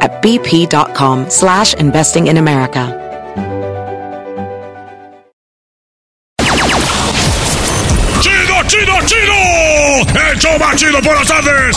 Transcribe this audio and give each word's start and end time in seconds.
at 0.00 0.22
bp.com 0.22 1.28
slash 1.30 1.74
investing 1.74 2.28
in 2.28 2.36
America. 2.38 3.00
¡Chido, 8.20 8.62
chido, 8.66 8.94
chido! 9.06 10.30
¡El 10.30 10.38
show 10.38 10.58
más 10.58 10.76
chido 10.76 11.00
por 11.02 11.14
las 11.16 11.26
tardes! 11.26 11.76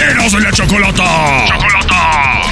¡Eros 0.00 0.32
de 0.32 0.40
la 0.40 0.52
chocolata! 0.52 1.46
¡Chocolata! 1.46 2.42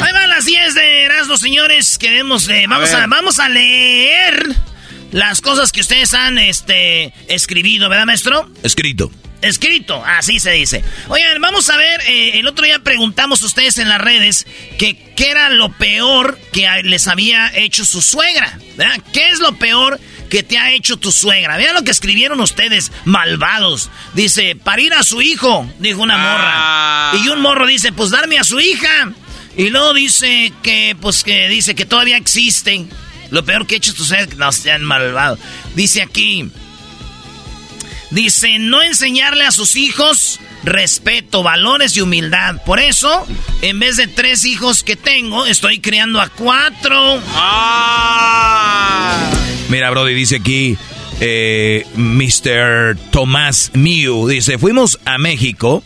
Ahí 0.00 0.12
van 0.12 0.28
las 0.28 0.44
10 0.44 0.74
de 0.74 1.04
Erasmo, 1.04 1.36
señores. 1.36 1.98
Queremos, 1.98 2.48
eh, 2.48 2.66
vamos, 2.68 2.92
a, 2.92 3.00
ver. 3.00 3.08
vamos 3.08 3.38
a 3.38 3.48
leer 3.48 4.54
las 5.14 5.40
cosas 5.40 5.70
que 5.70 5.80
ustedes 5.80 6.12
han 6.12 6.38
este, 6.38 7.14
escribido, 7.28 7.88
¿verdad, 7.88 8.04
maestro? 8.04 8.50
Escrito. 8.64 9.12
Escrito, 9.42 10.02
así 10.04 10.40
se 10.40 10.50
dice. 10.50 10.82
Oigan, 11.08 11.40
vamos 11.40 11.70
a 11.70 11.76
ver, 11.76 12.00
eh, 12.08 12.40
el 12.40 12.48
otro 12.48 12.64
día 12.64 12.80
preguntamos 12.80 13.40
a 13.42 13.46
ustedes 13.46 13.78
en 13.78 13.88
las 13.88 14.00
redes 14.00 14.44
que 14.76 15.12
qué 15.14 15.30
era 15.30 15.50
lo 15.50 15.70
peor 15.70 16.36
que 16.52 16.66
les 16.82 17.06
había 17.06 17.54
hecho 17.54 17.84
su 17.84 18.02
suegra, 18.02 18.58
¿verdad? 18.76 18.98
¿Qué 19.12 19.28
es 19.28 19.38
lo 19.38 19.54
peor 19.56 20.00
que 20.30 20.42
te 20.42 20.58
ha 20.58 20.72
hecho 20.72 20.96
tu 20.96 21.12
suegra? 21.12 21.58
Vean 21.58 21.74
lo 21.74 21.84
que 21.84 21.92
escribieron 21.92 22.40
ustedes, 22.40 22.90
malvados. 23.04 23.90
Dice, 24.14 24.56
parir 24.56 24.92
a 24.94 25.04
su 25.04 25.22
hijo, 25.22 25.70
dijo 25.78 26.02
una 26.02 26.16
Ah. 26.16 27.12
morra. 27.12 27.24
Y 27.24 27.28
un 27.28 27.40
morro 27.40 27.66
dice, 27.66 27.92
pues 27.92 28.10
darme 28.10 28.38
a 28.38 28.44
su 28.44 28.58
hija. 28.58 29.12
Y 29.56 29.68
luego 29.70 29.94
dice 29.94 30.52
que, 30.64 30.96
pues 31.00 31.22
que 31.22 31.48
dice 31.48 31.76
que 31.76 31.86
todavía 31.86 32.16
existen. 32.16 32.90
Lo 33.30 33.44
peor 33.44 33.66
que 33.66 33.74
ha 33.74 33.78
hecho 33.78 33.94
tu 33.94 34.04
suegra, 34.04 34.34
no 34.36 34.52
sean 34.52 34.84
malvados. 34.84 35.38
Dice 35.74 36.02
aquí, 36.02 36.50
Dice, 38.14 38.60
no 38.60 38.80
enseñarle 38.80 39.44
a 39.44 39.50
sus 39.50 39.74
hijos 39.74 40.38
respeto, 40.62 41.42
valores 41.42 41.96
y 41.96 42.00
humildad. 42.00 42.62
Por 42.64 42.78
eso, 42.78 43.26
en 43.60 43.80
vez 43.80 43.96
de 43.96 44.06
tres 44.06 44.44
hijos 44.44 44.84
que 44.84 44.94
tengo, 44.94 45.46
estoy 45.46 45.80
criando 45.80 46.20
a 46.20 46.28
cuatro. 46.28 47.20
Mira, 49.68 49.90
Brody, 49.90 50.14
dice 50.14 50.36
aquí 50.36 50.78
eh, 51.20 51.84
Mr. 51.96 52.96
Tomás 53.10 53.72
Miu. 53.74 54.28
Dice, 54.28 54.58
fuimos 54.58 55.00
a 55.04 55.18
México 55.18 55.82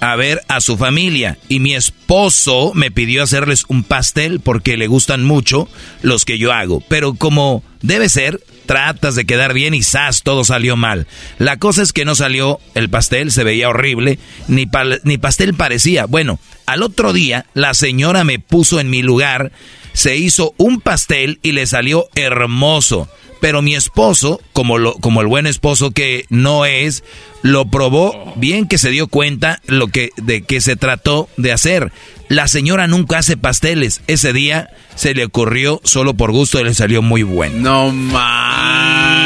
a 0.00 0.16
ver 0.16 0.40
a 0.48 0.60
su 0.60 0.76
familia 0.76 1.38
y 1.48 1.60
mi 1.60 1.74
esposo 1.74 2.72
me 2.74 2.90
pidió 2.90 3.22
hacerles 3.22 3.64
un 3.68 3.84
pastel 3.84 4.40
porque 4.40 4.76
le 4.76 4.86
gustan 4.86 5.24
mucho 5.24 5.68
los 6.02 6.24
que 6.24 6.38
yo 6.38 6.52
hago. 6.52 6.82
Pero 6.88 7.14
como 7.14 7.62
debe 7.82 8.08
ser, 8.08 8.40
tratas 8.66 9.14
de 9.14 9.24
quedar 9.24 9.52
bien 9.52 9.74
y 9.74 9.82
¡zas! 9.82 10.22
todo 10.22 10.44
salió 10.44 10.76
mal. 10.76 11.06
La 11.38 11.58
cosa 11.58 11.82
es 11.82 11.92
que 11.92 12.04
no 12.04 12.14
salió 12.14 12.60
el 12.74 12.88
pastel, 12.88 13.32
se 13.32 13.44
veía 13.44 13.68
horrible, 13.68 14.18
ni, 14.48 14.66
ni 15.04 15.18
pastel 15.18 15.54
parecía. 15.54 16.06
Bueno, 16.06 16.38
al 16.66 16.82
otro 16.82 17.12
día 17.12 17.46
la 17.54 17.74
señora 17.74 18.24
me 18.24 18.38
puso 18.38 18.80
en 18.80 18.88
mi 18.88 19.02
lugar, 19.02 19.52
se 19.92 20.16
hizo 20.16 20.54
un 20.56 20.80
pastel 20.80 21.40
y 21.42 21.52
le 21.52 21.66
salió 21.66 22.08
hermoso. 22.14 23.08
Pero 23.40 23.62
mi 23.62 23.74
esposo, 23.74 24.40
como, 24.52 24.78
lo, 24.78 24.94
como 24.94 25.20
el 25.22 25.26
buen 25.26 25.46
esposo 25.46 25.90
que 25.92 26.26
no 26.28 26.66
es, 26.66 27.02
lo 27.42 27.66
probó 27.66 28.34
bien 28.36 28.68
que 28.68 28.78
se 28.78 28.90
dio 28.90 29.08
cuenta 29.08 29.60
lo 29.66 29.88
que, 29.88 30.10
de 30.16 30.42
que 30.42 30.60
se 30.60 30.76
trató 30.76 31.28
de 31.36 31.52
hacer. 31.52 31.90
La 32.28 32.46
señora 32.48 32.86
nunca 32.86 33.18
hace 33.18 33.36
pasteles. 33.36 34.02
Ese 34.06 34.32
día 34.32 34.70
se 34.94 35.14
le 35.14 35.24
ocurrió 35.24 35.80
solo 35.84 36.14
por 36.14 36.30
gusto 36.32 36.60
y 36.60 36.64
le 36.64 36.74
salió 36.74 37.02
muy 37.02 37.22
bueno. 37.22 37.56
No 37.58 37.90
manches. 37.92 39.18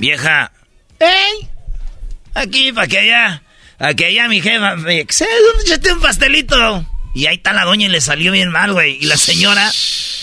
Vieja. 0.00 0.52
¡Ey! 1.00 1.48
Aquí, 2.34 2.72
para 2.72 2.86
que 2.86 2.98
allá. 2.98 3.42
Aquí 3.78 4.04
allá 4.04 4.28
mi 4.28 4.40
jefa. 4.40 4.76
me 4.76 5.04
dice, 5.04 5.26
Échate 5.64 5.92
un 5.92 6.00
pastelito. 6.00 6.86
Y 7.14 7.26
ahí 7.26 7.36
está 7.36 7.52
la 7.52 7.64
doña 7.64 7.86
y 7.86 7.90
le 7.90 8.00
salió 8.00 8.32
bien 8.32 8.50
mal, 8.50 8.72
güey. 8.72 8.96
Y 9.00 9.06
la 9.06 9.16
señora 9.16 9.70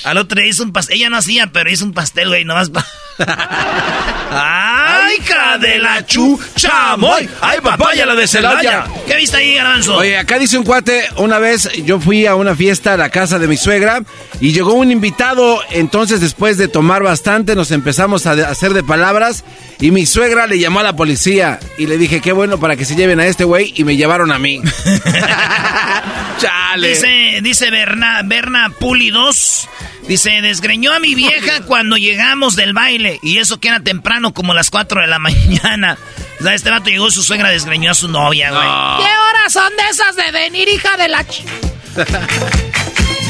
al 0.03 0.17
otro 0.17 0.41
día 0.41 0.49
hizo 0.49 0.63
un 0.63 0.71
pastel. 0.71 0.97
Ella 0.97 1.09
no 1.09 1.17
hacía, 1.17 1.51
pero 1.51 1.69
hizo 1.69 1.85
un 1.85 1.93
pastel, 1.93 2.29
güey, 2.29 2.45
nomás 2.45 2.69
pa... 2.69 2.85
¡Ay, 4.31 5.17
hija 5.19 5.57
de 5.57 5.79
la 5.79 6.05
chucha! 6.05 6.95
¡Moy! 6.97 7.27
¡Ay, 7.41 7.59
papaya 7.61 8.05
la 8.05 8.15
de 8.15 8.27
Celaya! 8.27 8.85
¿Qué 9.07 9.15
viste 9.15 9.37
ahí, 9.37 9.55
Garbanzo? 9.55 9.97
Oye, 9.97 10.17
acá 10.17 10.37
dice 10.37 10.57
un 10.57 10.63
cuate, 10.63 11.03
una 11.17 11.39
vez 11.39 11.69
yo 11.83 11.99
fui 11.99 12.25
a 12.25 12.35
una 12.35 12.55
fiesta 12.55 12.93
a 12.93 12.97
la 12.97 13.09
casa 13.09 13.39
de 13.39 13.47
mi 13.47 13.57
suegra 13.57 14.03
y 14.39 14.53
llegó 14.53 14.73
un 14.73 14.91
invitado, 14.91 15.59
entonces 15.71 16.21
después 16.21 16.57
de 16.57 16.67
tomar 16.67 17.03
bastante 17.03 17.55
nos 17.55 17.71
empezamos 17.71 18.25
a 18.25 18.31
hacer 18.31 18.73
de 18.73 18.83
palabras 18.83 19.43
y 19.79 19.91
mi 19.91 20.05
suegra 20.05 20.45
le 20.47 20.59
llamó 20.59 20.79
a 20.81 20.83
la 20.83 20.95
policía 20.95 21.59
y 21.77 21.87
le 21.87 21.97
dije, 21.97 22.21
qué 22.21 22.31
bueno 22.31 22.59
para 22.59 22.75
que 22.75 22.85
se 22.85 22.95
lleven 22.95 23.19
a 23.19 23.25
este 23.27 23.43
güey 23.45 23.73
y 23.75 23.83
me 23.83 23.95
llevaron 23.95 24.31
a 24.31 24.39
mí. 24.39 24.61
Chale. 26.39 26.89
Dice, 26.89 27.39
dice 27.41 27.69
Berna, 27.71 28.21
Berna 28.23 28.69
Puli 28.79 29.09
2. 29.09 29.69
Dice, 30.07 30.41
desgreñó 30.41 30.91
a 30.93 30.99
mi 30.99 31.13
vieja 31.15 31.61
cuando 31.61 31.95
llegamos 31.97 32.55
del 32.55 32.73
baile. 32.73 33.19
Y 33.21 33.37
eso 33.37 33.59
que 33.59 33.67
era 33.67 33.79
temprano, 33.79 34.33
como 34.33 34.53
las 34.53 34.69
4 34.69 35.01
de 35.01 35.07
la 35.07 35.19
mañana. 35.19 35.97
O 36.39 36.43
sea, 36.43 36.53
este 36.53 36.69
vato 36.71 36.89
llegó, 36.89 37.11
su 37.11 37.21
suegra 37.23 37.49
desgreñó 37.49 37.91
a 37.91 37.93
su 37.93 38.07
novia, 38.07 38.49
güey. 38.51 39.05
¿Qué 39.05 39.11
horas 39.17 39.53
son 39.53 39.71
de 39.75 39.83
esas 39.91 40.15
de 40.15 40.31
venir, 40.31 40.67
hija 40.69 40.97
de 40.97 41.07
la 41.09 41.23
ch... 41.25 41.43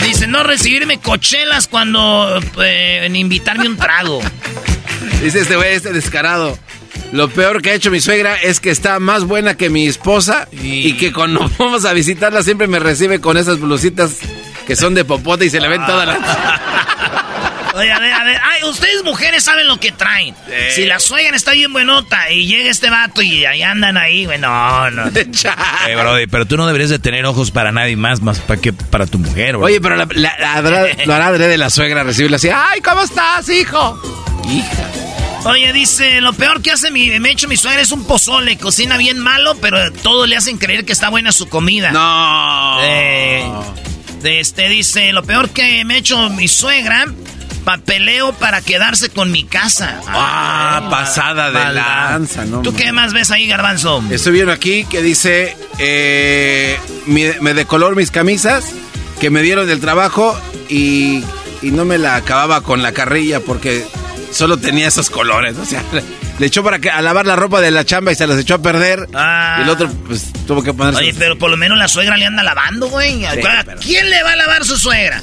Dice, 0.04 0.28
no 0.28 0.44
recibirme 0.44 1.00
cochelas 1.00 1.68
cuando... 1.68 2.40
eh, 2.64 3.02
en 3.06 3.16
invitarme 3.16 3.68
un 3.68 3.78
trago. 3.78 4.22
Dice 5.22 5.40
este 5.42 5.56
güey, 5.56 5.74
este 5.74 5.92
descarado. 5.94 6.58
Lo 7.12 7.28
peor 7.30 7.62
que 7.62 7.72
ha 7.72 7.74
hecho 7.74 7.92
mi 7.92 8.00
suegra 8.02 8.36
es 8.36 8.60
que 8.60 8.70
está 8.70 9.00
más 9.00 9.24
buena 9.24 9.56
que 9.56 9.70
mi 9.70 9.88
esposa 9.88 10.48
y, 10.52 10.94
que 10.94 11.12
cuando 11.12 11.50
vamos 11.58 11.86
a 11.86 11.94
visitarla 11.94 12.44
siempre 12.44 12.68
me 12.68 12.80
recibe 12.80 13.20
con 13.20 13.38
esas 13.38 13.60
blusitas 13.60 14.18
que 14.68 14.76
son 14.76 14.94
de 14.94 15.04
popote 15.06 15.46
y 15.46 15.50
se 15.50 15.60
le 15.60 15.68
ven 15.68 15.86
todas 15.86 16.08
las... 16.08 16.18
Oye, 17.76 17.92
a 17.92 18.00
ver, 18.00 18.12
a 18.14 18.24
ver. 18.26 18.40
Ay, 18.44 18.64
ustedes 18.68 19.04
mujeres 19.04 19.44
saben 19.44 19.68
lo 19.68 19.80
que 19.80 19.92
traen. 19.92 20.36
Si 20.76 20.86
la 20.86 21.00
suegra 21.00 21.36
está 21.38 21.52
bien 21.52 21.72
buenota 21.72 22.30
y 22.32 22.46
llega 22.48 22.70
este 22.70 22.90
vato 22.90 23.22
y 23.22 23.46
ahí 23.46 23.62
andan 23.62 23.96
ahí, 23.98 24.26
güey, 24.26 24.38
no, 24.40 24.90
no. 24.92 25.04
Eh, 25.88 25.96
Brody, 25.96 26.28
pero 26.28 26.46
tú 26.46 26.58
no 26.58 26.66
deberías 26.68 26.90
de 26.90 27.00
tener 27.00 27.26
ojos 27.26 27.52
para 27.52 27.72
nadie 27.72 27.96
más, 27.96 28.22
más 28.22 28.40
para 28.40 28.60
que 28.60 28.74
para 28.74 29.06
tu 29.06 29.18
mujer, 29.20 29.58
güey. 29.58 29.74
Oye, 29.74 29.82
pero 29.82 29.96
la, 29.96 30.08
la- 30.14 30.36
la- 30.40 31.16
hará 31.16 31.32
de 31.32 31.58
la 31.58 31.70
suegra 31.70 32.04
recibirla 32.04 32.38
así. 32.38 32.50
¡Ay, 32.50 32.82
¿cómo 32.82 33.02
estás, 33.04 33.48
hijo? 33.50 34.02
Hija. 34.50 34.84
Oye, 35.46 35.72
dice, 35.74 36.22
lo 36.22 36.34
peor 36.34 36.62
que 36.62 36.72
hace 36.72 36.92
mi, 36.92 37.18
me 37.20 37.30
ha 37.30 37.32
hecho 37.32 37.48
mi 37.48 37.58
suegra 37.58 37.82
es 37.82 37.92
un 37.92 38.04
pozole. 38.06 38.58
Cocina 38.58 38.98
bien 38.98 39.20
malo, 39.20 39.56
pero 39.62 39.92
todos 39.94 40.28
le 40.28 40.36
hacen 40.36 40.58
creer 40.58 40.86
que 40.86 40.94
está 40.94 41.10
buena 41.10 41.32
su 41.32 41.48
comida. 41.48 41.92
No. 41.92 42.78
Eh, 42.84 43.50
este 44.24 44.68
dice, 44.70 45.12
lo 45.14 45.24
peor 45.24 45.50
que 45.50 45.86
me 45.86 45.96
ha 45.96 45.98
hecho 45.98 46.30
mi 46.30 46.48
suegra, 46.48 47.08
papeleo 47.64 48.34
para 48.34 48.62
quedarse 48.62 49.10
con 49.10 49.32
mi 49.32 49.46
casa. 49.46 50.02
Ah, 50.08 50.82
Ay, 50.84 50.90
pasada 50.90 51.52
de 51.52 51.74
lanza, 51.74 52.46
¿no? 52.46 52.62
¿Tú 52.62 52.74
qué 52.76 52.92
más 52.92 53.14
ves 53.14 53.32
ahí, 53.32 53.48
garbanzo? 53.48 54.04
Estoy 54.10 54.34
viendo 54.34 54.52
aquí 54.52 54.84
que 54.86 55.02
dice, 55.02 55.56
eh, 55.78 56.78
me 57.06 57.54
de 57.54 57.66
color 57.66 57.96
mis 57.96 58.12
camisas 58.12 58.66
que 59.20 59.30
me 59.30 59.42
dieron 59.42 59.68
del 59.68 59.80
trabajo 59.80 60.40
y, 60.70 61.24
y 61.62 61.72
no 61.72 61.86
me 61.86 61.98
la 61.98 62.16
acababa 62.16 62.62
con 62.62 62.82
la 62.82 62.94
carrilla 62.94 63.42
porque 63.42 63.86
solo 64.32 64.58
tenía 64.58 64.88
esos 64.88 65.10
colores. 65.10 65.58
O 65.58 65.66
sea, 65.66 65.84
le 66.40 66.46
echó 66.46 66.64
para 66.64 66.80
que, 66.80 66.90
a 66.90 67.02
lavar 67.02 67.26
la 67.26 67.36
ropa 67.36 67.62
de 67.62 67.72
la 67.72 67.86
chamba 67.86 68.12
y 68.12 68.16
se 68.16 68.28
las 68.28 68.40
echó 68.40 68.56
a 68.56 68.62
perder. 68.62 69.08
Ah. 69.14 69.58
Y 69.60 69.64
el 69.64 69.70
otro, 69.70 69.90
pues, 70.08 70.28
tuvo 70.48 70.64
que 70.64 70.74
ponerse. 70.74 71.02
Oye, 71.02 71.14
pero 71.18 71.38
por 71.38 71.50
lo 71.50 71.58
menos 71.58 71.78
la 71.78 71.88
suegra 71.88 72.18
le 72.18 72.26
anda 72.26 72.44
lavando, 72.44 72.88
güey. 72.88 73.26
¿A 73.26 73.36
¿Quién 73.82 74.10
le 74.10 74.24
va 74.24 74.34
a 74.34 74.36
lavar 74.36 74.66
su 74.66 74.78
suegra? 74.78 75.22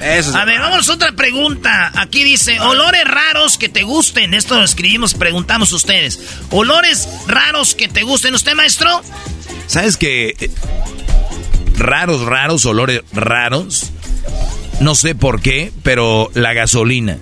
Eso 0.00 0.36
a 0.36 0.44
ver, 0.44 0.60
vamos 0.60 0.88
a 0.88 0.92
otra 0.92 1.12
pregunta. 1.12 1.90
Aquí 1.96 2.22
dice, 2.22 2.60
olores 2.60 3.04
raros 3.04 3.58
que 3.58 3.68
te 3.68 3.82
gusten. 3.82 4.32
Esto 4.32 4.56
lo 4.56 4.64
escribimos, 4.64 5.14
preguntamos 5.14 5.72
ustedes. 5.72 6.20
Olores 6.50 7.08
raros 7.26 7.74
que 7.74 7.88
te 7.88 8.02
gusten. 8.04 8.34
¿Usted, 8.34 8.54
maestro? 8.54 9.02
¿Sabes 9.66 9.96
qué? 9.96 10.50
Raros, 11.76 12.22
raros, 12.22 12.64
olores 12.64 13.02
raros. 13.12 13.90
No 14.80 14.94
sé 14.94 15.16
por 15.16 15.42
qué, 15.42 15.72
pero 15.82 16.30
la 16.34 16.52
gasolina 16.52 17.18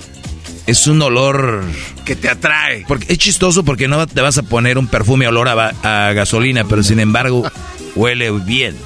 es 0.67 0.87
un 0.87 1.01
olor 1.03 1.65
que 2.05 2.17
te 2.17 2.29
atrae. 2.29 2.85
Porque 2.87 3.13
es 3.13 3.19
chistoso 3.19 3.65
porque 3.65 3.89
no 3.89 4.07
te 4.07 4.21
vas 4.21 4.39
a 4.39 4.43
poner 4.43 4.79
un 4.79 4.89
perfume 4.89 5.27
olor 5.29 5.49
a, 5.49 6.09
a 6.09 6.13
gasolina, 6.13 6.65
pero 6.65 6.83
sin 6.83 7.01
embargo 7.01 7.51
huele 7.95 8.31
bien. 8.31 8.77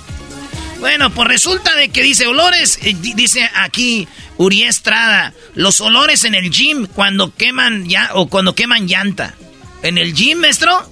Bueno, 0.80 1.10
pues 1.10 1.28
resulta 1.28 1.74
de 1.76 1.90
que 1.90 2.02
dice 2.02 2.26
olores, 2.26 2.78
eh, 2.82 2.96
dice 2.98 3.48
aquí 3.54 4.08
Uri 4.38 4.62
Estrada, 4.62 5.34
los 5.54 5.80
olores 5.82 6.24
en 6.24 6.34
el 6.34 6.50
gym 6.50 6.86
cuando 6.86 7.34
queman 7.34 7.86
ya 7.86 8.10
o 8.14 8.28
cuando 8.28 8.54
queman 8.54 8.86
llanta. 8.86 9.34
¿En 9.82 9.98
el 9.98 10.14
gym, 10.14 10.38
maestro? 10.38 10.90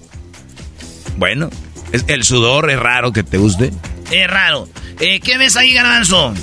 Bueno, 1.16 1.48
es, 1.92 2.04
el 2.08 2.24
sudor 2.24 2.70
es 2.70 2.78
raro 2.78 3.12
que 3.12 3.22
te 3.22 3.38
guste. 3.38 3.72
Es 4.10 4.30
raro. 4.30 4.68
Eh, 5.00 5.20
¿Qué 5.20 5.38
ves 5.38 5.56
ahí, 5.56 5.72
Garbanzo? 5.74 6.34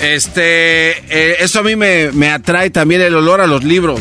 Este, 0.00 0.90
eh, 0.90 1.36
eso 1.40 1.60
a 1.60 1.62
mí 1.62 1.76
me, 1.76 2.12
me, 2.12 2.30
atrae 2.30 2.70
también 2.70 3.00
el 3.00 3.14
olor 3.14 3.40
a 3.40 3.46
los 3.46 3.64
libros. 3.64 4.00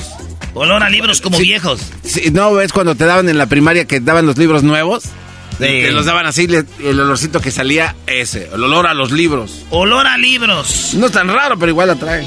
Olor 0.54 0.83
a 0.83 0.89
libros 0.89 1.21
como 1.21 1.38
viejos. 1.38 1.81
Sí, 2.04 2.30
¿No 2.31 2.54
ves 2.54 2.74
cuando 2.74 2.95
te 2.95 3.06
daban 3.06 3.30
en 3.30 3.38
la 3.38 3.48
primaria 3.48 3.86
que 3.86 4.00
daban 4.00 4.25
los 4.25 4.38
libros 4.38 4.63
nuevos? 4.63 5.06
Que 5.57 5.92
los 5.92 6.06
daban 6.06 6.25
así, 6.25 6.48
el 6.83 7.00
olorcito 7.00 7.39
que 7.39 7.51
salía 7.51 7.95
ese, 8.07 8.50
el 8.54 8.63
olor 8.63 8.88
a 8.88 8.94
los 8.94 9.12
libros. 9.12 9.65
Olor 9.69 10.07
a 10.07 10.18
libros. 10.18 10.94
No 10.94 11.06
es 11.06 11.12
tan 11.12 11.27
raro, 11.27 11.57
pero 11.57 11.69
igual 11.69 11.89
atrae. 11.89 12.25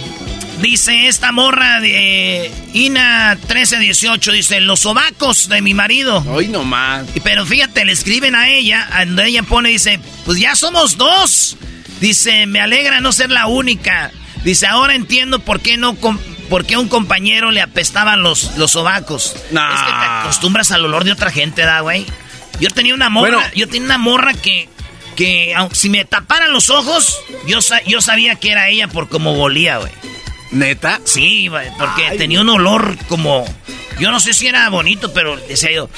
Dice 0.61 1.07
esta 1.07 1.33
morra 1.33 1.81
de 1.81 2.51
INA 2.73 3.35
1318, 3.35 4.33
dice, 4.33 4.61
los 4.61 4.81
sobacos 4.81 5.49
de 5.49 5.61
mi 5.61 5.75
marido. 5.75 6.25
Hoy 6.29 6.49
nomás. 6.49 7.07
Pero 7.23 7.45
fíjate, 7.45 7.85
le 7.85 7.93
escriben 7.93 8.35
a 8.35 8.49
ella, 8.49 8.89
donde 9.07 9.27
ella 9.27 9.43
pone, 9.43 9.69
dice, 9.69 10.01
pues 10.25 10.39
ya 10.39 10.55
somos 10.55 10.97
dos. 10.97 11.59
Dice, 12.01 12.47
me 12.47 12.61
alegra 12.61 13.01
no 13.01 13.13
ser 13.13 13.31
la 13.31 13.47
única. 13.47 14.11
Dice, 14.45 14.67
ahora 14.67 14.95
entiendo 14.95 15.41
por 15.41 15.61
qué 15.61 15.77
no... 15.77 15.97
¿Por 16.49 16.65
qué 16.65 16.75
a 16.75 16.79
un 16.79 16.89
compañero 16.89 17.51
le 17.51 17.61
apestaban 17.61 18.23
los, 18.23 18.57
los 18.57 18.71
sobacos? 18.71 19.35
Es 19.35 19.41
que 19.41 19.51
te 19.51 20.07
acostumbras 20.07 20.71
al 20.71 20.85
olor 20.85 21.03
de 21.03 21.11
otra 21.11 21.33
gente, 21.33 21.63
¿da, 21.63 21.81
güey? 21.81 22.07
Yo 22.61 22.69
tenía 22.71 22.95
una 22.95 23.11
morra, 23.11 23.51
yo 23.55 23.67
tenía 23.67 23.87
una 23.87 23.99
morra 23.99 24.33
que, 24.33 24.69
que 25.17 25.55
si 25.73 25.91
me 25.91 26.05
taparan 26.05 26.53
los 26.53 26.71
ojos, 26.71 27.19
yo, 27.49 27.59
yo 27.89 28.01
sabía 28.01 28.37
que 28.37 28.53
era 28.53 28.69
ella 28.69 28.87
por 28.87 29.09
cómo 29.09 29.35
volía, 29.35 29.79
güey. 29.79 29.91
¿Neta? 30.53 31.01
Sí, 31.05 31.49
güey, 31.49 31.69
porque 31.79 32.17
tenía 32.17 32.41
un 32.41 32.49
olor 32.49 32.97
como... 33.09 33.45
Yo 33.99 34.13
no 34.13 34.21
sé 34.21 34.33
si 34.33 34.47
era 34.47 34.69
bonito, 34.69 35.13
pero 35.13 35.37
decía 35.49 35.73
yo... 35.73 35.91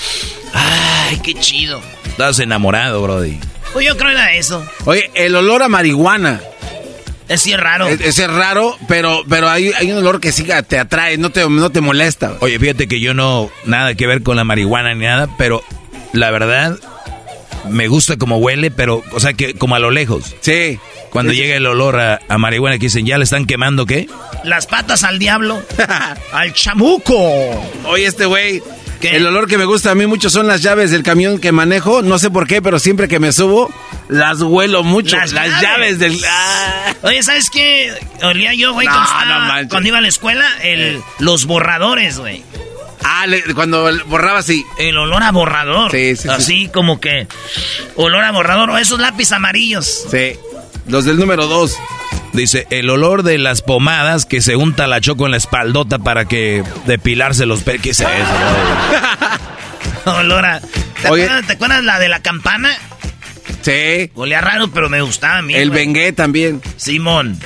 Ay, 0.55 1.21
qué 1.23 1.35
chido. 1.35 1.83
Estás 2.07 2.39
enamorado, 2.39 3.03
Brody. 3.03 3.39
Pues 3.73 3.87
yo 3.87 3.97
creo 3.97 4.11
que 4.11 4.15
era 4.15 4.33
eso. 4.35 4.65
Oye, 4.85 5.11
el 5.15 5.37
olor 5.37 5.63
a 5.63 5.69
marihuana. 5.69 6.41
Es 7.29 7.43
sí, 7.43 7.55
raro. 7.55 7.89
Es, 7.89 8.19
es, 8.19 8.27
raro, 8.27 8.77
pero, 8.89 9.23
pero 9.29 9.51
hay, 9.51 9.71
hay, 9.77 9.93
un 9.93 9.99
olor 9.99 10.19
que 10.19 10.33
sí 10.33 10.47
te 10.67 10.79
atrae, 10.79 11.19
no 11.19 11.31
te, 11.31 11.49
no 11.49 11.71
te 11.71 11.83
molesta. 11.83 12.37
Oye, 12.41 12.59
fíjate 12.59 12.89
que 12.89 13.01
yo 13.01 13.13
no... 13.13 13.51
Nada 13.67 13.95
que 13.95 14.07
ver 14.07 14.23
con 14.23 14.37
la 14.37 14.45
marihuana 14.45 14.95
ni 14.95 15.05
nada, 15.05 15.29
pero 15.37 15.63
la 16.15 16.31
verdad, 16.31 16.79
me 17.69 17.89
gusta 17.89 18.17
como 18.17 18.39
huele, 18.39 18.71
pero, 18.71 19.03
o 19.13 19.21
sea, 19.21 19.35
que 19.35 19.55
como 19.55 19.75
a 19.75 19.79
lo 19.79 19.91
lejos. 19.91 20.35
Sí. 20.41 20.79
Cuando 21.11 21.33
llega 21.33 21.57
el 21.57 21.67
olor 21.67 21.99
a, 21.99 22.39
marihuana 22.39 22.79
que 22.79 22.87
dicen, 22.87 23.07
¿ya 23.07 23.19
le 23.19 23.25
están 23.25 23.47
quemando 23.47 23.87
qué? 23.87 24.09
Las 24.45 24.67
patas 24.67 25.05
al 25.05 25.19
diablo. 25.19 25.63
al 26.33 26.53
chamuco. 26.53 27.15
Oye, 27.87 28.07
este 28.07 28.27
güey. 28.27 28.63
El 29.03 29.27
olor 29.27 29.47
que 29.47 29.59
me 29.59 29.65
gusta 29.65 29.93
a 29.93 29.95
mí 29.95 30.07
mucho 30.07 30.31
son 30.31 30.47
las 30.47 30.63
llaves 30.63 30.91
del 30.91 31.03
camión 31.03 31.39
que 31.39 31.53
manejo. 31.53 32.03
No 32.03 32.19
sé 32.19 32.31
por 32.31 32.47
qué, 32.47 32.61
pero 32.61 32.79
siempre 32.79 33.09
que 33.09 33.19
me 33.19 33.33
subo, 33.33 33.71
las 34.09 34.41
huelo 34.41 34.83
mucho. 34.83 35.17
Las, 35.17 35.33
llaves. 35.33 35.99
del. 35.99 36.19
Ah. 36.29 36.95
Oye, 37.03 37.23
¿sabes 37.23 37.51
qué? 37.51 37.93
Olía 38.23 38.55
yo, 38.55 38.73
güey, 38.73 38.87
cuando, 39.69 39.89
iba 39.89 39.99
a 39.99 40.01
la 40.01 40.09
escuela, 40.09 40.47
el, 40.63 40.81
eh. 40.81 41.03
los 41.19 41.47
borradores, 41.47 42.19
güey. 42.19 42.43
Ah, 43.05 43.27
cuando 43.55 43.89
borraba 44.07 44.41
así. 44.41 44.65
El 44.79 44.97
olor 44.99 45.23
a 45.23 45.31
borrador. 45.31 45.91
Sí, 45.91 46.17
sí. 46.17 46.29
Así 46.29 46.69
como 46.69 47.01
que. 47.01 47.27
Olor 47.97 48.25
a 48.25 48.33
borrador. 48.33 48.71
O 48.71 48.79
esos 48.79 48.99
lápices 48.99 49.33
amarillos. 49.33 50.07
Sí. 50.11 50.33
Los 50.87 51.05
del 51.05 51.19
número 51.19 51.47
dos. 51.47 51.77
Dice, 52.33 52.67
el 52.71 52.91
olor 52.91 53.23
de 53.23 53.39
las 53.39 53.63
pomadas 53.63 54.27
que 54.27 54.41
se 54.41 54.57
unta 54.57 54.87
la 54.87 55.01
choco 55.01 55.25
en 55.25 55.33
la 55.33 55.37
espaldota 55.39 55.99
para 55.99 56.27
que 56.27 56.63
depilarse 56.87 57.47
los 57.47 57.63
pelos. 57.63 57.83
¿Qué 57.83 57.91
es 57.91 58.01
eso? 58.01 58.11
olor 60.19 60.45
a... 60.45 60.61
¿Te, 60.61 61.53
acuerdas, 61.53 61.85
la 61.85 61.99
de 61.99 62.09
la 62.09 62.21
campana? 62.21 62.71
Sí. 63.63 64.11
Olía 64.15 64.41
raro, 64.41 64.69
pero 64.69 64.89
me 64.89 65.01
gustaba 65.01 65.39
a 65.39 65.43
mí. 65.43 65.55
El 65.55 65.71
bengué 65.71 66.13
también. 66.13 66.61
Simón. 66.77 67.39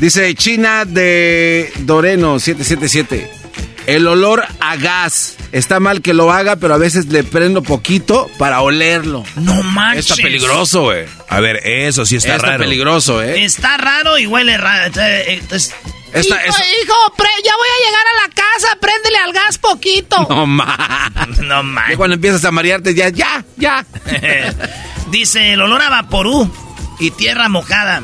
Dice 0.00 0.34
China 0.34 0.84
de 0.84 1.72
Doreno 1.80 2.38
777. 2.38 3.39
El 3.90 4.06
olor 4.06 4.44
a 4.60 4.76
gas. 4.76 5.36
Está 5.52 5.80
mal 5.80 6.00
que 6.00 6.14
lo 6.14 6.30
haga, 6.30 6.56
pero 6.56 6.74
a 6.74 6.78
veces 6.78 7.06
le 7.06 7.24
prendo 7.24 7.62
poquito 7.62 8.30
para 8.38 8.60
olerlo. 8.60 9.24
No 9.34 9.62
manches. 9.64 10.10
Está 10.10 10.22
peligroso, 10.22 10.82
güey. 10.82 11.06
A 11.28 11.40
ver, 11.40 11.60
eso 11.64 12.06
sí 12.06 12.16
está, 12.16 12.38
raro. 12.38 12.52
Está 12.52 12.58
peligroso, 12.58 13.20
¿eh? 13.20 13.44
Está 13.44 13.76
raro 13.78 14.16
y 14.16 14.26
huele 14.26 14.56
raro. 14.56 14.92
Entonces, 15.26 15.74
hijo, 16.14 16.34
hijo 16.34 17.14
ya 17.44 17.56
voy 17.56 17.68
a 17.68 17.86
llegar 17.86 18.06
a 18.06 18.28
la 18.28 18.34
casa, 18.34 18.78
préndele 18.80 19.18
al 19.18 19.32
gas 19.32 19.58
poquito. 19.58 20.16
No 20.28 20.46
más. 20.46 21.38
No 21.40 21.62
más. 21.62 21.96
cuando 21.96 22.14
empiezas 22.14 22.44
a 22.44 22.52
marearte, 22.52 22.94
ya, 22.94 23.08
ya, 23.08 23.44
ya. 23.56 23.84
Dice 25.10 25.54
el 25.54 25.60
olor 25.60 25.82
a 25.82 25.90
vaporú 25.90 26.48
y 27.00 27.10
tierra 27.10 27.48
mojada. 27.48 28.02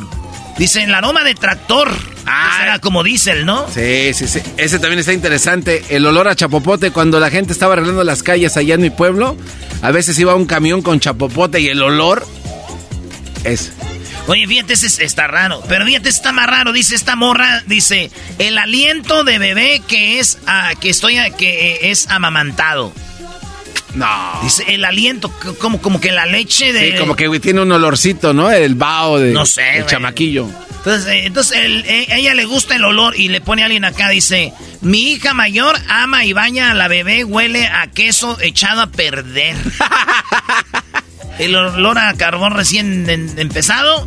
Dice 0.59 0.83
el 0.83 0.95
aroma 0.95 1.23
de 1.23 1.35
tractor. 1.35 1.91
Ah, 2.27 2.61
era 2.63 2.79
como 2.81 3.05
diésel, 3.05 3.47
¿no? 3.47 3.69
Sí, 3.71 4.13
sí, 4.15 4.27
sí. 4.27 4.41
Ese 4.57 4.79
también 4.79 4.99
está 4.99 5.13
interesante. 5.13 5.85
El 5.91 6.07
olor 6.07 6.29
a 6.29 6.35
chapopote 6.35 6.91
cuando 6.91 7.21
la 7.21 7.31
gente 7.31 7.53
estaba 7.53 7.75
arreglando 7.75 8.03
las 8.03 8.23
calles 8.23 8.57
allá 8.57 8.75
en 8.75 8.81
mi 8.81 8.91
pueblo. 8.91 9.37
A 9.83 9.91
veces 9.91 10.19
iba 10.19 10.35
un 10.35 10.47
camión 10.47 10.83
con 10.83 10.99
chapopote 10.99 11.61
y 11.61 11.69
el 11.69 11.83
olor 11.83 12.27
es. 13.45 13.73
Oye, 14.29 14.47
fíjate, 14.47 14.73
ese 14.73 15.05
está 15.05 15.29
raro. 15.29 15.63
Pero 15.69 15.85
fíjate, 15.85 16.09
está 16.09 16.33
más 16.33 16.47
raro. 16.49 16.73
Dice 16.73 16.97
esta 16.97 17.15
morra, 17.15 17.63
dice, 17.67 18.11
el 18.39 18.59
aliento 18.59 19.23
de 19.23 19.39
bebé 19.39 19.83
que 19.87 20.19
es, 20.19 20.39
ah, 20.47 20.73
que 20.81 20.91
estoy, 20.91 21.17
que 21.39 21.91
es 21.91 22.09
amamantado. 22.09 22.93
No. 23.97 24.41
Dice, 24.43 24.65
el 24.69 24.85
aliento, 24.85 25.33
como, 25.59 25.81
como 25.81 26.01
que 26.01 26.13
la 26.13 26.27
leche 26.27 26.73
de... 26.73 26.93
Sí, 26.93 26.99
como 26.99 27.17
que 27.17 27.29
tiene 27.41 27.63
un 27.63 27.73
olorcito, 27.73 28.35
¿no? 28.35 28.51
El 28.51 28.75
vaho 28.75 29.19
de... 29.19 29.33
No 29.33 29.47
sé, 29.47 29.79
El 29.79 29.87
chamaquillo. 29.87 30.49
Entonces, 30.77 31.07
eh, 31.09 31.27
entonces 31.27 31.59
eh, 31.59 32.07
ella 32.11 32.35
le 32.35 32.45
gusta 32.45 32.77
el 32.77 32.85
olor 32.85 33.19
y 33.19 33.29
le 33.29 33.41
pone 33.41 33.63
a 33.63 33.65
alguien 33.65 33.85
acá, 33.85 34.09
dice, 34.11 34.53
mi 34.83 35.11
hija 35.11 35.35
mayor 35.35 35.75
ama 35.89 36.25
y 36.25 36.33
baña 36.33 36.71
a 36.71 36.75
la 36.75 36.87
bebé, 36.87 37.25
huele 37.25 37.67
a 37.67 37.89
queso 37.89 38.39
echado 38.41 38.83
a 38.83 38.87
perder. 38.87 39.57
el 41.41 41.57
olor 41.57 41.99
a 41.99 42.15
carbón 42.15 42.53
recién 42.53 43.09
empezado. 43.11 44.07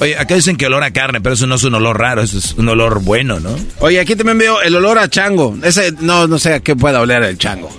Oye, 0.00 0.16
acá 0.16 0.34
dicen 0.34 0.56
que 0.56 0.66
olor 0.66 0.84
a 0.84 0.92
carne, 0.92 1.20
pero 1.20 1.34
eso 1.34 1.46
no 1.46 1.54
es 1.54 1.64
un 1.64 1.74
olor 1.74 1.98
raro, 1.98 2.22
eso 2.22 2.38
es 2.38 2.52
un 2.54 2.68
olor 2.68 3.00
bueno, 3.02 3.40
¿no? 3.40 3.56
Oye, 3.80 3.98
aquí 3.98 4.14
también 4.14 4.38
veo 4.38 4.60
el 4.60 4.76
olor 4.76 4.98
a 4.98 5.08
chango. 5.08 5.56
Ese, 5.62 5.92
no, 6.00 6.26
no 6.26 6.38
sé 6.38 6.54
a 6.54 6.60
qué 6.60 6.76
pueda 6.76 7.00
oler 7.00 7.22
el 7.22 7.38
chango. 7.38 7.70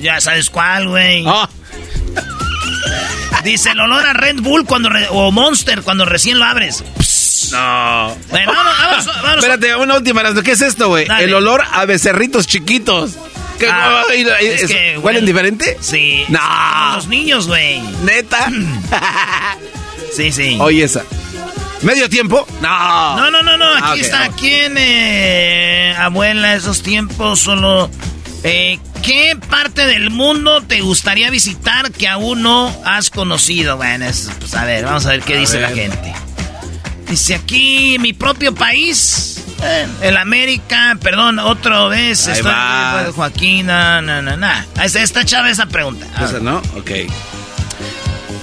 Ya 0.00 0.20
sabes 0.20 0.50
cuál, 0.50 0.88
güey. 0.88 1.24
Ah. 1.26 1.48
Dice 3.44 3.70
el 3.70 3.80
olor 3.80 4.04
a 4.04 4.12
Red 4.12 4.40
Bull 4.40 4.64
cuando 4.64 4.90
o 5.10 5.30
Monster 5.30 5.82
cuando 5.82 6.04
recién 6.04 6.38
lo 6.38 6.44
abres. 6.44 6.82
No. 7.52 8.16
Bueno, 8.30 8.52
vamos, 8.52 9.06
vamos, 9.06 9.36
Espérate, 9.36 9.74
una 9.76 9.96
última. 9.96 10.22
¿Qué 10.42 10.52
es 10.52 10.60
esto, 10.60 10.88
güey? 10.88 11.06
El 11.20 11.32
olor 11.34 11.62
a 11.70 11.84
becerritos 11.84 12.46
chiquitos. 12.46 13.16
¿Qué, 13.58 13.66
ah, 13.68 14.02
es 14.40 14.66
que, 14.66 14.98
¿Huelen 14.98 15.26
diferente? 15.26 15.76
Sí. 15.80 16.24
No. 16.28 16.94
Los 16.94 17.08
niños, 17.08 17.48
güey. 17.48 17.80
¿Neta? 18.04 18.48
sí, 20.16 20.30
sí. 20.30 20.56
Oye, 20.60 20.84
esa. 20.84 21.02
¿Medio 21.82 22.08
tiempo? 22.08 22.46
No. 22.60 23.16
No, 23.16 23.30
no, 23.30 23.42
no, 23.42 23.56
no. 23.56 23.74
Aquí 23.74 23.84
ah, 23.84 23.96
está. 23.96 24.28
¿Quién, 24.38 24.76
eh, 24.78 25.94
abuela, 25.98 26.54
esos 26.54 26.82
tiempos 26.82 27.40
solo... 27.40 27.90
Eh, 28.44 28.78
¿Qué 29.02 29.36
parte 29.48 29.86
del 29.86 30.10
mundo 30.10 30.60
te 30.62 30.80
gustaría 30.80 31.30
visitar 31.30 31.90
que 31.92 32.08
aún 32.08 32.42
no 32.42 32.74
has 32.84 33.10
conocido? 33.10 33.76
Bueno, 33.76 34.06
pues 34.38 34.54
a 34.54 34.64
ver, 34.64 34.84
vamos 34.84 35.06
a 35.06 35.10
ver 35.10 35.22
qué 35.22 35.36
dice 35.36 35.60
la 35.60 35.70
gente. 35.70 36.12
Dice 37.08 37.34
aquí 37.34 37.96
mi 38.00 38.12
propio 38.12 38.54
país. 38.54 39.44
Eh, 39.62 39.86
el 40.02 40.16
América, 40.18 40.96
perdón, 41.02 41.38
otra 41.38 41.88
vez. 41.88 42.26
Ahí 42.28 42.34
estoy 42.34 42.50
va. 42.52 43.10
Joaquín, 43.14 43.66
na, 43.66 44.00
na, 44.02 44.20
na, 44.22 44.36
na. 44.36 44.66
Esta, 44.84 45.02
esta 45.02 45.24
chava 45.24 45.50
esa 45.50 45.66
pregunta. 45.66 46.06
A 46.14 46.24
Esa, 46.24 46.34
ver. 46.34 46.42
¿no? 46.42 46.58
Ok. 46.76 46.90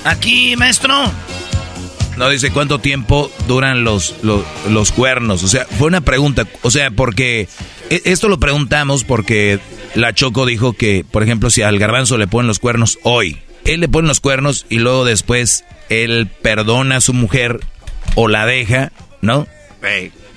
Aquí, 0.03 0.55
maestro. 0.55 1.11
No 2.17 2.29
dice 2.29 2.51
cuánto 2.51 2.79
tiempo 2.79 3.31
duran 3.47 3.83
los, 3.83 4.15
los, 4.23 4.43
los 4.69 4.91
cuernos. 4.91 5.43
O 5.43 5.47
sea, 5.47 5.65
fue 5.77 5.87
una 5.87 6.01
pregunta. 6.01 6.45
O 6.63 6.71
sea, 6.71 6.89
porque 6.91 7.47
e- 7.89 8.01
esto 8.05 8.27
lo 8.29 8.39
preguntamos 8.39 9.03
porque 9.03 9.59
la 9.95 10.13
Choco 10.13 10.45
dijo 10.45 10.73
que, 10.73 11.05
por 11.09 11.23
ejemplo, 11.23 11.49
si 11.49 11.61
al 11.61 11.79
garbanzo 11.79 12.17
le 12.17 12.27
ponen 12.27 12.47
los 12.47 12.59
cuernos 12.59 12.99
hoy, 13.03 13.37
él 13.63 13.79
le 13.79 13.87
pone 13.87 14.07
los 14.07 14.19
cuernos 14.19 14.65
y 14.69 14.79
luego 14.79 15.05
después 15.05 15.63
él 15.89 16.29
perdona 16.41 16.97
a 16.97 17.01
su 17.01 17.13
mujer 17.13 17.61
o 18.15 18.27
la 18.27 18.45
deja, 18.45 18.91
¿no? 19.21 19.47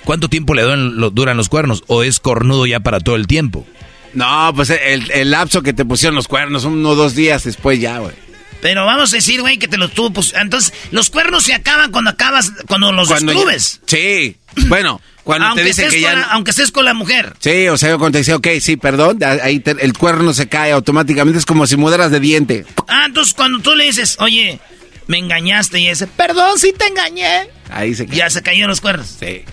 ¿Cuánto 0.05 0.29
tiempo 0.29 0.53
le 0.53 0.63
duran 0.63 1.37
los 1.37 1.49
cuernos? 1.49 1.83
¿O 1.87 2.03
es 2.03 2.19
cornudo 2.19 2.65
ya 2.65 2.79
para 2.79 2.99
todo 2.99 3.15
el 3.15 3.27
tiempo? 3.27 3.67
No, 4.13 4.51
pues 4.55 4.71
el, 4.71 5.11
el 5.11 5.31
lapso 5.31 5.61
que 5.61 5.73
te 5.73 5.85
pusieron 5.85 6.15
los 6.15 6.27
cuernos, 6.27 6.65
uno 6.65 6.89
o 6.89 6.95
dos 6.95 7.13
días 7.13 7.43
después 7.43 7.79
ya, 7.79 7.99
güey. 7.99 8.13
Pero 8.61 8.85
vamos 8.85 9.13
a 9.13 9.15
decir, 9.15 9.41
güey, 9.41 9.57
que 9.57 9.67
te 9.67 9.77
los 9.77 9.93
tuvo. 9.93 10.11
Pues, 10.11 10.33
entonces, 10.39 10.73
los 10.91 11.09
cuernos 11.09 11.43
se 11.45 11.53
acaban 11.53 11.91
cuando 11.91 12.09
acabas, 12.11 12.51
cuando 12.67 12.91
los 12.91 13.07
Cuando 13.07 13.31
ya- 13.31 13.37
descubres. 13.37 13.81
Sí. 13.85 14.35
Bueno, 14.67 14.99
cuando 15.23 15.45
aunque, 15.47 15.61
te 15.61 15.67
dicen 15.69 15.89
que 15.89 16.01
ya... 16.01 16.13
la, 16.15 16.23
aunque 16.31 16.51
estés 16.51 16.71
con 16.71 16.83
la 16.83 16.93
mujer. 16.95 17.33
Sí, 17.39 17.67
o 17.67 17.77
sea, 17.77 17.97
cuando 17.97 18.13
te 18.13 18.17
dice, 18.19 18.33
ok, 18.33 18.47
sí, 18.59 18.77
perdón, 18.77 19.19
ahí 19.23 19.59
te- 19.59 19.71
el 19.79 19.93
cuerno 19.93 20.33
se 20.33 20.49
cae 20.49 20.71
automáticamente, 20.71 21.37
es 21.39 21.45
como 21.45 21.67
si 21.67 21.77
mudaras 21.77 22.09
de 22.11 22.19
diente. 22.19 22.65
Ah, 22.87 23.03
entonces 23.05 23.33
cuando 23.35 23.59
tú 23.59 23.75
le 23.75 23.85
dices, 23.85 24.17
oye, 24.19 24.59
me 25.07 25.19
engañaste 25.19 25.79
y 25.79 25.87
ese, 25.87 26.07
perdón, 26.07 26.57
sí 26.59 26.73
te 26.77 26.87
engañé. 26.87 27.47
Ahí 27.69 27.93
se 27.95 28.07
cae. 28.07 28.15
Ya 28.17 28.29
se 28.31 28.41
cayeron 28.41 28.69
los 28.69 28.81
cuernos. 28.81 29.15
Sí. 29.19 29.43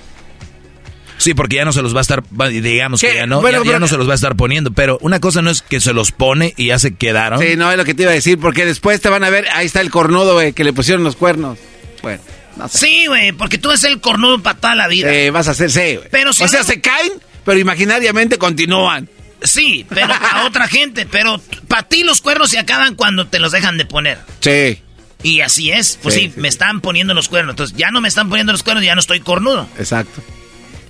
Sí, 1.19 1.35
porque 1.35 1.57
ya 1.57 1.65
no 1.65 1.73
se 1.73 1.83
los 1.83 1.95
va 1.95 2.01
a 2.01 2.03
estar, 2.03 2.23
digamos 2.51 3.01
que 3.01 3.15
ya 3.15 3.27
no, 3.27 3.41
Bueno, 3.41 3.59
ya- 3.59 3.65
ya 3.65 3.69
pero- 3.71 3.81
no 3.81 3.89
se 3.89 3.97
los 3.97 4.09
va 4.09 4.13
a 4.13 4.17
estar 4.17 4.37
poniendo. 4.37 4.73
Pero 4.73 4.99
una 5.01 5.19
cosa 5.21 5.43
no 5.43 5.51
es 5.51 5.63
que 5.63 5.81
se 5.81 5.93
los 5.93 6.13
pone 6.13 6.53
y 6.57 6.67
ya 6.67 6.79
se 6.79 6.95
quedaron. 6.95 7.41
Sí, 7.41 7.57
no 7.57 7.71
es 7.71 7.77
lo 7.79 7.85
que 7.85 7.95
te 7.95 8.03
iba 8.03 8.11
a 8.13 8.15
decir, 8.15 8.39
porque 8.39 8.65
después 8.67 9.01
te 9.01 9.09
van 9.09 9.25
a 9.25 9.31
ver, 9.31 9.47
ahí 9.55 9.67
está 9.67 9.81
el 9.81 9.91
cornudo, 9.91 10.35
güey, 10.35 10.53
que 10.53 10.65
le 10.65 10.73
pusieron 10.73 11.05
los 11.05 11.17
cuernos. 11.17 11.59
Bueno, 12.03 12.21
no 12.57 12.69
sé. 12.69 12.79
Sí, 12.79 13.07
güey, 13.07 13.33
porque 13.33 13.59
tú 13.59 13.71
eres 13.71 13.85
el 13.85 14.01
cornudo 14.01 14.41
para 14.43 14.59
toda 14.59 14.75
la 14.75 14.89
vida. 14.89 15.13
Eh, 15.13 15.31
vas 15.31 15.49
a 15.49 15.53
hacer 15.53 15.71
sí, 15.71 15.97
güey. 15.97 16.09
Pero 16.11 16.33
si 16.33 16.45
o 16.45 16.49
sea, 16.49 16.61
no- 16.61 16.67
se 16.67 16.81
caen, 16.81 17.13
pero 17.45 17.59
imaginariamente 17.59 18.39
continúan. 18.39 19.09
Sí, 19.43 19.85
pero 19.89 20.13
a 20.13 20.45
otra 20.47 20.67
gente. 20.69 21.07
Pero 21.07 21.41
para 21.69 21.83
ti 21.85 22.03
los 22.05 22.21
cuernos 22.21 22.51
se 22.51 22.59
acaban 22.59 22.95
cuando 22.95 23.27
te 23.27 23.39
los 23.39 23.53
dejan 23.53 23.77
de 23.79 23.85
poner. 23.87 24.19
Sí, 24.41 24.83
Y 25.23 25.41
así 25.41 25.71
es. 25.73 25.99
Pues 26.03 26.15
sí, 26.15 26.21
Sí, 26.23 26.33
sí, 26.35 26.41
me 26.41 26.49
están 26.49 26.81
poniendo 26.81 27.13
los 27.15 27.29
cuernos. 27.29 27.53
Entonces 27.55 27.77
ya 27.77 27.91
no 27.91 28.01
me 28.01 28.09
están 28.09 28.29
poniendo 28.29 28.53
los 28.53 28.63
cuernos, 28.63 28.85
ya 28.85 28.95
no 28.95 29.01
estoy 29.01 29.21
cornudo. 29.21 29.69
exacto. 29.79 30.23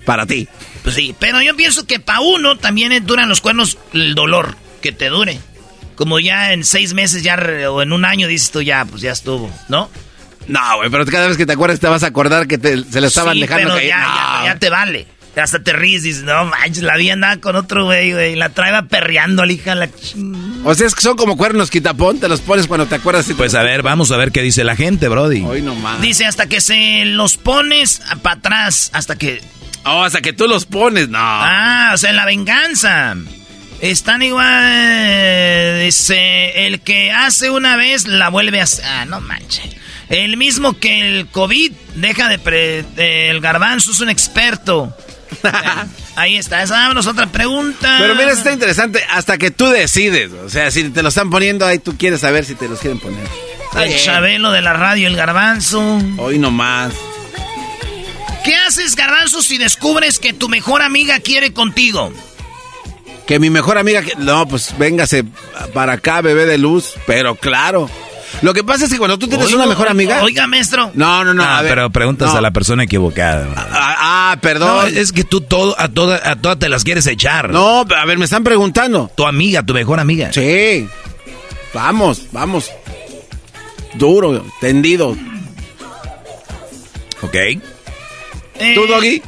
Para 0.06 0.25
ti. 0.25 0.48
Pues 0.82 0.94
sí, 0.94 1.14
pero 1.18 1.42
yo 1.42 1.54
pienso 1.54 1.86
que 1.86 2.00
para 2.00 2.20
uno 2.20 2.56
también 2.56 3.04
duran 3.04 3.28
los 3.28 3.42
cuernos 3.42 3.76
el 3.92 4.14
dolor 4.14 4.56
que 4.80 4.92
te 4.92 5.08
dure. 5.10 5.38
Como 5.96 6.18
ya 6.20 6.52
en 6.52 6.64
seis 6.64 6.94
meses 6.94 7.22
ya 7.22 7.34
o 7.70 7.82
en 7.82 7.92
un 7.92 8.04
año 8.06 8.28
dices 8.28 8.50
tú 8.50 8.62
ya, 8.62 8.84
pues 8.86 9.02
ya 9.02 9.12
estuvo, 9.12 9.50
¿no? 9.68 9.90
No, 10.46 10.76
güey, 10.76 10.88
pero 10.90 11.04
cada 11.06 11.26
vez 11.26 11.36
que 11.36 11.44
te 11.44 11.54
acuerdas 11.54 11.80
te 11.80 11.88
vas 11.88 12.04
a 12.04 12.06
acordar 12.06 12.46
que 12.46 12.56
te- 12.56 12.84
se 12.84 13.00
lo 13.00 13.08
estaban 13.08 13.34
Sí, 13.34 13.40
dejando 13.40 13.64
pero 13.64 13.75
caer. 13.76 13.88
ya, 13.88 13.98
No. 14.00 14.44
ya, 14.46 14.52
ya 14.52 14.58
te 14.60 14.70
vale. 14.70 15.06
Hasta 15.37 15.62
te 15.62 15.73
ríes 15.75 16.02
y 16.05 16.09
dices, 16.09 16.23
no 16.23 16.47
manches, 16.47 16.83
la 16.83 16.97
vi 16.97 17.11
andaba 17.11 17.37
con 17.37 17.57
otro 17.57 17.85
güey, 17.85 18.12
güey. 18.12 18.33
y 18.33 18.37
La 18.37 18.49
traeba 18.49 18.83
perreando, 18.83 19.45
la 19.45 19.52
hija, 19.52 19.75
la 19.75 19.88
O 20.64 20.75
sea, 20.75 20.87
es 20.87 20.95
que 20.95 21.02
son 21.02 21.16
como 21.16 21.37
cuernos 21.37 21.71
quitapón, 21.71 22.19
te 22.21 22.28
los 22.28 22.40
pones 22.40 22.66
cuando 22.66 22.87
te 22.87 22.95
acuerdas. 22.95 23.26
y 23.26 23.28
te- 23.28 23.35
Pues 23.35 23.55
a 23.55 23.62
ver, 23.62 23.83
vamos 23.83 24.11
a 24.12 24.16
ver 24.16 24.33
qué 24.33 24.40
dice 24.43 24.64
la 24.64 24.76
gente, 24.76 25.09
Brody. 25.09 25.43
Hoy 25.45 25.61
nomás. 25.62 26.00
Dice, 26.00 26.25
hasta 26.25 26.47
que 26.47 26.61
se 26.62 27.05
los 27.05 27.37
pones 27.37 28.00
para 28.23 28.37
atrás, 28.37 28.90
hasta 28.95 29.16
que... 29.16 29.40
Oh, 29.85 30.02
hasta 30.05 30.21
que 30.23 30.33
tú 30.33 30.49
los 30.49 30.64
pones, 30.64 31.09
no. 31.11 31.19
Ah, 31.21 31.90
o 31.95 31.97
sea, 31.99 32.12
la 32.12 32.25
venganza. 32.25 33.14
Están 33.83 34.23
igual, 34.23 35.81
dice, 35.85 36.66
el 36.66 36.81
que 36.81 37.12
hace 37.12 37.50
una 37.50 37.76
vez 37.76 38.07
la 38.07 38.31
vuelve 38.31 38.61
a 38.61 38.64
hacer. 38.64 38.85
Ah, 38.87 39.05
no 39.05 39.21
manches. 39.21 39.76
El 40.09 40.37
mismo 40.37 40.78
que 40.78 41.19
el 41.19 41.26
COVID 41.26 41.73
deja 41.97 42.28
de... 42.28 42.38
Pre- 42.38 42.85
el 43.31 43.40
garbanzo 43.40 43.90
es 43.90 44.00
un 44.00 44.09
experto. 44.09 44.97
Ahí 46.16 46.37
está, 46.37 46.62
esa 46.62 46.75
vámonos 46.75 47.06
otra 47.06 47.26
pregunta. 47.26 47.97
Pero 48.00 48.14
mira, 48.14 48.33
está 48.33 48.52
interesante 48.52 49.02
hasta 49.11 49.38
que 49.38 49.50
tú 49.50 49.66
decides. 49.66 50.33
O 50.33 50.49
sea, 50.49 50.71
si 50.71 50.88
te 50.90 51.02
lo 51.02 51.09
están 51.11 51.30
poniendo 51.30 51.66
ahí, 51.66 51.78
tú 51.78 51.97
quieres 51.97 52.21
saber 52.21 52.45
si 52.45 52.54
te 52.54 52.68
los 52.68 52.80
quieren 52.80 52.99
poner. 53.00 53.25
Está 53.66 53.83
El 53.83 53.88
bien. 53.90 54.00
Chabelo 54.00 54.52
de 54.52 54.62
la 54.62 54.73
radio, 54.73 55.09
el 55.09 55.16
garbanzo. 55.16 56.00
Hoy 56.18 56.38
nomás. 56.38 56.92
¿Qué 58.45 58.54
haces, 58.54 58.95
garbanzo, 58.95 59.42
si 59.42 59.59
descubres 59.59 60.18
que 60.18 60.33
tu 60.33 60.49
mejor 60.49 60.80
amiga 60.83 61.18
quiere 61.18 61.52
contigo? 61.52 62.12
Que 63.26 63.40
mi 63.40 63.50
mejor 63.50 63.76
amiga... 63.76 64.02
No, 64.18 64.47
pues 64.47 64.78
véngase 64.78 65.25
para 65.75 65.95
acá, 65.95 66.21
bebé 66.21 66.47
de 66.47 66.56
luz. 66.59 66.92
Pero 67.09 67.35
claro. 67.35 67.90
Lo 68.42 68.54
que 68.54 68.62
pasa 68.62 68.85
es 68.85 68.92
que 68.92 68.99
cuando 68.99 69.18
tú 69.18 69.26
tienes 69.26 69.47
Oiga, 69.49 69.59
una 69.59 69.66
mejor 69.66 69.88
amiga... 69.88 70.23
Oiga, 70.23 70.47
maestro. 70.47 70.92
No, 70.95 71.25
no, 71.25 71.35
no. 71.35 71.42
Ah, 71.42 71.59
a 71.59 71.62
ver. 71.62 71.71
pero 71.73 71.90
preguntas 71.90 72.30
No. 72.33 72.38
a 72.38 72.40
la 72.40 72.52
persona 72.52 72.85
equivocada. 72.85 73.47
Brody. 73.49 73.68
Ah, 74.08 74.30
ah, 74.32 74.34
No, 74.36 74.40
perdón. 74.40 74.92
es 74.96 75.10
que 75.12 75.25
tú 75.25 75.40
todo, 75.40 75.75
a 75.78 75.88
todas 75.88 76.25
a 76.25 76.36
todas 76.36 76.58
te 76.58 76.68
las 76.68 76.84
quieres 76.84 77.06
echar. 77.06 77.50
No, 77.50 77.80
a 77.80 78.04
ver, 78.06 78.18
me 78.18 78.25
están 78.25 78.44
preguntando. 78.44 79.10
Tu 79.16 79.26
amiga, 79.26 79.64
tu 79.64 79.75
mejor 79.75 79.98
amiga. 80.00 80.32
Sí. 80.32 80.86
Vamos, 81.75 82.22
vamos. 82.32 82.70
Duro, 83.94 84.44
tendido. 84.60 85.16
¿Ok? 87.22 87.34
Eh, 87.34 87.60
¿Tú, 88.75 88.86
Doggy? 88.86 89.22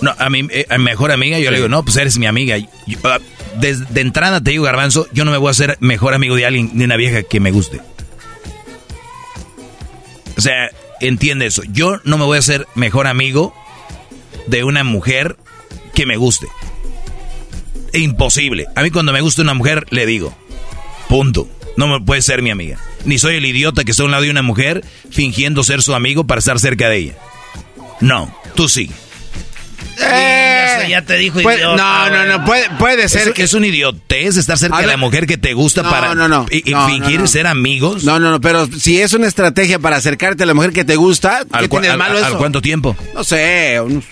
No, 0.00 0.14
a 0.18 0.28
mi, 0.30 0.46
eh, 0.50 0.66
a 0.68 0.78
mi 0.78 0.84
mejor 0.84 1.10
amiga 1.12 1.38
yo 1.38 1.50
le 1.50 1.56
digo, 1.56 1.68
no, 1.68 1.82
pues 1.84 1.96
eres 1.96 2.18
mi 2.18 2.26
amiga. 2.26 2.56
Yo, 2.58 2.98
ah, 3.04 3.18
des- 3.58 3.92
de 3.92 4.00
entrada 4.02 4.40
te 4.42 4.50
digo, 4.50 4.64
Garbanzo, 4.64 5.08
yo 5.12 5.24
no 5.24 5.30
me 5.30 5.38
voy 5.38 5.48
a 5.48 5.50
hacer 5.52 5.76
mejor 5.80 6.14
amigo 6.14 6.36
de 6.36 6.46
alguien, 6.46 6.76
de 6.76 6.84
una 6.84 6.96
vieja 6.96 7.22
que 7.22 7.40
me 7.40 7.50
guste. 7.50 7.80
O 10.36 10.40
sea, 10.40 10.70
entiende 11.00 11.46
eso. 11.46 11.62
Yo 11.72 12.00
no 12.04 12.18
me 12.18 12.24
voy 12.24 12.36
a 12.36 12.40
hacer 12.40 12.66
mejor 12.74 13.06
amigo 13.06 13.54
de 14.46 14.64
una 14.64 14.84
mujer 14.84 15.36
que 15.94 16.06
me 16.06 16.16
guste. 16.16 16.46
Imposible. 17.92 18.66
A 18.74 18.82
mí 18.82 18.90
cuando 18.90 19.12
me 19.12 19.20
gusta 19.20 19.42
una 19.42 19.54
mujer, 19.54 19.86
le 19.90 20.06
digo, 20.06 20.36
punto. 21.08 21.48
No 21.76 21.88
me 21.88 22.00
puede 22.00 22.22
ser 22.22 22.42
mi 22.42 22.50
amiga. 22.50 22.78
Ni 23.04 23.18
soy 23.18 23.36
el 23.36 23.46
idiota 23.46 23.84
que 23.84 23.90
está 23.90 24.04
a 24.04 24.06
un 24.06 24.12
lado 24.12 24.22
de 24.22 24.30
una 24.30 24.42
mujer 24.42 24.84
fingiendo 25.10 25.64
ser 25.64 25.82
su 25.82 25.94
amigo 25.94 26.24
para 26.24 26.38
estar 26.38 26.58
cerca 26.58 26.88
de 26.88 26.96
ella. 26.96 27.14
No, 28.00 28.34
tú 28.54 28.68
sí. 28.68 28.90
Ya 29.98 30.78
sé, 30.80 30.88
ya 30.88 31.02
te 31.02 31.16
dijo 31.16 31.40
Puede- 31.40 31.58
idiota, 31.58 31.76
no, 31.76 32.10
no, 32.10 32.38
no, 32.38 32.44
puede, 32.44 32.68
puede 32.78 33.08
ser 33.08 33.28
Es, 33.28 33.34
que... 33.34 33.42
es 33.44 33.54
un 33.54 33.64
idiotez 33.64 34.36
estar 34.36 34.58
cerca 34.58 34.76
A 34.76 34.80
de 34.80 34.86
ver. 34.86 34.94
la 34.94 34.96
mujer 34.98 35.26
que 35.26 35.36
te 35.38 35.54
gusta 35.54 35.82
No, 35.82 35.90
para 35.90 36.14
no, 36.14 36.28
no. 36.28 36.46
y, 36.50 36.68
y 36.68 36.72
No, 36.72 36.86
fingir 36.88 37.26
ser 37.28 37.46
amigos. 37.46 38.04
No, 38.04 38.18
no, 38.18 38.30
no, 38.30 38.40
pero 38.40 38.66
si 38.66 39.00
es 39.00 39.12
una 39.14 39.26
estrategia 39.26 39.78
para 39.78 39.96
acercarte 39.96 40.42
a 40.42 40.46
la 40.46 40.54
mujer 40.54 40.72
que 40.72 40.84
te 40.84 40.96
gusta, 40.96 41.40
¿qué 41.44 41.48
¿Al, 41.58 41.64
cua- 41.66 41.70
tiene 41.70 41.86
de 41.88 41.92
al- 41.92 41.98
malo 41.98 42.18
al 42.18 42.24
eso? 42.24 42.38
cuánto 42.38 42.60
tiempo? 42.62 42.96
No 43.14 43.24
sé, 43.24 43.80
unos 43.80 44.04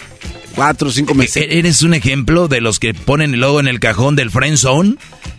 cuatro 0.54 0.88
o 0.88 0.92
cinco 0.92 1.14
meses. 1.14 1.36
E- 1.42 1.58
Eres 1.58 1.82
un 1.82 1.94
ejemplo 1.94 2.46
de 2.48 2.60
los 2.60 2.78
que 2.78 2.94
ponen 2.94 3.34
el 3.34 3.40
logo 3.40 3.58
en 3.60 3.68
el 3.68 3.80
cajón 3.80 4.16
del 4.16 4.30
friend 4.30 4.58
zone 4.58 4.94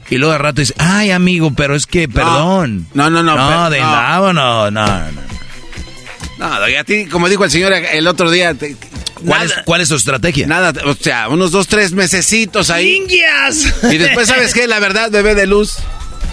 y 0.10 0.18
luego 0.18 0.34
al 0.34 0.40
rato 0.40 0.62
dices, 0.62 0.76
ay 0.80 1.12
amigo, 1.12 1.54
pero 1.56 1.76
es 1.76 1.86
que, 1.88 2.08
perdón. 2.10 2.88
No, 2.94 3.10
no, 3.10 3.24
no, 3.24 3.36
No, 3.36 3.70
de 3.70 3.80
no. 3.80 4.34
no, 4.34 4.34
no, 4.34 4.72
no, 4.72 5.12
no. 5.12 6.54
A 6.80 6.84
ti, 6.84 7.06
como 7.06 7.30
dijo 7.30 7.46
el 7.46 7.52
señor 7.52 7.74
el 7.74 8.08
otro 8.08 8.30
día, 8.30 8.54
te- 8.54 8.76
¿Cuál, 9.26 9.46
es, 9.48 9.54
¿Cuál 9.66 9.82
es 9.82 9.90
tu 9.90 9.96
estrategia? 9.96 10.48
nada, 10.48 10.74
o 10.86 10.96
sea, 10.96 11.30
unos 11.30 11.52
dos, 11.52 11.68
tres 11.68 11.92
mesecitos 11.94 12.70
ahí. 12.70 12.98
¡Chinguias! 13.00 13.74
Y 13.92 13.98
después, 13.98 14.28
¿sabes 14.28 14.54
qué? 14.54 14.68
La 14.68 14.80
verdad, 14.80 15.10
bebé 15.12 15.36
de 15.36 15.46
luz, 15.48 15.76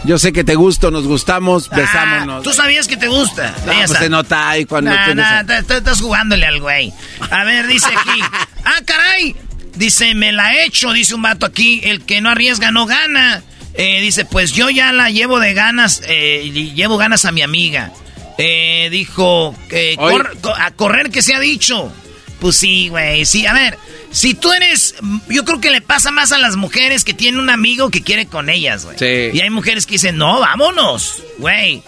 yo 0.05 0.19
sé 0.19 0.33
que 0.33 0.45
te 0.45 0.55
gusto, 0.55 0.91
nos 0.91 1.07
gustamos, 1.07 1.69
besámonos. 1.71 2.41
Ah, 2.41 2.43
Tú 2.43 2.53
sabías 2.53 2.87
que 2.89 2.97
te 2.97 3.09
gusta. 3.09 3.55
No, 3.67 3.73
pues 3.87 4.11
nota 4.11 4.49
ahí 4.51 4.65
cuando 4.65 4.91
Nah, 4.93 5.05
tienes... 5.05 5.25
nah, 5.47 5.59
estás 5.77 6.01
jugándole 6.01 6.47
al 6.47 6.61
güey. 6.61 6.93
A 7.31 7.45
ver, 7.45 7.67
dice 7.67 7.87
aquí. 7.87 8.21
¡Ah, 8.65 8.81
caray! 8.85 9.37
Dice, 9.75 10.15
me 10.15 10.33
la 10.33 10.55
he 10.55 10.65
hecho, 10.67 10.93
dice 10.93 11.15
un 11.15 11.23
vato 11.23 11.47
aquí. 11.47 11.81
El 11.85 12.03
que 12.03 12.21
no 12.21 12.31
arriesga 12.31 12.71
no 12.71 12.87
gana. 12.87 13.43
Eh, 13.75 14.01
dice, 14.01 14.25
pues 14.25 14.53
yo 14.53 14.69
ya 14.69 14.93
la 14.93 15.11
llevo 15.11 15.39
de 15.39 15.55
ganas, 15.55 16.03
eh, 16.07 16.51
llevo 16.75 16.97
ganas 16.97 17.25
a 17.25 17.31
mi 17.33 17.41
amiga. 17.43 17.93
Eh, 18.37 18.89
dijo, 18.91 19.55
cor- 19.97 20.37
co- 20.41 20.55
a 20.55 20.71
correr 20.73 21.11
que 21.11 21.23
se 21.23 21.35
ha 21.35 21.41
dicho. 21.41 21.93
Pues 22.41 22.57
sí, 22.57 22.89
güey, 22.89 23.27
sí. 23.27 23.47
A 23.47 23.53
ver, 23.53 23.79
si 24.11 24.35
tú 24.35 24.53
eres, 24.53 24.95
yo 25.29 25.45
creo 25.45 25.61
que 25.61 25.71
le 25.71 25.83
pasa 25.83 26.11
más 26.11 26.33
a 26.33 26.39
las 26.39 26.57
mujeres 26.57 27.05
que 27.05 27.15
tienen 27.15 27.39
un 27.41 27.51
amigo 27.51 27.91
que 27.91 28.03
quiere 28.03 28.27
con 28.27 28.49
ellas, 28.49 28.85
güey. 28.85 28.99
Sí. 28.99 29.37
Y 29.37 29.41
hay 29.41 29.51
mujeres 29.51 29.87
que 29.87 29.93
dicen, 29.93 30.17
no, 30.17 30.41
vámonos, 30.41 31.23
güey. 31.39 31.83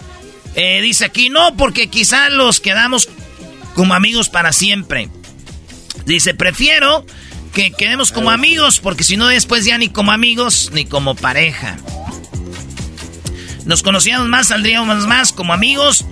Eh, 0.55 0.81
dice 0.81 1.05
aquí, 1.05 1.29
no, 1.29 1.57
porque 1.57 1.87
quizá 1.87 2.29
los 2.29 2.59
quedamos 2.59 3.09
como 3.73 3.95
amigos 3.95 4.29
para 4.29 4.53
siempre. 4.53 5.09
Dice, 6.05 6.33
prefiero 6.35 7.05
que 7.53 7.71
quedemos 7.71 8.11
como 8.11 8.31
amigos, 8.31 8.79
porque 8.79 9.03
si 9.03 9.17
no 9.17 9.27
después 9.27 9.65
ya 9.65 9.77
ni 9.77 9.89
como 9.89 10.11
amigos 10.11 10.69
ni 10.73 10.85
como 10.85 11.15
pareja. 11.15 11.77
Nos 13.65 13.81
conocíamos 13.81 14.27
más, 14.27 14.47
saldríamos 14.47 15.07
más 15.07 15.31
como 15.31 15.53
amigos, 15.53 16.05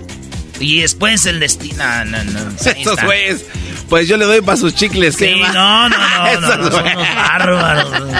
Y 0.62 0.82
después 0.82 1.26
el 1.26 1.40
destino. 1.40 1.84
No, 2.06 2.06
no, 2.06 2.24
no. 2.24 2.50
Estos 2.66 3.02
güeyes. 3.04 3.46
Pues 3.90 4.08
yo 4.08 4.16
le 4.18 4.26
doy 4.26 4.42
para 4.42 4.58
sus 4.58 4.74
chicles. 4.74 5.16
Sí, 5.16 5.42
no, 5.54 5.90
no, 5.90 5.90
no, 5.90 6.40
no, 6.40 6.58
no, 6.58 6.72
son 6.72 6.88
unos 6.88 7.16
bárbaros. 7.16 8.14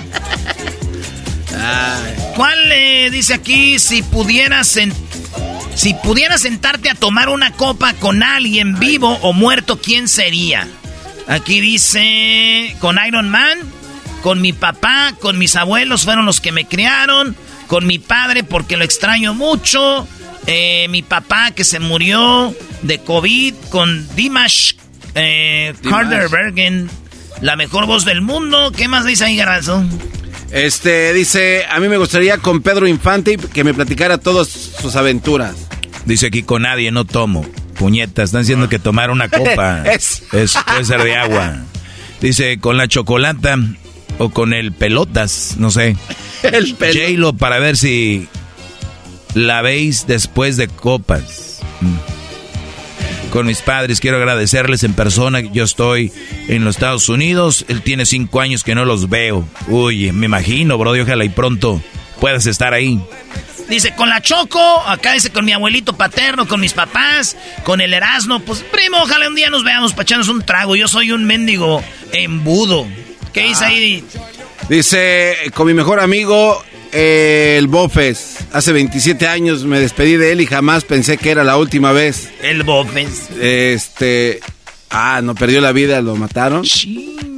¿Cuál 2.36 2.70
le 2.70 3.10
dice 3.10 3.34
aquí 3.34 3.78
si 3.78 4.02
pudieras 4.02 4.80
si 5.76 5.94
pudieras 5.94 6.42
sentarte 6.42 6.90
a 6.90 6.96
tomar 6.96 7.30
una 7.30 7.52
copa 7.54 7.94
con 7.94 8.24
alguien 8.24 8.80
vivo 8.80 9.18
o 9.22 9.34
muerto, 9.34 9.80
quién 9.80 10.08
sería? 10.08 10.68
Aquí 11.28 11.62
dice 11.62 12.76
con 12.80 12.98
Iron 13.06 13.30
Man, 13.30 13.60
con 14.22 14.42
mi 14.42 14.54
papá, 14.54 15.14
con 15.20 15.38
mis 15.38 15.56
abuelos 15.56 16.04
fueron 16.04 16.26
los 16.26 16.42
que 16.42 16.52
me 16.52 16.66
criaron, 16.66 17.36
con 17.68 17.88
mi 17.88 18.00
padre 18.00 18.44
porque 18.44 18.78
lo 18.78 18.84
extraño 18.84 19.34
mucho, 19.34 20.08
eh, 20.48 20.88
mi 20.90 21.02
papá 21.02 21.52
que 21.52 21.64
se 21.64 21.80
murió 21.80 22.54
de 22.82 23.00
COVID, 23.00 23.54
con 23.70 24.08
Dimash, 24.16 24.74
eh, 25.16 25.74
Carter 25.88 26.30
Bergen, 26.30 26.90
la 27.42 27.56
mejor 27.56 27.86
voz 27.86 28.06
del 28.06 28.22
mundo. 28.22 28.72
¿Qué 28.76 28.88
más 28.88 29.06
dice 29.06 29.26
ahí, 29.26 29.36
Garrazo? 29.36 29.84
Este, 30.52 31.14
dice, 31.14 31.66
a 31.70 31.80
mí 31.80 31.88
me 31.88 31.98
gustaría 31.98 32.38
con 32.38 32.62
Pedro 32.62 32.88
Infante 32.88 33.38
que 33.38 33.64
me 33.64 33.74
platicara 33.74 34.18
todas 34.18 34.48
sus 34.50 34.96
aventuras. 34.96 35.56
Dice 36.06 36.28
aquí, 36.28 36.44
con 36.44 36.64
nadie 36.64 36.92
no 36.92 37.06
tomo. 37.06 37.46
Puñeta, 37.76 38.24
están 38.24 38.42
diciendo 38.42 38.68
que 38.70 38.80
tomar 38.80 39.12
una 39.12 39.30
copa 39.30 39.84
es. 39.86 40.24
puede 40.30 40.48
ser 40.86 41.04
de 41.04 41.16
agua. 41.16 41.58
Dice, 42.20 42.60
con 42.60 42.78
la 42.78 42.88
chocolata 42.88 43.58
o 44.18 44.30
con 44.30 44.54
el 44.54 44.72
pelotas, 44.72 45.56
no 45.58 45.72
sé. 45.72 45.96
El 46.44 46.76
pelotas. 46.76 47.40
para 47.40 47.60
ver 47.60 47.78
si 47.78 48.28
la 49.34 49.62
veis 49.62 50.08
después 50.08 50.58
de 50.58 50.68
copas. 50.68 51.60
Con 53.32 53.48
mis 53.48 53.62
padres 53.62 54.02
quiero 54.02 54.18
agradecerles 54.18 54.84
en 54.84 54.94
persona. 54.94 55.40
Yo 55.40 55.64
estoy 55.64 56.12
en 56.50 56.66
los 56.66 56.76
Estados 56.76 57.08
Unidos. 57.08 57.66
Él 57.70 57.82
tiene 57.82 58.06
cinco 58.06 58.42
años 58.42 58.64
que 58.64 58.76
no 58.76 58.84
los 58.84 59.08
veo. 59.08 59.48
Uy, 59.68 60.12
me 60.12 60.26
imagino, 60.26 60.78
bro. 60.78 60.92
Ojalá 60.92 61.24
y 61.24 61.30
pronto 61.30 61.82
puedas 62.20 62.46
estar 62.46 62.74
ahí. 62.74 63.02
Dice, 63.70 63.96
con 63.96 64.10
la 64.10 64.22
Choco, 64.22 64.60
acá 64.86 65.14
dice 65.14 65.30
con 65.30 65.46
mi 65.46 65.54
abuelito 65.54 65.96
paterno, 65.96 66.46
con 66.46 66.60
mis 66.60 66.74
papás, 66.74 67.38
con 67.64 67.80
el 67.80 67.94
Erasmo. 67.94 68.42
Pues, 68.42 68.66
primo, 68.70 68.98
ojalá 69.02 69.30
un 69.30 69.36
día 69.36 69.50
nos 69.50 69.64
veamos 69.64 69.94
para 69.94 70.04
echarnos 70.04 70.28
un 70.28 70.44
trago. 70.44 70.76
Yo 70.76 70.90
soy 70.90 71.14
un 71.14 71.24
mendigo 71.24 71.82
embudo. 72.12 72.86
¿Qué 73.32 73.44
dice 73.44 73.64
ahí? 73.64 74.04
Dice, 74.68 75.38
con 75.54 75.68
mi 75.68 75.74
mejor 75.74 76.02
amigo, 76.02 76.62
el 76.92 77.68
Bofes. 77.68 78.38
Hace 78.52 78.74
27 78.74 79.28
años 79.28 79.64
me 79.64 79.80
despedí 79.80 80.18
de 80.18 80.32
él 80.32 80.42
y 80.42 80.46
jamás 80.46 80.84
pensé 80.84 81.18
que 81.18 81.32
era 81.32 81.44
la 81.44 81.58
última 81.58 81.92
vez. 81.92 82.30
El 82.42 82.64
Bofes. 82.64 83.30
Este. 83.40 84.40
Ah, 84.90 85.22
no 85.24 85.36
perdió 85.36 85.62
la 85.62 85.72
vida, 85.72 86.02
lo 86.02 86.16
mataron. 86.18 86.66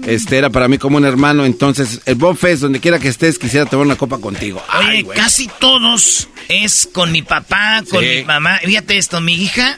Este 0.08 0.38
era 0.38 0.50
para 0.50 0.68
mí 0.68 0.80
como 0.80 0.98
un 0.98 1.06
hermano. 1.06 1.46
Entonces, 1.46 2.02
el 2.06 2.16
Bofes, 2.16 2.62
donde 2.62 2.80
quiera 2.80 2.98
que 2.98 3.10
estés, 3.10 3.38
quisiera 3.38 3.68
tomar 3.68 3.86
una 3.86 3.96
copa 3.96 4.18
contigo. 4.18 4.64
Oye, 4.80 5.06
casi 5.16 5.48
todos 5.60 6.30
es 6.50 6.90
con 6.92 7.12
mi 7.12 7.22
papá, 7.22 7.84
con 7.90 8.04
mi 8.04 8.24
mamá. 8.24 8.60
Fíjate 8.64 8.98
esto, 8.98 9.22
mi 9.22 9.36
hija, 9.36 9.78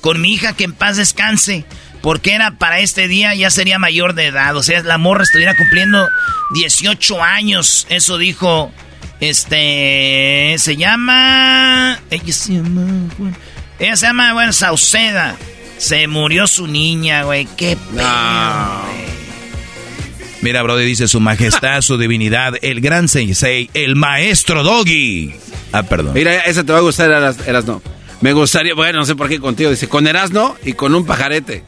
con 0.00 0.20
mi 0.20 0.32
hija 0.32 0.54
que 0.54 0.64
en 0.64 0.72
paz 0.72 0.96
descanse. 0.96 1.64
Porque 2.02 2.32
era 2.32 2.52
para 2.52 2.78
este 2.78 3.08
día, 3.08 3.34
ya 3.34 3.50
sería 3.50 3.80
mayor 3.80 4.14
de 4.14 4.26
edad. 4.26 4.56
O 4.56 4.62
sea, 4.62 4.80
la 4.84 4.98
morra 4.98 5.24
estuviera 5.24 5.56
cumpliendo 5.56 6.08
18 6.54 7.20
años. 7.20 7.88
Eso 7.90 8.16
dijo 8.16 8.72
este 9.20 10.54
se 10.58 10.76
llama. 10.76 12.00
Ella 12.10 12.32
se 12.32 12.54
llama. 12.54 13.08
Ella 13.78 13.96
se 13.96 14.06
llama, 14.06 14.32
bueno, 14.32 14.52
Sauceda. 14.52 15.36
Se 15.78 16.06
murió 16.08 16.46
su 16.46 16.66
niña, 16.66 17.22
güey. 17.22 17.46
Qué 17.56 17.76
pena, 17.76 18.82
Mira, 20.40 20.62
Brody 20.62 20.84
dice 20.84 21.08
su 21.08 21.20
majestad, 21.20 21.80
su 21.82 21.98
divinidad, 21.98 22.54
el 22.62 22.80
gran 22.80 23.08
sensei, 23.08 23.70
el 23.74 23.96
maestro 23.96 24.62
Doggy. 24.62 25.34
Ah, 25.72 25.82
perdón. 25.82 26.14
Mira, 26.14 26.40
esa 26.40 26.64
te 26.64 26.72
va 26.72 26.78
a 26.78 26.82
gustar, 26.82 27.10
Eras, 27.10 27.46
Eras 27.46 27.64
no. 27.64 27.82
Me 28.20 28.32
gustaría, 28.32 28.74
bueno, 28.74 29.00
no 29.00 29.04
sé 29.04 29.14
por 29.14 29.28
qué 29.28 29.38
contigo, 29.40 29.70
dice, 29.70 29.88
con 29.88 30.06
Erasno 30.06 30.56
y 30.64 30.72
con 30.72 30.94
un 30.94 31.04
pajarete. 31.04 31.64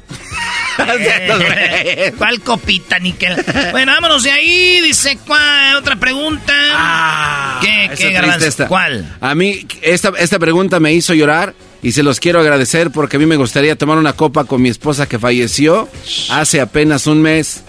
¿Cuál 2.18 2.40
copita, 2.40 2.99
Nickel? 2.99 3.36
Bueno, 3.73 3.92
vámonos 3.92 4.23
de 4.23 4.30
ahí. 4.30 4.80
Dice, 4.80 5.18
¿cuál? 5.26 5.76
Otra 5.76 5.97
pregunta. 5.97 6.52
Ah, 6.73 7.60
¿Qué, 7.60 7.90
qué 7.97 8.66
¿Cuál? 8.68 9.16
A 9.21 9.34
mí, 9.34 9.66
esta, 9.82 10.12
esta 10.18 10.38
pregunta 10.38 10.80
me 10.80 10.92
hizo 10.92 11.14
llorar 11.14 11.54
y 11.82 11.92
se 11.92 12.02
los 12.02 12.21
quiero 12.21 12.40
agradecer 12.40 12.90
porque 12.90 13.16
a 13.16 13.21
mí 13.21 13.26
me 13.26 13.36
gustaría 13.36 13.76
tomar 13.76 13.99
una 13.99 14.12
copa 14.12 14.45
con 14.45 14.60
mi 14.60 14.68
esposa 14.68 15.08
que 15.08 15.18
falleció 15.18 15.88
hace 16.30 16.60
apenas 16.60 17.06
un 17.06 17.23
mes. 17.23 17.62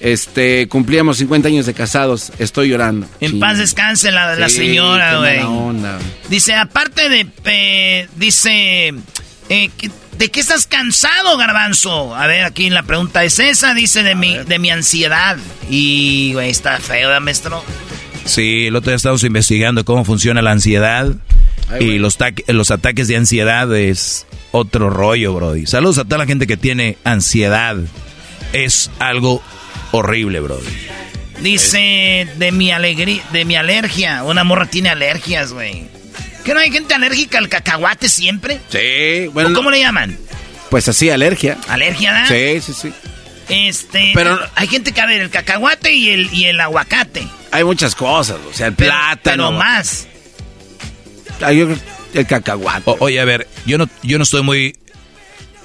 Este, 0.00 0.66
cumplíamos 0.68 1.18
50 1.18 1.48
años 1.48 1.66
de 1.66 1.74
casados. 1.74 2.32
Estoy 2.38 2.70
llorando. 2.70 3.06
En 3.20 3.38
paz 3.38 3.58
descanse 3.58 4.10
la, 4.10 4.34
la 4.34 4.48
señora, 4.48 5.18
güey. 5.18 5.40
Dice, 6.30 6.54
aparte 6.54 7.10
de, 7.10 8.08
dice, 8.16 8.94
eh, 9.50 9.70
¿De 10.16 10.30
qué 10.30 10.40
estás 10.40 10.66
cansado, 10.66 11.36
garbanzo? 11.38 12.14
A 12.14 12.26
ver, 12.26 12.44
aquí 12.44 12.68
la 12.70 12.82
pregunta 12.82 13.24
es 13.24 13.38
esa, 13.38 13.74
dice 13.74 14.02
de 14.02 14.14
mi, 14.14 14.36
de 14.36 14.58
mi 14.58 14.70
ansiedad. 14.70 15.38
Y, 15.70 16.32
güey, 16.34 16.50
está 16.50 16.78
feo, 16.78 17.18
maestro? 17.20 17.64
Sí, 18.26 18.66
el 18.66 18.76
otro 18.76 18.90
día 18.90 18.96
estamos 18.96 19.24
investigando 19.24 19.84
cómo 19.84 20.04
funciona 20.04 20.42
la 20.42 20.52
ansiedad. 20.52 21.14
y 21.80 21.98
los, 21.98 22.18
los 22.48 22.70
ataques 22.70 23.08
de 23.08 23.16
ansiedad 23.16 23.74
es 23.74 24.26
otro 24.52 24.90
rollo, 24.90 25.32
Brody. 25.34 25.66
Saludos 25.66 25.98
a 25.98 26.04
toda 26.04 26.18
la 26.18 26.26
gente 26.26 26.46
que 26.46 26.56
tiene 26.56 26.98
ansiedad. 27.04 27.76
Es 28.52 28.90
algo 28.98 29.42
horrible, 29.90 30.40
Brody. 30.40 30.68
Dice 31.40 32.28
de 32.36 32.52
mi 32.52 32.70
alegría, 32.72 33.22
de 33.32 33.44
mi 33.46 33.56
alergia. 33.56 34.22
Una 34.22 34.44
morra 34.44 34.66
tiene 34.66 34.90
alergias, 34.90 35.52
güey. 35.52 35.88
¿Que 36.50 36.54
no 36.54 36.60
hay 36.62 36.72
gente 36.72 36.92
alérgica 36.94 37.38
al 37.38 37.48
cacahuate 37.48 38.08
siempre? 38.08 38.60
Sí, 38.70 39.28
bueno. 39.28 39.52
¿Cómo 39.54 39.70
le 39.70 39.78
llaman? 39.78 40.18
Pues 40.68 40.88
así, 40.88 41.08
alergia. 41.08 41.56
¿Alergia, 41.68 42.12
da? 42.12 42.26
Sí, 42.26 42.60
sí, 42.60 42.72
sí. 42.72 42.92
Este. 43.48 44.10
Pero. 44.16 44.36
Hay 44.56 44.66
gente 44.66 44.90
que, 44.90 45.00
a 45.00 45.06
ver, 45.06 45.20
el 45.20 45.30
cacahuate 45.30 45.92
y 45.92 46.08
el, 46.08 46.34
y 46.34 46.46
el 46.46 46.58
aguacate. 46.58 47.24
Hay 47.52 47.62
muchas 47.62 47.94
cosas, 47.94 48.38
o 48.50 48.52
sea, 48.52 48.66
el 48.66 48.74
plátano. 48.74 49.50
Pero 49.50 49.58
más. 49.58 50.08
el 52.14 52.26
cacahuate. 52.26 52.96
oye, 52.98 53.20
a 53.20 53.24
ver, 53.24 53.46
yo 53.64 53.78
no, 53.78 53.88
yo 54.02 54.18
no 54.18 54.24
estoy 54.24 54.42
muy 54.42 54.76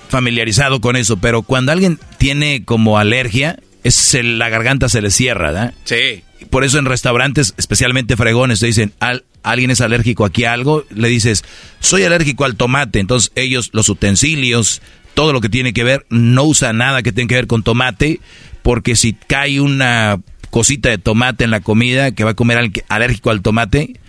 familiarizado 0.10 0.82
con 0.82 0.98
eso, 0.98 1.18
pero 1.18 1.42
cuando 1.42 1.72
alguien 1.72 2.00
tiene 2.20 2.64
como 2.64 3.00
alergia, 3.00 3.58
es 3.84 4.16
la 4.22 4.50
garganta 4.50 4.88
se 4.88 5.02
le 5.02 5.10
cierra, 5.10 5.48
¿verdad? 5.48 5.74
Sí. 5.84 6.24
Por 6.50 6.64
eso 6.64 6.80
en 6.80 6.86
restaurantes, 6.86 7.54
especialmente 7.58 8.16
fregones, 8.16 8.60
te 8.60 8.68
dicen, 8.68 8.94
al, 9.00 9.26
alguien 9.44 9.72
es 9.72 9.82
alérgico 9.82 10.26
aquí 10.26 10.46
a 10.46 10.54
algo, 10.54 10.86
le 10.90 11.08
dices, 11.08 11.44
soy 11.80 12.04
alérgico 12.04 12.46
al 12.46 12.56
tomate. 12.56 13.00
Entonces 13.00 13.32
ellos, 13.36 13.70
los 13.74 13.90
utensilios, 13.90 14.82
todo 15.14 15.34
lo 15.34 15.42
que 15.42 15.50
tiene 15.50 15.74
que 15.74 15.84
ver, 15.84 16.06
no 16.10 16.44
usa 16.44 16.74
nada 16.74 17.02
que 17.02 17.12
tenga 17.12 17.30
que 17.30 17.36
ver 17.36 17.48
con 17.48 17.64
tomate, 17.64 18.20
porque 18.64 18.96
si 18.96 19.14
cae 19.14 19.62
una 19.62 20.22
cosita 20.50 20.90
de 20.90 20.98
tomate 20.98 21.44
en 21.44 21.52
la 21.52 21.62
comida 21.62 22.12
que 22.12 22.24
va 22.24 22.32
a 22.32 22.36
comer 22.36 22.72
alérgico 22.90 23.30
al 23.30 23.42
tomate, 23.42 24.00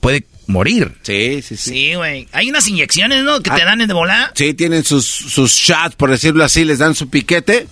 puede 0.00 0.26
morir. 0.46 0.92
Sí, 1.02 1.42
sí, 1.42 1.56
sí. 1.56 1.70
Sí, 1.70 1.94
güey. 1.94 2.28
Hay 2.32 2.50
unas 2.50 2.66
inyecciones, 2.68 3.22
¿no? 3.24 3.40
Que 3.40 3.50
te 3.50 3.62
ah, 3.62 3.64
dan 3.64 3.86
de 3.86 3.92
volar. 3.92 4.32
Sí, 4.34 4.54
tienen 4.54 4.84
sus, 4.84 5.06
sus 5.06 5.52
shots, 5.52 5.94
por 5.96 6.10
decirlo 6.10 6.44
así, 6.44 6.64
les 6.64 6.78
dan 6.78 6.94
su 6.94 7.08
piquete 7.08 7.66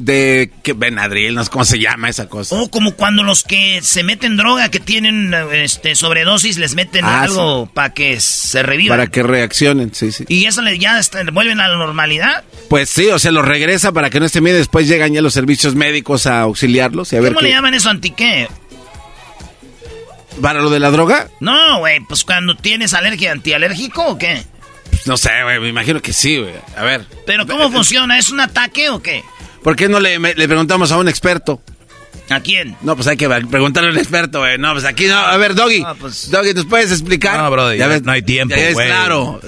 de 0.00 0.50
que 0.62 0.72
Benadryl, 0.72 1.34
no 1.34 1.44
sé 1.44 1.50
cómo 1.50 1.66
se 1.66 1.78
llama 1.78 2.08
esa 2.08 2.26
cosa. 2.26 2.56
O 2.56 2.70
como 2.70 2.94
cuando 2.94 3.22
los 3.22 3.44
que 3.44 3.80
se 3.82 4.02
meten 4.02 4.38
droga, 4.38 4.70
que 4.70 4.80
tienen 4.80 5.34
este 5.52 5.94
sobredosis, 5.94 6.56
les 6.56 6.74
meten 6.74 7.04
ah, 7.04 7.22
algo 7.22 7.66
para 7.66 7.92
que 7.92 8.18
se 8.18 8.62
revivan. 8.62 8.96
Para 8.96 9.10
que 9.10 9.22
reaccionen, 9.22 9.92
sí, 9.94 10.10
sí. 10.10 10.24
¿Y 10.28 10.46
eso 10.46 10.62
ya 10.78 10.98
vuelven 11.32 11.60
a 11.60 11.68
la 11.68 11.76
normalidad? 11.76 12.44
Pues 12.70 12.88
sí, 12.88 13.08
o 13.08 13.18
sea, 13.18 13.30
los 13.30 13.44
regresa 13.44 13.92
para 13.92 14.08
que 14.08 14.20
no 14.20 14.26
esté 14.26 14.40
miedo. 14.40 14.56
Después 14.56 14.88
llegan 14.88 15.12
ya 15.12 15.20
los 15.20 15.34
servicios 15.34 15.74
médicos 15.74 16.26
a 16.26 16.40
auxiliarlos. 16.40 17.12
Y 17.12 17.16
a 17.16 17.20
¿Cómo 17.20 17.42
le 17.42 17.50
llaman 17.50 17.74
eso 17.74 17.90
anti 17.90 18.10
qué? 18.10 18.48
¿Para 20.40 20.62
lo 20.62 20.70
de 20.70 20.78
la 20.78 20.90
droga? 20.90 21.28
No, 21.40 21.80
güey, 21.80 22.00
pues 22.00 22.24
cuando 22.24 22.56
tienes 22.56 22.94
alergia, 22.94 23.32
antialérgico 23.32 24.06
o 24.06 24.18
qué? 24.18 24.42
Pues 24.88 25.06
no 25.06 25.18
sé, 25.18 25.30
güey, 25.42 25.60
me 25.60 25.68
imagino 25.68 26.00
que 26.00 26.14
sí, 26.14 26.38
güey. 26.38 26.54
A 26.74 26.84
ver. 26.84 27.04
¿Pero 27.26 27.46
cómo 27.46 27.70
funciona? 27.70 28.18
¿Es 28.18 28.30
un 28.30 28.40
ataque 28.40 28.88
o 28.88 29.02
qué? 29.02 29.22
¿Por 29.62 29.76
qué 29.76 29.88
no 29.88 30.00
le, 30.00 30.18
preguntamos 30.20 30.90
a 30.92 30.98
un 30.98 31.08
experto? 31.08 31.62
¿A 32.28 32.40
quién? 32.40 32.76
No, 32.82 32.94
pues 32.94 33.08
hay 33.08 33.16
que 33.16 33.28
preguntarle 33.28 33.90
a 33.90 33.92
un 33.92 33.98
experto, 33.98 34.38
güey. 34.40 34.56
No, 34.58 34.72
pues 34.72 34.84
aquí 34.84 35.06
no. 35.06 35.18
A 35.18 35.36
ver, 35.36 35.54
Doggy. 35.54 35.84
pues... 35.98 36.30
Doggy, 36.30 36.54
¿nos 36.54 36.66
puedes 36.66 36.90
explicar? 36.92 37.38
No, 37.38 37.50
bro, 37.50 37.74
ya, 37.74 37.88
ves, 37.88 38.02
no 38.02 38.12
hay 38.12 38.22
tiempo, 38.22 38.54
güey. 38.72 38.86
claro, 38.86 39.40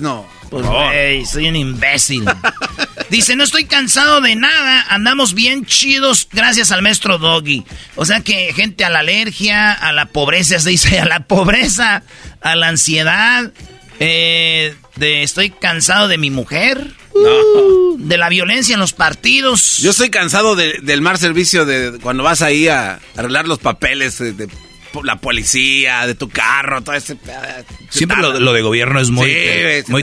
no. 0.00 0.26
Pues, 0.50 0.66
güey, 0.66 1.24
soy 1.26 1.48
un 1.48 1.54
imbécil. 1.56 2.24
Dice, 3.10 3.36
no 3.36 3.44
estoy 3.44 3.64
cansado 3.64 4.20
de 4.20 4.34
nada, 4.36 4.84
andamos 4.88 5.34
bien 5.34 5.64
chidos 5.64 6.28
gracias 6.32 6.72
al 6.72 6.82
maestro 6.82 7.18
Doggy. 7.18 7.64
O 7.94 8.04
sea 8.04 8.20
que 8.20 8.52
gente 8.52 8.84
a 8.84 8.90
la 8.90 9.00
alergia, 9.00 9.72
a 9.72 9.92
la 9.92 10.06
pobreza, 10.06 10.58
se 10.60 10.70
dice, 10.70 10.98
a 11.00 11.04
la 11.04 11.20
pobreza, 11.20 12.02
a 12.40 12.56
la 12.56 12.68
ansiedad, 12.68 13.52
Eh, 14.02 14.74
de 14.96 15.22
estoy 15.22 15.50
cansado 15.50 16.08
de 16.08 16.16
mi 16.18 16.30
mujer. 16.30 16.94
No. 17.14 17.96
De 17.98 18.16
la 18.16 18.28
violencia 18.28 18.74
en 18.74 18.80
los 18.80 18.92
partidos. 18.92 19.78
Yo 19.78 19.90
estoy 19.90 20.10
cansado 20.10 20.56
del 20.56 21.00
mal 21.02 21.18
servicio 21.18 21.64
de 21.64 21.98
cuando 22.00 22.22
vas 22.22 22.42
ahí 22.42 22.68
a 22.68 23.00
arreglar 23.16 23.46
los 23.46 23.58
papeles 23.58 24.18
de, 24.18 24.48
la 25.04 25.16
policía, 25.16 26.06
de 26.06 26.14
tu 26.14 26.28
carro, 26.28 26.82
todo 26.82 26.94
ese... 26.94 27.16
Siempre 27.88 28.18
lo, 28.18 28.52
de 28.52 28.62
gobierno 28.62 29.00
es 29.00 29.10
muy, 29.10 29.34
muy, 29.88 30.02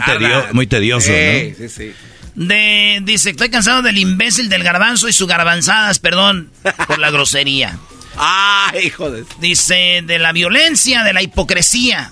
muy 0.53 0.67
tedioso, 0.67 1.07
sí, 1.07 1.55
Sí, 1.57 1.69
sí. 1.69 1.93
De, 2.35 2.99
dice, 3.01 3.31
estoy 3.31 3.49
cansado 3.49 3.81
del 3.81 3.97
imbécil 3.97 4.47
del 4.47 4.63
garbanzo 4.63 5.09
y 5.09 5.13
sus 5.13 5.27
garbanzadas, 5.27 5.97
perdón 5.97 6.51
por 6.85 6.99
la 6.99 7.09
grosería. 7.09 7.79
Ay, 8.17 8.87
hijo 8.87 9.09
de... 9.09 9.25
Dice, 9.39 10.03
de 10.03 10.19
la 10.19 10.31
violencia, 10.33 11.03
de 11.03 11.13
la 11.13 11.21
hipocresía. 11.21 12.11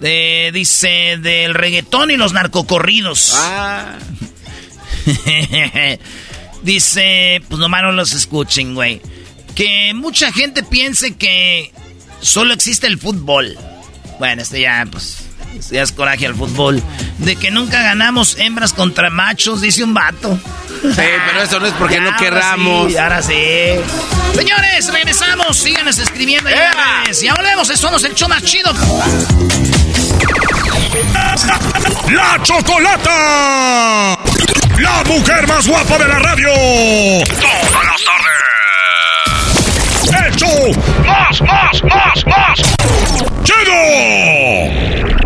De, 0.00 0.50
dice, 0.52 1.18
del 1.20 1.54
reggaetón 1.54 2.10
y 2.10 2.16
los 2.16 2.32
narcocorridos. 2.32 3.32
Ah. 3.36 3.98
dice, 6.62 7.42
pues 7.48 7.58
nomás 7.58 7.82
no 7.82 7.92
los 7.92 8.12
escuchen, 8.12 8.74
güey. 8.74 9.00
Que 9.54 9.94
mucha 9.94 10.32
gente 10.32 10.62
piense 10.62 11.14
que 11.14 11.72
solo 12.20 12.52
existe 12.52 12.86
el 12.86 12.98
fútbol. 12.98 13.56
Bueno, 14.18 14.42
este 14.42 14.60
ya, 14.60 14.86
pues, 14.90 15.25
es 15.70 15.92
coraje 15.92 16.26
al 16.26 16.34
fútbol. 16.34 16.82
De 17.18 17.36
que 17.36 17.50
nunca 17.50 17.82
ganamos 17.82 18.36
hembras 18.38 18.72
contra 18.72 19.10
machos, 19.10 19.60
dice 19.60 19.84
un 19.84 19.94
vato. 19.94 20.38
Sí, 20.82 20.90
pero 20.94 21.42
eso 21.42 21.60
no 21.60 21.66
es 21.66 21.72
porque 21.74 22.00
no 22.00 22.14
querramos. 22.16 22.90
Sí, 22.90 22.96
ahora 22.96 23.22
sí. 23.22 23.34
Señores, 24.34 24.92
regresamos. 24.92 25.56
Síganos 25.56 25.98
escribiendo. 25.98 26.50
Ya 26.50 27.34
volvemos. 27.34 27.68
Somos 27.68 28.04
el 28.04 28.14
show 28.14 28.28
más 28.28 28.42
chido. 28.42 28.72
La 32.10 32.38
Chocolata. 32.42 34.18
La 34.78 35.02
mujer 35.04 35.46
más 35.48 35.66
guapa 35.66 35.98
de 35.98 36.08
la 36.08 36.18
radio. 36.18 36.50
Todas 37.24 37.84
las 37.84 38.04
tardes. 38.04 38.46
El 40.26 40.36
show 40.36 40.72
más, 41.04 41.40
más, 41.42 41.82
más, 41.84 42.26
más. 42.26 42.60
¡Chido! 43.42 45.15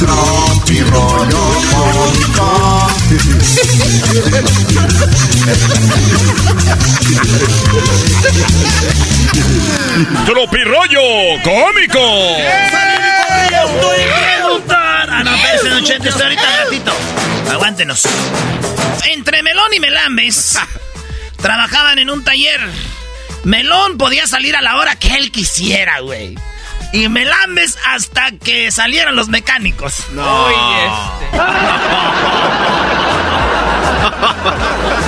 Tropi 0.00 0.80
rollo 10.64 11.02
cómico. 11.44 12.00
Espérense, 15.34 15.68
Don 15.68 15.84
Chente, 15.84 16.08
estoy 16.08 16.22
ahorita 16.22 16.64
ratito. 16.64 16.92
Aguántenos. 17.50 18.08
Entre 19.04 19.42
Melón 19.42 19.74
y 19.74 19.80
Melambes 19.80 20.58
trabajaban 21.36 21.98
en 21.98 22.08
un 22.08 22.24
taller. 22.24 22.60
Melón 23.44 23.98
podía 23.98 24.26
salir 24.26 24.56
a 24.56 24.62
la 24.62 24.76
hora 24.76 24.96
que 24.96 25.14
él 25.16 25.30
quisiera, 25.30 26.00
güey 26.00 26.36
y 26.92 27.08
me 27.08 27.24
lambes 27.24 27.78
hasta 27.86 28.32
que 28.32 28.70
salieran 28.70 29.16
los 29.16 29.28
mecánicos. 29.28 30.10
No. 30.12 30.48
este. 30.48 31.38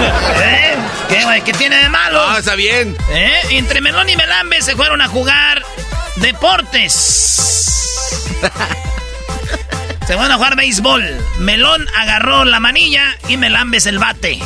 ¿Eh? 0.45 0.77
¿Qué, 1.09 1.25
güey? 1.25 1.43
¿Qué 1.43 1.53
tiene 1.53 1.77
de 1.77 1.89
malo? 1.89 2.31
No, 2.31 2.39
está 2.39 2.55
bien. 2.55 2.97
¿Eh? 3.11 3.41
Entre 3.51 3.81
Melón 3.81 4.09
y 4.09 4.17
Melambes 4.17 4.65
se 4.65 4.77
fueron 4.77 5.01
a 5.01 5.09
jugar 5.09 5.63
deportes. 6.17 6.93
se 10.07 10.15
fueron 10.15 10.33
a 10.33 10.37
jugar 10.37 10.57
béisbol. 10.57 11.05
Melón 11.39 11.87
agarró 11.97 12.45
la 12.45 12.61
manilla 12.61 13.17
y 13.29 13.37
Melambes 13.37 13.87
el 13.87 13.99
bate. 13.99 14.41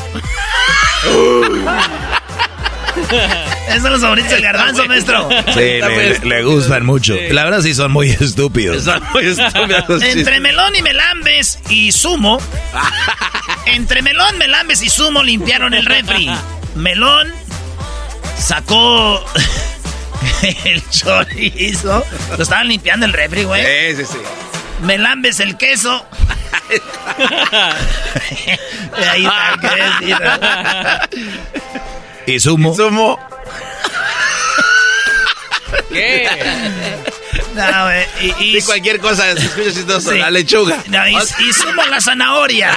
Esos 3.69 3.83
son 3.83 3.93
los 3.93 4.01
favoritos 4.01 4.31
del 4.31 4.43
garbanzo, 4.43 4.87
maestro. 4.87 5.29
Sí, 5.55 5.81
le, 6.25 6.43
gustan 6.45 6.87
mucho. 6.87 7.15
La 7.31 7.45
verdad 7.45 7.61
sí 7.61 7.75
son 7.75 7.93
muy 7.93 8.11
estúpidos. 8.21 8.85
Son 8.85 9.03
muy 9.13 9.27
estúpidos. 9.27 10.03
Entre 10.03 10.41
melón 10.41 10.75
y 10.77 10.83
melambes 10.83 11.59
y 11.69 11.93
sumo. 11.93 12.41
entre 13.67 14.03
melón, 14.03 14.39
melambes 14.39 14.83
y 14.83 14.89
sumo 14.89 15.23
limpiaron 15.23 15.75
el 15.75 15.85
refri. 15.87 16.31
Melón 16.75 17.33
sacó 18.39 19.25
el 20.65 20.83
chorizo. 20.91 22.05
Lo 22.37 22.43
estaban 22.43 22.69
limpiando 22.69 23.07
el 23.07 23.13
refri, 23.13 23.45
güey. 23.45 23.65
Sí, 23.65 24.05
sí, 24.05 24.13
sí. 24.13 24.19
Melambes 24.83 25.41
el 25.41 25.57
queso. 25.57 26.07
Ahí 29.11 29.25
está, 29.25 31.09
¿Y 32.27 32.41
sumo? 32.41 32.73
¿Y 32.73 32.77
sumo? 32.77 33.19
¿Qué? 35.93 36.29
No, 37.55 37.91
y, 38.21 38.57
y, 38.57 38.62
cualquier 38.62 39.01
cosa, 39.01 39.35
se 39.35 39.47
escucha 39.47 39.73
chistoso, 39.73 40.12
la 40.12 40.31
lechuga. 40.31 40.77
No, 40.89 41.09
y, 41.09 41.17
y, 41.17 41.53
sumo 41.55 41.83
la 41.87 42.01
zanahoria. 42.03 42.71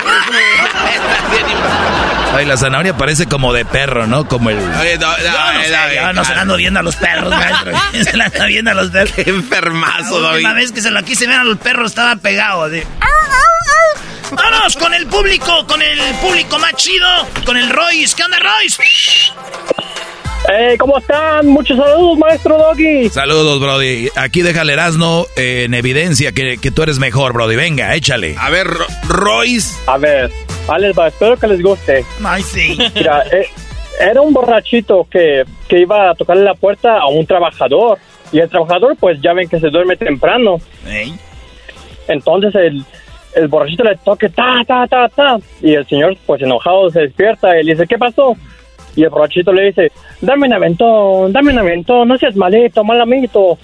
Ay, 2.34 2.46
la 2.46 2.56
zanahoria 2.56 2.96
parece 2.96 3.26
como 3.26 3.52
de 3.52 3.66
perro, 3.66 4.08
¿no? 4.08 4.26
Como 4.28 4.52
el... 4.52 4.58
Oye, 4.58 4.98
no, 4.98 5.08
no, 5.08 5.54
no, 5.54 5.64
sé, 5.64 5.96
yo 5.96 6.14
no 6.14 6.24
se 6.24 6.34
la 6.36 6.42
ando 6.42 6.56
viendo 6.56 6.80
a 6.80 6.84
los 6.84 6.96
perros, 6.96 7.30
maestro. 7.30 7.74
se 8.04 8.16
la 8.16 8.26
ando 8.26 8.46
viendo 8.46 8.72
a 8.72 8.76
los 8.76 8.90
perros. 8.92 9.12
Qué 9.16 9.30
enfermazo, 9.30 10.22
La 10.22 10.30
David. 10.32 10.54
vez 10.56 10.72
que 10.72 10.82
se 10.82 10.92
lo 10.92 11.04
quise 11.04 11.28
ver 11.28 11.40
a 11.40 11.44
los 11.44 11.58
perros 11.58 11.92
estaba 11.92 12.16
pegado, 12.16 12.64
así. 12.64 12.82
Vámonos 14.32 14.76
con 14.78 14.94
el 14.94 15.08
público, 15.08 15.66
con 15.68 15.82
el 15.82 16.00
público 16.22 16.60
más 16.60 16.74
chido, 16.76 17.08
con 17.46 17.58
el 17.58 17.70
Royce. 17.70 18.16
¿Qué 18.16 18.24
onda, 18.24 18.38
Royce? 18.40 18.84
Eh, 20.52 20.78
¿Cómo 20.80 20.98
están? 20.98 21.48
Muchos 21.48 21.78
saludos, 21.78 22.18
maestro 22.18 22.58
Doggy. 22.58 23.10
Saludos, 23.10 23.60
Brody. 23.60 24.10
Aquí 24.16 24.42
déjale 24.42 24.74
Erasno 24.74 25.26
en 25.36 25.74
evidencia 25.74 26.32
que, 26.32 26.58
que, 26.58 26.72
tú 26.72 26.84
eres 26.84 27.00
mejor, 27.00 27.34
Brody. 27.34 27.56
Venga, 27.56 27.96
échale. 27.96 28.36
A 28.38 28.50
ver, 28.50 28.68
Royce. 29.08 29.76
A 29.88 29.98
ver, 29.98 30.32
vale, 30.68 30.92
espero 31.08 31.38
que 31.38 31.48
les 31.48 31.62
guste. 31.62 32.06
Ay, 32.24 32.44
sí. 32.44 32.78
Mira, 32.96 33.24
eh, 33.32 33.48
era 34.00 34.22
un 34.22 34.34
borrachito 34.34 35.08
que, 35.10 35.44
que 35.68 35.82
iba 35.82 36.12
a 36.12 36.16
tocarle 36.16 36.44
la 36.44 36.56
puerta 36.56 37.00
a 37.00 37.08
un 37.08 37.26
trabajador. 37.26 38.00
Y 38.32 38.40
el 38.40 38.50
trabajador, 38.50 38.96
pues 39.00 39.20
ya 39.22 39.34
ven 39.34 39.50
que 39.50 39.60
se 39.60 39.70
duerme 39.70 39.98
temprano. 39.98 40.58
Entonces 42.08 42.56
el, 42.56 42.86
el 43.36 43.48
borrachito 43.48 43.84
le 43.84 43.96
toque 43.98 44.30
ta, 44.30 44.64
ta, 44.66 44.88
ta, 44.88 45.08
ta. 45.10 45.38
Y 45.62 45.74
el 45.74 45.86
señor, 45.88 46.16
pues 46.26 46.42
enojado, 46.42 46.90
se 46.90 47.02
despierta 47.02 47.60
y 47.60 47.64
le 47.64 47.74
dice, 47.74 47.88
¿qué 47.88 47.98
pasó? 47.98 48.36
Y 48.96 49.04
el 49.04 49.10
borrachito 49.10 49.54
le 49.54 49.66
dice, 49.66 49.92
dame 50.22 50.48
un 50.48 50.54
aventón, 50.54 51.32
dame 51.32 51.52
un 51.52 51.60
aventón, 51.60 52.08
no 52.08 52.18
seas 52.18 52.36
malito, 52.36 52.84
mal 52.84 53.00
amiguito. 53.02 53.58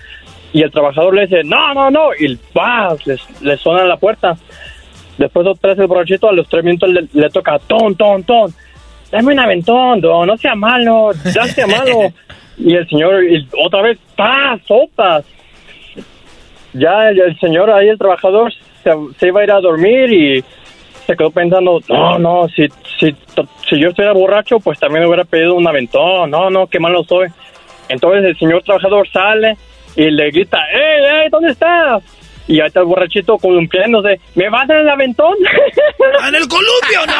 Y 0.53 0.61
el 0.61 0.71
trabajador 0.71 1.15
le 1.15 1.21
dice, 1.23 1.43
no, 1.43 1.73
no, 1.73 1.89
no. 1.89 2.09
Y 2.17 2.35
¡pah! 2.53 2.95
Le, 3.41 3.57
suena 3.57 3.83
la 3.83 3.97
puerta. 3.97 4.37
Después 5.17 5.47
otra 5.47 5.71
vez 5.71 5.79
el 5.79 5.87
borrachito 5.87 6.29
a 6.29 6.33
los 6.33 6.47
tres 6.47 6.63
minutos 6.63 6.89
le, 6.89 7.07
le 7.11 7.29
toca, 7.29 7.59
ton, 7.59 7.95
ton, 7.95 8.23
ton. 8.23 8.53
Dame 9.11 9.33
un 9.33 9.39
aventón, 9.39 10.01
no, 10.01 10.25
no 10.25 10.37
sea 10.37 10.55
malo, 10.55 11.11
ya 11.33 11.45
sea 11.45 11.67
malo. 11.67 12.13
y 12.57 12.73
el 12.73 12.87
señor, 12.87 13.23
y 13.23 13.47
otra 13.65 13.81
vez, 13.81 13.97
¡pah! 14.15 14.57
Sopas. 14.65 15.25
Ya 16.73 17.09
el, 17.09 17.19
el 17.19 17.39
señor 17.39 17.69
ahí, 17.69 17.89
el 17.89 17.97
trabajador, 17.97 18.53
se, 18.85 18.91
se 19.19 19.27
iba 19.27 19.41
a 19.41 19.43
ir 19.43 19.51
a 19.51 19.59
dormir 19.59 20.13
y 20.13 20.43
se 21.05 21.15
quedó 21.15 21.31
pensando, 21.31 21.79
no, 21.89 22.19
no, 22.19 22.47
si, 22.49 22.67
si, 22.99 23.15
si 23.69 23.79
yo 23.79 23.89
estuviera 23.89 24.13
borracho, 24.13 24.59
pues 24.59 24.79
también 24.79 25.01
me 25.01 25.07
hubiera 25.07 25.25
pedido 25.25 25.55
un 25.55 25.67
aventón, 25.67 26.29
no, 26.29 26.49
no, 26.49 26.67
qué 26.67 26.79
malo 26.79 27.03
soy. 27.03 27.27
Entonces 27.89 28.23
el 28.23 28.37
señor 28.37 28.63
trabajador 28.63 29.07
sale 29.09 29.57
y 29.95 30.09
le 30.09 30.31
grita, 30.31 30.57
¡Ey, 30.71 31.23
ey, 31.23 31.29
¿dónde 31.29 31.51
estás? 31.51 32.03
Y 32.47 32.59
ahí 32.59 32.67
está 32.67 32.81
el 32.81 32.85
borrachito 32.85 33.37
columpiándose, 33.37 34.19
¿me 34.35 34.49
vas 34.49 34.69
a 34.69 34.73
dar 34.73 34.81
el 34.81 34.89
aventón? 34.89 35.35
¿En 36.27 36.35
el 36.35 36.47
columpio 36.47 37.05
no? 37.07 37.13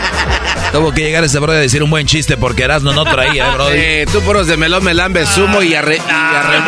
Tuvo 0.72 0.92
que 0.92 1.02
llegar 1.02 1.24
ese 1.24 1.38
brother 1.38 1.58
a 1.58 1.62
decir 1.62 1.82
un 1.82 1.90
buen 1.90 2.06
chiste 2.06 2.36
porque 2.36 2.64
Erasmo 2.64 2.92
no 2.92 3.04
traía, 3.04 3.48
¿eh, 3.48 3.54
brody? 3.54 3.72
Eh, 3.74 4.06
tú 4.10 4.20
puros 4.20 4.46
de 4.46 4.56
melón, 4.56 4.84
melambe, 4.84 5.26
sumo 5.26 5.62
y 5.62 5.74
arre... 5.74 5.96
Y 5.96 6.10
arre... 6.10 6.58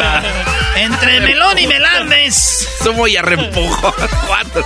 Entre 0.76 1.20
melón 1.20 1.58
y 1.58 1.66
melambes. 1.66 2.68
Sumo 2.82 3.06
y 3.06 3.16
arrempujo. 3.16 3.94
Cuatro. 4.26 4.64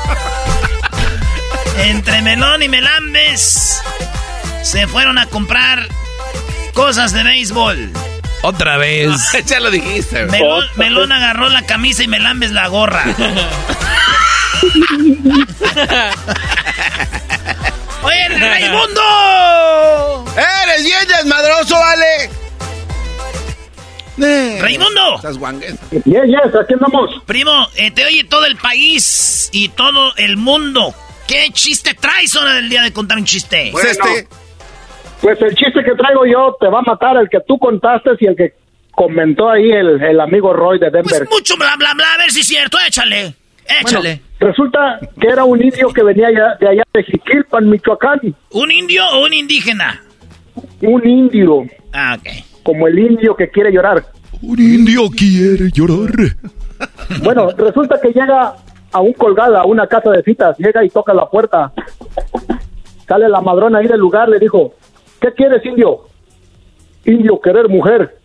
Entre 1.78 2.22
melón 2.22 2.62
y 2.62 2.68
melambes 2.68 3.80
se 4.62 4.86
fueron 4.86 5.18
a 5.18 5.26
comprar 5.26 5.88
cosas 6.74 7.12
de 7.12 7.22
béisbol. 7.22 7.90
Otra 8.42 8.76
vez. 8.76 9.10
ya 9.46 9.60
lo 9.60 9.70
dijiste. 9.70 10.26
Melón, 10.26 10.64
melón 10.76 11.12
agarró 11.12 11.48
la 11.48 11.62
camisa 11.62 12.02
y 12.02 12.08
melambes 12.08 12.52
la 12.52 12.68
gorra. 12.68 13.04
¡Oye, 18.02 18.28
Raimundo! 18.38 20.24
¡Eres 20.36 20.84
bien 20.84 21.08
desmadroso, 21.08 21.76
Ale! 21.76 22.30
¡Raimundo! 24.60 25.16
Estás 25.16 25.38
guangues. 25.38 25.74
Yes, 25.90 26.26
yes, 26.26 26.54
aquí 26.60 26.74
andamos. 26.74 27.10
Primo, 27.26 27.68
eh, 27.76 27.90
te 27.90 28.04
oye 28.04 28.24
todo 28.24 28.44
el 28.46 28.56
país 28.56 29.48
y 29.52 29.68
todo 29.70 30.12
el 30.16 30.36
mundo. 30.36 30.94
¿Qué 31.26 31.48
chiste 31.52 31.94
traes 31.94 32.36
hora 32.36 32.54
del 32.54 32.68
día 32.68 32.82
de 32.82 32.92
contar 32.92 33.18
un 33.18 33.24
chiste? 33.24 33.70
Bueno, 33.72 33.88
este. 33.88 34.28
Pues 35.20 35.40
el 35.40 35.54
chiste 35.54 35.84
que 35.84 35.94
traigo 35.94 36.26
yo 36.26 36.56
te 36.60 36.66
va 36.66 36.80
a 36.80 36.82
matar 36.82 37.16
el 37.16 37.28
que 37.28 37.38
tú 37.46 37.58
contaste 37.58 38.10
y 38.20 38.26
el 38.26 38.36
que 38.36 38.54
comentó 38.90 39.48
ahí 39.48 39.70
el, 39.70 40.02
el 40.02 40.20
amigo 40.20 40.52
Roy 40.52 40.78
de 40.78 40.90
Denver. 40.90 41.26
Pues 41.26 41.30
mucho 41.30 41.56
bla 41.56 41.74
bla 41.76 41.94
bla, 41.94 42.14
a 42.14 42.18
ver 42.18 42.30
si 42.32 42.40
es 42.40 42.46
cierto, 42.46 42.78
échale. 42.86 43.34
Échale. 43.81 44.20
Bueno, 44.40 44.53
resulta 44.53 44.98
que 45.20 45.29
era 45.29 45.44
un 45.44 45.62
indio 45.62 45.88
que 45.88 46.03
venía 46.03 46.29
de 46.61 46.68
allá 46.68 46.83
de 46.92 47.03
Jiquilpan, 47.05 47.68
Michoacán. 47.70 48.20
¿Un 48.51 48.70
indio 48.70 49.03
o 49.14 49.25
un 49.27 49.33
indígena? 49.33 50.03
Un 50.83 51.09
indio, 51.09 51.64
Ah, 51.92 52.16
ok. 52.18 52.29
como 52.62 52.87
el 52.88 52.98
indio 52.98 53.35
que 53.37 53.48
quiere 53.48 53.72
llorar. 53.72 54.05
Un 54.42 54.61
indio 54.61 55.03
quiere 55.11 55.70
llorar. 55.72 56.11
Bueno, 57.22 57.48
resulta 57.57 58.01
que 58.01 58.09
llega 58.09 58.55
a 58.90 59.01
un 59.01 59.12
colgado, 59.12 59.57
a 59.57 59.64
una 59.64 59.87
casa 59.87 60.11
de 60.11 60.22
citas, 60.22 60.59
llega 60.59 60.85
y 60.85 60.90
toca 60.90 61.14
la 61.14 61.27
puerta. 61.31 61.72
Sale 63.07 63.29
la 63.29 63.40
madrona 63.40 63.79
ahí 63.79 63.87
del 63.87 64.01
lugar, 64.01 64.29
le 64.29 64.38
dijo, 64.38 64.75
¿qué 65.20 65.33
quieres, 65.33 65.64
indio? 65.64 66.01
Indio, 67.05 67.40
querer 67.40 67.68
mujer. 67.68 68.16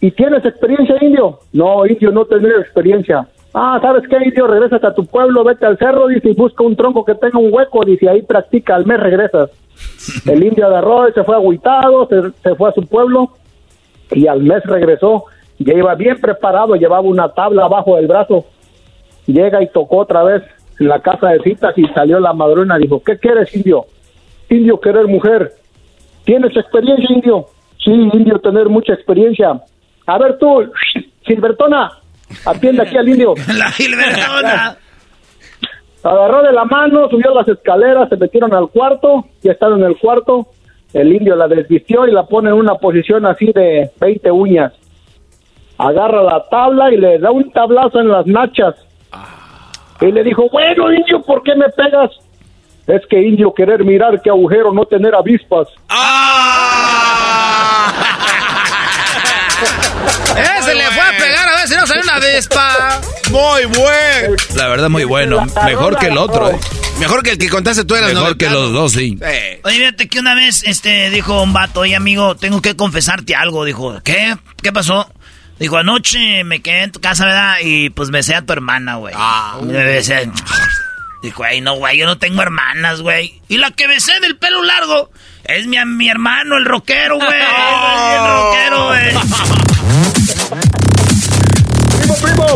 ¿Y 0.00 0.10
tienes 0.12 0.44
experiencia, 0.44 0.96
indio? 1.00 1.40
No, 1.52 1.84
indio, 1.86 2.10
no 2.10 2.24
tener 2.24 2.52
experiencia. 2.60 3.28
Ah, 3.52 3.78
¿sabes 3.82 4.04
qué, 4.08 4.16
indio? 4.24 4.46
Regresas 4.46 4.84
a 4.84 4.94
tu 4.94 5.04
pueblo, 5.06 5.42
vete 5.42 5.66
al 5.66 5.78
cerro, 5.78 6.06
dice, 6.06 6.30
y 6.30 6.34
busca 6.34 6.62
un 6.62 6.76
tronco 6.76 7.04
que 7.04 7.14
tenga 7.14 7.38
un 7.38 7.52
hueco, 7.52 7.84
dice, 7.84 8.08
ahí 8.08 8.22
practica, 8.22 8.76
al 8.76 8.86
mes 8.86 9.00
regresas. 9.00 9.50
El 10.26 10.44
indio 10.44 10.66
agarró 10.66 11.08
y 11.08 11.12
se 11.12 11.24
fue 11.24 11.34
agüitado, 11.34 12.06
se, 12.06 12.30
se 12.42 12.54
fue 12.54 12.68
a 12.68 12.72
su 12.72 12.82
pueblo, 12.86 13.30
y 14.12 14.26
al 14.26 14.42
mes 14.42 14.62
regresó. 14.64 15.24
Ya 15.58 15.74
iba 15.74 15.94
bien 15.94 16.18
preparado, 16.20 16.74
llevaba 16.74 17.02
una 17.02 17.28
tabla 17.28 17.64
abajo 17.64 17.96
del 17.96 18.06
brazo. 18.06 18.46
Llega 19.26 19.62
y 19.62 19.68
tocó 19.68 19.98
otra 19.98 20.22
vez 20.22 20.42
en 20.78 20.88
la 20.88 21.00
casa 21.00 21.28
de 21.28 21.40
citas 21.40 21.76
y 21.76 21.86
salió 21.88 22.18
la 22.18 22.32
madrona. 22.32 22.78
Dijo, 22.78 23.02
¿qué 23.02 23.18
quieres, 23.18 23.54
indio? 23.54 23.84
Indio, 24.48 24.80
querer 24.80 25.06
mujer. 25.06 25.52
¿Tienes 26.24 26.56
experiencia, 26.56 27.14
indio? 27.14 27.46
Sí, 27.78 27.90
indio, 27.90 28.38
tener 28.38 28.68
mucha 28.68 28.94
experiencia. 28.94 29.60
A 30.06 30.18
ver 30.18 30.38
tú, 30.38 30.70
Silbertona, 31.26 31.99
atiende 32.44 32.82
aquí 32.82 32.96
al 32.96 33.08
indio. 33.08 33.34
La 33.56 33.70
Gilbertona. 33.70 34.76
Agarró 36.02 36.42
de 36.42 36.52
la 36.52 36.64
mano, 36.64 37.10
subió 37.10 37.34
las 37.34 37.46
escaleras, 37.46 38.08
se 38.08 38.16
metieron 38.16 38.54
al 38.54 38.68
cuarto, 38.68 39.26
ya 39.42 39.52
están 39.52 39.74
en 39.74 39.84
el 39.84 39.98
cuarto. 39.98 40.46
El 40.94 41.12
indio 41.14 41.36
la 41.36 41.46
desvistió 41.46 42.06
y 42.06 42.10
la 42.10 42.24
pone 42.24 42.48
en 42.48 42.56
una 42.56 42.76
posición 42.76 43.26
así 43.26 43.52
de 43.52 43.90
20 44.00 44.30
uñas. 44.30 44.72
Agarra 45.76 46.22
la 46.22 46.48
tabla 46.48 46.90
y 46.90 46.96
le 46.96 47.18
da 47.18 47.30
un 47.30 47.50
tablazo 47.52 48.00
en 48.00 48.08
las 48.08 48.26
nachas. 48.26 48.74
Y 50.00 50.10
le 50.10 50.24
dijo, 50.24 50.48
bueno, 50.50 50.90
indio, 50.90 51.20
¿por 51.22 51.42
qué 51.42 51.54
me 51.54 51.68
pegas? 51.68 52.10
Es 52.86 53.06
que 53.06 53.22
indio 53.22 53.52
querer 53.52 53.84
mirar 53.84 54.20
qué 54.22 54.30
agujero 54.30 54.72
no 54.72 54.86
tener 54.86 55.14
avispas. 55.14 55.68
Ese 55.68 56.69
a 62.08 62.18
ver 62.18 62.42
si 62.42 62.48
no 62.48 62.52
sale 62.54 62.80
una 62.82 62.98
vespa. 62.98 63.00
Muy 63.30 63.64
bueno. 63.66 64.36
La 64.54 64.68
verdad, 64.68 64.88
muy 64.88 65.04
bueno. 65.04 65.46
Mejor 65.64 65.98
que 65.98 66.06
el 66.06 66.18
otro, 66.18 66.50
¿eh? 66.50 66.58
Mejor 66.98 67.22
que 67.22 67.30
el 67.30 67.38
que 67.38 67.48
contaste 67.48 67.84
tú 67.84 67.96
eras 67.96 68.12
Mejor 68.12 68.36
que 68.36 68.50
los 68.50 68.72
dos, 68.72 68.92
sí. 68.92 69.18
Oye, 69.64 69.76
fíjate 69.76 70.08
que 70.08 70.18
una 70.18 70.34
vez 70.34 70.62
este, 70.64 71.10
dijo 71.10 71.42
un 71.42 71.52
vato, 71.52 71.80
oye 71.80 71.96
amigo, 71.96 72.36
tengo 72.36 72.60
que 72.60 72.76
confesarte 72.76 73.34
algo. 73.34 73.64
Dijo, 73.64 74.00
¿qué? 74.04 74.36
¿Qué 74.62 74.72
pasó? 74.72 75.10
Dijo, 75.58 75.76
anoche 75.76 76.44
me 76.44 76.60
quedé 76.60 76.84
en 76.84 76.92
tu 76.92 77.00
casa, 77.00 77.26
¿verdad? 77.26 77.56
Y 77.62 77.90
pues 77.90 78.10
besé 78.10 78.34
a 78.34 78.42
tu 78.42 78.52
hermana, 78.52 78.96
güey. 78.96 79.14
Ah, 79.16 79.58
me 79.62 79.84
besé. 79.84 80.30
Dijo, 81.22 81.38
güey, 81.38 81.60
no, 81.60 81.74
güey, 81.74 81.98
yo 81.98 82.06
no 82.06 82.16
tengo 82.18 82.40
hermanas, 82.40 83.02
güey. 83.02 83.40
Y 83.48 83.58
la 83.58 83.70
que 83.70 83.86
besé 83.86 84.18
del 84.20 84.38
pelo 84.38 84.62
largo 84.62 85.10
es 85.44 85.66
mi, 85.66 85.76
mi 85.84 86.08
hermano, 86.08 86.56
el 86.56 86.64
rockero, 86.64 87.16
güey. 87.16 87.28
el 87.28 88.26
rockero, 88.26 88.86
güey. 88.86 89.60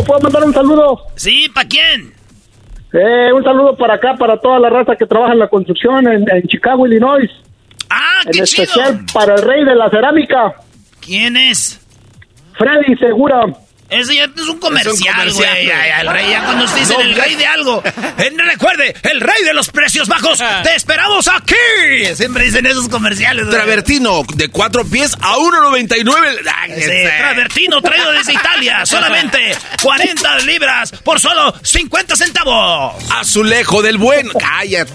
¿puedo 0.03 0.19
mandar 0.21 0.43
un 0.43 0.53
saludo? 0.53 1.01
Sí, 1.15 1.47
¿para 1.53 1.67
quién? 1.67 2.13
Eh, 2.93 3.33
un 3.33 3.43
saludo 3.43 3.75
para 3.75 3.95
acá, 3.95 4.15
para 4.17 4.37
toda 4.39 4.59
la 4.59 4.69
raza 4.69 4.95
que 4.95 5.05
trabaja 5.05 5.33
en 5.33 5.39
la 5.39 5.47
construcción 5.49 6.07
en, 6.07 6.25
en 6.29 6.47
Chicago, 6.47 6.87
Illinois. 6.87 7.29
Ah, 7.89 8.21
En 8.25 8.31
qué 8.31 8.43
chido. 8.43 8.63
especial 8.63 9.05
para 9.13 9.35
el 9.35 9.41
rey 9.41 9.63
de 9.65 9.75
la 9.75 9.89
cerámica, 9.89 10.55
¿Quién 11.01 11.37
es? 11.37 11.79
Freddy 12.57 12.95
Segura. 12.97 13.41
Ese 13.89 14.15
ya 14.15 14.23
es 14.25 14.41
un 14.47 14.59
comercial, 14.59 15.31
güey. 15.31 15.65
Ya, 15.67 16.01
El 16.01 16.07
rey, 16.07 16.29
ya 16.31 16.43
cuando 16.43 16.67
se 16.67 16.79
dicen 16.79 16.97
No, 16.97 17.03
el 17.03 17.15
rey 17.15 17.35
de 17.35 17.45
algo. 17.45 17.83
Eh, 18.17 18.31
recuerde, 18.37 18.95
el 19.03 19.19
rey 19.19 19.43
de 19.43 19.53
los 19.53 19.69
precios 19.69 20.07
bajos. 20.07 20.41
Te 20.63 20.75
esperamos 20.75 21.27
aquí. 21.27 21.55
Siempre 22.15 22.45
dicen 22.45 22.65
esos 22.65 22.87
comerciales. 22.87 23.49
Travertino 23.49 24.23
de 24.35 24.47
cuatro 24.49 24.85
pies 24.85 25.15
a 25.21 25.35
1.99. 25.35 26.37
Ay, 26.55 26.71
Sí, 26.75 26.81
ese. 26.81 27.13
Travertino 27.17 27.81
traído 27.81 28.11
desde 28.13 28.33
Italia. 28.39 28.85
Solamente 28.85 29.55
40 29.81 30.39
libras 30.39 30.91
por 31.03 31.19
solo 31.19 31.53
50 31.61 32.15
centavos. 32.15 33.03
Azulejo 33.11 33.81
del 33.81 33.97
bueno. 33.97 34.31
Cállate. 34.39 34.93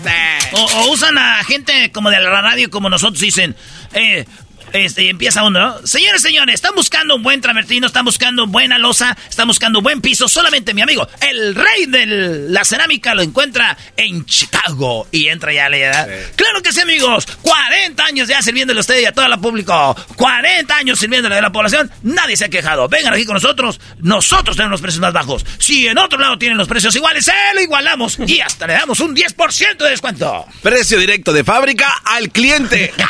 O, 0.53 0.65
o 0.65 0.91
usan 0.91 1.19
a 1.19 1.45
gente 1.45 1.93
como 1.93 2.11
de 2.11 2.21
la 2.21 2.41
radio 2.41 2.71
como 2.71 2.89
nosotros 2.89 3.21
dicen. 3.21 3.55
Eh, 3.93 4.25
Este, 4.73 5.05
y 5.05 5.09
empieza 5.09 5.43
uno, 5.43 5.61
¿no? 5.61 5.87
Señores, 5.87 6.23
señores, 6.23 6.55
están 6.57 6.75
buscando 6.75 7.17
un 7.17 7.23
buen 7.23 7.41
travertino, 7.41 7.87
están 7.87 8.05
buscando 8.05 8.47
buena 8.47 8.79
losa, 8.79 9.17
están 9.29 9.49
buscando 9.49 9.81
buen 9.83 10.01
piso. 10.01 10.29
Solamente 10.29 10.75
mi 10.75 10.83
amigo, 10.83 11.09
el 11.21 11.55
rey 11.55 11.87
de 11.87 12.07
la 12.07 12.65
cerámica, 12.65 13.15
lo 13.15 13.23
encuentra 13.23 13.77
en 13.97 14.25
Chicago. 14.25 15.09
Y 15.11 15.29
entra 15.29 15.53
ya 15.53 15.69
le 15.69 15.81
da. 15.81 16.07
Claro 16.37 16.63
que 16.63 16.73
sí, 16.73 16.81
amigos. 16.81 17.27
40 17.43 18.05
años 18.05 18.29
ya 18.29 18.43
sirviéndole 18.43 18.79
a 18.79 18.83
usted 18.83 19.01
y 19.01 19.05
a 19.05 19.13
todo 19.13 19.27
el 19.27 19.39
público. 19.41 19.97
40 20.17 20.75
años 20.75 20.99
sirviéndole 20.99 21.37
a 21.37 21.43
la 21.43 21.53
población. 21.53 21.91
Nadie 22.03 22.37
se 22.37 22.45
ha 22.47 22.49
quejado. 22.49 22.89
Vengan 22.89 23.15
aquí 23.15 23.25
con 23.25 23.35
nosotros. 23.35 23.81
Nosotros 23.99 24.57
tenemos 24.57 24.73
los 24.73 24.81
precios 24.81 25.01
más 25.01 25.13
bajos. 25.13 25.45
Si 25.59 25.87
en 25.87 25.99
otro 25.99 26.19
lado 26.19 26.39
tienen 26.39 26.59
los 26.59 26.69
precios 26.69 26.95
iguales, 26.97 27.25
se 27.25 27.33
lo 27.55 27.61
igualamos. 27.61 28.19
Y 28.27 28.41
hasta 28.41 28.67
le 28.67 28.75
damos 28.75 29.01
un 29.01 29.15
10% 29.15 29.77
de 29.79 29.91
descuento. 29.91 30.47
Precio 30.63 30.99
directo 30.99 31.33
de 31.33 31.45
fábrica 31.45 32.01
al 32.05 32.31
cliente. 32.31 32.93
ya, 32.99 33.09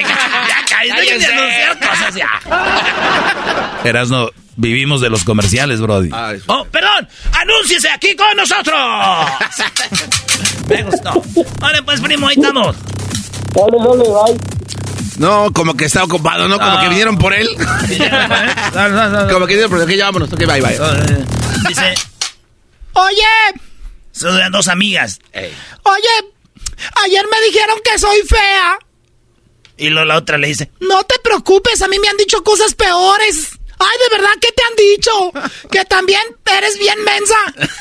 ya, 0.00 0.84
ya, 0.84 0.95
cosas 1.80 2.14
ya. 2.14 2.40
Erasno, 3.84 4.30
vivimos 4.56 5.00
de 5.00 5.10
los 5.10 5.24
comerciales, 5.24 5.80
Brody. 5.80 6.10
oh, 6.46 6.64
perdón. 6.70 7.08
Anúnciese 7.32 7.88
aquí 7.90 8.14
con 8.16 8.36
nosotros. 8.36 8.78
Me 10.68 10.82
gustó. 10.82 11.22
Vale, 11.60 11.82
pues, 11.82 12.00
primo, 12.00 12.28
ahí 12.28 12.36
estamos. 12.36 12.76
Dale, 13.54 13.78
dale, 13.78 14.04
bye. 14.04 14.56
No, 15.18 15.50
como 15.52 15.74
que 15.74 15.86
está 15.86 16.04
ocupado, 16.04 16.46
¿no? 16.48 16.58
Como 16.58 16.80
que 16.80 16.88
vinieron 16.88 17.16
por 17.16 17.32
él. 17.32 17.48
como 19.30 19.46
que 19.46 19.54
vinieron 19.54 19.70
por 19.70 19.80
él. 19.80 19.86
Que 19.86 19.96
ya 19.96 20.06
vámonos. 20.06 20.32
Ok, 20.32 20.40
bye, 20.40 20.60
bye. 20.60 20.78
Dice... 21.68 21.94
Oye. 22.92 23.60
Son 24.12 24.52
dos 24.52 24.68
amigas. 24.68 25.18
Oye, 25.34 26.32
ayer 27.04 27.24
me 27.30 27.46
dijeron 27.46 27.78
que 27.84 27.98
soy 27.98 28.18
fea. 28.26 28.78
Y 29.78 29.90
luego 29.90 30.06
la 30.06 30.16
otra 30.16 30.38
le 30.38 30.48
dice, 30.48 30.70
no 30.80 31.02
te 31.04 31.18
preocupes, 31.22 31.82
a 31.82 31.88
mí 31.88 31.98
me 31.98 32.08
han 32.08 32.16
dicho 32.16 32.42
cosas 32.42 32.74
peores. 32.74 33.50
Ay, 33.78 33.98
¿de 34.08 34.16
verdad 34.16 34.30
qué 34.40 34.48
te 34.56 34.62
han 34.64 34.76
dicho? 34.76 35.32
Que 35.70 35.84
también 35.84 36.22
eres 36.56 36.78
bien 36.78 36.98
mensa. 37.04 37.36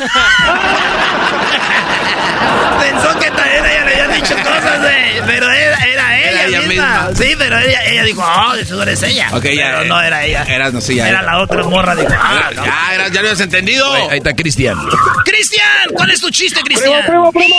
Pensó 2.81 3.19
que 3.19 3.31
también 3.31 3.65
ella 3.65 3.85
le 3.85 4.01
había 4.01 4.07
dicho 4.15 4.35
cosas 4.35 4.81
de... 4.81 5.23
Pero 5.25 5.49
era, 5.49 5.77
era 5.85 6.45
ella, 6.47 6.61
misma. 6.61 7.09
Sí, 7.15 7.33
pero 7.37 7.57
ella, 7.59 7.83
ella 7.85 8.03
dijo, 8.03 8.21
oh, 8.23 8.53
eso 8.55 8.81
eres 8.83 9.01
ella. 9.03 9.29
Ok, 9.33 9.45
ya. 9.45 9.71
Pero 9.77 9.85
no 9.85 10.01
era 10.01 10.25
ella. 10.25 10.43
Era, 10.43 10.71
no, 10.71 10.81
sí, 10.81 10.95
ya, 10.95 11.07
era 11.09 11.21
la 11.21 11.39
otra 11.41 11.63
morra. 11.63 11.95
Dijo, 11.95 12.09
ah, 12.11 12.49
Ya, 12.53 12.89
era, 12.93 13.07
ya 13.07 13.13
lo 13.21 13.27
habías 13.29 13.39
entendido. 13.39 13.91
ahí 14.09 14.17
está 14.17 14.35
Cristian. 14.35 14.77
¡Cristian! 15.23 15.89
¿Cuál 15.93 16.11
es 16.11 16.19
tu 16.21 16.29
chiste, 16.29 16.61
Cristian? 16.61 17.03
Primo, 17.05 17.31
primo, 17.31 17.55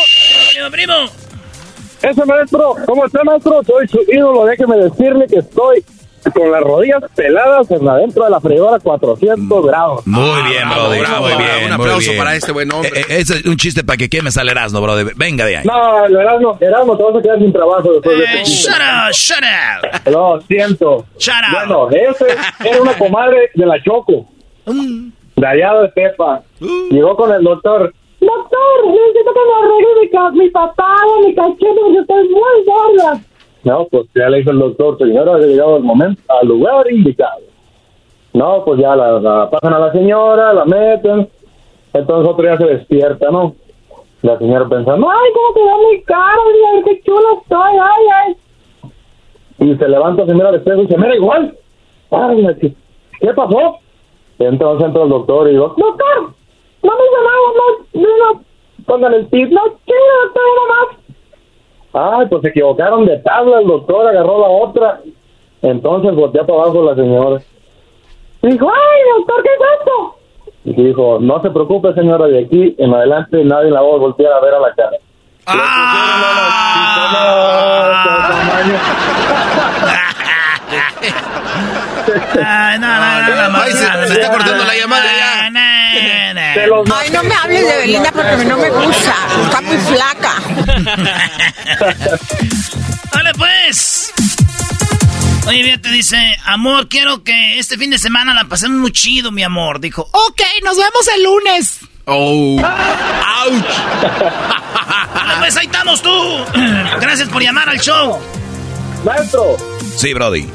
primo. 0.52 0.70
Primo, 0.70 0.70
primo. 0.70 1.25
Ese 2.02 2.24
maestro, 2.24 2.74
¿cómo 2.86 3.06
está, 3.06 3.24
maestro? 3.24 3.62
Soy 3.64 3.88
su 3.88 4.00
ídolo, 4.08 4.44
déjeme 4.44 4.76
decirle 4.76 5.26
que 5.26 5.38
estoy 5.38 5.84
con 6.30 6.50
las 6.50 6.62
rodillas 6.62 7.02
peladas 7.14 7.70
en 7.70 7.88
adentro 7.88 8.24
de 8.24 8.30
la 8.30 8.40
freidora 8.40 8.78
400 8.78 9.66
grados. 9.66 10.06
Muy 10.06 10.42
bien, 10.50 10.68
brother. 10.68 11.08
muy 11.20 11.28
bien. 11.36 11.66
Un 11.66 11.72
aplauso 11.72 12.12
para 12.16 12.34
este 12.34 12.52
buen 12.52 12.72
hombre. 12.72 12.90
Eh, 12.94 13.04
eh, 13.08 13.20
es 13.20 13.44
un 13.44 13.56
chiste 13.56 13.84
para 13.84 13.96
que 13.96 14.08
quemes 14.08 14.36
al 14.36 14.48
Erasmo, 14.48 14.80
brother. 14.80 15.12
Venga 15.16 15.44
de 15.46 15.58
ahí. 15.58 15.64
No, 15.64 16.06
el 16.06 16.16
Erasmo, 16.16 16.58
Erasmo, 16.60 16.96
te 16.96 17.02
vas 17.02 17.16
a 17.16 17.22
quedar 17.22 17.38
sin 17.38 17.52
trabajo 17.52 17.92
después 17.92 18.18
de 18.18 18.24
eh, 18.24 18.42
este 18.42 18.50
Shut 18.50 18.76
up, 18.76 19.12
shut 19.12 19.38
up. 19.42 20.10
Lo 20.10 20.40
siento. 20.42 21.06
Shut 21.18 21.34
up. 21.34 21.68
Bueno, 21.68 21.90
ese 21.90 22.26
era 22.64 22.80
una 22.80 22.94
comadre 22.98 23.50
de 23.54 23.66
la 23.66 23.82
Choco. 23.82 24.26
Mm. 24.66 25.10
De 25.36 25.46
allá 25.46 25.74
de 25.74 25.86
Estepa. 25.86 26.42
Llegó 26.90 27.16
con 27.16 27.32
el 27.32 27.42
doctor. 27.42 27.92
Doctor, 28.20 28.86
necesito 28.86 29.32
que 29.32 29.40
me 29.40 29.54
arregle 29.66 30.00
mi, 30.00 30.08
ca 30.08 30.30
mi 30.30 30.50
papada, 30.50 31.20
mi 31.24 31.34
cachete, 31.34 31.80
porque 31.80 31.98
estoy 31.98 32.28
muy 32.28 32.64
gorda. 32.64 33.20
No, 33.64 33.86
pues 33.90 34.06
ya 34.14 34.28
le 34.28 34.38
dijo 34.38 34.50
el 34.52 34.58
doctor, 34.58 34.98
señora, 34.98 35.34
ha 35.34 35.38
llegado 35.38 35.76
el 35.76 35.82
momento, 35.82 36.22
al 36.28 36.48
lugar 36.48 36.90
indicado. 36.90 37.40
No, 38.32 38.64
pues 38.64 38.80
ya 38.80 38.94
la, 38.94 39.48
pasan 39.50 39.74
a 39.74 39.78
la 39.78 39.92
señora, 39.92 40.52
la 40.52 40.64
meten, 40.64 41.28
entonces 41.92 42.30
otro 42.30 42.44
día 42.44 42.56
se 42.58 42.66
despierta, 42.66 43.30
¿no? 43.30 43.54
La 44.22 44.38
señora 44.38 44.68
pensando, 44.68 45.08
ay, 45.10 45.30
cómo 45.32 45.66
da 45.66 45.76
mi 45.90 46.02
cara, 46.02 46.38
ay, 46.74 46.82
qué 46.84 47.02
chulo 47.02 47.40
estoy, 47.40 47.78
ay, 47.80 48.04
ay. 48.14 48.36
Y 49.58 49.76
se 49.76 49.88
levanta, 49.88 50.26
se 50.26 50.34
mira 50.34 50.50
al 50.50 50.56
espejo 50.56 50.82
y 50.82 50.86
se 50.86 50.98
mira 50.98 51.16
igual. 51.16 51.56
Ay, 52.10 52.46
¿qué, 52.60 52.74
¿qué 53.20 53.32
pasó? 53.34 53.78
Entonces 54.38 54.86
entra 54.86 55.02
el 55.02 55.08
doctor 55.08 55.48
y 55.48 55.52
digo, 55.52 55.74
doctor, 55.76 56.34
no 56.86 56.92
me 56.92 57.06
nada, 57.12 57.36
no, 57.58 57.66
no, 58.00 58.10
no, 58.34 58.44
póngale 58.86 59.16
el 59.18 59.26
tip, 59.30 59.48
no, 59.50 59.62
¿qué, 59.86 59.94
doctor, 60.22 60.46
nada 60.56 60.68
más? 60.70 60.88
Ay, 61.98 62.26
pues 62.28 62.42
se 62.42 62.48
equivocaron 62.48 63.06
de 63.06 63.16
tabla, 63.18 63.60
el 63.60 63.66
doctor 63.66 64.06
agarró 64.06 64.38
la 64.40 64.48
otra. 64.48 65.00
Entonces 65.62 66.14
volteó 66.14 66.46
para 66.46 66.62
abajo 66.62 66.84
la 66.84 66.94
señora. 66.94 67.40
Dijo, 68.42 68.70
ay, 68.70 69.00
doctor, 69.16 69.42
¿qué 69.42 69.48
es 69.48 69.60
esto? 69.78 70.14
Y 70.64 70.74
dijo, 70.74 71.18
no 71.20 71.40
se 71.40 71.50
preocupe, 71.50 71.94
señora, 71.94 72.26
de 72.26 72.40
aquí 72.44 72.74
en 72.78 72.92
adelante 72.92 73.42
nadie 73.44 73.70
la 73.70 73.80
va 73.80 73.94
a 73.94 73.98
voltear 73.98 74.30
a 74.32 74.40
ver 74.40 74.54
a 74.54 74.60
la 74.60 74.74
cara. 74.74 74.98
Ay, 75.46 75.58
no, 82.78 82.86
no, 82.86 82.98
no, 82.98 83.48
no, 83.50 83.58
Ay, 83.58 83.72
se, 83.72 83.86
se 84.06 84.12
está 84.20 84.30
cortando 84.32 84.64
la 84.64 84.74
llamada 84.74 85.04
ya. 85.04 85.50
Ay, 86.94 87.10
no 87.10 87.22
me 87.22 87.34
hables 87.34 87.66
de 87.66 87.76
Belinda 87.78 88.10
porque 88.12 88.44
no 88.44 88.56
me 88.56 88.70
gusta. 88.70 89.14
Está 89.44 89.60
muy 89.60 89.76
flaca. 89.76 90.34
Dale, 93.12 93.32
pues. 93.36 94.12
Oye, 95.46 95.62
bien, 95.62 95.80
te 95.80 95.90
dice, 95.90 96.16
amor, 96.44 96.88
quiero 96.88 97.22
que 97.22 97.58
este 97.58 97.76
fin 97.76 97.90
de 97.90 97.98
semana 97.98 98.34
la 98.34 98.44
pasemos 98.46 98.78
muy 98.80 98.90
chido, 98.90 99.30
mi 99.30 99.42
amor. 99.44 99.80
Dijo, 99.80 100.02
ok, 100.10 100.42
nos 100.64 100.76
vemos 100.76 101.08
el 101.14 101.22
lunes. 101.22 101.78
Oh. 102.06 102.58
¡Auch! 102.60 103.64
Dale, 105.14 105.34
pues 105.38 105.56
ahí 105.56 105.66
estamos 105.66 106.02
tú. 106.02 106.10
Gracias 107.00 107.28
por 107.28 107.42
llamar 107.42 107.68
al 107.68 107.78
show. 107.80 108.18
Maestro, 109.04 109.56
Sí, 109.96 110.12
Brody. 110.14 110.48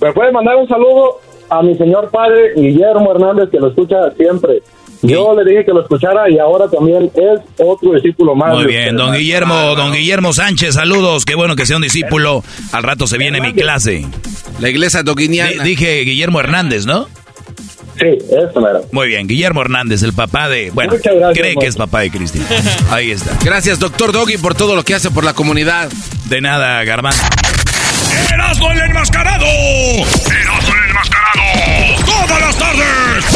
¿me 0.00 0.12
puede 0.12 0.30
mandar 0.32 0.56
un 0.56 0.68
saludo 0.68 1.20
a 1.48 1.62
mi 1.62 1.74
señor 1.76 2.10
padre 2.10 2.52
Guillermo 2.56 3.12
Hernández 3.12 3.48
que 3.50 3.58
lo 3.58 3.68
escucha 3.68 3.96
siempre? 4.16 4.62
Yo 5.02 5.34
le 5.34 5.48
dije 5.50 5.64
que 5.64 5.72
lo 5.72 5.82
escuchara 5.82 6.28
y 6.30 6.38
ahora 6.38 6.68
también 6.68 7.10
es 7.14 7.40
otro 7.58 7.92
discípulo 7.92 8.34
más. 8.34 8.54
Muy 8.54 8.66
bien, 8.66 8.96
don 8.96 9.12
Guillermo, 9.14 9.74
don 9.74 9.92
Guillermo 9.92 10.32
Sánchez, 10.32 10.74
saludos. 10.74 11.24
Qué 11.24 11.34
bueno 11.34 11.56
que 11.56 11.66
sea 11.66 11.76
un 11.76 11.82
discípulo. 11.82 12.42
Al 12.72 12.82
rato 12.82 13.06
se 13.06 13.18
viene 13.18 13.40
mi 13.40 13.52
clase. 13.52 14.06
La 14.60 14.68
iglesia 14.68 15.02
doquiniana. 15.02 15.62
dije 15.62 16.00
Guillermo 16.00 16.40
Hernández, 16.40 16.86
¿no? 16.86 17.08
Sí, 17.98 18.18
eso 18.28 18.60
mero. 18.60 18.84
Muy 18.92 19.08
bien, 19.08 19.26
Guillermo 19.26 19.62
Hernández, 19.62 20.02
el 20.02 20.12
papá 20.12 20.48
de... 20.50 20.70
Bueno, 20.70 20.92
Muchas 20.92 21.14
gracias, 21.14 21.38
cree 21.38 21.56
que 21.56 21.66
es 21.66 21.76
papá 21.76 22.00
de 22.00 22.10
Cristina. 22.10 22.44
Ahí 22.90 23.10
está. 23.10 23.38
Gracias, 23.42 23.78
doctor 23.78 24.12
Doggy, 24.12 24.36
por 24.36 24.54
todo 24.54 24.76
lo 24.76 24.82
que 24.82 24.94
hace 24.94 25.10
por 25.10 25.24
la 25.24 25.32
comunidad. 25.32 25.88
De 26.28 26.40
nada, 26.42 26.84
Garbanzo. 26.84 27.22
¡Erasmo 28.32 28.70
el 28.70 28.80
enmascarado! 28.80 29.46
¡Erasmo 29.46 30.74
el 30.74 30.90
enmascarado! 30.90 32.04
¡Todas 32.04 32.40
las 32.40 32.58
tardes! 32.58 33.35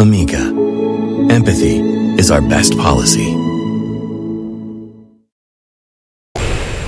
Amica, 0.00 0.38
empathy 1.28 1.82
is 2.16 2.30
our 2.30 2.40
best 2.40 2.74
policy. 2.78 3.36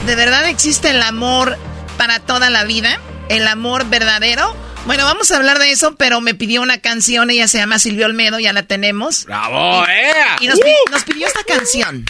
¿De 0.06 0.14
verdad 0.16 0.48
existe 0.48 0.88
el 0.88 1.02
amor 1.02 1.58
para 1.98 2.20
toda 2.20 2.48
la 2.48 2.64
vida? 2.64 2.98
¿El 3.28 3.46
amor 3.48 3.84
verdadero? 3.90 4.56
Bueno, 4.86 5.04
vamos 5.04 5.30
a 5.30 5.36
hablar 5.36 5.58
de 5.58 5.72
eso, 5.72 5.94
pero 5.96 6.22
me 6.22 6.34
pidió 6.34 6.62
una 6.62 6.78
canción, 6.78 7.28
ella 7.28 7.48
se 7.48 7.58
llama 7.58 7.78
Silvio 7.78 8.06
Olmedo, 8.06 8.40
ya 8.40 8.54
la 8.54 8.62
tenemos. 8.62 9.26
¡Bravo, 9.26 9.84
eh! 9.88 10.14
Y 10.40 10.46
nos, 10.46 10.58
nos 10.90 11.04
pidió 11.04 11.26
esta 11.26 11.44
canción. 11.44 12.06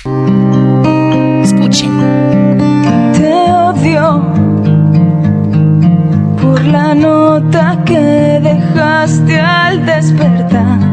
Escuchen. 1.42 1.98
Te 3.12 3.34
odio 3.34 4.32
por 6.40 6.64
la 6.64 6.94
nota 6.94 7.82
que 7.84 7.98
dejaste 7.98 9.40
al 9.40 9.84
despertar. 9.84 10.91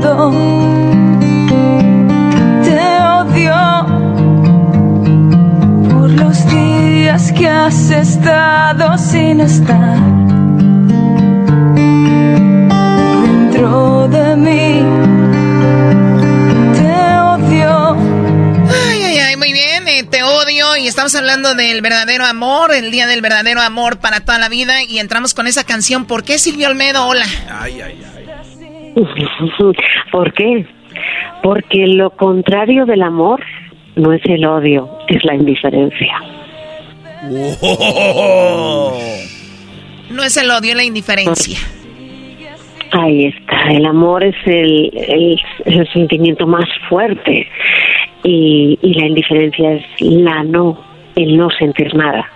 Te 0.00 0.06
odio 3.02 3.86
por 5.90 6.10
los 6.10 6.46
días 6.46 7.30
que 7.32 7.46
has 7.46 7.90
estado 7.90 8.96
sin 8.96 9.40
estar 9.42 9.98
dentro 13.04 14.08
de 14.08 14.36
mí. 14.36 14.82
Te 16.72 17.18
odio. 17.18 17.96
Ay, 18.88 19.02
ay, 19.04 19.18
ay, 19.18 19.36
muy 19.36 19.52
bien, 19.52 19.86
eh, 19.86 20.04
te 20.04 20.22
odio 20.22 20.76
y 20.78 20.88
estamos 20.88 21.14
hablando 21.14 21.54
del 21.54 21.82
verdadero 21.82 22.24
amor, 22.24 22.72
el 22.72 22.90
día 22.90 23.06
del 23.06 23.20
verdadero 23.20 23.60
amor 23.60 23.98
para 23.98 24.20
toda 24.20 24.38
la 24.38 24.48
vida 24.48 24.82
y 24.82 24.98
entramos 24.98 25.34
con 25.34 25.46
esa 25.46 25.64
canción. 25.64 26.06
¿Por 26.06 26.24
qué 26.24 26.38
Silvio 26.38 26.68
Olmedo? 26.68 27.06
Hola. 27.06 27.26
Ay, 27.50 27.82
ay, 27.82 28.02
ay. 28.02 28.09
¿Por 30.12 30.32
qué? 30.32 30.66
Porque 31.42 31.86
lo 31.86 32.10
contrario 32.10 32.86
del 32.86 33.02
amor 33.02 33.40
no 33.96 34.12
es 34.12 34.22
el 34.24 34.44
odio, 34.44 34.88
es 35.08 35.24
la 35.24 35.34
indiferencia. 35.34 36.20
No 40.10 40.22
es 40.22 40.36
el 40.36 40.50
odio, 40.50 40.74
la 40.74 40.84
indiferencia. 40.84 41.58
Ahí 42.92 43.26
está, 43.26 43.70
el 43.70 43.86
amor 43.86 44.24
es 44.24 44.34
el, 44.46 44.90
el, 44.96 45.40
el 45.64 45.92
sentimiento 45.92 46.46
más 46.46 46.68
fuerte 46.88 47.46
y, 48.24 48.76
y 48.82 48.94
la 48.94 49.06
indiferencia 49.06 49.74
es 49.74 49.84
la 50.00 50.42
no, 50.42 50.76
el 51.14 51.36
no 51.36 51.50
sentir 51.50 51.94
nada. 51.94 52.28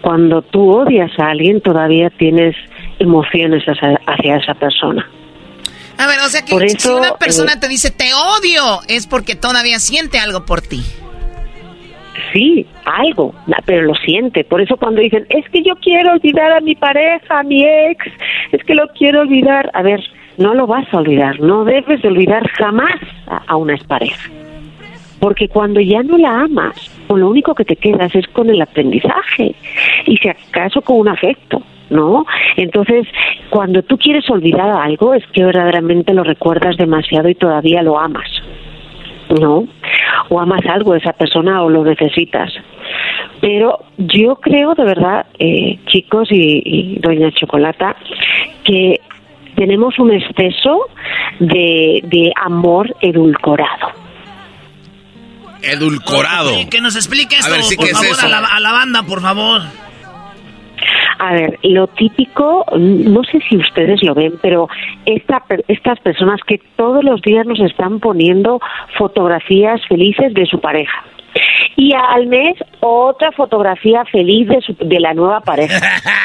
Cuando 0.00 0.40
tú 0.42 0.70
odias 0.70 1.10
a 1.18 1.30
alguien 1.30 1.60
todavía 1.60 2.08
tienes 2.08 2.56
emociones 2.98 3.64
hacia, 3.64 4.00
hacia 4.06 4.36
esa 4.36 4.54
persona. 4.54 5.06
A 5.98 6.06
ver, 6.06 6.20
o 6.24 6.28
sea 6.28 6.42
que 6.42 6.68
si 6.70 6.88
una 6.88 7.14
persona 7.14 7.54
eh, 7.54 7.60
te 7.60 7.68
dice 7.68 7.90
te 7.90 8.14
odio, 8.14 8.80
es 8.88 9.06
porque 9.06 9.34
todavía 9.34 9.80
siente 9.80 10.18
algo 10.18 10.46
por 10.46 10.60
ti. 10.60 10.80
Sí, 12.32 12.66
algo, 12.84 13.34
pero 13.64 13.82
lo 13.82 13.94
siente. 13.94 14.44
Por 14.44 14.60
eso 14.60 14.76
cuando 14.76 15.00
dicen, 15.00 15.26
es 15.28 15.48
que 15.50 15.62
yo 15.62 15.74
quiero 15.76 16.12
olvidar 16.12 16.52
a 16.52 16.60
mi 16.60 16.74
pareja, 16.74 17.40
a 17.40 17.42
mi 17.42 17.64
ex, 17.64 18.04
es 18.52 18.62
que 18.64 18.74
lo 18.74 18.86
quiero 18.88 19.22
olvidar. 19.22 19.70
A 19.74 19.82
ver, 19.82 20.00
no 20.36 20.54
lo 20.54 20.66
vas 20.66 20.86
a 20.92 20.98
olvidar, 20.98 21.40
no 21.40 21.64
debes 21.64 22.00
de 22.00 22.08
olvidar 22.08 22.48
jamás 22.50 23.00
a, 23.26 23.42
a 23.46 23.56
una 23.56 23.74
expareja. 23.74 24.30
Porque 25.18 25.48
cuando 25.48 25.80
ya 25.80 26.02
no 26.04 26.16
la 26.16 26.42
amas, 26.42 26.76
con 27.08 27.20
lo 27.20 27.28
único 27.28 27.54
que 27.54 27.64
te 27.64 27.74
quedas 27.74 28.14
es 28.14 28.26
con 28.28 28.48
el 28.50 28.62
aprendizaje 28.62 29.54
y 30.06 30.16
si 30.16 30.28
acaso 30.28 30.80
con 30.80 31.00
un 31.00 31.08
afecto, 31.08 31.60
¿no? 31.90 32.26
Entonces, 32.56 33.06
cuando 33.50 33.82
tú 33.82 33.98
quieres 33.98 34.28
olvidar 34.30 34.70
algo, 34.70 35.14
es 35.14 35.24
que 35.32 35.44
verdaderamente 35.44 36.12
lo 36.14 36.24
recuerdas 36.24 36.76
demasiado 36.76 37.28
y 37.28 37.34
todavía 37.34 37.82
lo 37.82 37.98
amas. 37.98 38.28
¿no? 39.30 39.68
O 40.30 40.40
amas 40.40 40.64
algo 40.66 40.92
de 40.92 40.98
esa 40.98 41.12
persona 41.12 41.62
o 41.62 41.68
lo 41.68 41.84
necesitas. 41.84 42.50
Pero 43.40 43.84
yo 43.98 44.36
creo 44.36 44.74
de 44.74 44.84
verdad, 44.84 45.26
eh, 45.38 45.78
chicos 45.86 46.28
y, 46.30 46.62
y 46.64 46.98
doña 46.98 47.30
Chocolata, 47.32 47.94
que 48.64 49.00
tenemos 49.54 49.98
un 49.98 50.12
exceso 50.12 50.86
de, 51.40 52.00
de 52.04 52.32
amor 52.42 52.94
edulcorado. 53.00 53.88
Edulcorado. 55.62 56.52
Que 56.70 56.80
nos 56.80 56.96
explique 56.96 57.36
A 57.36 57.38
esto, 57.40 57.52
ver, 57.52 57.62
sí, 57.64 57.76
por 57.76 57.84
¿qué 57.84 57.90
es 57.90 57.98
favor, 57.98 58.24
a 58.24 58.40
la, 58.40 58.46
a 58.46 58.60
la 58.60 58.72
banda, 58.72 59.02
por 59.02 59.20
favor. 59.20 59.62
A 61.18 61.32
ver, 61.32 61.58
lo 61.62 61.86
típico, 61.88 62.64
no 62.76 63.22
sé 63.24 63.40
si 63.48 63.56
ustedes 63.56 64.02
lo 64.02 64.14
ven, 64.14 64.34
pero 64.40 64.68
esta, 65.04 65.42
estas 65.66 65.98
personas 66.00 66.40
que 66.46 66.60
todos 66.76 67.02
los 67.04 67.20
días 67.22 67.46
nos 67.46 67.60
están 67.60 67.98
poniendo 68.00 68.60
fotografías 68.96 69.80
felices 69.88 70.32
de 70.34 70.46
su 70.46 70.60
pareja. 70.60 71.02
Y 71.76 71.92
al 71.92 72.26
mes 72.26 72.54
otra 72.80 73.30
fotografía 73.32 74.04
feliz 74.06 74.48
de, 74.48 74.60
su- 74.62 74.74
de 74.80 74.98
la 75.00 75.12
nueva 75.14 75.40
pareja. 75.40 75.78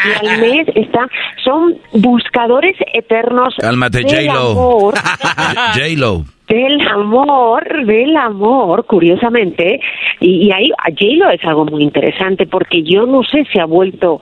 Y 0.05 0.25
al 0.27 0.37
mes 0.41 0.67
están, 0.75 1.07
son 1.43 1.75
buscadores 1.93 2.75
eternos 2.93 3.53
Cálmate, 3.59 3.99
del 3.99 4.27
J-Lo. 4.27 4.51
amor, 4.51 4.93
J-Lo. 5.75 6.23
Del 6.53 6.87
amor, 6.87 7.85
del 7.85 8.15
amor, 8.15 8.85
curiosamente, 8.85 9.79
y, 10.19 10.51
ahí 10.51 10.69
a 10.77 10.91
J-Lo 10.91 11.29
es 11.31 11.43
algo 11.45 11.65
muy 11.65 11.81
interesante 11.81 12.45
porque 12.45 12.83
yo 12.83 13.05
no 13.05 13.23
sé 13.23 13.45
si 13.51 13.59
ha 13.59 13.65
vuelto 13.65 14.21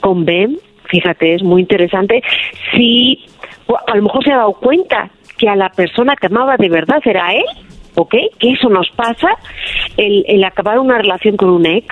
con 0.00 0.24
Ben, 0.24 0.56
fíjate, 0.84 1.34
es 1.34 1.42
muy 1.42 1.62
interesante, 1.62 2.22
si 2.72 3.24
a 3.88 3.96
lo 3.96 4.02
mejor 4.02 4.22
se 4.24 4.32
ha 4.32 4.36
dado 4.36 4.52
cuenta 4.52 5.10
que 5.36 5.48
a 5.48 5.56
la 5.56 5.68
persona 5.70 6.14
que 6.14 6.26
amaba 6.26 6.56
de 6.56 6.68
verdad 6.68 7.02
era 7.04 7.34
él, 7.34 7.44
¿ok? 7.94 8.14
Que 8.38 8.52
eso 8.52 8.68
nos 8.68 8.88
pasa, 8.90 9.28
el, 9.96 10.24
el 10.28 10.44
acabar 10.44 10.78
una 10.78 10.98
relación 10.98 11.36
con 11.36 11.50
un 11.50 11.66
ex 11.66 11.86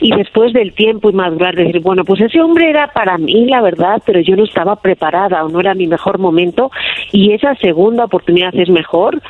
y 0.00 0.14
después 0.14 0.52
del 0.52 0.72
tiempo 0.72 1.10
y 1.10 1.12
madurar, 1.12 1.54
decir, 1.54 1.80
bueno, 1.80 2.04
pues 2.04 2.20
ese 2.20 2.40
hombre 2.40 2.70
era 2.70 2.88
para 2.88 3.18
mí, 3.18 3.46
la 3.46 3.60
verdad, 3.60 4.02
pero 4.04 4.20
yo 4.20 4.36
no 4.36 4.44
estaba 4.44 4.76
preparada 4.76 5.44
o 5.44 5.48
no 5.48 5.60
era 5.60 5.74
mi 5.74 5.86
mejor 5.86 6.18
momento 6.18 6.70
y 7.12 7.32
esa 7.32 7.54
segunda 7.56 8.04
oportunidad 8.04 8.54
es 8.54 8.68
mejor 8.68 9.20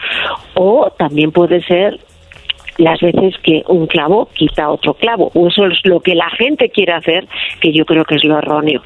o 0.55 0.91
también 0.99 1.33
puede 1.33 1.63
ser 1.63 1.99
las 2.79 2.99
veces 3.01 3.35
que 3.43 3.63
un 3.69 3.87
clavo 3.87 4.31
quita 4.35 4.71
otro 4.71 4.95
clavo 4.95 5.31
o 5.35 5.49
eso 5.49 5.67
es 5.67 5.79
lo 5.85 6.01
que 6.01 6.15
la 6.15 6.31
gente 6.31 6.71
quiere 6.71 6.93
hacer 6.95 7.29
que 7.61 7.73
yo 7.73 7.85
creo 7.85 8.05
que 8.05 8.15
es 8.15 8.25
lo 8.25 8.39
erróneo 8.39 8.83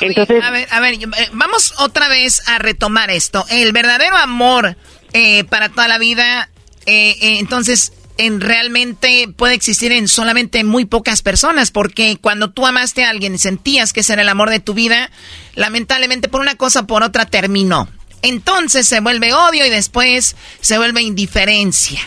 entonces 0.00 0.44
A 0.44 0.50
ver, 0.50 0.66
a 0.70 0.80
ver, 0.80 0.94
eh, 0.94 1.28
vamos 1.32 1.74
otra 1.80 2.08
vez 2.08 2.48
a 2.48 2.58
retomar 2.58 3.10
esto. 3.10 3.44
El 3.50 3.72
verdadero 3.72 4.16
amor 4.16 4.76
eh, 5.16 5.44
para 5.44 5.68
toda 5.70 5.88
la 5.88 5.98
vida, 5.98 6.50
eh, 6.84 7.16
eh, 7.20 7.38
entonces, 7.38 7.92
en 8.18 8.40
realmente 8.40 9.28
puede 9.36 9.54
existir 9.54 9.92
en 9.92 10.08
solamente 10.08 10.62
muy 10.64 10.84
pocas 10.84 11.22
personas, 11.22 11.70
porque 11.70 12.16
cuando 12.20 12.50
tú 12.50 12.66
amaste 12.66 13.04
a 13.04 13.10
alguien 13.10 13.34
y 13.34 13.38
sentías 13.38 13.92
que 13.92 14.00
ese 14.00 14.12
era 14.14 14.22
el 14.22 14.28
amor 14.28 14.50
de 14.50 14.60
tu 14.60 14.72
vida, 14.74 15.10
lamentablemente 15.54 16.28
por 16.28 16.40
una 16.40 16.54
cosa 16.54 16.80
o 16.80 16.86
por 16.86 17.02
otra 17.02 17.26
terminó. 17.26 17.88
Entonces 18.22 18.88
se 18.88 19.00
vuelve 19.00 19.34
odio 19.34 19.66
y 19.66 19.70
después 19.70 20.36
se 20.60 20.78
vuelve 20.78 21.02
indiferencia. 21.02 22.00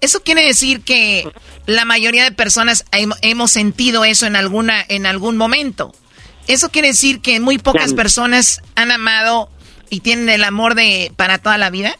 Eso 0.00 0.22
quiere 0.22 0.44
decir 0.44 0.82
que 0.82 1.26
la 1.66 1.84
mayoría 1.86 2.24
de 2.24 2.32
personas 2.32 2.84
hem- 2.92 3.16
hemos 3.22 3.50
sentido 3.50 4.04
eso 4.04 4.26
en 4.26 4.36
alguna 4.36 4.84
en 4.88 5.06
algún 5.06 5.36
momento. 5.38 5.94
Eso 6.46 6.68
quiere 6.70 6.88
decir 6.88 7.20
que 7.20 7.40
muy 7.40 7.56
pocas 7.56 7.94
personas 7.96 8.60
han 8.74 8.90
amado 8.90 9.48
y 9.88 10.00
tienen 10.00 10.28
el 10.28 10.44
amor 10.44 10.74
de 10.74 11.10
para 11.16 11.38
toda 11.38 11.56
la 11.56 11.70
vida. 11.70 11.96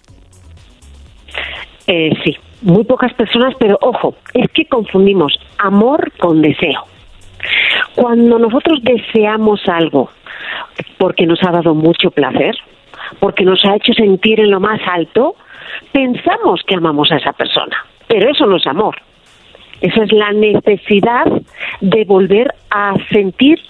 Eh, 1.86 2.10
sí, 2.24 2.36
muy 2.62 2.84
pocas 2.84 3.12
personas, 3.14 3.54
pero 3.58 3.78
ojo, 3.80 4.14
es 4.32 4.50
que 4.52 4.66
confundimos 4.66 5.38
amor 5.58 6.12
con 6.18 6.40
deseo. 6.40 6.84
Cuando 7.94 8.38
nosotros 8.38 8.80
deseamos 8.82 9.60
algo 9.68 10.10
porque 10.98 11.26
nos 11.26 11.42
ha 11.42 11.50
dado 11.50 11.74
mucho 11.74 12.10
placer, 12.10 12.56
porque 13.20 13.44
nos 13.44 13.64
ha 13.64 13.76
hecho 13.76 13.92
sentir 13.92 14.40
en 14.40 14.50
lo 14.50 14.60
más 14.60 14.80
alto, 14.86 15.36
pensamos 15.92 16.62
que 16.66 16.74
amamos 16.74 17.12
a 17.12 17.16
esa 17.16 17.32
persona, 17.32 17.76
pero 18.08 18.30
eso 18.30 18.46
no 18.46 18.56
es 18.56 18.66
amor. 18.66 18.96
Eso 19.80 20.02
es 20.02 20.12
la 20.12 20.32
necesidad 20.32 21.26
de 21.80 22.04
volver 22.04 22.54
a 22.70 22.94
sentir 23.10 23.60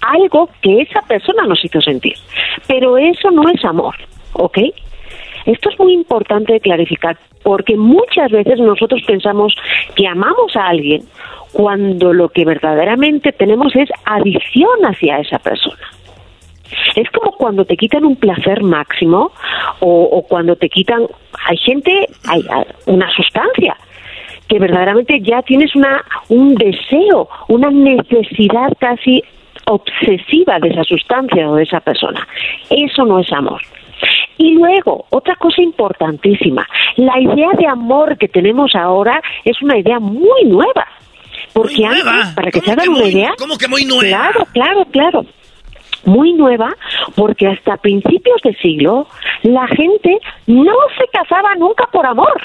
algo 0.00 0.48
que 0.62 0.82
esa 0.82 1.02
persona 1.02 1.44
nos 1.46 1.62
hizo 1.64 1.80
sentir. 1.82 2.14
Pero 2.66 2.96
eso 2.96 3.30
no 3.30 3.42
es 3.48 3.62
amor, 3.64 3.94
¿ok? 4.32 4.58
Esto 5.46 5.70
es 5.70 5.78
muy 5.78 5.92
importante 5.92 6.52
de 6.52 6.60
clarificar 6.60 7.16
porque 7.42 7.76
muchas 7.76 8.30
veces 8.30 8.58
nosotros 8.58 9.02
pensamos 9.06 9.54
que 9.94 10.06
amamos 10.06 10.54
a 10.56 10.68
alguien 10.68 11.02
cuando 11.52 12.12
lo 12.12 12.28
que 12.28 12.44
verdaderamente 12.44 13.32
tenemos 13.32 13.74
es 13.74 13.88
adicción 14.04 14.84
hacia 14.84 15.18
esa 15.18 15.38
persona. 15.38 15.78
Es 16.94 17.10
como 17.10 17.32
cuando 17.32 17.64
te 17.64 17.76
quitan 17.76 18.04
un 18.04 18.16
placer 18.16 18.62
máximo 18.62 19.32
o, 19.80 20.24
cuando 20.28 20.54
te 20.54 20.68
quitan, 20.68 21.06
hay 21.46 21.56
gente, 21.56 22.08
hay 22.28 22.44
hay 22.50 22.64
una 22.86 23.10
sustancia 23.10 23.76
que 24.46 24.58
verdaderamente 24.58 25.20
ya 25.20 25.42
tienes 25.42 25.74
una 25.74 26.04
un 26.28 26.54
deseo, 26.54 27.28
una 27.48 27.70
necesidad 27.70 28.72
casi 28.78 29.22
obsesiva 29.66 30.58
de 30.60 30.68
esa 30.68 30.84
sustancia 30.84 31.48
o 31.48 31.56
de 31.56 31.64
esa 31.64 31.80
persona. 31.80 32.26
Eso 32.68 33.04
no 33.04 33.18
es 33.20 33.32
amor. 33.32 33.60
Y 34.38 34.52
luego, 34.52 35.06
otra 35.10 35.36
cosa 35.36 35.62
importantísima, 35.62 36.66
la 36.96 37.20
idea 37.20 37.50
de 37.58 37.66
amor 37.66 38.16
que 38.18 38.28
tenemos 38.28 38.74
ahora 38.74 39.20
es 39.44 39.60
una 39.62 39.78
idea 39.78 39.98
muy 39.98 40.44
nueva. 40.46 40.86
Porque 41.52 41.84
antes, 41.84 42.34
para 42.34 42.50
que 42.50 42.60
se 42.60 42.70
hagan 42.70 42.88
una 42.88 43.08
idea... 43.08 43.32
¿Cómo 43.38 43.58
que 43.58 43.68
muy 43.68 43.84
nueva? 43.84 44.30
Claro, 44.30 44.46
claro, 44.52 44.84
claro 44.90 45.24
muy 46.04 46.32
nueva 46.32 46.74
porque 47.14 47.46
hasta 47.46 47.76
principios 47.76 48.40
de 48.42 48.54
siglo 48.54 49.06
la 49.42 49.66
gente 49.68 50.18
no 50.46 50.72
se 50.98 51.06
casaba 51.12 51.54
nunca 51.56 51.86
por 51.92 52.06
amor 52.06 52.40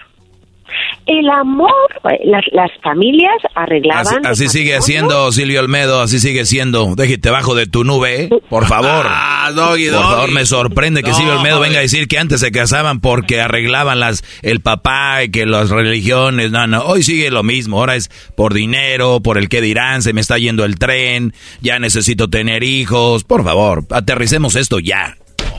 el 1.06 1.30
amor, 1.30 1.72
eh, 2.10 2.20
las, 2.26 2.43
las 2.51 2.72
familias 2.82 3.36
arreglaban. 3.53 4.26
Así, 4.26 4.47
sigue 4.47 4.82
siendo 4.82 5.32
Silvio 5.32 5.60
Almedo, 5.60 6.01
así 6.01 6.20
sigue 6.20 6.45
siendo. 6.45 6.95
Déjate 6.95 7.30
bajo 7.30 7.53
de 7.56 7.68
tu 7.68 7.84
nube, 7.84 8.24
¿eh? 8.24 8.30
por 8.49 8.66
favor. 8.66 9.06
Ah, 9.08 9.51
doggy, 9.53 9.89
Por 9.89 10.01
favor, 10.01 10.32
me 10.32 10.45
sorprende 10.45 11.03
que 11.03 11.14
Silvio 11.14 11.34
Almedo 11.34 11.60
venga 11.60 11.78
a 11.78 11.82
decir 11.82 12.08
que 12.08 12.18
antes 12.18 12.39
se 12.39 12.51
casaban 12.51 12.99
porque 12.99 13.39
arreglaban 13.39 13.99
las 13.99 14.24
el 14.41 14.62
papá 14.62 15.24
y 15.24 15.30
que 15.30 15.45
las 15.45 15.70
religiones. 15.70 16.51
No, 16.51 16.66
no, 16.68 16.82
hoy 16.82 17.03
sigue 17.03 17.30
lo 17.30 17.43
mismo. 17.43 17.80
Ahora 17.80 17.95
es 17.95 18.10
por 18.36 18.53
dinero, 18.53 19.20
por 19.22 19.38
el 19.38 19.49
que 19.49 19.62
dirán, 19.62 20.01
se 20.01 20.14
me 20.14 20.22
está 20.22 20.38
yendo 20.38 20.66
el 20.66 20.80
tren, 20.80 21.34
ya 21.62 21.78
necesito 21.80 22.30
tener 22.30 22.64
hijos. 22.64 23.24
Por 23.24 23.43
favor, 23.43 23.84
aterricemos 23.91 24.56
esto 24.56 24.80
ya. 24.80 25.16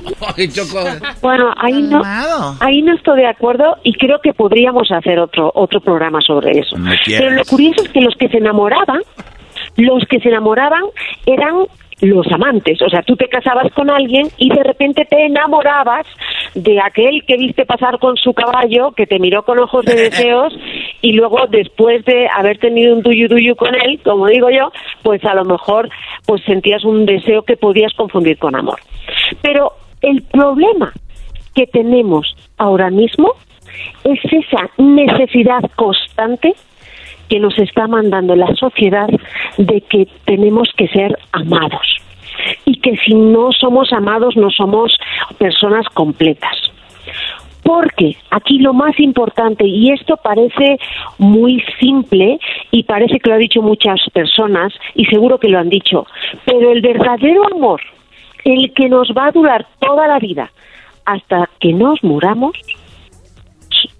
Bueno, 1.22 1.52
ahí 1.56 1.82
no, 1.82 2.02
ahí 2.60 2.82
no 2.82 2.94
estoy 2.94 3.20
de 3.20 3.26
acuerdo 3.26 3.76
y 3.82 3.94
creo 3.94 4.20
que 4.20 4.32
podríamos 4.32 4.90
hacer 4.90 5.18
otro 5.18 5.50
otro 5.54 5.80
programa 5.80 6.20
sobre 6.20 6.58
eso. 6.58 6.76
Pero 7.06 7.30
lo 7.30 7.44
curioso 7.44 7.82
es 7.82 7.88
que 7.90 8.00
los 8.00 8.14
que 8.16 8.28
se 8.28 8.38
enamoraban, 8.38 9.00
los 9.76 10.04
que 10.08 10.20
se 10.20 10.28
enamoraban 10.28 10.82
eran 11.26 11.66
los 12.00 12.26
amantes, 12.30 12.80
o 12.82 12.90
sea, 12.90 13.02
tú 13.02 13.16
te 13.16 13.28
casabas 13.28 13.72
con 13.72 13.90
alguien 13.90 14.28
y 14.36 14.50
de 14.50 14.62
repente 14.62 15.06
te 15.06 15.24
enamorabas 15.24 16.06
de 16.54 16.78
aquel 16.80 17.24
que 17.26 17.38
viste 17.38 17.64
pasar 17.64 17.98
con 17.98 18.16
su 18.16 18.34
caballo, 18.34 18.92
que 18.92 19.06
te 19.06 19.18
miró 19.18 19.44
con 19.44 19.58
ojos 19.58 19.84
de 19.86 19.94
deseos 20.10 20.54
y 21.00 21.12
luego 21.12 21.46
después 21.48 22.04
de 22.04 22.28
haber 22.28 22.58
tenido 22.58 22.94
un 22.94 23.02
duyu 23.02 23.28
duyu 23.28 23.56
con 23.56 23.74
él, 23.74 23.98
como 24.04 24.26
digo 24.26 24.50
yo, 24.50 24.70
pues 25.02 25.24
a 25.24 25.34
lo 25.34 25.44
mejor 25.44 25.88
pues 26.26 26.42
sentías 26.44 26.84
un 26.84 27.06
deseo 27.06 27.42
que 27.42 27.56
podías 27.56 27.94
confundir 27.94 28.36
con 28.36 28.54
amor. 28.54 28.78
Pero 29.40 29.72
el 30.06 30.22
problema 30.22 30.92
que 31.54 31.66
tenemos 31.66 32.36
ahora 32.58 32.90
mismo 32.90 33.32
es 34.04 34.20
esa 34.24 34.70
necesidad 34.78 35.68
constante 35.74 36.54
que 37.28 37.40
nos 37.40 37.58
está 37.58 37.88
mandando 37.88 38.36
la 38.36 38.54
sociedad 38.54 39.08
de 39.58 39.80
que 39.80 40.06
tenemos 40.24 40.70
que 40.76 40.86
ser 40.88 41.18
amados 41.32 41.96
y 42.64 42.78
que 42.78 42.96
si 42.98 43.14
no 43.14 43.50
somos 43.50 43.92
amados 43.92 44.36
no 44.36 44.50
somos 44.50 44.96
personas 45.38 45.86
completas. 45.92 46.56
Porque 47.64 48.16
aquí 48.30 48.60
lo 48.60 48.72
más 48.72 49.00
importante, 49.00 49.66
y 49.66 49.90
esto 49.90 50.16
parece 50.18 50.78
muy 51.18 51.60
simple 51.80 52.38
y 52.70 52.84
parece 52.84 53.18
que 53.18 53.28
lo 53.28 53.34
han 53.34 53.40
dicho 53.40 53.60
muchas 53.60 53.98
personas 54.12 54.72
y 54.94 55.04
seguro 55.06 55.38
que 55.38 55.48
lo 55.48 55.58
han 55.58 55.68
dicho, 55.68 56.06
pero 56.44 56.70
el 56.70 56.80
verdadero 56.80 57.44
amor 57.52 57.80
el 58.46 58.72
que 58.72 58.88
nos 58.88 59.08
va 59.08 59.26
a 59.26 59.32
durar 59.32 59.66
toda 59.80 60.06
la 60.06 60.18
vida 60.18 60.50
hasta 61.04 61.48
que 61.60 61.72
nos 61.72 62.02
muramos 62.02 62.52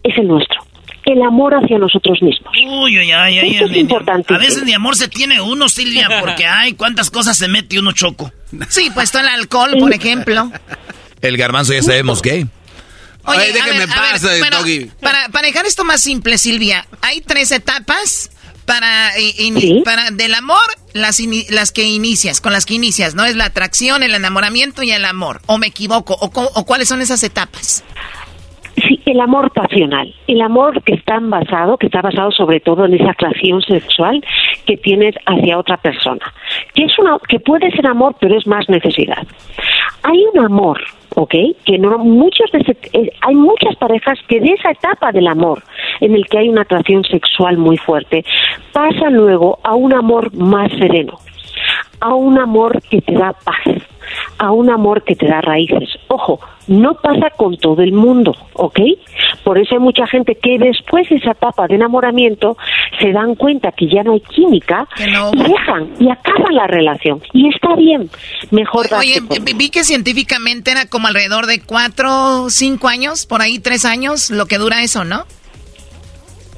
es 0.02 0.16
el 0.16 0.28
nuestro. 0.28 0.60
El 1.04 1.22
amor 1.22 1.54
hacia 1.54 1.78
nosotros 1.78 2.20
mismos. 2.20 2.52
Uy, 2.56 2.98
uy, 2.98 3.12
ay, 3.12 3.38
ay, 3.38 3.56
es 3.56 3.76
importante. 3.76 4.34
A 4.34 4.38
veces 4.38 4.64
ni 4.64 4.72
amor 4.72 4.96
se 4.96 5.08
tiene 5.08 5.40
uno, 5.40 5.68
Silvia, 5.68 6.08
porque 6.20 6.46
hay 6.46 6.74
cuántas 6.74 7.10
cosas 7.10 7.36
se 7.36 7.48
mete 7.48 7.78
uno 7.78 7.92
choco. 7.92 8.32
Sí, 8.68 8.90
pues 8.92 9.12
todo 9.12 9.22
el 9.22 9.28
alcohol, 9.28 9.76
por 9.78 9.92
ejemplo. 9.92 10.50
El 11.20 11.36
garbanzo 11.36 11.72
ya 11.72 11.82
sabemos 11.82 12.22
qué. 12.22 12.46
Oye, 13.24 13.52
déjeme 13.52 13.88
para, 13.88 15.28
para 15.28 15.46
dejar 15.46 15.66
esto 15.66 15.84
más 15.84 16.00
simple, 16.00 16.38
Silvia, 16.38 16.86
hay 17.02 17.20
tres 17.20 17.50
etapas 17.50 18.30
para, 18.66 19.10
para 19.84 20.10
del 20.10 20.34
amor, 20.34 20.58
las, 20.92 21.20
las 21.50 21.72
que 21.72 21.84
inicias, 21.84 22.40
con 22.40 22.52
las 22.52 22.66
que 22.66 22.74
inicias, 22.74 23.14
¿no? 23.14 23.24
Es 23.24 23.36
la 23.36 23.46
atracción, 23.46 24.02
el 24.02 24.14
enamoramiento 24.14 24.82
y 24.82 24.90
el 24.90 25.04
amor. 25.04 25.40
¿O 25.46 25.58
me 25.58 25.68
equivoco? 25.68 26.14
¿O, 26.20 26.26
o 26.26 26.64
cuáles 26.66 26.88
son 26.88 27.00
esas 27.00 27.22
etapas? 27.22 27.84
Sí, 28.76 29.00
el 29.06 29.20
amor 29.20 29.50
pasional, 29.52 30.14
el 30.26 30.42
amor 30.42 30.82
que 30.82 30.94
está 30.94 31.18
basado, 31.18 31.78
que 31.78 31.86
está 31.86 32.02
basado 32.02 32.30
sobre 32.30 32.60
todo 32.60 32.84
en 32.84 32.92
esa 32.92 33.12
atracción 33.12 33.62
sexual 33.62 34.22
que 34.66 34.76
tienes 34.76 35.14
hacia 35.24 35.58
otra 35.58 35.78
persona, 35.78 36.34
que 36.74 36.84
es 36.84 36.98
una, 36.98 37.16
que 37.26 37.40
puede 37.40 37.70
ser 37.70 37.86
amor, 37.86 38.16
pero 38.20 38.36
es 38.36 38.46
más 38.46 38.68
necesidad. 38.68 39.26
Hay 40.02 40.22
un 40.34 40.44
amor, 40.44 40.78
¿ok? 41.16 41.34
Que 41.64 41.78
no 41.78 41.98
muchos 41.98 42.50
de 42.52 42.76
eh, 42.92 43.10
hay 43.22 43.34
muchas 43.34 43.74
parejas 43.76 44.18
que 44.28 44.38
de 44.38 44.52
esa 44.52 44.70
etapa 44.70 45.12
del 45.12 45.26
amor, 45.26 45.62
en 46.00 46.14
el 46.14 46.26
que 46.26 46.38
hay 46.38 46.48
una 46.48 46.62
atracción 46.62 47.02
sexual 47.04 47.56
muy 47.56 47.78
fuerte, 47.78 48.24
pasan 48.72 49.14
luego 49.14 49.58
a 49.64 49.74
un 49.74 49.94
amor 49.94 50.34
más 50.34 50.70
sereno, 50.72 51.18
a 52.00 52.14
un 52.14 52.38
amor 52.38 52.80
que 52.90 53.00
te 53.00 53.14
da 53.14 53.32
paz, 53.32 53.82
a 54.38 54.52
un 54.52 54.70
amor 54.70 55.04
que 55.04 55.14
te 55.14 55.26
da 55.26 55.40
raíces. 55.40 55.88
Ojo, 56.08 56.40
no 56.66 56.94
pasa 56.94 57.30
con 57.36 57.56
todo 57.56 57.82
el 57.82 57.92
mundo, 57.92 58.34
¿ok? 58.54 58.80
Por 59.44 59.58
eso 59.58 59.74
hay 59.74 59.80
mucha 59.80 60.06
gente 60.06 60.36
que 60.36 60.58
después 60.58 61.08
de 61.08 61.16
esa 61.16 61.32
etapa 61.32 61.66
de 61.68 61.76
enamoramiento 61.76 62.56
se 63.00 63.12
dan 63.12 63.34
cuenta 63.34 63.72
que 63.72 63.86
ya 63.88 64.02
no 64.02 64.12
hay 64.12 64.20
química 64.20 64.86
y 64.98 65.42
dejan 65.42 65.90
y 66.00 66.10
acaban 66.10 66.54
la 66.54 66.66
relación. 66.66 67.22
Y 67.32 67.48
está 67.48 67.74
bien, 67.76 68.10
mejor 68.50 68.86
Oye, 68.98 69.20
vi 69.56 69.70
que 69.70 69.84
científicamente 69.84 70.70
era 70.70 70.86
como 70.86 71.08
alrededor 71.08 71.46
de 71.46 71.60
cuatro, 71.60 72.50
cinco 72.50 72.88
años, 72.88 73.26
por 73.26 73.42
ahí 73.42 73.58
tres 73.58 73.84
años, 73.84 74.30
lo 74.30 74.46
que 74.46 74.58
dura 74.58 74.82
eso, 74.82 75.04
¿no? 75.04 75.24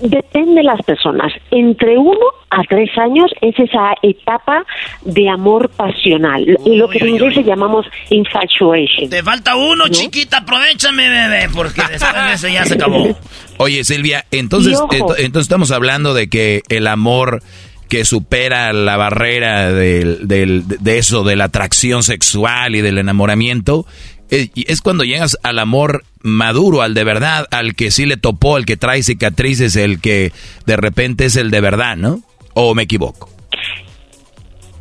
Depende 0.01 0.57
de 0.57 0.63
las 0.63 0.81
personas. 0.83 1.33
Entre 1.51 1.99
uno 1.99 2.27
a 2.51 2.63
tres 2.69 2.91
años 2.99 3.31
es 3.41 3.59
esa 3.59 3.95
etapa 4.03 4.65
de 5.03 5.29
amor 5.29 5.69
pasional, 5.71 6.45
lo 6.65 6.89
que 6.89 6.99
en 6.99 7.09
inglés 7.09 7.37
le 7.37 7.45
llamamos 7.45 7.87
infatuation. 8.11 9.11
Te 9.11 9.23
falta 9.23 9.57
uno, 9.57 9.89
chiquita, 9.89 10.39
aprovechame, 10.39 11.09
bebé, 11.09 11.49
porque 11.55 11.83
después 11.91 12.15
de 12.15 12.33
ese 12.33 12.53
ya 12.53 12.65
se 12.65 12.75
acabó. 12.75 13.17
Oye, 13.59 13.85
Silvia, 13.85 14.25
entonces, 14.31 14.79
entonces 14.91 15.43
estamos 15.43 15.71
hablando 15.73 16.15
de 16.15 16.29
que 16.29 16.63
el 16.69 16.87
amor 16.87 17.43
que 17.89 18.05
supera 18.05 18.73
la 18.73 18.97
barrera 18.97 19.73
del, 19.73 20.29
del, 20.29 20.65
de 20.67 20.99
eso, 20.99 21.25
de 21.25 21.37
la 21.37 21.45
atracción 21.45 22.03
sexual 22.03 22.77
y 22.77 22.83
del 22.83 22.99
enamoramiento, 22.99 23.87
es 24.31 24.83
cuando 24.83 25.05
llegas 25.05 25.39
al 25.43 25.59
amor 25.59 26.05
maduro, 26.23 26.83
al 26.83 26.95
de 26.95 27.05
verdad, 27.05 27.47
al 27.51 27.75
que 27.75 27.91
sí 27.91 28.07
le 28.07 28.17
topó, 28.17 28.57
al 28.57 28.67
que 28.67 28.77
trae 28.77 29.03
cicatrices, 29.03 29.77
el 29.77 30.01
que 30.01 30.33
de 30.67 30.77
repente 30.77 31.27
es 31.27 31.37
el 31.37 31.51
de 31.51 31.61
verdad, 31.61 31.97
¿no? 31.97 32.21
¿O 32.55 32.75
me 32.75 32.83
equivoco? 32.83 33.29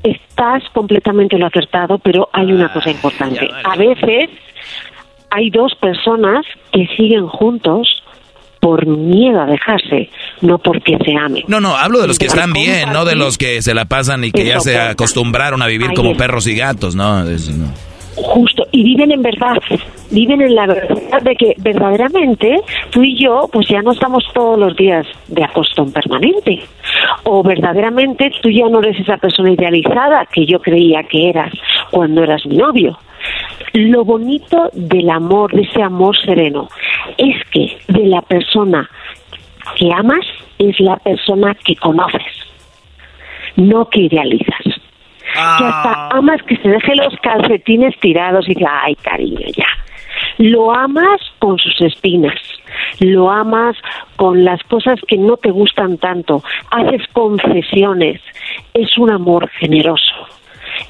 Estás 0.04 0.64
completamente 0.74 1.38
lo 1.38 1.48
acertado, 1.48 1.98
pero 2.00 2.30
hay 2.32 2.52
una 2.52 2.72
cosa 2.72 2.92
importante. 2.92 3.50
A 3.64 3.76
veces 3.76 4.30
hay 5.30 5.50
dos 5.50 5.74
personas 5.76 6.46
que 6.72 6.88
siguen 6.96 7.28
juntos 7.28 8.04
por 8.60 8.86
miedo 8.86 9.42
a 9.42 9.46
dejarse, 9.46 10.10
no 10.42 10.58
porque 10.58 10.98
se 11.06 11.16
amen. 11.16 11.44
No, 11.48 11.62
no, 11.62 11.76
hablo 11.78 12.00
de 12.00 12.08
los 12.08 12.18
que 12.18 12.26
están 12.26 12.54
bien, 12.54 12.92
no 12.92 13.06
de 13.06 13.16
los 13.16 13.38
que 13.38 13.62
se 13.62 13.74
la 13.74 13.86
pasan 13.86 14.24
y 14.24 14.32
que 14.32 14.46
ya 14.46 14.60
se 14.60 14.80
acostumbraron 14.80 15.62
a 15.62 15.68
vivir 15.68 15.94
como 15.94 16.16
perros 16.18 16.48
y 16.48 16.56
gatos, 16.56 16.96
no, 16.96 17.24
no. 17.24 17.87
Justo, 18.24 18.68
y 18.72 18.84
viven 18.84 19.12
en 19.12 19.22
verdad, 19.22 19.58
viven 20.10 20.42
en 20.42 20.56
la 20.56 20.66
verdad 20.66 21.22
de 21.22 21.36
que 21.36 21.54
verdaderamente 21.60 22.62
tú 22.90 23.04
y 23.04 23.16
yo 23.16 23.48
pues 23.52 23.68
ya 23.68 23.82
no 23.84 23.92
estamos 23.92 24.26
todos 24.34 24.58
los 24.58 24.76
días 24.76 25.06
de 25.28 25.44
acostón 25.44 25.92
permanente. 25.92 26.64
O 27.24 27.44
verdaderamente 27.44 28.32
tú 28.42 28.50
ya 28.50 28.68
no 28.70 28.80
eres 28.80 29.00
esa 29.00 29.18
persona 29.18 29.52
idealizada 29.52 30.26
que 30.26 30.46
yo 30.46 30.60
creía 30.60 31.04
que 31.04 31.30
eras 31.30 31.54
cuando 31.92 32.24
eras 32.24 32.46
mi 32.48 32.58
novio. 32.58 32.98
Lo 33.74 34.04
bonito 34.04 34.72
del 34.74 35.10
amor, 35.10 35.52
de 35.52 35.62
ese 35.62 35.84
amor 35.84 36.18
sereno, 36.18 36.70
es 37.18 37.36
que 37.52 37.78
de 37.88 38.08
la 38.08 38.22
persona 38.22 38.90
que 39.76 39.92
amas 39.94 40.26
es 40.58 40.80
la 40.80 40.96
persona 40.98 41.56
que 41.64 41.76
conoces, 41.76 42.26
no 43.56 43.90
que 43.90 44.02
idealizas 44.02 44.77
que 45.58 45.66
hasta 45.66 45.92
ah. 45.94 46.10
amas 46.14 46.42
que 46.44 46.58
se 46.58 46.68
deje 46.70 46.96
los 46.96 47.14
calcetines 47.22 47.98
tirados 48.00 48.48
y 48.50 48.54
diga, 48.54 48.82
ay 48.84 48.96
cariño, 48.96 49.48
ya. 49.56 49.68
Lo 50.38 50.74
amas 50.74 51.22
con 51.40 51.58
sus 51.58 51.80
espinas, 51.82 52.40
lo 53.00 53.30
amas 53.30 53.76
con 54.16 54.44
las 54.44 54.62
cosas 54.64 55.00
que 55.08 55.18
no 55.18 55.38
te 55.38 55.52
gustan 55.52 55.98
tanto, 55.98 56.44
haces 56.72 57.02
concesiones, 57.14 58.22
es 58.74 58.98
un 58.98 59.12
amor 59.12 59.50
generoso, 59.60 60.16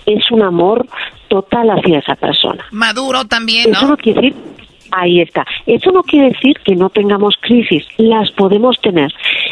es 0.06 0.30
un 0.32 0.44
amor 0.44 0.88
total 1.28 1.70
hacia 1.72 2.00
esa 2.00 2.16
persona. 2.16 2.66
Maduro 2.72 3.26
también, 3.26 3.72
¿no? 3.72 3.78
Eso 3.78 3.88
no 3.88 3.98
quiere 3.98 4.22
decir 4.22 4.57
Ahí 4.92 5.22
está. 5.22 5.46
Eso 5.66 5.92
no 5.92 6.04
quiere 6.04 6.30
decir 6.30 6.56
que 6.64 6.76
no 6.76 6.90
tengamos 6.90 7.36
crisis, 7.42 7.84
las 7.98 8.32
podemos 8.32 8.80
tener. 8.82 9.12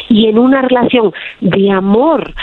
Y 0.10 0.28
en 0.28 0.40
una 0.40 0.62
relación 0.62 1.14
de 1.42 1.72
amor 1.72 2.34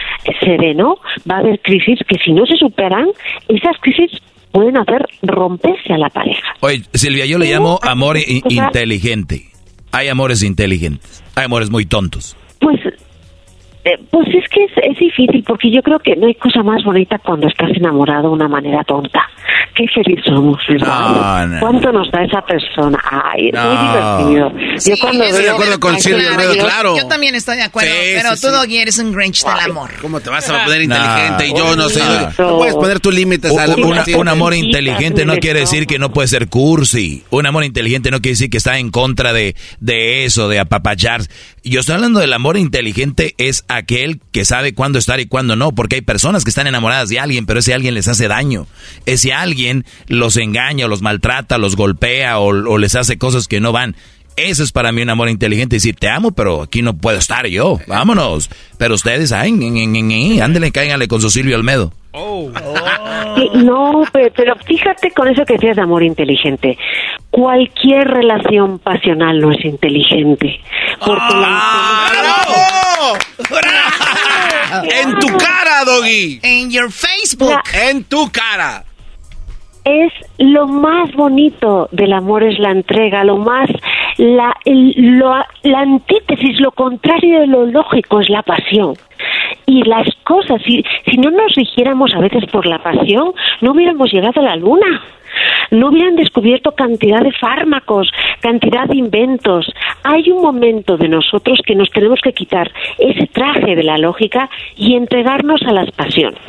sereno 0.40 0.98
va 1.30 1.36
a 1.36 1.38
haber 1.40 1.60
crisis 1.60 1.98
que 2.06 2.16
si 2.18 2.32
no 2.32 2.46
se 2.46 2.56
superan, 2.56 3.08
esas 3.48 3.76
crisis 3.80 4.10
pueden 4.50 4.76
hacer 4.76 5.06
romperse 5.22 5.92
a 5.92 5.98
la 5.98 6.10
pareja. 6.10 6.54
Oye, 6.60 6.82
Silvia, 6.92 7.26
yo 7.26 7.38
le 7.38 7.50
llamo 7.50 7.78
amor 7.82 8.18
inteligente. 8.18 9.46
Hay 9.92 10.08
amores 10.08 10.42
inteligentes, 10.42 11.22
hay 11.34 11.44
amores 11.44 11.70
muy 11.70 11.84
tontos. 11.86 12.36
Pues 12.60 12.80
Eh, 13.84 13.98
pues 14.10 14.28
es 14.28 14.48
que 14.48 14.64
es, 14.64 14.98
difícil 14.98 15.42
porque 15.44 15.68
yo 15.68 15.82
creo 15.82 15.98
que 15.98 16.14
no 16.14 16.28
hay 16.28 16.36
cosa 16.36 16.62
más 16.62 16.84
bonita 16.84 17.18
cuando 17.18 17.48
estás 17.48 17.70
enamorado 17.74 18.28
de 18.28 18.34
una 18.34 18.46
manera 18.46 18.84
tonta. 18.84 19.28
Qué 19.74 19.86
feliz 19.88 20.20
somos, 20.24 20.60
¿verdad? 20.68 21.58
¿Cuánto 21.58 21.90
nos 21.90 22.08
da 22.12 22.22
esa 22.22 22.42
persona? 22.42 23.02
Ay, 23.10 23.48
es 23.48 23.54
muy 23.54 24.30
divertido. 24.30 24.52
yo 24.86 24.94
cuando 25.00 25.24
estoy 25.24 25.44
de 25.44 25.50
acuerdo 25.50 25.80
con 25.80 25.98
Silvio 25.98 26.28
claro. 26.60 26.96
Yo 26.96 27.08
también 27.08 27.34
estoy 27.34 27.56
de 27.56 27.62
acuerdo, 27.62 27.90
pero 27.90 28.36
tú, 28.36 28.48
Doggy, 28.48 28.76
eres 28.78 28.98
un 28.98 29.12
Grinch 29.12 29.44
del 29.44 29.70
amor. 29.70 29.90
¿Cómo 30.00 30.20
te 30.20 30.30
vas 30.30 30.48
a 30.48 30.64
poner 30.64 30.82
inteligente 30.82 31.48
y 31.48 31.56
yo 31.56 31.74
no 31.74 31.88
sé? 31.88 32.02
No 32.38 32.58
puedes 32.58 32.74
poner 32.74 33.00
tus 33.00 33.14
límites 33.14 33.56
al 33.56 33.74
Un 34.16 34.28
amor 34.28 34.54
inteligente 34.54 35.24
no 35.24 35.36
quiere 35.38 35.60
decir 35.60 35.88
que 35.88 35.98
no 35.98 36.12
puede 36.12 36.28
ser 36.28 36.48
cursi. 36.48 37.24
Un 37.30 37.46
amor 37.46 37.64
inteligente 37.64 38.12
no 38.12 38.20
quiere 38.20 38.34
decir 38.34 38.50
que 38.50 38.58
está 38.58 38.78
en 38.78 38.90
contra 38.90 39.32
de, 39.32 39.56
de 39.80 40.24
eso, 40.24 40.48
de 40.48 40.60
apapachar. 40.60 41.22
Yo 41.64 41.80
estoy 41.80 41.96
hablando 41.96 42.20
del 42.20 42.32
amor 42.32 42.56
inteligente 42.56 43.34
es 43.38 43.64
aquel 43.76 44.20
que 44.32 44.44
sabe 44.44 44.74
cuándo 44.74 44.98
estar 44.98 45.20
y 45.20 45.26
cuándo 45.26 45.56
no, 45.56 45.72
porque 45.72 45.96
hay 45.96 46.02
personas 46.02 46.44
que 46.44 46.50
están 46.50 46.66
enamoradas 46.66 47.08
de 47.08 47.18
alguien, 47.18 47.46
pero 47.46 47.60
ese 47.60 47.74
alguien 47.74 47.94
les 47.94 48.08
hace 48.08 48.28
daño. 48.28 48.66
Ese 49.06 49.32
alguien 49.32 49.84
los 50.06 50.36
engaña, 50.36 50.86
o 50.86 50.88
los 50.88 51.02
maltrata, 51.02 51.58
los 51.58 51.76
golpea 51.76 52.38
o, 52.38 52.78
les 52.78 52.94
hace 52.94 53.18
cosas 53.18 53.48
que 53.48 53.60
no 53.60 53.72
van. 53.72 53.96
Eso 54.36 54.62
es 54.62 54.72
para 54.72 54.92
mí 54.92 55.02
un 55.02 55.10
amor 55.10 55.28
inteligente. 55.28 55.76
Decir, 55.76 55.96
te 55.96 56.08
amo, 56.08 56.32
pero 56.32 56.62
aquí 56.62 56.82
no 56.82 56.94
puedo 56.94 57.18
estar 57.18 57.46
yo. 57.46 57.78
Vámonos. 57.86 58.50
Pero 58.78 58.94
ustedes, 58.94 59.32
ay, 59.32 59.52
ándale, 60.40 60.72
cáiganle 60.72 61.08
con 61.08 61.20
su 61.20 61.30
Silvio 61.30 61.56
Almedo. 61.56 61.92
Oh. 62.14 62.50
no, 63.54 64.02
pero, 64.12 64.54
fíjate 64.66 65.12
con 65.12 65.28
eso 65.28 65.44
que 65.46 65.54
decías 65.54 65.76
de 65.76 65.82
amor 65.82 66.02
inteligente. 66.02 66.76
Cualquier 67.30 68.06
relación 68.08 68.78
pasional 68.78 69.40
no 69.40 69.50
es 69.52 69.64
inteligente. 69.64 70.60
Porque 70.98 71.34
¡Ah! 71.34 72.10
En 74.84 75.18
tu 75.18 75.26
cara, 75.36 75.84
Doggy. 75.84 76.40
En 76.42 76.70
your 76.70 76.90
Facebook. 76.90 77.60
en 77.74 78.04
tu 78.04 78.30
cara. 78.30 78.84
Es 79.84 80.12
lo 80.38 80.66
más 80.66 81.12
bonito 81.14 81.88
del 81.90 82.12
amor 82.12 82.44
es 82.44 82.58
la 82.58 82.70
entrega, 82.70 83.24
lo 83.24 83.36
más 83.36 83.68
la, 84.16 84.56
la 84.64 85.78
antítesis, 85.80 86.60
lo 86.60 86.70
contrario 86.70 87.40
de 87.40 87.46
lo 87.46 87.66
lógico 87.66 88.20
es 88.20 88.30
la 88.30 88.42
pasión. 88.42 88.94
Y 89.66 89.82
las 89.84 90.06
cosas, 90.24 90.60
si, 90.64 90.84
si 91.06 91.16
no 91.16 91.30
nos 91.30 91.54
rigiéramos 91.54 92.14
a 92.14 92.20
veces 92.20 92.44
por 92.46 92.66
la 92.66 92.78
pasión, 92.78 93.32
no 93.60 93.72
hubiéramos 93.72 94.12
llegado 94.12 94.40
a 94.40 94.44
la 94.44 94.56
luna 94.56 95.02
no 95.70 95.88
hubieran 95.88 96.16
descubierto 96.16 96.72
cantidad 96.72 97.20
de 97.20 97.32
fármacos, 97.32 98.10
cantidad 98.40 98.86
de 98.86 98.98
inventos. 98.98 99.66
Hay 100.02 100.30
un 100.30 100.42
momento 100.42 100.96
de 100.96 101.08
nosotros 101.08 101.60
que 101.64 101.74
nos 101.74 101.90
tenemos 101.90 102.20
que 102.22 102.32
quitar 102.32 102.70
ese 102.98 103.26
traje 103.28 103.74
de 103.74 103.82
la 103.82 103.98
lógica 103.98 104.50
y 104.76 104.94
entregarnos 104.94 105.62
a 105.62 105.72
las 105.72 105.90
pasiones. 105.92 106.40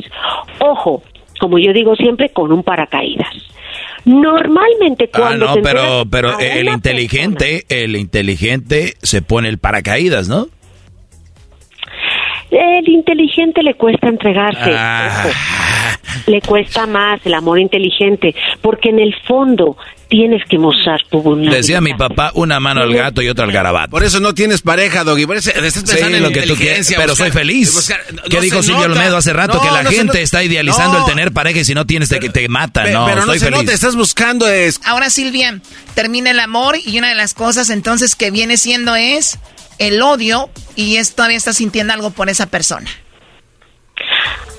Ojo, 0.60 1.02
como 1.44 1.58
yo 1.58 1.74
digo 1.74 1.94
siempre, 1.94 2.30
con 2.30 2.52
un 2.52 2.62
paracaídas. 2.62 3.28
Normalmente 4.06 5.10
ah, 5.12 5.18
cuando 5.18 5.50
ah, 5.50 5.54
no, 5.56 5.62
pero 5.62 6.04
pero 6.10 6.38
el 6.38 6.68
inteligente, 6.68 7.66
el 7.68 7.96
inteligente 7.96 8.94
se 9.02 9.20
pone 9.20 9.50
el 9.50 9.58
paracaídas, 9.58 10.26
¿no? 10.26 10.46
El 12.50 12.88
inteligente 12.88 13.62
le 13.62 13.74
cuesta 13.74 14.08
entregarse. 14.08 14.70
Ah. 14.74 15.26
Le 16.26 16.40
cuesta 16.40 16.86
más 16.86 17.20
el 17.26 17.34
amor 17.34 17.58
inteligente, 17.58 18.34
porque 18.62 18.88
en 18.88 19.00
el 19.00 19.14
fondo 19.26 19.76
tienes 20.08 20.42
que 20.48 20.58
mostrar 20.58 21.00
tu 21.10 21.20
vulnerabilidad. 21.20 21.56
Decía 21.56 21.80
mi 21.80 21.94
papá, 21.94 22.30
una 22.34 22.60
mano 22.60 22.82
al 22.82 22.94
gato 22.94 23.22
y 23.22 23.28
otra 23.28 23.44
al 23.44 23.52
garabato. 23.52 23.90
Por 23.90 24.04
eso 24.04 24.20
no 24.20 24.34
tienes 24.34 24.62
pareja, 24.62 25.04
Doggy. 25.04 25.26
Por 25.26 25.36
eso 25.36 25.50
estás 25.50 25.84
pensando 25.84 26.16
en 26.16 26.22
lo 26.22 26.30
que 26.30 26.42
tú 26.42 26.54
quieres, 26.56 26.92
pero 26.96 27.14
soy 27.14 27.30
feliz. 27.30 27.92
¿Qué 28.28 28.40
dijo 28.40 28.62
Silvio 28.62 28.84
Olmedo 28.84 29.16
hace 29.16 29.32
rato? 29.32 29.60
que 29.60 29.70
la 29.70 29.84
gente 29.84 30.22
está 30.22 30.42
idealizando 30.42 30.98
el 30.98 31.04
tener 31.04 31.32
pareja 31.32 31.60
y 31.60 31.64
si 31.64 31.74
no 31.74 31.86
tienes 31.86 32.08
te, 32.08 32.18
te 32.18 32.48
matan. 32.48 32.92
no, 32.92 33.06
pero 33.06 33.26
no 33.26 33.32
se 33.32 33.50
feliz. 33.50 33.70
estás 33.70 33.96
buscando 33.96 34.46
es... 34.48 34.80
Ahora, 34.84 35.10
Silvia, 35.10 35.60
termina 35.94 36.30
el 36.30 36.40
amor 36.40 36.76
y 36.84 36.98
una 36.98 37.08
de 37.08 37.14
las 37.14 37.34
cosas 37.34 37.70
entonces 37.70 38.14
que 38.14 38.30
viene 38.30 38.56
siendo 38.56 38.94
es 38.96 39.38
el 39.78 40.02
odio 40.02 40.50
y 40.76 40.96
es, 40.96 41.14
todavía 41.14 41.36
estás 41.36 41.56
sintiendo 41.56 41.92
algo 41.92 42.10
por 42.10 42.28
esa 42.28 42.46
persona. 42.46 42.90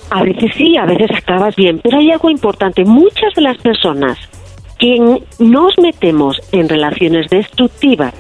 A 0.10 0.24
veces 0.24 0.52
sí, 0.56 0.78
a 0.78 0.86
veces 0.86 1.10
acabas 1.16 1.56
bien, 1.56 1.80
pero 1.84 1.98
hay 1.98 2.12
algo 2.12 2.30
importante. 2.30 2.86
Muchas 2.86 3.34
de 3.36 3.42
las 3.42 3.58
personas 3.58 4.18
que 4.86 5.22
nos 5.40 5.78
metemos 5.80 6.40
en 6.52 6.70
relaciones 6.70 7.28
destructivas 7.30 8.14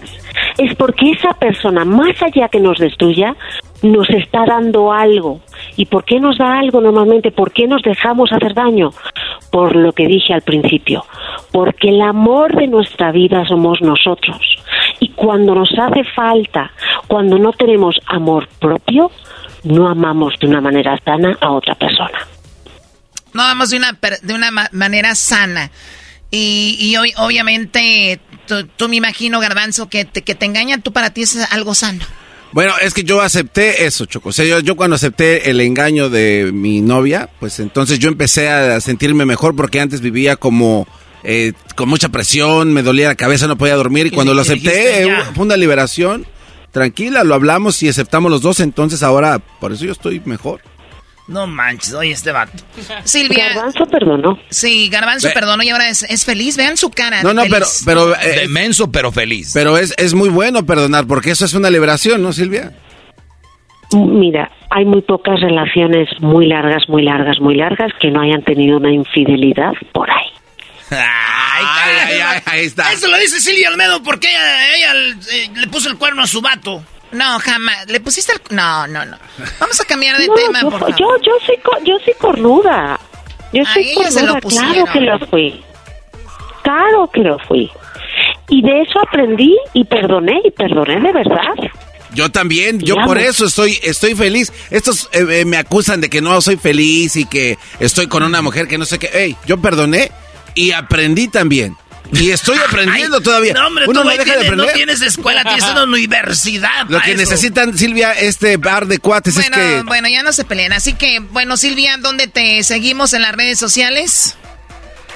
es 0.57 0.75
porque 0.75 1.11
esa 1.11 1.33
persona, 1.33 1.85
más 1.85 2.15
allá 2.23 2.49
que 2.49 2.59
nos 2.59 2.79
destruya, 2.79 3.35
nos 3.83 4.09
está 4.09 4.45
dando 4.47 4.91
algo. 4.91 5.41
¿Y 5.75 5.85
por 5.85 6.05
qué 6.05 6.19
nos 6.19 6.39
da 6.39 6.57
algo 6.57 6.81
normalmente? 6.81 7.31
¿Por 7.31 7.51
qué 7.51 7.67
nos 7.67 7.83
dejamos 7.83 8.31
hacer 8.31 8.55
daño? 8.55 8.91
Por 9.51 9.75
lo 9.75 9.91
que 9.91 10.07
dije 10.07 10.33
al 10.33 10.41
principio, 10.41 11.05
porque 11.51 11.89
el 11.89 12.01
amor 12.01 12.55
de 12.55 12.67
nuestra 12.67 13.11
vida 13.11 13.45
somos 13.45 13.79
nosotros. 13.81 14.39
Y 14.99 15.09
cuando 15.09 15.53
nos 15.53 15.69
hace 15.77 16.03
falta, 16.15 16.71
cuando 17.07 17.37
no 17.37 17.53
tenemos 17.53 17.95
amor 18.07 18.47
propio, 18.59 19.11
no 19.63 19.87
amamos 19.87 20.33
de 20.39 20.47
una 20.47 20.61
manera 20.61 20.97
sana 21.05 21.37
a 21.39 21.51
otra 21.51 21.75
persona. 21.75 22.17
No 23.33 23.43
amamos 23.43 23.69
de 23.69 23.77
una, 23.77 23.91
de 24.23 24.33
una 24.33 24.49
manera 24.71 25.13
sana. 25.13 25.69
Y, 26.35 26.77
y 26.79 26.95
obviamente, 27.15 28.19
tú, 28.75 28.89
me 28.89 28.97
imagino, 28.97 29.39
Garbanzo, 29.39 29.87
que 29.87 30.03
te, 30.03 30.21
que 30.21 30.35
te 30.35 30.45
engañan, 30.45 30.81
tú 30.81 30.91
para 30.91 31.11
ti 31.11 31.21
es 31.21 31.37
algo 31.51 31.73
sano. 31.73 32.03
Bueno, 32.51 32.73
es 32.81 32.93
que 32.93 33.03
yo 33.03 33.21
acepté 33.21 33.85
eso, 33.85 34.05
Choco. 34.05 34.29
O 34.29 34.31
sea, 34.31 34.45
yo, 34.45 34.59
yo, 34.59 34.75
cuando 34.75 34.97
acepté 34.97 35.49
el 35.49 35.61
engaño 35.61 36.09
de 36.09 36.51
mi 36.53 36.81
novia, 36.81 37.29
pues 37.39 37.59
entonces 37.59 37.99
yo 37.99 38.09
empecé 38.09 38.49
a 38.49 38.79
sentirme 38.81 39.25
mejor 39.25 39.55
porque 39.55 39.79
antes 39.79 40.01
vivía 40.01 40.35
como 40.35 40.87
eh, 41.23 41.53
con 41.75 41.87
mucha 41.89 42.09
presión, 42.09 42.73
me 42.73 42.83
dolía 42.83 43.07
la 43.07 43.15
cabeza, 43.15 43.47
no 43.47 43.57
podía 43.57 43.75
dormir. 43.75 44.07
Y 44.07 44.11
cuando 44.11 44.33
lo 44.33 44.41
acepté, 44.41 45.07
fue 45.33 45.45
una 45.45 45.57
liberación 45.57 46.25
tranquila, 46.71 47.23
lo 47.23 47.33
hablamos 47.33 47.81
y 47.81 47.87
aceptamos 47.87 48.29
los 48.29 48.41
dos, 48.41 48.59
entonces 48.59 49.03
ahora, 49.03 49.39
por 49.39 49.71
eso 49.71 49.85
yo 49.85 49.93
estoy 49.93 50.21
mejor. 50.25 50.61
No 51.27 51.47
manches, 51.47 51.93
oye 51.93 52.11
este 52.11 52.31
vato. 52.31 52.63
Silvia. 53.03 53.49
Garbanzo 53.49 53.85
perdonó. 53.87 54.39
Sí, 54.49 54.89
Garbanzo 54.89 55.29
perdonó 55.33 55.63
y 55.63 55.69
ahora 55.69 55.89
es, 55.89 56.25
feliz. 56.25 56.55
Vean 56.55 56.77
su 56.77 56.91
cara. 56.91 57.23
No, 57.23 57.33
no, 57.33 57.43
pero. 57.49 57.65
pero 57.83 58.15
eh, 58.15 58.41
Demenso, 58.41 58.91
pero 58.91 59.11
feliz. 59.11 59.51
Pero 59.53 59.77
es, 59.77 59.93
es 59.97 60.13
muy 60.13 60.29
bueno 60.29 60.65
perdonar, 60.65 61.07
porque 61.07 61.31
eso 61.31 61.45
es 61.45 61.53
una 61.55 61.69
liberación, 61.71 62.21
¿no, 62.21 62.31
Silvia? 62.31 62.73
Mira, 63.93 64.51
hay 64.69 64.85
muy 64.85 65.01
pocas 65.01 65.39
relaciones 65.41 66.09
muy 66.19 66.47
largas, 66.47 66.83
muy 66.89 67.03
largas, 67.03 67.39
muy 67.39 67.55
largas 67.55 67.91
que 67.99 68.11
no 68.11 68.21
hayan 68.21 68.43
tenido 68.43 68.77
una 68.77 68.91
infidelidad 68.91 69.73
por 69.93 70.09
ahí. 70.09 70.27
Ay, 70.91 72.19
ay, 72.23 72.41
ahí 72.45 72.65
está. 72.65 72.91
Eso 72.91 73.07
lo 73.07 73.17
dice 73.17 73.39
Silvia 73.39 73.69
Almedo 73.69 74.03
porque 74.03 74.27
ella, 74.27 74.93
eh, 75.31 75.49
le 75.55 75.67
puso 75.67 75.89
el 75.89 75.97
cuerno 75.97 76.23
a 76.23 76.27
su 76.27 76.41
vato. 76.41 76.83
No, 77.11 77.39
jamás. 77.39 77.87
¿Le 77.87 77.99
pusiste 77.99 78.33
el...? 78.33 78.55
No, 78.55 78.87
no, 78.87 79.05
no. 79.05 79.17
Vamos 79.59 79.79
a 79.79 79.85
cambiar 79.85 80.17
de 80.17 80.27
tema, 80.27 80.61
yo, 80.61 80.69
por 80.69 80.79
favor. 80.79 80.95
Yo, 80.97 81.07
yo, 81.21 81.31
soy, 81.45 81.57
yo 81.85 81.97
soy 82.03 82.13
cornuda. 82.19 82.99
Yo 83.53 83.63
soy 83.73 83.93
cornuda, 83.93 84.39
claro 84.41 84.85
que 84.91 84.99
lo 84.99 85.19
fui. 85.27 85.63
Claro 86.63 87.09
que 87.13 87.21
lo 87.21 87.39
fui. 87.39 87.71
Y 88.49 88.61
de 88.61 88.81
eso 88.81 88.99
aprendí 88.99 89.55
y 89.73 89.85
perdoné, 89.85 90.41
y 90.43 90.51
perdoné 90.51 90.99
de 90.99 91.13
verdad. 91.13 91.71
Yo 92.13 92.31
también, 92.31 92.79
yo 92.79 92.95
por 93.05 93.17
eso 93.17 93.45
estoy, 93.45 93.77
estoy 93.83 94.15
feliz. 94.15 94.51
Estos 94.71 95.09
eh, 95.11 95.25
eh, 95.29 95.45
me 95.45 95.57
acusan 95.57 95.99
de 95.99 96.09
que 96.09 96.21
no 96.21 96.39
soy 96.41 96.55
feliz 96.55 97.17
y 97.17 97.25
que 97.25 97.57
estoy 97.79 98.07
con 98.07 98.23
una 98.23 98.41
mujer 98.41 98.67
que 98.67 98.77
no 98.77 98.85
sé 98.85 98.99
qué. 98.99 99.07
Ey, 99.13 99.35
yo 99.45 99.57
perdoné 99.57 100.11
y 100.53 100.71
aprendí 100.71 101.27
también. 101.27 101.75
Y 102.11 102.31
estoy 102.31 102.57
aprendiendo 102.57 103.19
todavía. 103.21 103.53
No, 103.53 103.67
hombre, 103.67 103.85
Uno 103.87 104.01
tú 104.01 104.05
no, 104.05 104.11
deja 104.11 104.23
de 104.23 104.31
aprender. 104.31 104.57
no 104.57 104.73
tienes 104.73 105.01
escuela, 105.01 105.43
tienes 105.43 105.69
una 105.69 105.83
universidad. 105.83 106.87
Lo 106.87 107.01
que 107.01 107.15
necesitan, 107.15 107.77
Silvia, 107.77 108.11
este 108.13 108.57
bar 108.57 108.85
de 108.87 108.99
cuates 108.99 109.37
es 109.37 109.49
que... 109.49 109.81
Bueno, 109.85 110.07
ya 110.07 110.23
no 110.23 110.31
se 110.31 110.45
peleen. 110.45 110.73
Así 110.73 110.93
que, 110.93 111.19
bueno, 111.19 111.57
Silvia, 111.57 111.97
¿dónde 111.97 112.27
te 112.27 112.63
seguimos 112.63 113.13
en 113.13 113.21
las 113.21 113.33
redes 113.33 113.59
sociales? 113.59 114.37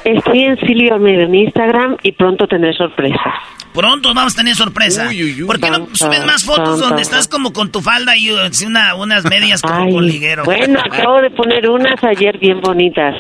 Estoy 0.04 0.44
en 0.44 0.58
Silvia 0.60 0.96
en 0.96 1.36
Instagram 1.36 1.98
y 2.04 2.14
pronto 2.14 2.48
tendré 2.48 2.74
sorpresas. 2.74 3.34
Pronto 3.74 4.14
vamos 4.14 4.34
a 4.34 4.38
tener 4.38 4.56
sorpresa. 4.56 5.10
¿Por 5.46 5.60
qué 5.60 5.70
no 5.70 5.88
subes 5.94 6.26
más 6.26 6.44
fotos 6.44 6.80
donde 6.80 7.02
estás 7.02 7.28
como 7.28 7.54
con 7.54 7.72
tu 7.72 7.82
falda 7.82 8.18
y 8.18 8.32
uh, 8.32 8.38
una, 8.66 8.96
unas 8.96 9.26
medias 9.26 9.62
como 9.62 9.90
con 9.92 10.06
liguero? 10.06 10.44
Bueno, 10.44 10.80
acabo 10.92 11.22
de 11.22 11.30
poner 11.30 11.70
unas 11.70 12.04
ayer 12.04 12.38
bien 12.40 12.62
bonitas. 12.62 13.16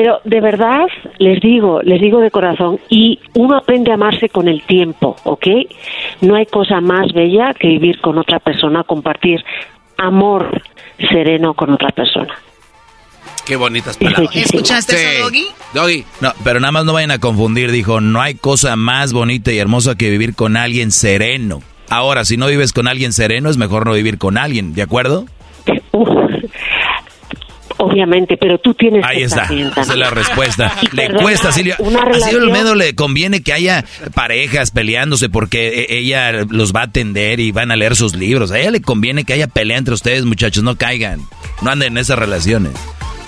Pero 0.00 0.22
de 0.24 0.40
verdad, 0.40 0.86
les 1.18 1.42
digo, 1.42 1.82
les 1.82 2.00
digo 2.00 2.20
de 2.20 2.30
corazón, 2.30 2.80
y 2.88 3.18
uno 3.34 3.58
aprende 3.58 3.90
a 3.90 3.96
amarse 3.96 4.30
con 4.30 4.48
el 4.48 4.62
tiempo, 4.62 5.14
¿ok? 5.24 5.46
No 6.22 6.36
hay 6.36 6.46
cosa 6.46 6.80
más 6.80 7.12
bella 7.12 7.52
que 7.52 7.68
vivir 7.68 8.00
con 8.00 8.16
otra 8.16 8.38
persona, 8.38 8.82
compartir 8.82 9.44
amor 9.98 10.62
sereno 11.10 11.52
con 11.52 11.74
otra 11.74 11.90
persona. 11.90 12.34
Qué 13.44 13.56
bonitas 13.56 13.98
palabras. 13.98 14.34
¿Escuchaste 14.34 14.94
eso, 14.94 15.24
Doggy? 15.24 15.46
Doggy. 15.74 16.04
No, 16.22 16.32
pero 16.44 16.60
nada 16.60 16.72
más 16.72 16.86
no 16.86 16.94
vayan 16.94 17.10
a 17.10 17.18
confundir. 17.18 17.70
Dijo, 17.70 18.00
no 18.00 18.22
hay 18.22 18.36
cosa 18.36 18.76
más 18.76 19.12
bonita 19.12 19.52
y 19.52 19.58
hermosa 19.58 19.96
que 19.96 20.08
vivir 20.08 20.34
con 20.34 20.56
alguien 20.56 20.92
sereno. 20.92 21.60
Ahora, 21.90 22.24
si 22.24 22.38
no 22.38 22.46
vives 22.46 22.72
con 22.72 22.88
alguien 22.88 23.12
sereno, 23.12 23.50
es 23.50 23.58
mejor 23.58 23.84
no 23.84 23.92
vivir 23.92 24.16
con 24.16 24.38
alguien, 24.38 24.72
¿de 24.72 24.80
acuerdo? 24.80 25.26
Obviamente, 27.82 28.36
pero 28.36 28.58
tú 28.58 28.74
tienes 28.74 29.04
Ahí 29.04 29.18
que 29.18 29.24
está, 29.24 29.42
estar 29.42 29.56
bien 29.56 29.68
esa 29.76 29.80
es 29.92 29.98
la 29.98 30.10
respuesta. 30.10 30.72
Y 30.82 30.86
Le 30.94 31.02
perdonar 31.06 31.22
cuesta, 31.22 31.52
Silvia. 31.52 31.76
una 31.78 32.00
A 32.00 32.02
Silvia 32.02 32.12
relación- 32.12 32.42
Olmedo 32.42 32.74
le 32.74 32.94
conviene 32.94 33.42
que 33.42 33.52
haya 33.52 33.84
parejas 34.14 34.70
peleándose 34.70 35.28
porque 35.30 35.86
e- 35.88 35.98
ella 35.98 36.32
los 36.48 36.74
va 36.74 36.80
a 36.80 36.84
atender 36.84 37.40
y 37.40 37.52
van 37.52 37.70
a 37.70 37.76
leer 37.76 37.96
sus 37.96 38.14
libros. 38.14 38.50
A 38.50 38.58
ella 38.58 38.70
le 38.70 38.82
conviene 38.82 39.24
que 39.24 39.32
haya 39.32 39.46
pelea 39.46 39.78
entre 39.78 39.94
ustedes, 39.94 40.24
muchachos, 40.26 40.62
no 40.62 40.76
caigan. 40.76 41.20
No 41.62 41.70
anden 41.70 41.92
en 41.92 41.98
esas 41.98 42.18
relaciones. 42.18 42.72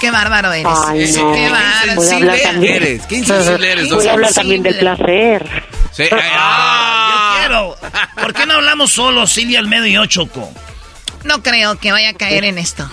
Qué 0.01 0.11
bárbaro 0.11 0.53
eres. 0.53 0.67
Ay, 0.87 1.11
no. 1.17 1.33
Qué 1.33 1.49
bárbaro. 1.49 1.95
Voy 1.95 2.09
a 2.09 2.17
hablar 2.17 2.35
Silvia. 2.37 2.53
también. 2.53 2.75
eres? 2.75 3.07
¿Qué 3.07 3.17
insensible 3.17 3.73
eres, 3.73 3.89
Voy 3.91 4.07
a 4.07 4.13
hablar 4.13 4.33
también 4.35 4.63
del 4.63 4.77
placer. 4.79 5.47
Sí, 5.93 6.05
Ah, 6.11 7.37
yo 7.39 7.39
quiero. 7.41 7.77
¿Por 8.21 8.35
qué 8.35 8.47
no 8.47 8.55
hablamos 8.55 8.93
solo 8.93 9.27
Silvia 9.27 9.59
Almedo 9.61 9.87
y 9.87 9.93
yo, 9.93 10.05
Choco? 10.07 10.53
No 11.25 11.43
creo 11.43 11.79
que 11.79 11.93
vaya 11.93 12.11
a 12.11 12.15
caer 12.15 12.45
en 12.45 12.59
esto. 12.59 12.91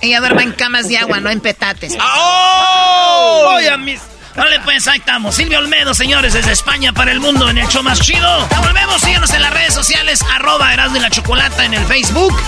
Ella 0.00 0.20
duerma 0.20 0.42
en 0.42 0.52
camas 0.52 0.88
de 0.88 0.96
agua, 0.98 1.20
no 1.20 1.30
en 1.30 1.40
petates. 1.40 1.96
¡Oh! 2.00 3.54
Oye, 3.56 3.76
mis... 3.78 4.00
Vale, 4.36 4.60
pues 4.60 4.86
ahí 4.86 4.98
estamos. 5.00 5.34
Silvia 5.34 5.58
Olmedo, 5.58 5.94
señores, 5.94 6.32
desde 6.32 6.52
España 6.52 6.92
para 6.92 7.10
el 7.10 7.18
mundo 7.18 7.50
en 7.50 7.58
el 7.58 7.66
show 7.66 7.82
más 7.82 8.00
chido. 8.00 8.48
Ya 8.50 8.60
volvemos, 8.60 9.00
síganos 9.00 9.32
en 9.32 9.42
las 9.42 9.52
redes 9.52 9.74
sociales, 9.74 10.22
arroba 10.32 10.72
Erasmo 10.72 10.98
y 10.98 11.00
la 11.00 11.10
Chocolata 11.10 11.64
en 11.64 11.74
el 11.74 11.84
Facebook 11.86 12.40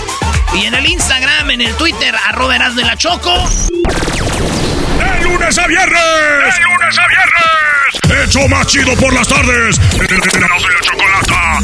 y 0.53 0.65
en 0.65 0.73
el 0.73 0.85
Instagram, 0.85 1.51
en 1.51 1.59
el 1.61 1.75
Twitter, 1.75 2.15
arroba 2.27 2.55
Erasmo 2.55 2.79
y 2.79 2.83
la 2.85 2.95
Choco. 2.95 3.49
¡De 4.97 5.21
lunes 5.21 5.57
a 5.57 5.67
viernes! 5.67 5.99
¡De 5.99 6.61
lunes 6.61 6.97
a 6.97 7.07
viernes! 7.07 8.29
¡Hecho 8.29 8.47
más 8.47 8.67
chido 8.67 8.95
por 8.95 9.13
las 9.13 9.27
tardes! 9.27 9.77
¡Erasmo 9.99 10.69
y 10.69 10.73
la 10.73 10.79
Chocolata! 10.81 11.59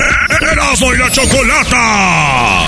¡Erasmo 0.52 0.94
y 0.94 0.98
la 0.98 1.10
Chocolata! 1.12 2.68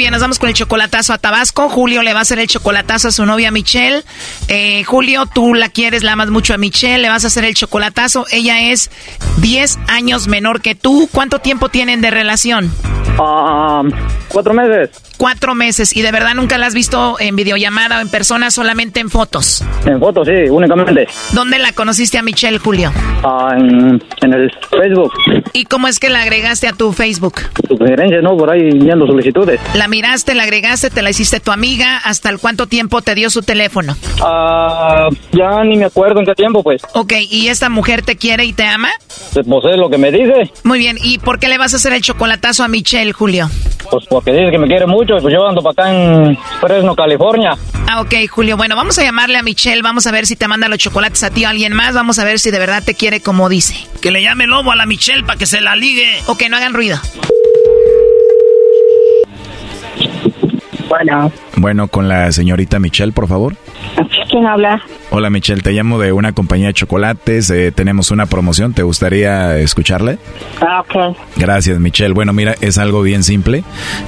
bien, 0.00 0.12
nos 0.12 0.22
vamos 0.22 0.38
con 0.38 0.48
el 0.48 0.54
chocolatazo 0.54 1.12
a 1.12 1.18
Tabasco. 1.18 1.68
Julio 1.68 2.02
le 2.02 2.14
va 2.14 2.20
a 2.20 2.22
hacer 2.22 2.38
el 2.38 2.46
chocolatazo 2.46 3.08
a 3.08 3.10
su 3.10 3.26
novia 3.26 3.50
Michelle. 3.50 4.02
Eh, 4.48 4.82
Julio, 4.84 5.26
tú 5.26 5.52
la 5.52 5.68
quieres, 5.68 6.02
la 6.02 6.12
amas 6.12 6.30
mucho 6.30 6.54
a 6.54 6.56
Michelle, 6.56 6.96
le 7.02 7.10
vas 7.10 7.24
a 7.24 7.26
hacer 7.26 7.44
el 7.44 7.52
chocolatazo. 7.52 8.24
Ella 8.32 8.62
es 8.62 8.90
10 9.42 9.78
años 9.88 10.26
menor 10.26 10.62
que 10.62 10.74
tú. 10.74 11.06
¿Cuánto 11.12 11.40
tiempo 11.40 11.68
tienen 11.68 12.00
de 12.00 12.10
relación? 12.10 12.72
Ah, 13.18 13.82
cuatro 14.28 14.54
meses. 14.54 14.90
Cuatro 15.20 15.54
meses. 15.54 15.94
¿Y 15.94 16.00
de 16.00 16.12
verdad 16.12 16.34
nunca 16.34 16.56
la 16.56 16.64
has 16.64 16.72
visto 16.72 17.16
en 17.20 17.36
videollamada 17.36 17.98
o 17.98 18.00
en 18.00 18.08
persona, 18.08 18.50
solamente 18.50 19.00
en 19.00 19.10
fotos? 19.10 19.62
En 19.84 20.00
fotos, 20.00 20.26
sí, 20.26 20.48
únicamente. 20.48 21.08
¿Dónde 21.34 21.58
la 21.58 21.74
conociste 21.74 22.16
a 22.16 22.22
Michelle, 22.22 22.56
Julio? 22.58 22.90
Ah, 23.22 23.50
en, 23.54 24.02
en 24.22 24.32
el 24.32 24.50
Facebook. 24.70 25.12
¿Y 25.52 25.66
cómo 25.66 25.88
es 25.88 25.98
que 25.98 26.08
la 26.08 26.22
agregaste 26.22 26.68
a 26.68 26.72
tu 26.72 26.94
Facebook? 26.94 27.34
Sugerencias, 27.68 28.22
¿no? 28.22 28.34
Por 28.34 28.50
ahí 28.50 28.70
viendo 28.70 29.06
solicitudes. 29.06 29.60
La 29.74 29.88
miraste, 29.88 30.34
la 30.34 30.44
agregaste, 30.44 30.88
te 30.88 31.02
la 31.02 31.10
hiciste 31.10 31.38
tu 31.38 31.52
amiga. 31.52 31.98
¿Hasta 31.98 32.30
el 32.30 32.38
cuánto 32.38 32.66
tiempo 32.66 33.02
te 33.02 33.14
dio 33.14 33.28
su 33.28 33.42
teléfono? 33.42 33.94
Ah, 34.22 35.10
ya 35.32 35.62
ni 35.64 35.76
me 35.76 35.84
acuerdo 35.84 36.20
en 36.20 36.24
qué 36.24 36.34
tiempo, 36.34 36.62
pues. 36.62 36.80
Ok, 36.94 37.12
¿y 37.28 37.48
esta 37.48 37.68
mujer 37.68 38.00
te 38.00 38.16
quiere 38.16 38.46
y 38.46 38.54
te 38.54 38.64
ama? 38.64 38.88
Pues 39.34 39.64
es 39.70 39.76
lo 39.76 39.90
que 39.90 39.98
me 39.98 40.10
dice. 40.10 40.50
Muy 40.64 40.78
bien, 40.78 40.96
¿y 41.04 41.18
por 41.18 41.38
qué 41.38 41.48
le 41.48 41.58
vas 41.58 41.74
a 41.74 41.76
hacer 41.76 41.92
el 41.92 42.00
chocolatazo 42.00 42.64
a 42.64 42.68
Michelle, 42.68 43.12
Julio? 43.12 43.50
Pues 43.90 44.06
porque 44.08 44.32
dice 44.32 44.50
que 44.50 44.58
me 44.58 44.68
quiere 44.68 44.86
mucho 44.86 45.09
pues 45.20 45.34
yo 45.34 45.46
ando 45.46 45.62
para 45.62 45.72
acá 45.72 45.94
en 45.94 46.38
Fresno, 46.60 46.94
California. 46.94 47.56
Ah, 47.88 48.00
ok, 48.00 48.14
Julio. 48.30 48.56
Bueno, 48.56 48.76
vamos 48.76 48.98
a 48.98 49.02
llamarle 49.02 49.38
a 49.38 49.42
Michelle, 49.42 49.82
vamos 49.82 50.06
a 50.06 50.12
ver 50.12 50.26
si 50.26 50.36
te 50.36 50.46
manda 50.46 50.68
los 50.68 50.78
chocolates 50.78 51.22
a 51.24 51.30
ti 51.30 51.44
o 51.44 51.48
a 51.48 51.50
alguien 51.50 51.72
más, 51.72 51.94
vamos 51.94 52.18
a 52.18 52.24
ver 52.24 52.38
si 52.38 52.50
de 52.50 52.58
verdad 52.58 52.82
te 52.84 52.94
quiere 52.94 53.20
como 53.20 53.48
dice. 53.48 53.74
Que 54.00 54.10
le 54.10 54.22
llame 54.22 54.46
lobo 54.46 54.70
a 54.70 54.76
la 54.76 54.86
Michelle 54.86 55.24
para 55.24 55.38
que 55.38 55.46
se 55.46 55.60
la 55.60 55.74
ligue. 55.74 56.22
O 56.26 56.36
que 56.36 56.48
no 56.48 56.56
hagan 56.56 56.74
ruido. 56.74 57.00
Bueno, 60.90 61.30
Bueno, 61.56 61.86
con 61.88 62.08
la 62.08 62.30
señorita 62.32 62.78
Michelle, 62.80 63.12
por 63.12 63.28
favor. 63.28 63.54
¿quién 64.28 64.46
habla? 64.46 64.80
Hola 65.10 65.28
Michelle, 65.28 65.60
te 65.60 65.72
llamo 65.72 65.98
de 65.98 66.12
una 66.12 66.32
compañía 66.32 66.68
de 66.68 66.74
chocolates. 66.74 67.50
eh, 67.50 67.72
tenemos 67.72 68.10
una 68.12 68.26
promoción, 68.26 68.74
¿te 68.74 68.82
gustaría 68.84 69.56
escucharle? 69.58 70.18
Ah, 70.60 70.82
ok. 70.82 71.16
Gracias 71.36 71.80
Michelle. 71.80 72.12
Bueno, 72.14 72.32
mira, 72.32 72.54
es 72.60 72.78
algo 72.78 73.02
bien 73.02 73.24
simple. 73.24 73.64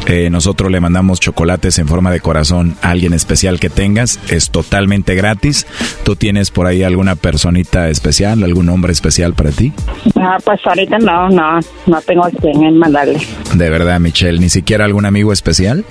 Eh, 0.07 0.31
nosotros 0.31 0.71
le 0.71 0.79
mandamos 0.81 1.19
chocolates 1.19 1.79
en 1.81 1.89
forma 1.89 2.11
de 2.13 2.21
corazón 2.21 2.77
a 2.83 2.91
alguien 2.91 3.15
especial 3.15 3.59
que 3.59 3.69
tengas. 3.69 4.21
Es 4.31 4.51
totalmente 4.51 5.15
gratis. 5.17 5.67
¿Tú 6.05 6.15
tienes 6.15 6.51
por 6.53 6.67
ahí 6.69 6.85
alguna 6.85 7.17
personita 7.17 7.89
especial, 7.89 8.43
algún 8.45 8.69
hombre 8.69 8.93
especial 8.93 9.35
para 9.35 9.51
ti? 9.51 9.73
Ah, 10.21 10.37
pues 10.45 10.61
ahorita 10.65 10.99
no, 10.99 11.29
no, 11.31 11.59
no 11.87 12.01
tengo 12.03 12.25
a 12.27 12.31
quién 12.31 12.79
mandarle. 12.79 13.19
De 13.55 13.71
verdad 13.71 13.99
Michelle, 13.99 14.39
ni 14.39 14.49
siquiera 14.49 14.85
algún 14.85 15.05
amigo 15.05 15.33
especial. 15.33 15.85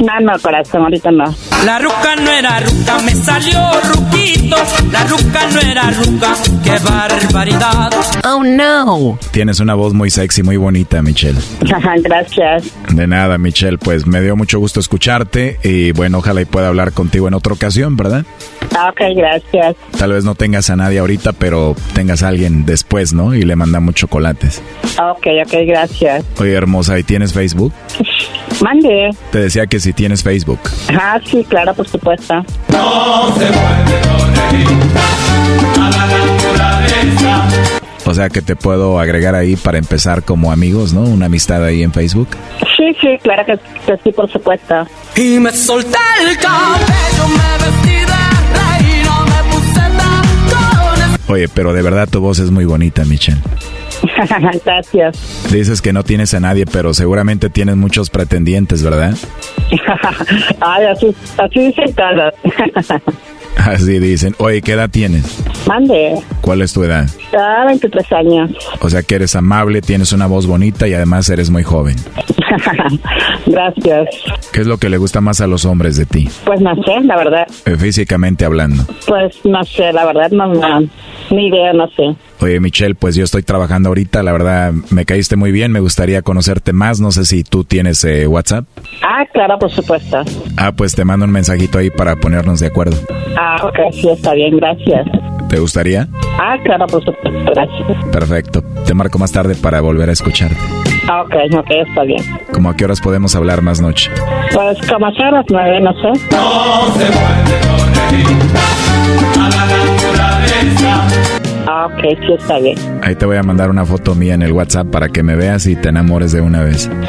No, 0.00 0.20
no, 0.24 0.38
corazón, 0.40 0.82
ahorita 0.82 1.10
no. 1.10 1.24
La 1.64 1.78
ruca 1.78 2.16
no 2.16 2.30
era 2.30 2.60
ruca, 2.60 2.98
me 3.04 3.12
salió 3.14 3.58
ruquito. 3.92 4.56
La 4.92 5.04
ruca 5.04 5.40
no 5.52 5.60
era 5.60 5.90
ruca, 5.90 6.34
qué 6.62 6.72
barbaridad. 6.84 7.90
Oh 8.24 8.42
no. 8.42 9.18
Tienes 9.32 9.60
una 9.60 9.74
voz 9.74 9.92
muy 9.94 10.10
sexy, 10.10 10.42
muy 10.42 10.56
bonita 10.56 11.02
Michelle. 11.02 11.38
Gracias. 12.02 12.64
De 12.90 13.06
nada, 13.06 13.38
Michelle, 13.38 13.78
pues 13.78 14.06
me 14.06 14.20
dio 14.20 14.36
mucho 14.36 14.58
gusto 14.58 14.80
escucharte 14.80 15.58
y 15.62 15.92
bueno, 15.92 16.18
ojalá 16.18 16.40
y 16.42 16.44
pueda 16.44 16.68
hablar 16.68 16.92
contigo 16.92 17.28
en 17.28 17.34
otra 17.34 17.52
ocasión, 17.52 17.96
¿verdad? 17.96 18.24
Ah, 18.76 18.90
Ok, 18.90 19.00
gracias. 19.16 19.76
Tal 19.98 20.12
vez 20.12 20.24
no 20.24 20.34
tengas 20.34 20.68
a 20.70 20.76
nadie 20.76 20.98
ahorita, 20.98 21.32
pero 21.32 21.74
tengas 21.94 22.22
a 22.22 22.28
alguien 22.28 22.64
después, 22.66 23.12
¿no? 23.12 23.34
Y 23.34 23.42
le 23.42 23.56
mandamos 23.56 23.94
chocolates. 23.94 24.62
Ok, 24.98 25.26
ok, 25.46 25.54
gracias. 25.66 26.24
Oye, 26.38 26.52
hermosa, 26.52 26.98
¿y 26.98 27.02
tienes 27.02 27.32
Facebook? 27.32 27.72
Mande. 28.62 29.10
Te 29.32 29.38
decía 29.38 29.66
que 29.66 29.80
si 29.80 29.92
tienes 29.92 30.13
Facebook. 30.22 30.60
Ah, 30.90 31.18
sí, 31.24 31.44
claro, 31.48 31.74
por 31.74 31.88
supuesto. 31.88 32.34
O 38.06 38.12
sea 38.14 38.28
que 38.28 38.42
te 38.42 38.54
puedo 38.54 38.98
agregar 39.00 39.34
ahí 39.34 39.56
para 39.56 39.78
empezar 39.78 40.22
como 40.22 40.52
amigos, 40.52 40.92
¿no? 40.92 41.00
Una 41.00 41.26
amistad 41.26 41.64
ahí 41.64 41.82
en 41.82 41.92
Facebook. 41.92 42.28
Sí, 42.76 42.94
sí, 43.00 43.18
claro 43.22 43.44
que, 43.46 43.58
que 43.86 43.98
sí, 44.04 44.12
por 44.12 44.30
supuesto. 44.30 44.86
Y 45.16 45.38
me 45.38 45.50
solté 45.52 45.98
el 46.28 46.36
cabello, 46.36 47.28
me 47.28 47.64
vestí 47.64 47.96
de 47.98 48.06
reina, 48.60 49.20
me 49.24 49.50
puse 49.50 49.80
tacones. 50.60 51.20
Oye, 51.28 51.48
pero 51.48 51.72
de 51.72 51.82
verdad 51.82 52.08
tu 52.08 52.20
voz 52.20 52.38
es 52.38 52.50
muy 52.50 52.66
bonita, 52.66 53.04
Michelle. 53.04 53.40
gracias. 54.64 55.50
Dices 55.50 55.82
que 55.82 55.92
no 55.92 56.02
tienes 56.02 56.34
a 56.34 56.40
nadie, 56.40 56.66
pero 56.66 56.94
seguramente 56.94 57.50
tienes 57.50 57.76
muchos 57.76 58.10
pretendientes, 58.10 58.82
¿verdad? 58.82 59.14
Ay, 60.60 60.86
así, 60.86 61.14
así 61.38 61.60
dicen 61.60 61.94
todas. 61.94 62.34
Así 63.56 64.00
dicen. 64.00 64.34
Oye, 64.38 64.62
¿qué 64.62 64.72
edad 64.72 64.90
tienes? 64.90 65.42
Mande. 65.66 66.18
¿Cuál 66.40 66.60
es 66.62 66.72
tu 66.72 66.82
edad? 66.82 67.08
Ah, 67.38 67.64
23 67.66 68.12
años. 68.12 68.50
O 68.80 68.90
sea 68.90 69.02
que 69.02 69.14
eres 69.14 69.36
amable, 69.36 69.80
tienes 69.80 70.12
una 70.12 70.26
voz 70.26 70.46
bonita 70.46 70.88
y 70.88 70.94
además 70.94 71.28
eres 71.30 71.50
muy 71.50 71.62
joven. 71.62 71.96
Gracias. 73.46 74.08
¿Qué 74.52 74.60
es 74.60 74.66
lo 74.66 74.78
que 74.78 74.88
le 74.88 74.98
gusta 74.98 75.20
más 75.20 75.40
a 75.40 75.46
los 75.46 75.64
hombres 75.64 75.96
de 75.96 76.06
ti? 76.06 76.28
Pues 76.44 76.60
no 76.60 76.74
sé, 76.82 77.00
la 77.04 77.16
verdad. 77.16 77.46
Eh, 77.64 77.76
Físicamente 77.76 78.44
hablando. 78.44 78.84
Pues 79.06 79.36
no 79.44 79.62
sé, 79.64 79.92
la 79.92 80.04
verdad, 80.04 80.30
no, 80.30 80.52
no. 80.52 80.80
Ni 81.30 81.46
idea, 81.48 81.72
no 81.72 81.88
sé. 81.90 82.14
Oye, 82.44 82.60
Michelle, 82.60 82.94
pues 82.94 83.16
yo 83.16 83.24
estoy 83.24 83.42
trabajando 83.42 83.88
ahorita, 83.88 84.22
la 84.22 84.30
verdad 84.30 84.70
me 84.90 85.06
caíste 85.06 85.34
muy 85.34 85.50
bien, 85.50 85.72
me 85.72 85.80
gustaría 85.80 86.20
conocerte 86.20 86.74
más, 86.74 87.00
no 87.00 87.10
sé 87.10 87.24
si 87.24 87.42
tú 87.42 87.64
tienes 87.64 88.04
eh, 88.04 88.26
WhatsApp. 88.26 88.66
Ah, 89.02 89.24
claro, 89.32 89.58
por 89.58 89.70
supuesto. 89.70 90.20
Ah, 90.58 90.72
pues 90.72 90.94
te 90.94 91.06
mando 91.06 91.24
un 91.24 91.32
mensajito 91.32 91.78
ahí 91.78 91.88
para 91.88 92.16
ponernos 92.16 92.60
de 92.60 92.66
acuerdo. 92.66 92.98
Ah, 93.38 93.56
ok, 93.62 93.78
sí, 93.94 94.10
está 94.10 94.34
bien, 94.34 94.58
gracias. 94.58 95.06
¿Te 95.48 95.58
gustaría? 95.58 96.06
Ah, 96.38 96.58
claro, 96.62 96.86
por 96.86 97.02
supuesto, 97.02 97.50
gracias. 97.54 98.04
Perfecto, 98.12 98.62
te 98.84 98.92
marco 98.92 99.18
más 99.18 99.32
tarde 99.32 99.54
para 99.54 99.80
volver 99.80 100.10
a 100.10 100.12
escucharte. 100.12 100.58
Ah, 101.08 101.22
ok, 101.22 101.34
ok, 101.56 101.70
está 101.88 102.02
bien. 102.02 102.22
¿Cómo 102.52 102.68
a 102.68 102.76
qué 102.76 102.84
horas 102.84 103.00
podemos 103.00 103.34
hablar 103.34 103.62
más 103.62 103.80
noche? 103.80 104.10
Pues 104.52 104.76
como 104.86 105.06
a 105.06 105.10
las 105.10 105.46
nueve, 105.48 105.80
no 105.80 105.94
sé. 105.94 106.08
No 106.30 106.92
se 106.92 107.06
puede 107.06 107.54
a 109.40 109.48
la 109.48 111.23
Ah, 111.66 111.86
ok, 111.86 112.00
sí 112.26 112.32
está 112.38 112.58
bien. 112.58 112.76
Ahí 113.02 113.14
te 113.14 113.26
voy 113.26 113.36
a 113.36 113.42
mandar 113.42 113.70
una 113.70 113.84
foto 113.84 114.14
mía 114.14 114.34
en 114.34 114.42
el 114.42 114.52
WhatsApp 114.52 114.88
para 114.88 115.08
que 115.08 115.22
me 115.22 115.36
veas 115.36 115.66
y 115.66 115.76
te 115.76 115.88
enamores 115.88 116.32
de 116.32 116.40
una 116.40 116.62
vez. 116.62 116.90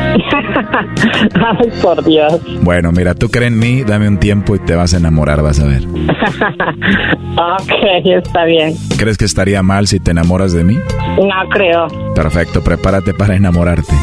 Ay, 1.33 1.71
por 1.81 2.03
Dios. 2.03 2.41
Bueno, 2.61 2.91
mira, 2.91 3.13
tú 3.13 3.29
crees 3.29 3.51
en 3.51 3.59
mí, 3.59 3.83
dame 3.83 4.07
un 4.07 4.17
tiempo 4.17 4.55
y 4.55 4.59
te 4.59 4.75
vas 4.75 4.93
a 4.93 4.97
enamorar, 4.97 5.41
vas 5.41 5.59
a 5.59 5.65
ver. 5.65 5.83
ok, 7.37 8.05
está 8.05 8.45
bien. 8.45 8.75
¿Crees 8.97 9.17
que 9.17 9.25
estaría 9.25 9.61
mal 9.61 9.87
si 9.87 9.99
te 9.99 10.11
enamoras 10.11 10.53
de 10.53 10.63
mí? 10.63 10.75
No 11.17 11.49
creo. 11.51 11.87
Perfecto, 12.15 12.63
prepárate 12.63 13.13
para 13.13 13.35
enamorarte. 13.35 13.93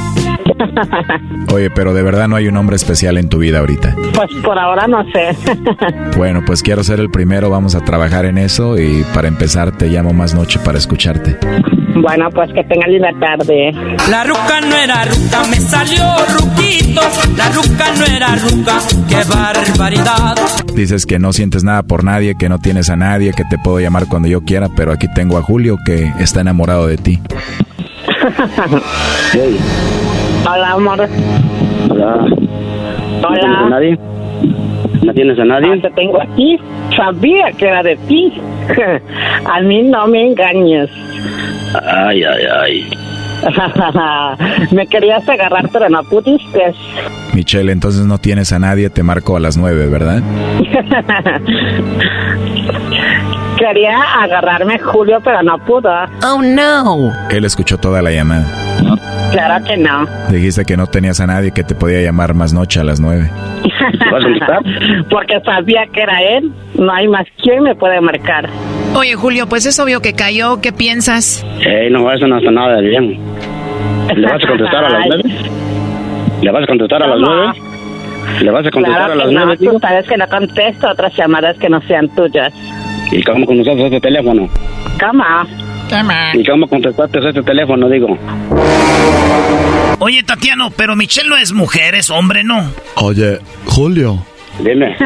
Oye, 1.52 1.70
pero 1.70 1.94
de 1.94 2.02
verdad 2.02 2.28
no 2.28 2.36
hay 2.36 2.48
un 2.48 2.56
hombre 2.56 2.76
especial 2.76 3.18
en 3.18 3.28
tu 3.28 3.38
vida 3.38 3.60
ahorita. 3.60 3.94
Pues 4.14 4.30
por 4.42 4.58
ahora 4.58 4.86
no 4.86 5.04
sé. 5.12 5.36
bueno, 6.16 6.42
pues 6.46 6.62
quiero 6.62 6.82
ser 6.84 7.00
el 7.00 7.10
primero, 7.10 7.50
vamos 7.50 7.74
a 7.74 7.80
trabajar 7.80 8.24
en 8.24 8.38
eso 8.38 8.78
y 8.78 9.04
para 9.14 9.28
empezar 9.28 9.72
te 9.72 9.88
llamo 9.88 10.12
más 10.12 10.34
noche 10.34 10.58
para 10.64 10.78
escucharte. 10.78 11.36
Bueno, 12.00 12.28
pues 12.30 12.52
que 12.52 12.64
tenga 12.64 12.86
linda 12.86 13.10
tarde. 13.20 13.72
La 14.10 14.24
ruca 14.24 14.60
no 14.60 14.76
era 14.76 15.04
ruca, 15.04 15.42
me 15.50 15.56
salió 15.56 16.02
ruquito. 16.38 17.02
La 17.36 17.48
ruca 17.50 17.84
no 17.98 18.04
era 18.04 18.34
ruca, 18.36 18.78
qué 19.08 19.16
barbaridad. 19.28 20.36
Dices 20.74 21.06
que 21.06 21.18
no 21.18 21.32
sientes 21.32 21.64
nada 21.64 21.82
por 21.82 22.02
nadie, 22.02 22.34
que 22.36 22.48
no 22.48 22.58
tienes 22.58 22.90
a 22.90 22.96
nadie, 22.96 23.32
que 23.32 23.44
te 23.44 23.58
puedo 23.58 23.78
llamar 23.78 24.06
cuando 24.08 24.28
yo 24.28 24.42
quiera, 24.42 24.68
pero 24.74 24.92
aquí 24.92 25.06
tengo 25.14 25.38
a 25.38 25.42
Julio 25.42 25.76
que 25.84 26.10
está 26.18 26.40
enamorado 26.40 26.86
de 26.86 26.96
ti. 26.96 27.20
Hola, 30.44 30.72
amor. 30.72 31.08
Hola. 31.88 32.26
Hola. 33.22 33.22
¿No 33.22 33.34
tienes 33.34 33.58
a 33.58 33.68
nadie? 33.68 33.98
¿No 35.04 35.14
tienes 35.14 35.38
a 35.38 35.44
nadie? 35.44 35.80
Te 35.80 35.90
tengo 35.90 36.20
aquí. 36.20 36.58
Sabía 36.96 37.52
que 37.52 37.68
era 37.68 37.82
de 37.82 37.96
ti. 38.08 38.32
a 39.44 39.60
mí 39.60 39.82
no 39.82 40.06
me 40.08 40.26
engañes. 40.26 40.90
Ay, 41.86 42.24
ay, 42.24 42.44
ay. 42.60 42.90
me 44.72 44.86
querías 44.86 45.28
agarrar, 45.28 45.68
pero 45.72 45.88
no 45.88 46.02
pudiste. 46.04 46.74
Michelle, 47.34 47.72
entonces 47.72 48.04
no 48.04 48.18
tienes 48.18 48.52
a 48.52 48.58
nadie, 48.58 48.90
te 48.90 49.02
marco 49.02 49.36
a 49.36 49.40
las 49.40 49.56
nueve, 49.56 49.88
¿verdad? 49.88 50.22
Quería 53.62 54.02
agarrarme 54.20 54.76
Julio, 54.80 55.18
pero 55.22 55.40
no 55.44 55.56
pudo. 55.58 55.88
Oh, 56.26 56.42
no. 56.42 57.12
Él 57.30 57.44
escuchó 57.44 57.78
toda 57.78 58.02
la 58.02 58.10
llamada. 58.10 58.44
Claro 59.30 59.64
que 59.64 59.76
no. 59.76 60.04
Dijiste 60.30 60.64
que 60.64 60.76
no 60.76 60.88
tenías 60.88 61.20
a 61.20 61.28
nadie 61.28 61.52
que 61.52 61.62
te 61.62 61.76
podía 61.76 62.00
llamar 62.02 62.34
más 62.34 62.52
noche 62.52 62.80
a 62.80 62.84
las 62.84 62.98
nueve. 62.98 63.30
Porque 65.10 65.40
sabía 65.44 65.86
que 65.92 66.02
era 66.02 66.20
él. 66.22 66.50
No 66.74 66.92
hay 66.92 67.06
más 67.06 67.24
quien 67.40 67.62
me 67.62 67.76
puede 67.76 68.00
marcar. 68.00 68.48
Oye, 68.96 69.14
Julio, 69.14 69.46
pues 69.48 69.64
es 69.64 69.78
obvio 69.78 70.00
que 70.02 70.14
cayó. 70.14 70.60
¿Qué 70.60 70.72
piensas? 70.72 71.46
Eh, 71.64 71.88
no, 71.88 72.10
eso 72.12 72.26
no 72.26 72.38
está 72.38 72.50
nada 72.50 72.80
bien. 72.80 73.16
¿Le 74.16 74.26
vas 74.26 74.42
a 74.44 74.48
contestar 74.48 74.84
a 74.86 74.90
las 74.90 75.06
nueve? 75.06 75.22
¿Le 76.42 76.50
vas 76.50 76.64
a 76.64 76.66
contestar 76.66 77.02
a 77.04 77.06
las 77.06 77.18
nueve? 77.20 77.52
¿Le 78.40 78.50
vas 78.50 78.66
a 78.66 78.70
contestar 78.70 79.10
a 79.10 79.14
las 79.14 79.30
nueve? 79.30 79.56
No, 79.60 79.72
tú 79.72 79.78
sabes 79.78 80.06
que 80.08 80.16
no 80.16 80.26
contesto 80.28 80.88
otras 80.90 81.16
llamadas 81.16 81.58
que 81.58 81.68
no 81.68 81.80
sean 81.82 82.08
tuyas. 82.14 82.52
¿Y 83.10 83.22
cómo 83.22 83.46
contestaste 83.46 83.84
este 83.84 84.00
teléfono? 84.00 84.48
¿Cómo? 84.98 85.24
¿Y 86.32 86.44
cómo 86.44 86.66
contestaste 86.66 87.18
este 87.28 87.42
teléfono, 87.42 87.88
digo? 87.88 88.16
Oye, 89.98 90.22
Tatiano, 90.22 90.70
pero 90.70 90.96
Michelle 90.96 91.28
no 91.28 91.36
es 91.36 91.52
mujer, 91.52 91.94
es 91.94 92.10
hombre, 92.10 92.42
¿no? 92.44 92.64
Oye, 92.96 93.38
Julio. 93.66 94.24
Dime. 94.58 94.96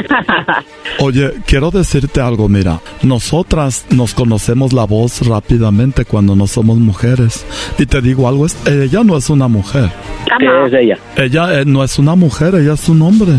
Oye, 0.99 1.32
quiero 1.47 1.70
decirte 1.70 2.20
algo, 2.20 2.49
mira, 2.49 2.80
nosotras 3.03 3.86
nos 3.90 4.14
conocemos 4.14 4.72
la 4.72 4.84
voz 4.84 5.26
rápidamente 5.26 6.05
cuando 6.05 6.34
no 6.34 6.47
somos 6.47 6.78
mujeres. 6.78 7.47
Y 7.78 7.86
te 7.86 8.01
digo 8.01 8.28
algo, 8.28 8.47
ella 8.66 9.05
no 9.05 9.16
es 9.16 9.30
una 9.30 9.49
mujer. 9.49 9.90
¿Qué 10.38 10.47
es 10.66 10.72
ella? 10.72 10.99
Ella 11.16 11.61
eh, 11.61 11.64
no 11.64 11.84
es 11.84 11.99
una 11.99 12.14
mujer, 12.14 12.55
ella 12.55 12.74
es 12.74 12.88
un 12.88 13.03
hombre. 13.03 13.32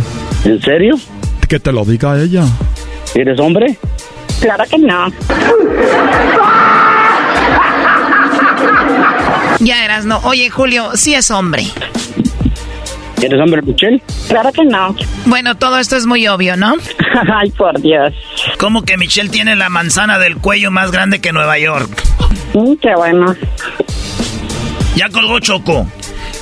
¿En 0.46 0.62
serio? 0.62 0.96
Que 1.48 1.60
te 1.60 1.72
lo 1.72 1.84
diga 1.86 2.20
ella. 2.22 2.44
¿Eres 3.16 3.40
hombre? 3.40 3.78
Claro 4.40 4.64
que 4.70 4.78
no. 4.78 5.12
Ya 9.60 9.84
eras, 9.84 10.06
no. 10.06 10.20
Oye, 10.20 10.50
Julio, 10.50 10.92
sí 10.96 11.14
es 11.14 11.32
hombre. 11.32 11.64
¿Eres 13.22 13.40
hombre, 13.42 13.62
Michelle? 13.64 14.02
Claro 14.28 14.52
que 14.52 14.64
no. 14.64 14.96
Bueno, 15.26 15.56
todo 15.56 15.80
esto 15.80 15.96
es 15.98 16.06
muy 16.06 16.28
obvio, 16.28 16.56
¿no? 16.56 16.76
Ay, 17.34 17.50
por 17.52 17.80
Dios. 17.82 18.14
¿Cómo 18.60 18.84
que 18.84 18.98
Michelle 18.98 19.30
tiene 19.30 19.56
la 19.56 19.70
manzana 19.70 20.20
del 20.20 20.38
cuello 20.38 20.70
más 20.72 20.92
grande 20.92 21.20
que 21.20 21.32
Nueva 21.32 21.58
York? 21.58 21.90
Mm, 22.54 22.76
qué 22.76 22.94
bueno. 22.96 23.36
Ya 24.96 25.10
colgó 25.10 25.40
Choco. 25.40 25.88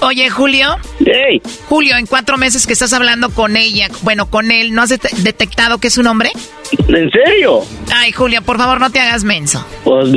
Oye, 0.01 0.29
Julio. 0.29 0.75
Hey. 0.99 1.41
Julio, 1.69 1.95
en 1.97 2.05
cuatro 2.05 2.37
meses 2.37 2.67
que 2.67 2.73
estás 2.73 2.93
hablando 2.93 3.29
con 3.29 3.55
ella, 3.55 3.87
bueno, 4.01 4.29
con 4.29 4.51
él, 4.51 4.73
¿no 4.73 4.81
has 4.81 4.89
detectado 4.89 5.77
que 5.79 5.87
es 5.87 5.97
un 5.97 6.07
hombre? 6.07 6.31
¿En 6.87 7.09
serio? 7.09 7.61
Ay, 7.93 8.11
Julio, 8.11 8.41
por 8.41 8.57
favor, 8.57 8.79
no 8.79 8.89
te 8.91 8.99
hagas 8.99 9.23
menso. 9.23 9.65
Pues, 9.83 10.09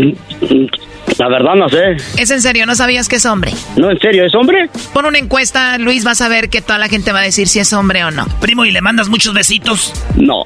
la 1.16 1.28
verdad 1.28 1.54
no 1.54 1.68
sé. 1.68 1.96
¿Es 2.18 2.30
en 2.30 2.42
serio? 2.42 2.66
¿No 2.66 2.74
sabías 2.74 3.08
que 3.08 3.16
es 3.16 3.26
hombre? 3.26 3.52
No, 3.76 3.90
en 3.90 3.98
serio, 3.98 4.24
¿es 4.24 4.34
hombre? 4.34 4.68
Pon 4.92 5.06
una 5.06 5.18
encuesta, 5.18 5.78
Luis, 5.78 6.04
vas 6.04 6.20
a 6.20 6.28
ver 6.28 6.50
que 6.50 6.60
toda 6.60 6.78
la 6.78 6.88
gente 6.88 7.12
va 7.12 7.20
a 7.20 7.22
decir 7.22 7.48
si 7.48 7.58
es 7.58 7.72
hombre 7.72 8.04
o 8.04 8.10
no. 8.10 8.26
Primo, 8.40 8.64
¿y 8.64 8.70
le 8.70 8.80
mandas 8.80 9.08
muchos 9.08 9.34
besitos? 9.34 9.92
No. 10.16 10.44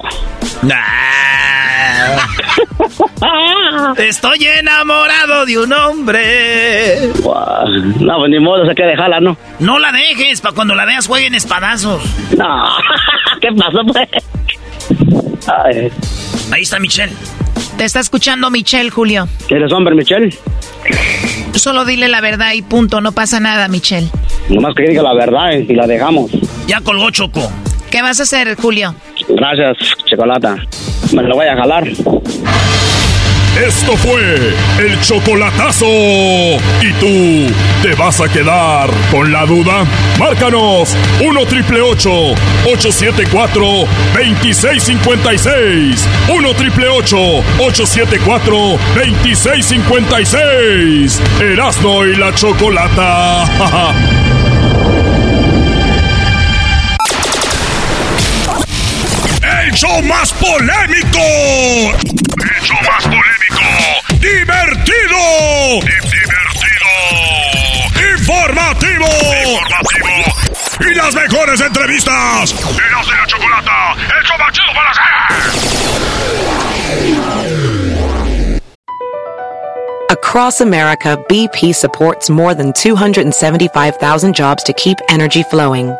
Estoy 3.97 4.45
enamorado 4.59 5.45
de 5.45 5.57
un 5.59 5.73
hombre. 5.73 6.99
No, 7.99 8.17
pues 8.17 8.29
ni 8.29 8.39
modo, 8.39 8.65
se 8.67 8.75
que 8.75 8.83
dejarla, 8.83 9.19
¿no? 9.19 9.37
No 9.59 9.79
la 9.79 9.91
dejes, 9.91 10.41
para 10.41 10.55
cuando 10.55 10.75
la 10.75 10.85
veas 10.85 11.07
jueguen 11.07 11.35
espadazos. 11.35 12.03
No, 12.37 12.63
¿qué 13.41 13.49
pasó, 13.57 13.81
pues? 13.91 14.09
Ahí 16.51 16.61
está 16.61 16.79
Michelle. 16.79 17.13
Te 17.77 17.85
está 17.85 17.99
escuchando 17.99 18.49
Michelle, 18.49 18.89
Julio. 18.89 19.27
¿Eres 19.49 19.71
hombre, 19.71 19.95
Michelle? 19.95 20.29
Solo 21.55 21.85
dile 21.85 22.07
la 22.07 22.21
verdad 22.21 22.53
y 22.53 22.61
punto, 22.61 23.01
no 23.01 23.11
pasa 23.11 23.39
nada, 23.39 23.67
Michelle. 23.67 24.07
Nomás 24.49 24.73
que 24.75 24.83
diga 24.83 25.01
la 25.01 25.13
verdad 25.13 25.51
y 25.51 25.73
la 25.73 25.87
dejamos. 25.87 26.31
Ya 26.67 26.81
colgó 26.81 27.09
Choco. 27.11 27.51
¿Qué 27.89 28.01
vas 28.01 28.19
a 28.19 28.23
hacer, 28.23 28.55
Julio? 28.55 28.95
Gracias, 29.29 29.77
Chocolata. 30.05 30.55
Me 31.13 31.23
lo 31.23 31.35
voy 31.35 31.45
a 31.47 31.55
jalar. 31.55 31.87
Esto 33.61 33.95
fue 33.97 34.55
el 34.79 34.99
chocolatazo. 35.01 35.85
¿Y 35.85 36.91
tú 36.99 37.53
te 37.83 37.93
vas 37.93 38.19
a 38.19 38.27
quedar 38.27 38.89
con 39.11 39.31
la 39.31 39.45
duda? 39.45 39.85
Márcanos 40.19 40.97
1 41.21 41.45
triple 41.45 41.79
874 41.81 43.63
2656. 44.15 46.07
1 46.29 46.53
triple 46.55 46.87
874 46.87 48.79
2656. 48.95 51.21
Erasno 51.39 52.05
y 52.05 52.15
la 52.15 52.33
chocolata. 52.33 54.23
¡El 59.63 59.71
show 59.73 60.01
más 60.03 60.31
polémico! 60.33 61.19
¡El 61.19 62.61
show 62.61 62.77
más 62.85 63.03
polémico! 63.03 63.22
¡Divertido! 65.81 66.89
¡Informativo! 68.17 69.07
¡Informativo! 69.43 70.13
¡Y 70.79 70.93
las 70.95 71.13
mejores 71.13 71.61
entrevistas! 71.61 72.53
¡Eras 72.53 73.07
de 73.07 73.15
la 73.15 73.27
chocolata! 73.27 73.93
¡El 73.93 74.23
para! 74.37 74.53
Across 80.09 80.61
America, 80.61 81.17
BP 81.29 81.73
supports 81.75 82.29
more 82.29 82.53
than 82.55 82.71
275,000 82.73 84.33
jobs 84.35 84.63
to 84.63 84.73
keep 84.73 84.97
energy 85.09 85.43
flowing. 85.43 85.95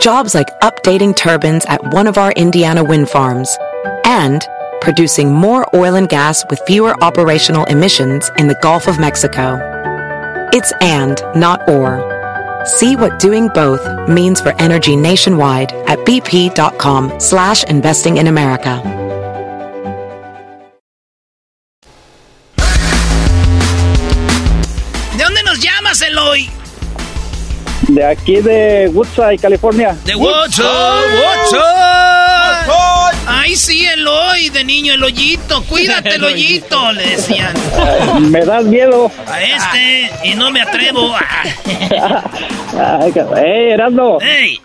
Jobs 0.00 0.34
like 0.34 0.48
updating 0.60 1.14
turbines 1.14 1.64
at 1.66 1.92
one 1.92 2.06
of 2.06 2.18
our 2.18 2.32
Indiana 2.32 2.82
wind 2.82 3.08
farms 3.08 3.56
and 4.04 4.46
producing 4.80 5.32
more 5.32 5.66
oil 5.74 5.94
and 5.94 6.08
gas 6.08 6.44
with 6.50 6.60
fewer 6.66 6.94
operational 7.02 7.64
emissions 7.66 8.30
in 8.38 8.48
the 8.48 8.58
Gulf 8.62 8.88
of 8.88 8.98
Mexico. 8.98 9.58
It's 10.52 10.72
and, 10.80 11.22
not 11.36 11.68
or. 11.68 12.00
See 12.64 12.96
what 12.96 13.18
doing 13.18 13.48
both 13.48 13.80
means 14.08 14.40
for 14.40 14.52
energy 14.60 14.96
nationwide 14.96 15.72
at 15.86 15.98
bp.com 16.00 17.20
slash 17.20 17.64
investing 17.64 18.18
in 18.18 18.26
America. 18.26 18.82
¿De 25.16 25.24
dónde 25.24 25.42
nos 25.44 25.58
llamas, 25.60 26.02
Eloy? 26.02 26.48
De 27.88 28.04
aquí 28.04 28.40
de 28.40 28.88
Woodside, 28.92 29.38
California. 29.38 29.96
De 30.04 30.14
Woodside, 30.14 30.64
Woodside. 30.64 32.29
Ay, 33.42 33.56
sí, 33.56 33.86
Eloy, 33.86 34.50
de 34.50 34.62
niño, 34.64 34.92
el 34.94 35.02
hoyito. 35.02 35.62
Cuídate, 35.64 36.10
el 36.16 36.24
hoyito, 36.24 36.92
le 36.92 37.06
decían. 37.06 37.54
Ay, 37.74 38.20
me 38.20 38.44
das 38.44 38.64
miedo. 38.64 39.10
A 39.26 39.42
este, 39.42 40.10
y 40.24 40.34
no 40.34 40.50
me 40.50 40.60
atrevo. 40.60 41.14
Ay, 41.64 43.12
hey, 43.14 43.70
Erasmo. 43.70 44.18
Hey. 44.20 44.60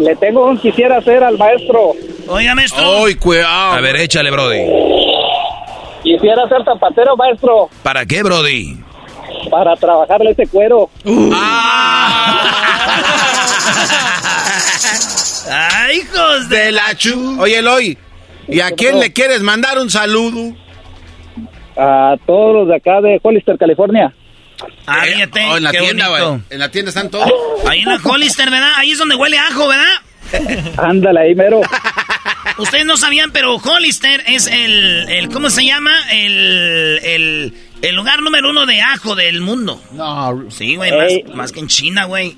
Le 0.00 0.14
tengo 0.16 0.46
un 0.46 0.56
quisiera 0.58 0.98
hacer 0.98 1.24
al 1.24 1.36
maestro. 1.36 1.94
Oiga, 2.28 2.54
maestro. 2.54 3.02
Uy, 3.02 3.16
cuidado. 3.16 3.72
A 3.72 3.80
ver, 3.80 3.96
échale, 3.96 4.30
Brody. 4.30 4.66
Quisiera 6.04 6.48
ser 6.48 6.64
zapatero, 6.64 7.16
maestro. 7.16 7.70
¿Para 7.82 8.06
qué, 8.06 8.22
Brody? 8.22 8.78
Para 9.50 9.74
trabajarle 9.76 10.30
ese 10.30 10.46
cuero. 10.46 10.88
Ay, 15.50 15.98
hijos 15.98 16.48
de, 16.48 16.56
De 16.56 16.72
la 16.72 16.94
chu. 16.94 17.36
Oye, 17.40 17.58
Eloy, 17.58 17.98
¿y 18.48 18.60
a 18.60 18.70
quién 18.72 18.98
le 19.00 19.12
quieres 19.12 19.42
mandar 19.42 19.78
un 19.78 19.90
saludo? 19.90 20.54
A 21.76 22.16
todos 22.26 22.54
los 22.54 22.68
de 22.68 22.76
acá 22.76 23.00
de 23.00 23.18
Hollister, 23.22 23.56
California. 23.58 24.12
Ah, 24.86 25.02
fíjate, 25.04 25.40
Oh, 25.48 25.56
en 25.56 25.62
la 25.64 25.70
qué 25.70 25.78
tienda, 25.78 26.08
güey. 26.08 26.40
En 26.50 26.58
la 26.58 26.70
tienda 26.70 26.90
están 26.90 27.10
todos. 27.10 27.30
Ahí 27.66 27.80
en 27.80 27.88
la 27.88 27.96
Hollister, 28.02 28.50
¿verdad? 28.50 28.72
Ahí 28.76 28.92
es 28.92 28.98
donde 28.98 29.14
huele 29.16 29.38
a 29.38 29.46
ajo, 29.48 29.66
¿verdad? 29.68 30.74
Ándale 30.78 31.20
ahí, 31.20 31.34
mero. 31.34 31.60
Ustedes 32.58 32.84
no 32.84 32.96
sabían, 32.96 33.30
pero 33.32 33.56
Hollister 33.56 34.22
es 34.26 34.46
el, 34.46 35.06
el 35.08 35.28
¿cómo 35.30 35.48
se 35.50 35.64
llama? 35.64 35.92
El, 36.12 37.00
el, 37.02 37.54
el 37.80 37.94
lugar 37.96 38.20
número 38.22 38.50
uno 38.50 38.66
de 38.66 38.80
ajo 38.82 39.14
del 39.16 39.40
mundo. 39.40 39.80
No. 39.92 40.44
Sí, 40.50 40.76
güey, 40.76 40.92
Ey. 40.92 41.24
más, 41.24 41.34
más 41.36 41.52
que 41.52 41.60
en 41.60 41.68
China, 41.68 42.04
güey. 42.04 42.36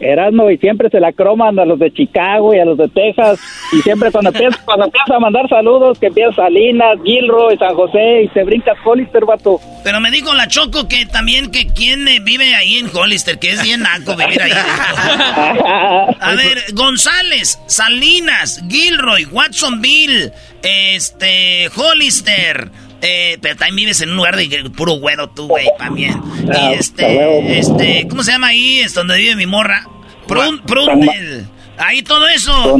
Erasmo 0.00 0.50
y 0.50 0.58
siempre 0.58 0.88
se 0.90 1.00
la 1.00 1.12
croman 1.12 1.58
a 1.58 1.64
los 1.64 1.78
de 1.78 1.92
Chicago 1.92 2.54
y 2.54 2.58
a 2.58 2.64
los 2.64 2.78
de 2.78 2.88
Texas. 2.88 3.38
Y 3.72 3.82
siempre 3.82 4.10
cuando 4.10 4.30
empieza, 4.30 4.58
cuando 4.64 4.86
empieza 4.86 5.16
a 5.16 5.20
mandar 5.20 5.48
saludos, 5.48 5.98
que 5.98 6.06
empieza 6.06 6.34
Salinas, 6.34 6.98
Gilroy, 7.04 7.56
San 7.58 7.74
José 7.74 8.22
y 8.24 8.28
se 8.28 8.44
brincas 8.44 8.76
Hollister, 8.84 9.24
vato. 9.24 9.60
Pero 9.84 10.00
me 10.00 10.10
dijo 10.10 10.34
la 10.34 10.48
Choco 10.48 10.88
que 10.88 11.06
también 11.06 11.50
que 11.50 11.66
quién 11.66 12.06
eh, 12.08 12.20
vive 12.22 12.54
ahí 12.54 12.78
en 12.78 12.90
Hollister, 12.94 13.38
que 13.38 13.52
es 13.52 13.62
bien 13.62 13.82
naco 13.82 14.16
vivir 14.16 14.42
ahí. 14.42 14.52
A 16.20 16.34
ver, 16.34 16.58
González, 16.74 17.60
Salinas, 17.66 18.62
Gilroy, 18.68 19.26
Watsonville, 19.26 20.32
este, 20.62 21.68
Hollister. 21.76 22.70
Eh, 23.02 23.38
pero 23.40 23.56
también 23.56 23.76
vives 23.76 24.00
en 24.02 24.10
un 24.10 24.16
lugar 24.16 24.36
de 24.36 24.70
puro 24.76 24.92
güero 24.94 25.28
tú, 25.30 25.46
güey, 25.48 25.66
también. 25.78 26.20
Y 26.44 26.50
Ah, 26.50 26.72
este, 26.72 27.58
este, 27.58 28.06
¿cómo 28.08 28.22
se 28.22 28.32
llama 28.32 28.48
ahí? 28.48 28.80
Es 28.80 28.94
donde 28.94 29.16
vive 29.16 29.36
mi 29.36 29.46
morra. 29.46 29.86
Prun, 30.28 30.60
Prundel. 30.66 31.46
Ahí 31.78 32.02
todo 32.02 32.28
eso. 32.28 32.76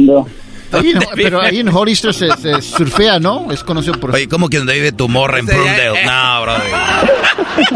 Ahí 0.73 0.91
en- 0.91 0.99
pero 1.15 1.41
ahí 1.41 1.59
en 1.59 1.69
Hollister 1.69 2.13
se, 2.13 2.29
se 2.37 2.61
surfea, 2.61 3.19
¿no? 3.19 3.51
Es 3.51 3.63
conocido 3.63 3.99
por... 3.99 4.13
Oye, 4.13 4.27
¿cómo 4.29 4.47
que 4.49 4.57
donde 4.59 4.73
vive 4.75 4.91
tu 4.91 5.09
morra 5.09 5.39
en 5.39 5.47
Prundale? 5.47 6.05
No, 6.05 6.41
Brody. 6.43 6.71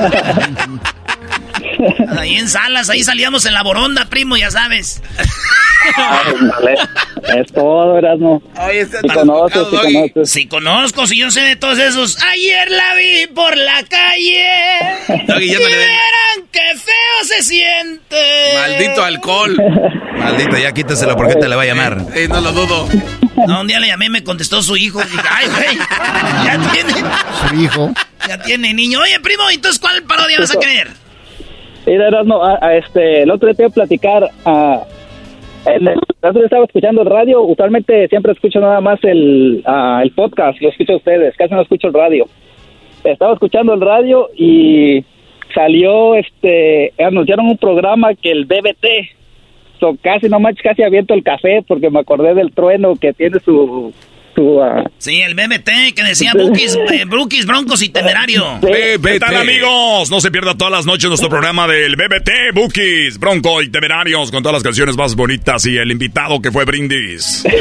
Ahí 2.18 2.36
en 2.36 2.48
Salas, 2.50 2.90
ahí 2.90 3.04
salíamos 3.04 3.46
en 3.46 3.54
la 3.54 3.64
boronda, 3.64 4.06
primo, 4.06 4.38
ya 4.38 4.50
sabes. 4.52 5.02
Es 7.38 7.52
todo, 7.54 7.98
Erasmo. 7.98 8.42
Sí 8.56 9.08
conoces, 9.14 9.62
sí 9.70 9.78
conoces. 9.78 10.30
Sí 10.32 10.48
conozco, 10.48 11.08
si 11.08 11.18
yo 11.20 11.32
sé 11.32 11.42
de 11.42 11.56
todos 11.56 11.78
esos. 11.80 12.22
Ayer 12.24 12.70
la 12.72 12.96
vi 12.96 13.28
por 13.34 13.56
la 13.58 13.84
calle. 13.84 15.26
Doggy, 15.28 15.48
ya 15.52 15.60
no 15.60 15.70
le 15.70 15.78
verán 15.78 16.48
qué 16.52 16.62
feo 16.76 17.24
se 17.24 17.44
siente. 17.44 18.54
Maldito 18.56 19.04
alcohol. 19.04 19.56
Maldito, 20.18 20.58
ya 20.58 20.72
quítaselo 20.74 21.16
porque 21.16 21.36
te 21.36 21.48
le 21.48 21.56
va 21.56 21.64
a 21.64 21.66
llamar. 21.66 21.98
Eh, 22.16 22.28
no 22.28 22.42
lo 22.42 22.52
dudo. 22.52 22.88
No, 23.48 23.62
un 23.62 23.68
día 23.68 23.80
le 23.80 23.88
llamé 23.88 24.06
y 24.06 24.10
me 24.10 24.24
contestó 24.24 24.64
su 24.64 24.76
hijo. 24.78 25.04
Dije, 25.04 25.22
ay, 25.30 25.48
güey, 25.50 25.78
ya 26.46 26.72
tiene, 26.72 26.94
Su 27.48 27.56
hijo. 27.62 27.94
ya 28.28 28.38
tiene 28.42 28.74
niño. 28.74 29.02
Oye, 29.02 29.20
primo, 29.20 29.44
entonces, 29.52 29.80
¿cuál 29.80 30.02
parodia 30.04 30.40
vas 30.40 30.52
a 30.56 30.60
querer? 30.60 30.90
Mira, 31.86 32.08
Erasmo, 32.08 32.44
a- 32.44 32.58
a 32.62 32.76
este, 32.78 33.24
el 33.24 33.32
otro 33.32 33.48
día 33.48 33.56
te 33.56 33.64
iba 33.64 33.70
a 33.70 33.74
platicar. 33.74 34.24
en 35.66 35.88
el, 35.88 36.00
el 36.22 36.44
estaba 36.44 36.66
escuchando 36.66 37.02
el 37.02 37.08
radio. 37.10 37.42
Usualmente 37.44 38.08
siempre 38.08 38.32
escucho 38.32 38.60
nada 38.60 38.82
más 38.82 39.00
el, 39.04 39.64
el 40.04 40.12
podcast. 40.12 40.60
Lo 40.62 40.70
escucho 40.70 40.94
a 40.94 40.98
ustedes. 40.98 41.36
Casi 41.38 41.54
no 41.54 41.62
escucho 41.62 41.88
el 41.88 41.94
radio. 41.94 42.26
Estaba 43.04 43.34
escuchando 43.34 43.74
el 43.74 43.82
radio 43.82 44.30
y 44.36 45.04
salió, 45.54 46.16
este, 46.16 46.92
anunciaron 46.98 47.46
un 47.48 47.58
programa 47.58 48.16
que 48.16 48.32
el 48.32 48.46
BBT. 48.46 48.86
So, 49.80 49.96
casi 50.02 50.28
no 50.30 50.40
manches, 50.40 50.64
casi 50.64 50.82
aviento 50.84 51.14
el 51.14 51.24
café 51.24 51.64
porque 51.68 51.90
me 51.92 52.00
acordé 52.00 52.34
del 52.34 52.52
trueno 52.54 52.96
que 52.96 53.14
tiene 53.14 53.40
su... 53.42 53.94
ah, 54.62 54.84
Sí, 54.98 55.22
el 55.22 55.36
BBT 55.36 55.94
que 55.96 56.04
decía 56.04 56.32
Bookies, 56.38 56.78
eh, 56.92 57.06
Brookies, 57.06 57.46
Broncos 57.46 57.82
y 57.82 57.90
Temerario. 57.90 58.46
¿Qué 58.62 59.20
tal 59.20 59.36
amigos? 59.38 60.10
No 60.10 60.22
se 60.22 60.32
pierda 60.32 60.56
todas 60.56 60.72
las 60.72 60.86
noches 60.86 61.10
nuestro 61.10 61.30
programa 61.30 61.68
del 61.68 61.96
BBT 61.96 62.54
Bookies, 62.54 63.20
Bronco 63.20 63.62
y 63.62 63.70
Temerarios 63.70 64.32
con 64.32 64.44
todas 64.44 64.54
las 64.54 64.64
canciones 64.64 64.96
más 64.98 65.16
bonitas 65.16 65.66
y 65.66 65.78
el 65.78 65.92
invitado 65.92 66.42
que 66.42 66.52
fue 66.52 66.66
Brindis. 66.66 67.44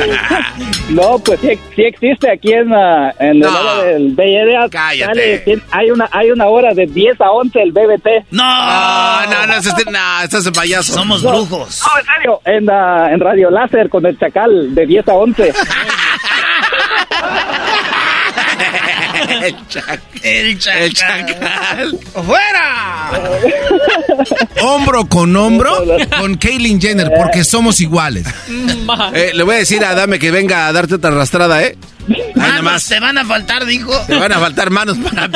No, 0.91 1.19
pues 1.19 1.41
sí, 1.41 1.59
sí 1.75 1.83
existe 1.83 2.31
aquí 2.31 2.53
en, 2.53 2.69
la 2.69 3.15
en 3.19 3.37
el 3.37 3.45
hora 3.45 3.85
del 3.85 4.09
BID. 4.15 4.71
Cállate. 4.71 5.43
Sale, 5.45 5.63
hay, 5.71 5.91
una, 5.91 6.09
hay 6.13 6.31
una 6.31 6.47
hora 6.47 6.75
de 6.75 6.87
10 6.87 7.21
a 7.23 7.31
11 7.31 7.63
el 7.63 7.73
BBT. 7.73 8.07
No, 8.31 8.43
Ah, 8.45 9.25
no, 9.31 9.47
no, 9.47 9.55
este, 9.59 9.91
no, 9.91 10.23
estás 10.23 10.47
en 10.47 10.53
payaso. 10.53 10.93
Somos 10.93 11.23
No, 11.23 11.31
brujos. 11.31 11.81
No, 11.83 11.99
en 11.99 12.07
serio, 12.15 12.41
en, 12.45 12.71
ah, 12.71 13.09
en 13.13 13.21
Radio 13.21 13.51
Láser 13.51 13.89
con 13.89 14.05
el 14.05 14.19
Chacal 14.19 14.75
de 14.75 14.87
10 14.87 15.09
a 15.09 15.15
11. 15.15 15.53
El 19.45 19.69
chacal. 19.69 20.01
El 20.23 20.59
chacal. 20.59 20.83
El 20.83 20.95
chacal. 20.95 21.99
¡Fuera! 22.15 23.11
Hombro 24.63 25.07
con 25.07 25.37
hombro 25.37 25.85
con 26.19 26.37
Kaylin 26.37 26.81
Jenner, 26.81 27.13
porque 27.15 27.45
somos 27.45 27.81
iguales. 27.83 28.27
Eh, 29.15 29.33
le 29.35 29.43
voy 29.43 29.57
a 29.57 29.59
decir 29.59 29.85
a 29.85 29.95
Dame 29.95 30.19
que 30.19 30.31
venga 30.31 30.67
a 30.67 30.73
darte 30.73 30.95
otra 30.95 31.11
arrastrada, 31.11 31.63
¿eh? 31.63 31.77
Manos 32.35 32.63
más. 32.63 32.89
te 32.89 33.01
van 33.01 33.19
a 33.19 33.25
faltar, 33.25 33.67
dijo. 33.67 33.93
Te 34.07 34.15
van 34.15 34.33
a 34.33 34.39
faltar 34.39 34.71
manos 34.71 34.97
para 34.99 35.25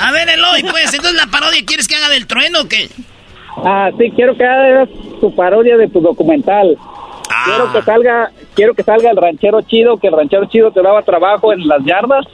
A 0.00 0.12
ver, 0.12 0.28
Eloy, 0.28 0.62
pues, 0.62 0.94
entonces 0.94 1.14
la 1.14 1.26
parodia, 1.26 1.60
¿quieres 1.66 1.88
que 1.88 1.96
haga 1.96 2.08
del 2.08 2.26
trueno 2.26 2.62
o 2.62 2.68
qué? 2.68 2.88
Ah, 3.64 3.90
sí, 3.98 4.10
quiero 4.14 4.36
que 4.36 4.44
hagas 4.44 4.88
tu 5.20 5.34
parodia 5.34 5.76
de 5.76 5.88
tu 5.88 6.00
documental. 6.00 6.78
Quiero 7.44 7.72
que 7.72 7.82
salga, 7.82 8.30
quiero 8.54 8.74
que 8.74 8.82
salga 8.82 9.10
el 9.10 9.16
ranchero 9.16 9.60
chido, 9.62 9.98
que 9.98 10.06
el 10.08 10.14
ranchero 10.14 10.46
chido 10.46 10.70
te 10.70 10.80
daba 10.80 11.02
trabajo 11.02 11.52
en 11.52 11.66
las 11.68 11.84
yardas 11.84 12.24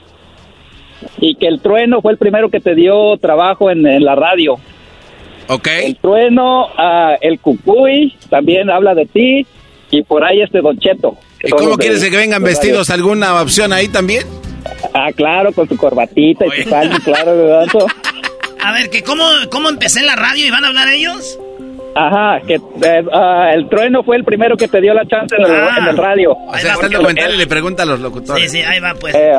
y 1.19 1.35
que 1.35 1.47
el 1.47 1.59
trueno 1.61 2.01
fue 2.01 2.11
el 2.13 2.17
primero 2.17 2.49
que 2.49 2.59
te 2.59 2.75
dio 2.75 3.17
trabajo 3.17 3.69
en, 3.69 3.85
en 3.85 4.03
la 4.03 4.15
radio. 4.15 4.55
Ok. 5.47 5.67
El 5.67 5.95
trueno, 5.97 6.67
ah, 6.77 7.15
el 7.21 7.39
cucuy 7.39 8.15
también 8.29 8.69
habla 8.69 8.95
de 8.95 9.05
ti 9.05 9.45
y 9.91 10.01
por 10.03 10.23
ahí 10.23 10.41
este 10.41 10.61
Don 10.61 10.77
Cheto. 10.79 11.15
¿Y 11.43 11.51
cómo 11.51 11.77
quieres 11.77 12.03
que 12.03 12.15
vengan 12.15 12.43
vestidos? 12.43 12.89
¿Alguna 12.89 13.39
opción 13.41 13.71
ahí 13.71 13.87
también? 13.87 14.23
Ah, 14.93 15.11
claro, 15.15 15.51
con 15.53 15.69
su 15.69 15.77
corbatita 15.77 16.45
y 16.47 16.63
su 16.63 16.69
salsa, 16.69 16.99
claro, 17.03 17.37
¿verdad? 17.37 17.67
A 18.63 18.71
ver, 18.71 18.89
que 18.89 19.03
cómo, 19.03 19.23
cómo 19.51 19.69
empecé 19.69 19.99
en 19.99 20.07
la 20.07 20.15
radio 20.15 20.43
y 20.47 20.49
van 20.49 20.63
a 20.65 20.69
hablar 20.69 20.87
ellos. 20.89 21.37
Ajá, 21.97 22.41
que 22.45 22.55
eh, 22.55 23.05
ah, 23.13 23.51
el 23.53 23.69
trueno 23.69 24.03
fue 24.03 24.17
el 24.17 24.23
primero 24.23 24.57
que 24.57 24.67
te 24.67 24.81
dio 24.81 24.93
la 24.95 25.05
chance 25.05 25.35
en 25.37 25.45
el, 25.45 25.51
Ah. 25.51 25.75
en 25.79 25.87
el 25.89 25.97
radio. 25.97 26.31
O 26.33 26.57
sea, 26.57 26.73
está 26.73 26.87
el 26.87 26.93
documental 26.93 27.35
y 27.35 27.37
le 27.37 27.47
pregunta 27.47 27.83
a 27.83 27.85
los 27.85 27.99
locutores. 27.99 28.51
Sí, 28.51 28.57
sí, 28.57 28.63
ahí 28.63 28.79
va, 28.79 28.95
pues. 28.95 29.13
Eh, 29.15 29.33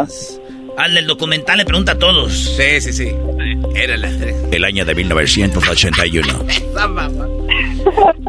Al 0.76 0.94
del 0.94 1.06
documental 1.06 1.58
le 1.58 1.64
pregunta 1.64 1.92
a 1.92 1.98
todos. 1.98 2.32
Sí, 2.56 2.80
sí, 2.80 2.92
sí. 2.92 3.08
Era 3.74 3.94
El 4.52 4.64
año 4.64 4.84
de 4.84 4.94
1981. 4.94 6.46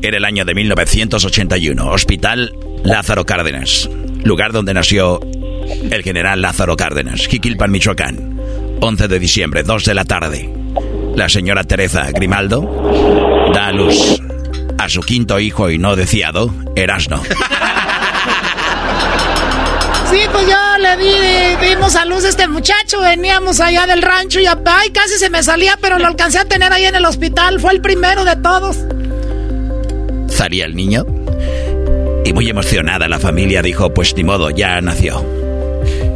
Era 0.02 0.18
el 0.18 0.26
año 0.26 0.46
de 0.46 0.56
1981. 0.56 1.92
Hospital 1.92 2.54
Lázaro 2.84 3.26
Cárdenas. 3.26 3.90
Lugar 4.24 4.52
donde 4.52 4.74
nació 4.74 5.20
el 5.92 6.04
general 6.04 6.42
Lázaro 6.42 6.76
Cárdenas. 6.76 7.28
Jiquilpan, 7.28 7.72
Michoacán. 7.72 8.40
11 8.82 9.08
de 9.08 9.20
diciembre, 9.20 9.64
2 9.64 9.86
de 9.86 9.94
la 9.94 10.06
tarde. 10.06 10.50
La 11.16 11.30
señora 11.30 11.64
Teresa 11.64 12.12
Grimaldo 12.12 13.50
da 13.54 13.68
a 13.68 13.72
luz 13.72 14.22
a 14.78 14.90
su 14.90 15.02
quinto 15.02 15.40
hijo 15.40 15.70
y 15.72 15.80
no 15.80 15.96
deseado, 15.96 16.54
Erasno. 16.76 17.22
Sí, 20.10 20.20
pues 20.32 20.48
yo 20.48 20.78
le 20.80 20.98
di, 20.98 21.68
dimos 21.70 21.96
a 21.96 22.06
luz 22.06 22.24
a 22.24 22.30
este 22.30 22.48
muchacho, 22.48 23.02
veníamos 23.02 23.60
allá 23.60 23.86
del 23.86 24.02
rancho 24.02 24.40
y 24.40 24.46
ay, 24.46 24.90
casi 24.92 25.18
se 25.18 25.30
me 25.30 25.44
salía, 25.44 25.78
pero 25.82 26.00
lo 26.00 26.08
alcancé 26.08 26.40
a 26.40 26.46
tener 26.46 26.72
ahí 26.72 26.86
en 26.86 26.96
el 26.96 27.06
hospital, 27.06 27.60
fue 27.60 27.74
el 27.74 27.82
primero 27.82 28.24
de 28.24 28.36
todos. 28.38 28.78
¿Salía 30.30 30.66
el 30.66 30.76
niño? 30.76 31.06
Y 32.24 32.34
muy 32.34 32.50
emocionada 32.50 33.08
la 33.08 33.20
familia 33.20 33.62
dijo, 33.62 33.94
pues 33.94 34.16
ni 34.16 34.24
modo, 34.24 34.50
ya 34.50 34.80
nació. 34.82 35.26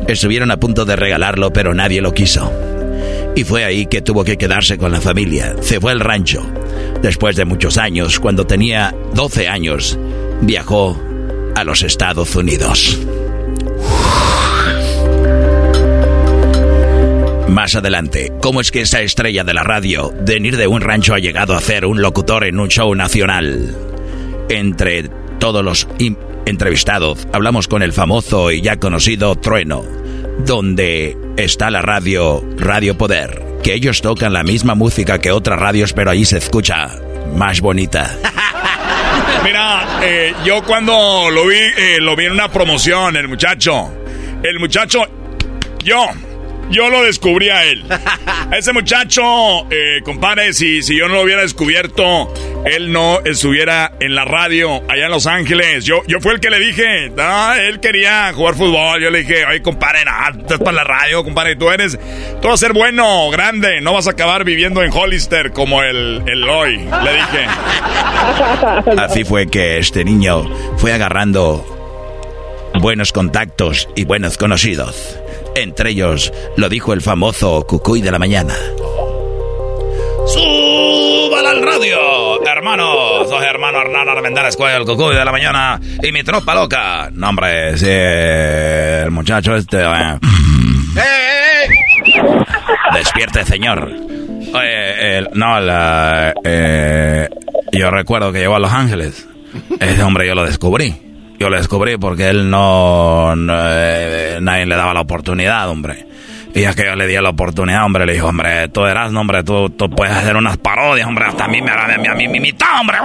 Estuvieron 0.07 0.51
a 0.51 0.57
punto 0.57 0.85
de 0.85 0.95
regalarlo, 0.95 1.51
pero 1.51 1.73
nadie 1.73 2.01
lo 2.01 2.13
quiso. 2.13 2.51
Y 3.35 3.43
fue 3.43 3.63
ahí 3.63 3.85
que 3.85 4.01
tuvo 4.01 4.23
que 4.23 4.37
quedarse 4.37 4.77
con 4.77 4.91
la 4.91 5.01
familia. 5.01 5.55
Se 5.61 5.79
fue 5.79 5.91
al 5.91 5.99
rancho. 5.99 6.45
Después 7.01 7.35
de 7.35 7.45
muchos 7.45 7.77
años, 7.77 8.19
cuando 8.19 8.45
tenía 8.45 8.93
12 9.13 9.47
años, 9.47 9.97
viajó 10.41 11.01
a 11.55 11.63
los 11.63 11.81
Estados 11.83 12.35
Unidos. 12.35 12.99
Más 17.51 17.75
adelante, 17.75 18.31
¿cómo 18.41 18.61
es 18.61 18.71
que 18.71 18.79
esa 18.79 19.01
estrella 19.01 19.43
de 19.43 19.53
la 19.53 19.63
radio, 19.63 20.13
de 20.21 20.35
venir 20.35 20.55
de 20.55 20.67
un 20.67 20.79
rancho, 20.79 21.13
ha 21.13 21.19
llegado 21.19 21.53
a 21.53 21.59
ser 21.59 21.83
un 21.83 22.01
locutor 22.01 22.45
en 22.45 22.57
un 22.57 22.69
show 22.69 22.95
nacional? 22.95 23.75
Entre 24.47 25.09
todos 25.37 25.61
los 25.61 25.85
entrevistados, 26.45 27.27
hablamos 27.33 27.67
con 27.67 27.83
el 27.83 27.91
famoso 27.91 28.51
y 28.51 28.61
ya 28.61 28.77
conocido 28.77 29.35
Trueno, 29.35 29.83
donde 30.45 31.17
está 31.35 31.69
la 31.69 31.81
radio 31.81 32.41
Radio 32.57 32.97
Poder, 32.97 33.43
que 33.61 33.73
ellos 33.73 34.01
tocan 34.01 34.31
la 34.31 34.43
misma 34.43 34.73
música 34.73 35.19
que 35.19 35.33
otras 35.33 35.59
radios, 35.59 35.91
pero 35.91 36.11
ahí 36.11 36.23
se 36.23 36.37
escucha 36.37 37.01
más 37.35 37.59
bonita. 37.59 38.17
Mira, 39.43 39.99
eh, 40.01 40.33
yo 40.45 40.63
cuando 40.63 41.29
lo 41.29 41.47
vi, 41.47 41.57
eh, 41.57 41.97
lo 41.99 42.15
vi 42.15 42.27
en 42.27 42.31
una 42.31 42.49
promoción, 42.49 43.17
el 43.17 43.27
muchacho. 43.27 43.91
El 44.41 44.57
muchacho, 44.57 45.01
yo, 45.83 46.05
yo 46.69 46.89
lo 46.89 47.03
descubrí 47.03 47.49
a 47.49 47.63
él. 47.65 47.83
ese 48.51 48.73
muchacho, 48.73 49.21
eh, 49.69 50.01
compadre, 50.03 50.53
si, 50.53 50.81
si 50.81 50.97
yo 50.97 51.07
no 51.07 51.15
lo 51.15 51.21
hubiera 51.23 51.41
descubierto, 51.41 52.33
él 52.65 52.91
no 52.91 53.19
estuviera 53.25 53.93
en 53.99 54.15
la 54.15 54.25
radio 54.25 54.81
allá 54.89 55.05
en 55.05 55.11
Los 55.11 55.27
Ángeles. 55.27 55.85
Yo, 55.85 56.01
yo 56.07 56.19
fui 56.19 56.33
el 56.33 56.39
que 56.39 56.49
le 56.49 56.59
dije, 56.59 57.11
ah, 57.17 57.55
él 57.59 57.79
quería 57.79 58.31
jugar 58.33 58.55
fútbol. 58.55 59.01
Yo 59.01 59.09
le 59.09 59.19
dije, 59.19 59.45
oye, 59.45 59.61
compadre, 59.61 60.05
no, 60.05 60.39
estás 60.41 60.59
para 60.59 60.71
la 60.71 60.83
radio, 60.83 61.23
compadre, 61.23 61.55
tú 61.55 61.69
eres, 61.69 61.97
tú 62.41 62.47
vas 62.47 62.55
a 62.55 62.65
ser 62.65 62.73
bueno, 62.73 63.29
grande, 63.29 63.81
no 63.81 63.93
vas 63.93 64.07
a 64.07 64.11
acabar 64.11 64.43
viviendo 64.43 64.83
en 64.83 64.91
Hollister 64.91 65.51
como 65.51 65.83
el, 65.83 66.23
el 66.27 66.47
hoy, 66.49 66.77
le 66.77 67.13
dije. 67.13 67.47
Así 68.97 69.23
fue 69.23 69.47
que 69.47 69.77
este 69.77 70.03
niño 70.05 70.49
fue 70.77 70.93
agarrando 70.93 71.65
buenos 72.79 73.11
contactos 73.11 73.89
y 73.95 74.05
buenos 74.05 74.37
conocidos. 74.37 75.20
Entre 75.55 75.89
ellos, 75.91 76.31
lo 76.55 76.69
dijo 76.69 76.93
el 76.93 77.01
famoso 77.01 77.65
Cucuy 77.67 78.01
de 78.01 78.11
la 78.11 78.19
mañana. 78.19 78.53
¡Súbala 80.27 81.49
al 81.51 81.61
radio! 81.61 82.45
Hermano, 82.45 83.25
soy 83.27 83.45
hermano 83.45 83.81
Hernán 83.81 84.07
Armendáriz 84.09 84.55
Cuello, 84.55 84.77
el 84.77 84.85
Cucuy 84.85 85.15
de 85.15 85.25
la 85.25 85.31
mañana 85.31 85.79
y 86.01 86.11
mi 86.11 86.23
tropa 86.23 86.55
loca. 86.55 87.09
No, 87.11 87.29
hombre, 87.29 87.77
sí, 87.77 87.87
el 87.89 89.11
muchacho 89.11 89.55
este... 89.55 89.81
Eh. 89.81 90.19
Despierte, 92.93 93.45
señor. 93.45 93.91
Oye, 94.53 95.27
no, 95.33 95.59
la, 95.59 96.33
eh, 96.43 97.29
yo 97.71 97.89
recuerdo 97.89 98.31
que 98.31 98.39
llegó 98.39 98.55
a 98.55 98.59
Los 98.59 98.71
Ángeles. 98.71 99.27
Ese 99.79 100.03
hombre 100.03 100.27
yo 100.27 100.35
lo 100.35 100.45
descubrí. 100.45 101.10
Yo 101.41 101.49
lo 101.49 101.57
descubrí 101.57 101.97
porque 101.97 102.29
él 102.29 102.51
no, 102.51 103.33
eh, 103.35 104.37
nadie 104.39 104.67
le 104.67 104.75
daba 104.75 104.93
la 104.93 105.01
oportunidad, 105.01 105.67
hombre. 105.69 106.05
Y 106.53 106.61
ya 106.61 106.75
que 106.75 106.85
yo 106.85 106.95
le 106.95 107.07
di 107.07 107.15
la 107.15 107.29
oportunidad, 107.29 107.83
hombre, 107.83 108.05
le 108.05 108.13
dijo, 108.13 108.27
hombre, 108.27 108.69
tú 108.69 108.85
eras, 108.85 109.11
hombre, 109.11 109.43
tú, 109.43 109.71
tú 109.71 109.89
puedes 109.89 110.15
hacer 110.15 110.35
unas 110.35 110.57
parodias, 110.57 111.07
hombre, 111.07 111.25
hasta 111.25 111.45
a 111.45 111.47
mí 111.47 111.59
me 111.59 111.71
mí, 111.97 112.07
a 112.07 112.13
mí 112.13 112.27
me 112.27 112.53
hombre. 112.79 112.97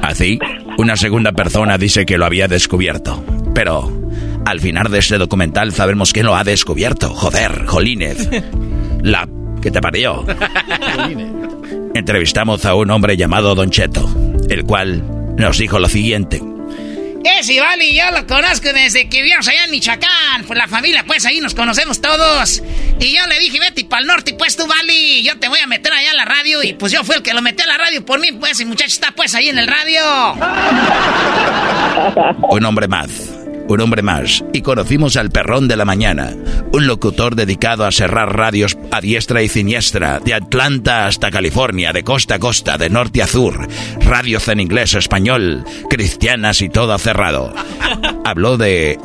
Así, 0.00 0.38
una 0.78 0.96
segunda 0.96 1.32
persona 1.32 1.76
dice 1.76 2.06
que 2.06 2.16
lo 2.16 2.24
había 2.24 2.48
descubierto. 2.48 3.22
Pero, 3.54 3.92
al 4.46 4.60
final 4.60 4.90
de 4.90 4.98
este 5.00 5.18
documental 5.18 5.74
sabemos 5.74 6.14
quién 6.14 6.24
lo 6.24 6.36
ha 6.36 6.44
descubierto. 6.44 7.10
Joder, 7.10 7.66
Jolínez. 7.66 8.30
La 9.02 9.28
que 9.60 9.70
te 9.70 9.82
parió. 9.82 10.24
Entrevistamos 11.94 12.64
a 12.64 12.74
un 12.74 12.90
hombre 12.90 13.18
llamado 13.18 13.54
Don 13.54 13.70
Cheto, 13.70 14.08
el 14.48 14.64
cual 14.64 15.17
nos 15.38 15.58
dijo 15.58 15.78
lo 15.78 15.88
siguiente. 15.88 16.42
Ese 17.24 17.60
vale, 17.60 17.92
yo 17.94 18.10
lo 18.10 18.26
conozco 18.26 18.72
desde 18.72 19.08
que 19.08 19.22
vivimos 19.22 19.46
allá 19.48 19.64
en 19.64 19.70
Michoacán. 19.70 20.44
Pues 20.46 20.58
la 20.58 20.68
familia, 20.68 21.04
pues 21.06 21.26
ahí 21.26 21.40
nos 21.40 21.54
conocemos 21.54 22.00
todos. 22.00 22.62
Y 23.00 23.16
yo 23.16 23.26
le 23.26 23.38
dije, 23.38 23.58
vete 23.60 23.84
para 23.84 24.02
el 24.02 24.08
norte, 24.08 24.34
pues 24.34 24.56
tú, 24.56 24.66
Vali, 24.66 25.22
yo 25.22 25.38
te 25.38 25.48
voy 25.48 25.58
a 25.60 25.66
meter 25.66 25.92
allá 25.92 26.12
a 26.12 26.14
la 26.14 26.24
radio. 26.24 26.62
Y 26.62 26.74
pues 26.74 26.92
yo 26.92 27.04
fui 27.04 27.16
el 27.16 27.22
que 27.22 27.34
lo 27.34 27.42
metí 27.42 27.62
a 27.62 27.66
la 27.66 27.76
radio 27.76 28.04
por 28.04 28.20
mí, 28.20 28.32
pues, 28.32 28.60
y 28.60 28.64
muchacho 28.64 28.90
está 28.90 29.12
pues 29.12 29.34
ahí 29.34 29.48
en 29.48 29.58
el 29.58 29.66
radio. 29.66 30.34
Un 32.50 32.64
hombre 32.64 32.88
más 32.88 33.37
un 33.68 33.80
hombre 33.80 34.02
más, 34.02 34.44
y 34.52 34.62
conocimos 34.62 35.16
al 35.16 35.30
perrón 35.30 35.68
de 35.68 35.76
la 35.76 35.84
mañana, 35.84 36.34
un 36.72 36.86
locutor 36.86 37.36
dedicado 37.36 37.84
a 37.84 37.92
cerrar 37.92 38.34
radios 38.34 38.78
a 38.90 39.00
diestra 39.00 39.42
y 39.42 39.48
siniestra, 39.48 40.20
de 40.20 40.34
Atlanta 40.34 41.06
hasta 41.06 41.30
California, 41.30 41.92
de 41.92 42.02
costa 42.02 42.36
a 42.36 42.38
costa, 42.38 42.78
de 42.78 42.88
norte 42.90 43.22
a 43.22 43.26
sur, 43.26 43.68
radios 44.00 44.48
en 44.48 44.60
inglés, 44.60 44.94
español, 44.94 45.64
cristianas 45.90 46.62
y 46.62 46.70
todo 46.70 46.96
cerrado. 46.98 47.54
Habló 48.24 48.56
de 48.56 48.98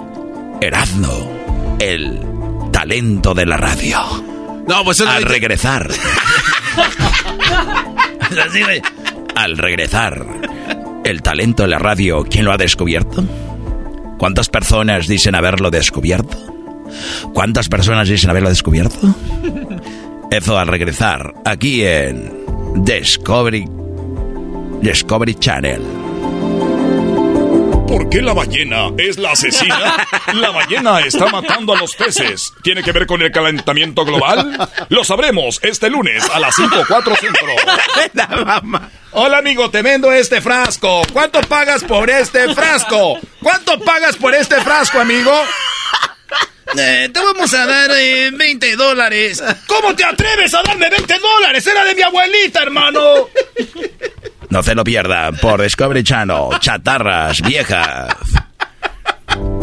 Erasmo, 0.62 1.78
el 1.80 2.20
talento 2.72 3.34
de 3.34 3.46
la 3.46 3.58
radio. 3.58 4.00
No, 4.68 4.84
pues 4.86 5.02
al 5.02 5.24
regresar. 5.24 5.90
al 9.36 9.58
regresar, 9.58 10.26
el 11.04 11.22
talento 11.22 11.64
de 11.64 11.70
la 11.70 11.80
radio, 11.80 12.24
¿quién 12.24 12.46
lo 12.46 12.54
ha 12.54 12.58
descubierto? 12.58 13.26
¿Cuántas 14.24 14.48
personas 14.48 15.10
dicen 15.10 15.36
haberlo 15.36 15.70
descubierto? 15.70 16.38
¿Cuántas 17.34 17.68
personas 17.68 18.08
dicen 18.08 18.30
haberlo 18.30 18.48
descubierto? 18.48 19.14
Eso 20.32 20.58
al 20.58 20.68
regresar 20.70 21.34
aquí 21.44 21.84
en 21.84 22.32
Discovery 22.86 23.68
Discovery 24.82 25.36
Channel. 25.36 26.03
¿Por 27.94 28.10
qué 28.10 28.24
la 28.24 28.34
ballena 28.34 28.90
es 28.98 29.20
la 29.20 29.34
asesina? 29.34 30.08
La 30.34 30.50
ballena 30.50 31.02
está 31.02 31.28
matando 31.28 31.76
a 31.76 31.78
los 31.78 31.96
peces. 31.96 32.52
¿Tiene 32.64 32.82
que 32.82 32.92
ver 32.92 33.06
con 33.06 33.22
el 33.22 33.32
calentamiento 33.32 34.04
global? 34.04 34.68
Lo 34.90 35.04
sabremos 35.04 35.60
este 35.62 35.92
lunes 35.92 36.28
a 36.34 36.40
las 36.40 36.58
5.4 36.58 37.20
centro. 37.20 38.82
Hola 39.12 39.38
amigo, 39.38 39.70
te 39.70 39.84
vendo 39.84 40.12
este 40.12 40.42
frasco. 40.42 41.04
¿Cuánto 41.14 41.40
pagas 41.42 41.84
por 41.84 42.10
este 42.10 42.56
frasco? 42.56 43.20
¿Cuánto 43.44 43.80
pagas 43.82 44.16
por 44.16 44.34
este 44.34 44.60
frasco, 44.62 45.00
amigo? 45.00 45.32
Eh, 46.76 47.12
te 47.14 47.20
vamos 47.20 47.54
a 47.54 47.68
dar 47.68 47.92
20 47.92 48.68
eh, 48.72 48.76
dólares. 48.76 49.44
¿Cómo 49.68 49.96
te 49.96 50.04
atreves 50.04 50.52
a 50.56 50.64
darme 50.64 50.90
20 50.90 51.20
dólares? 51.20 51.68
Era 51.68 51.86
de 51.86 51.94
mi 51.94 52.02
abuelita, 52.02 52.64
hermano. 52.64 53.30
No 54.54 54.62
se 54.62 54.76
lo 54.76 54.84
pierda 54.84 55.32
por 55.32 55.64
Discovery 55.64 56.04
Channel. 56.04 56.60
Chatarras 56.60 57.42
viejas. 57.42 58.16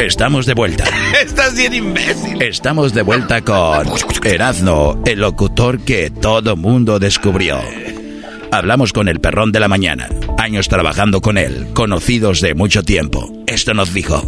Estamos 0.01 0.47
de 0.47 0.55
vuelta. 0.55 0.83
Estás 1.23 1.57
bien 1.57 1.75
imbécil. 1.75 2.43
Estamos 2.43 2.93
de 2.93 3.03
vuelta 3.03 3.41
con 3.43 3.87
Erazno, 4.25 5.01
el 5.07 5.21
locutor 5.21 5.79
que 5.85 6.11
todo 6.11 6.57
mundo 6.57 6.99
descubrió. 6.99 7.61
Hablamos 8.51 8.93
con 8.93 9.07
el 9.07 9.21
perrón 9.21 9.53
de 9.53 9.61
la 9.61 9.69
mañana. 9.69 10.09
Años 10.39 10.67
trabajando 10.67 11.21
con 11.21 11.39
él, 11.39 11.69
conocidos 11.73 12.41
de 12.41 12.57
mucho 12.57 12.83
tiempo. 12.83 13.33
Esto 13.47 13.75
nos 13.75 13.95
dijo. 13.95 14.27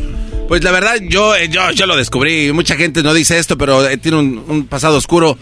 Pues 0.49 0.63
la 0.65 0.71
verdad, 0.71 0.97
yo, 1.01 1.35
eh, 1.35 1.49
yo, 1.49 1.71
yo 1.71 1.87
lo 1.87 1.97
descubrí. 1.97 2.53
Mucha 2.53 2.77
gente 2.77 3.03
no 3.03 3.15
dice 3.15 3.39
esto, 3.39 3.57
pero 3.57 3.89
eh, 3.89 3.97
tiene 3.97 4.19
un, 4.19 4.67
pasado 4.67 4.97
oscuro. 4.97 5.39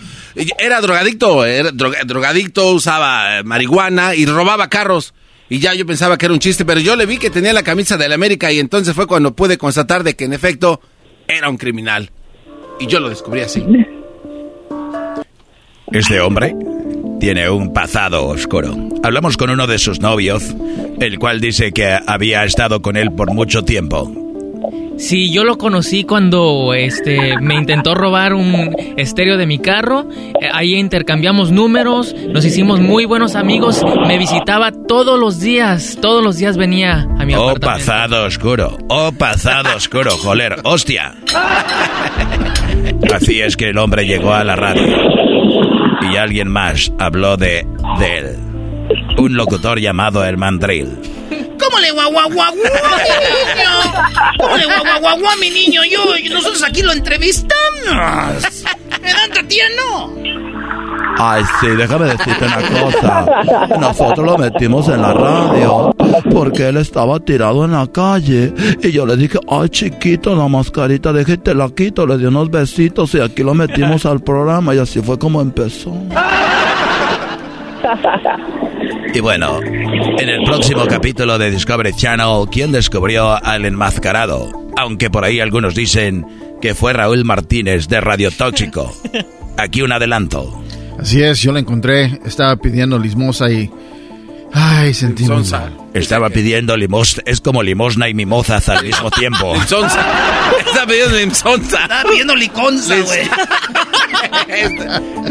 Era 0.58 0.80
drogadicto, 0.80 1.44
era 1.44 1.70
drogadicto, 1.72 2.70
usaba 2.70 3.38
eh, 3.38 3.42
marihuana 3.42 4.14
y 4.14 4.26
robaba 4.26 4.68
carros. 4.68 5.14
Y 5.48 5.58
ya 5.58 5.74
yo 5.74 5.84
pensaba 5.84 6.16
que 6.16 6.26
era 6.26 6.32
un 6.32 6.38
chiste, 6.38 6.64
pero 6.64 6.80
yo 6.80 6.94
le 6.94 7.06
vi 7.06 7.18
que 7.18 7.30
tenía 7.30 7.52
la 7.52 7.64
camisa 7.64 7.96
de 7.96 8.08
la 8.08 8.14
América 8.14 8.52
y 8.52 8.60
entonces 8.60 8.94
fue 8.94 9.08
cuando 9.08 9.34
pude 9.34 9.58
constatar 9.58 10.04
de 10.04 10.14
que 10.14 10.26
en 10.26 10.32
efecto 10.32 10.80
era 11.26 11.48
un 11.48 11.56
criminal. 11.56 12.10
Y 12.78 12.86
yo 12.86 13.00
lo 13.00 13.08
descubrí 13.08 13.40
así. 13.40 13.64
Este 15.90 16.20
hombre 16.20 16.54
tiene 17.18 17.50
un 17.50 17.72
pasado 17.72 18.26
oscuro. 18.28 18.76
Hablamos 19.02 19.36
con 19.36 19.50
uno 19.50 19.66
de 19.66 19.80
sus 19.80 19.98
novios, 20.00 20.54
el 21.00 21.18
cual 21.18 21.40
dice 21.40 21.72
que 21.72 21.98
había 22.06 22.44
estado 22.44 22.80
con 22.80 22.96
él 22.96 23.10
por 23.10 23.32
mucho 23.32 23.64
tiempo 23.64 24.29
Sí, 25.00 25.32
yo 25.32 25.44
lo 25.44 25.56
conocí 25.56 26.04
cuando 26.04 26.74
este 26.74 27.34
me 27.40 27.54
intentó 27.54 27.94
robar 27.94 28.34
un 28.34 28.76
estéreo 28.98 29.38
de 29.38 29.46
mi 29.46 29.58
carro. 29.58 30.06
Ahí 30.52 30.74
intercambiamos 30.74 31.50
números, 31.50 32.14
nos 32.28 32.44
hicimos 32.44 32.80
muy 32.80 33.06
buenos 33.06 33.34
amigos. 33.34 33.82
Me 34.06 34.18
visitaba 34.18 34.72
todos 34.72 35.18
los 35.18 35.40
días, 35.40 35.96
todos 36.02 36.22
los 36.22 36.36
días 36.36 36.58
venía 36.58 37.08
a 37.18 37.24
mi 37.24 37.34
oh. 37.34 37.52
Oh, 37.52 37.54
pasado 37.54 38.26
oscuro, 38.26 38.76
oh, 38.88 39.10
pasado 39.12 39.74
oscuro, 39.74 40.10
joder, 40.10 40.56
hostia. 40.64 41.14
Así 43.12 43.40
es 43.40 43.56
que 43.56 43.70
el 43.70 43.78
hombre 43.78 44.06
llegó 44.06 44.34
a 44.34 44.44
la 44.44 44.54
radio 44.54 44.96
y 46.12 46.16
alguien 46.16 46.48
más 46.48 46.92
habló 46.98 47.38
de, 47.38 47.66
de 47.98 48.18
él. 48.18 48.36
Un 49.16 49.34
locutor 49.34 49.80
llamado 49.80 50.22
el 50.26 50.36
Mandril. 50.36 50.98
¿Cómo 51.70 51.82
le 51.82 51.92
guaguaguaguá, 51.92 52.50
mi 52.52 52.62
niño? 52.62 53.70
¿Cómo 54.40 54.56
le 54.56 54.66
guaguaguaguá, 54.66 55.36
mi 55.40 55.50
niño? 55.50 55.82
Yo, 55.84 56.00
nosotros 56.34 56.64
aquí 56.64 56.82
lo 56.82 56.90
entrevistamos. 56.92 57.54
¿Me 59.00 59.42
tía 59.44 59.64
no? 59.76 60.12
Ay, 61.16 61.44
sí, 61.60 61.68
déjame 61.68 62.06
decirte 62.06 62.44
una 62.44 62.80
cosa. 62.80 63.26
Nosotros 63.78 64.26
lo 64.26 64.36
metimos 64.38 64.88
en 64.88 65.02
la 65.02 65.12
radio 65.12 65.94
porque 66.32 66.68
él 66.68 66.78
estaba 66.78 67.20
tirado 67.20 67.64
en 67.64 67.70
la 67.72 67.86
calle. 67.86 68.52
Y 68.82 68.90
yo 68.90 69.06
le 69.06 69.16
dije, 69.16 69.38
ay, 69.48 69.68
chiquito, 69.68 70.34
la 70.34 70.48
mascarita, 70.48 71.12
déjate 71.12 71.54
la 71.54 71.68
quito. 71.68 72.04
Le 72.04 72.18
di 72.18 72.24
unos 72.24 72.50
besitos 72.50 73.14
y 73.14 73.20
aquí 73.20 73.44
lo 73.44 73.54
metimos 73.54 74.06
al 74.06 74.20
programa. 74.20 74.74
Y 74.74 74.78
así 74.78 75.00
fue 75.00 75.16
como 75.18 75.40
empezó. 75.40 75.92
Y 79.12 79.20
bueno, 79.20 79.60
en 79.60 80.28
el 80.28 80.44
próximo 80.44 80.86
capítulo 80.86 81.36
de 81.36 81.50
Discovery 81.50 81.92
Channel, 81.94 82.46
¿quién 82.50 82.70
descubrió 82.70 83.32
al 83.44 83.64
enmascarado? 83.64 84.50
Aunque 84.76 85.10
por 85.10 85.24
ahí 85.24 85.40
algunos 85.40 85.74
dicen 85.74 86.24
que 86.62 86.74
fue 86.74 86.92
Raúl 86.92 87.24
Martínez 87.24 87.88
de 87.88 88.00
Radio 88.00 88.30
Tóxico. 88.30 88.94
Aquí 89.56 89.82
un 89.82 89.92
adelanto. 89.92 90.62
Así 90.98 91.22
es, 91.22 91.40
yo 91.40 91.52
lo 91.52 91.58
encontré, 91.58 92.20
estaba 92.24 92.56
pidiendo 92.56 92.98
limosna 92.98 93.50
y... 93.50 93.70
Ay, 94.52 94.94
sentí 94.94 95.24
Estaba 95.94 96.28
pidiendo 96.30 96.76
limosna, 96.76 97.22
es 97.26 97.40
como 97.40 97.62
limosna 97.62 98.08
y 98.08 98.14
mimozas 98.14 98.68
al 98.68 98.84
mismo 98.84 99.10
tiempo. 99.10 99.54
Limsonza. 99.54 100.06
Estaba 100.66 100.86
pidiendo 100.86 101.16
limsonza. 101.18 101.82
Estaba 101.82 102.10
pidiendo 102.10 102.34
liconza, 102.36 102.96
güey. 103.00 103.28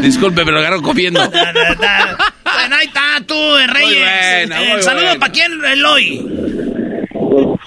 Disculpe, 0.00 0.44
me 0.44 0.52
lo 0.52 0.58
agarro 0.58 0.82
comiendo. 0.82 1.20
bueno, 2.60 2.76
ahí 2.76 2.86
está 2.86 3.20
tú, 3.26 3.34
Reyes. 3.72 4.48
Muy 4.48 4.82
saludo 4.82 5.18
para 5.18 5.32
quién, 5.32 5.64
Eloy. 5.64 6.26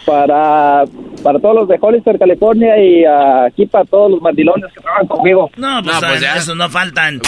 Para 0.06 0.84
para 1.24 1.40
todos 1.40 1.56
los 1.56 1.68
de 1.70 1.78
Hollister, 1.80 2.20
California 2.20 2.78
y 2.78 3.06
aquí 3.48 3.66
para 3.66 3.86
todos 3.86 4.12
los 4.12 4.22
mandilones 4.22 4.72
que 4.74 4.82
trabajan 4.82 5.08
conmigo. 5.08 5.50
No, 5.56 5.82
pues, 5.82 5.96
no, 5.96 6.08
pues 6.08 6.20
ya. 6.22 6.36
esos 6.36 6.56
no 6.58 6.70
faltan. 6.70 7.22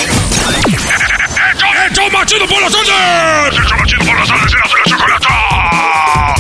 ¡Hecho 1.90 2.02
machido 2.12 2.46
por 2.46 2.62
las 2.62 2.76
Andes! 2.76 3.60
¡Hecho 3.64 3.76
machido 3.78 4.06
por 4.06 4.20
las 4.20 4.30
Andes 4.32 4.54
y 4.54 4.56
la 4.58 4.64
chocolata! 4.86 6.36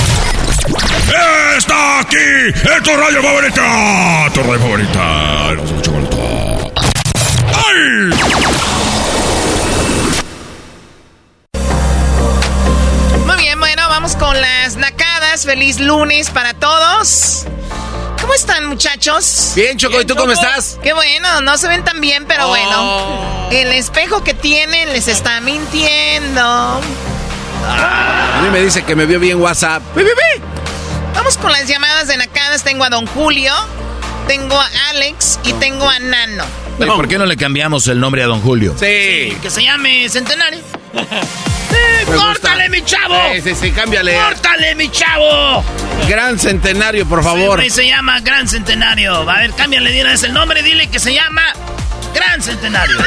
¡Está 1.58 2.00
aquí! 2.02 2.18
¡Es 2.54 2.84
tu 2.84 2.92
radio 2.92 3.22
favorita! 3.24 4.30
¡Tu 4.34 4.42
radio 4.42 4.60
favorita! 4.60 5.54
¡La 5.54 5.82
chocolata! 5.82 6.18
¡Ay! 7.54 8.55
Con 13.96 14.40
las 14.40 14.76
nacadas. 14.76 15.46
Feliz 15.46 15.80
lunes 15.80 16.30
para 16.30 16.54
todos. 16.54 17.46
¿Cómo 18.20 18.34
están, 18.34 18.68
muchachos? 18.68 19.54
Bien, 19.56 19.78
Choco, 19.78 20.02
¿y 20.02 20.06
tú 20.06 20.16
cómo 20.16 20.34
estás? 20.34 20.78
Qué 20.84 20.92
bueno, 20.92 21.42
no 21.42 21.58
se 21.58 21.70
ven 21.70 21.84
tan 21.84 22.02
bien, 22.02 22.26
pero 22.28 22.50
bueno. 22.50 22.76
Oh. 22.78 23.50
El 23.52 23.72
espejo 23.72 24.22
que 24.22 24.34
tienen 24.34 24.92
les 24.92 25.08
está 25.08 25.40
mintiendo. 25.40 26.42
a 26.42 26.82
mí 28.44 28.50
me 28.52 28.62
dice 28.62 28.84
que 28.84 28.96
me 28.96 29.06
vio 29.06 29.20
bien 29.20 29.42
WhatsApp. 29.42 29.82
Vamos 31.14 31.38
con 31.38 31.54
las 31.54 31.68
llamadas 31.68 32.10
de 32.10 32.18
nacadas. 32.18 32.64
Tengo 32.64 32.84
a 32.84 32.90
Don 32.90 33.08
Julio, 33.08 33.54
tengo 34.28 34.60
a 34.60 34.70
Alex 34.90 35.40
y 35.44 35.54
tengo 35.54 35.90
a 35.90 36.00
Nano. 36.00 36.44
¿Por 36.78 37.08
qué 37.08 37.18
no 37.18 37.26
le 37.26 37.38
cambiamos 37.38 37.88
el 37.88 38.02
nombre 38.02 38.24
a 38.24 38.28
Don 38.28 38.42
Julio? 38.42 38.76
Sí, 38.78 39.38
que 39.42 39.50
se 39.50 39.64
llame 39.64 40.10
Centenario. 40.10 40.60
¡Córtale, 42.06 42.70
mi 42.70 42.84
chavo! 42.84 43.16
Sí, 43.34 43.42
sí, 43.42 43.56
sí, 43.56 43.72
cámbiale. 43.72 44.16
¡Córtale, 44.16 44.76
mi 44.76 44.90
chavo! 44.90 45.64
Gran 46.08 46.38
Centenario, 46.40 47.06
por 47.08 47.24
favor. 47.24 47.62
Sí, 47.64 47.70
se 47.70 47.88
llama 47.88 48.20
Gran 48.22 48.48
Centenario. 48.48 49.30
A 49.30 49.40
ver, 49.40 49.54
cámbiale, 49.54 49.92
dile 49.92 50.14
el 50.14 50.34
nombre, 50.34 50.62
dile 50.62 50.88
que 50.88 51.00
se 51.00 51.14
llama 51.14 51.42
Gran 52.14 52.42
Centenario. 52.42 52.98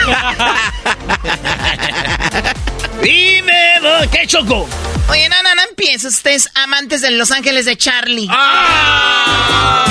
Dime, 3.02 3.81
¿qué 4.10 4.27
choco? 4.27 4.69
Oye, 5.09 5.28
no, 5.28 5.43
no, 5.43 5.55
no 5.55 5.62
empieces. 5.69 6.16
Ustedes 6.16 6.51
amantes 6.55 7.01
de 7.01 7.12
Los 7.12 7.31
Ángeles 7.31 7.65
de 7.65 7.77
Charlie. 7.77 8.28
¡Ah! 8.31 9.88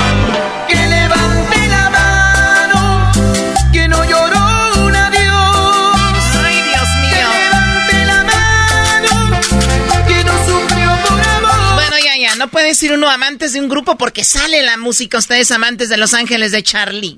No 12.48 12.52
puede 12.52 12.68
decir 12.68 12.94
uno 12.94 13.10
amantes 13.10 13.52
de 13.52 13.60
un 13.60 13.68
grupo 13.68 13.98
porque 13.98 14.24
sale 14.24 14.62
la 14.62 14.78
música. 14.78 15.18
Ustedes 15.18 15.52
amantes 15.52 15.90
de 15.90 15.98
Los 15.98 16.14
Ángeles 16.14 16.54
de 16.54 16.64
Charlie. 16.64 17.18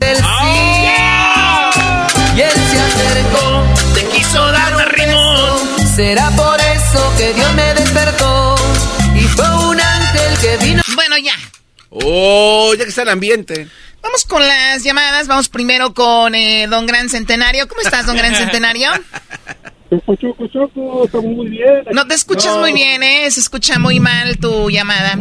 Y 2.35 2.41
él 2.41 2.51
se 2.51 2.79
acercó, 2.79 3.63
te 3.93 4.05
quiso 4.07 4.43
dar 4.51 4.75
un 4.75 4.85
rimón. 4.87 5.87
Será 5.95 6.31
por 6.31 6.59
eso 6.59 7.13
que 7.15 7.31
Dios 7.33 7.53
me 7.53 7.75
despertó. 7.75 8.55
Y 9.15 9.21
fue 9.25 9.67
un 9.67 9.79
ángel 9.79 10.37
que 10.41 10.65
vino. 10.65 10.81
Bueno, 10.95 11.15
ya. 11.19 11.35
Oh, 11.91 12.73
ya 12.73 12.85
que 12.85 12.89
está 12.89 13.03
el 13.03 13.09
ambiente. 13.09 13.67
Vamos 14.01 14.25
con 14.25 14.41
las 14.47 14.81
llamadas. 14.81 15.27
Vamos 15.27 15.47
primero 15.49 15.93
con 15.93 16.33
eh, 16.33 16.65
Don 16.67 16.87
Gran 16.87 17.07
Centenario. 17.07 17.67
¿Cómo 17.67 17.81
estás, 17.81 18.07
Don 18.07 18.17
Gran 18.17 18.33
Centenario? 18.35 18.89
Choco, 19.89 20.47
choco, 20.47 21.03
estamos 21.05 21.35
muy 21.35 21.49
bien. 21.49 21.83
No 21.91 22.05
te 22.05 22.13
escuchas 22.13 22.55
muy 22.57 22.73
bien, 22.73 23.01
¿eh? 23.01 23.29
Se 23.31 23.39
escucha 23.39 23.79
muy 23.79 23.99
mal 23.99 24.37
tu 24.37 24.69
llamada. 24.69 25.17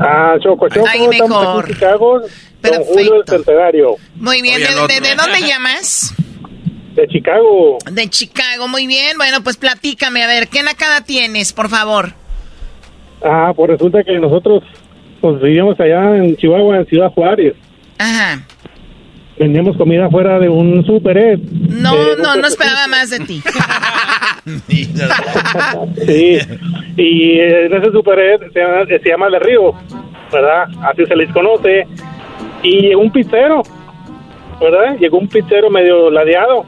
Ah, 0.00 0.34
Choco, 0.42 0.68
Choco, 0.68 0.88
Ahí 0.88 1.06
mejor. 1.06 1.68
Chicago, 1.68 2.20
Perfecto. 2.60 3.22
Centenario. 3.26 3.96
Muy 4.16 4.42
bien, 4.42 4.60
¿De, 4.60 4.66
de, 4.66 5.14
dónde 5.14 5.40
llamas? 5.46 6.12
De 6.96 7.06
Chicago. 7.06 7.78
De 7.92 8.10
Chicago, 8.10 8.66
muy 8.66 8.88
bien. 8.88 9.16
Bueno, 9.18 9.44
pues 9.44 9.56
platícame, 9.56 10.24
a 10.24 10.26
ver, 10.26 10.48
¿qué 10.48 10.64
nacada 10.64 11.02
tienes, 11.02 11.52
por 11.52 11.68
favor? 11.68 12.12
Ah, 13.22 13.52
pues 13.54 13.70
resulta 13.70 14.02
que 14.02 14.18
nosotros 14.18 14.64
pues, 15.20 15.40
vivíamos 15.40 15.78
allá 15.78 16.16
en 16.16 16.36
Chihuahua, 16.36 16.78
en 16.78 16.86
Ciudad 16.86 17.12
Juárez. 17.12 17.54
Ajá 17.98 18.44
vendíamos 19.38 19.76
comida 19.76 20.08
fuera 20.10 20.38
de 20.38 20.48
un 20.48 20.84
super 20.84 21.16
¿eh? 21.16 21.38
No, 21.38 22.16
no, 22.16 22.36
no 22.36 22.46
esperaba 22.46 22.86
más 22.88 23.10
de 23.10 23.20
ti. 23.20 23.42
sí, 26.06 26.38
y 26.96 27.40
en 27.40 27.74
ese 27.74 27.90
super 27.92 28.18
¿eh? 28.18 28.38
se 28.52 28.60
llama, 28.60 28.86
se 28.86 29.08
llama 29.08 29.28
de 29.28 29.38
Río, 29.40 29.72
¿verdad? 30.32 30.68
Así 30.82 31.04
se 31.06 31.16
les 31.16 31.30
conoce. 31.32 31.86
Y 32.62 32.80
llegó 32.88 33.00
un 33.00 33.10
pizzero, 33.10 33.62
¿verdad? 34.60 34.96
Llegó 34.98 35.18
un 35.18 35.28
pizzero 35.28 35.70
medio 35.70 36.10
ladeado. 36.10 36.64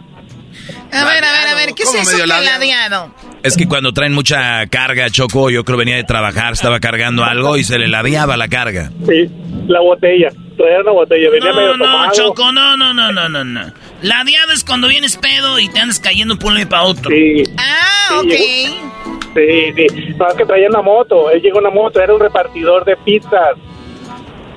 A 0.90 1.04
ver, 1.04 1.24
a 1.24 1.32
ver, 1.32 1.48
a 1.52 1.54
ver, 1.54 1.74
¿qué 1.74 1.82
es 1.82 1.94
eso 1.94 2.16
que 2.16 2.26
ladeado? 2.26 3.14
Es 3.42 3.56
que 3.56 3.66
cuando 3.68 3.92
traen 3.92 4.12
mucha 4.12 4.66
carga, 4.66 5.08
Choco, 5.10 5.50
yo 5.50 5.64
creo 5.64 5.78
venía 5.78 5.96
de 5.96 6.04
trabajar, 6.04 6.54
estaba 6.54 6.80
cargando 6.80 7.24
algo 7.24 7.56
y 7.56 7.64
se 7.64 7.78
le 7.78 7.86
ladeaba 7.88 8.36
la 8.36 8.48
carga. 8.48 8.90
Sí, 9.06 9.30
la 9.68 9.80
botella 9.80 10.30
traer 10.58 10.82
una 10.82 10.92
botella. 10.92 11.30
Venía 11.30 11.52
no, 11.52 11.76
no, 11.76 12.12
Choco, 12.12 12.52
no, 12.52 12.76
no, 12.76 12.92
no, 12.92 13.12
no, 13.12 13.28
no, 13.28 13.44
no. 13.44 13.72
La 14.02 14.22
diada 14.24 14.52
es 14.52 14.64
cuando 14.64 14.88
vienes 14.88 15.16
pedo 15.16 15.58
y 15.58 15.68
te 15.68 15.80
andas 15.80 15.98
cayendo 16.00 16.38
por 16.38 16.52
un 16.52 16.68
para 16.68 16.82
otro. 16.82 17.10
Sí. 17.10 17.44
Ah, 17.56 18.20
ok. 18.20 18.30
sí, 18.30 19.72
sí. 19.74 20.14
No, 20.18 20.26
que 20.36 20.44
traía 20.44 20.68
una 20.68 20.82
moto. 20.82 21.30
Él 21.30 21.40
llegó 21.40 21.58
una 21.58 21.70
moto, 21.70 22.00
era 22.00 22.12
un 22.12 22.20
repartidor 22.20 22.84
de 22.84 22.96
pizzas. 22.98 23.56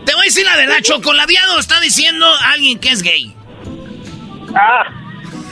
Te 0.05 0.13
voy 0.13 0.21
a 0.21 0.25
decir 0.25 0.45
la 0.45 0.57
verdad, 0.57 0.81
Choco. 0.81 1.13
La 1.13 1.25
diada 1.25 1.57
está 1.59 1.79
diciendo 1.79 2.27
alguien 2.51 2.79
que 2.79 2.89
es 2.89 3.01
gay. 3.01 3.33
Ah. 4.55 4.83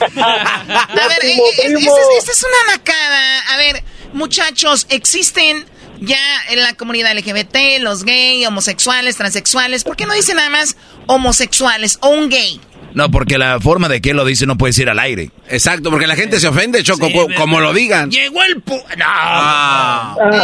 a 0.00 1.08
ver, 1.08 1.24
eh, 1.24 1.36
eh, 1.62 1.74
esta 2.18 2.32
es 2.32 2.44
una 2.44 2.74
nacada. 2.74 3.40
A 3.52 3.56
ver, 3.56 3.82
muchachos, 4.12 4.86
existen 4.90 5.64
ya 6.00 6.18
en 6.50 6.62
la 6.62 6.74
comunidad 6.74 7.16
LGBT, 7.16 7.80
los 7.80 8.04
gays, 8.04 8.46
homosexuales, 8.46 9.16
transexuales, 9.16 9.84
¿por 9.84 9.96
qué 9.96 10.06
no 10.06 10.14
dice 10.14 10.34
nada 10.34 10.50
más 10.50 10.76
homosexuales 11.06 11.98
o 12.02 12.08
un 12.08 12.28
gay? 12.28 12.60
No, 12.94 13.10
porque 13.10 13.38
la 13.38 13.60
forma 13.60 13.88
de 13.88 14.00
que 14.00 14.14
lo 14.14 14.24
dice 14.24 14.46
no 14.46 14.58
puede 14.58 14.80
ir 14.82 14.90
al 14.90 14.98
aire. 14.98 15.30
Exacto, 15.48 15.90
porque 15.90 16.06
la 16.06 16.16
gente 16.16 16.40
se 16.40 16.48
ofende, 16.48 16.82
Choco, 16.82 17.08
como 17.36 17.60
lo 17.60 17.72
digan. 17.72 18.10
Llegó 18.10 18.42
el... 18.42 18.62
Ah. 19.04 20.16
No. 20.18 20.26
no. 20.26 20.38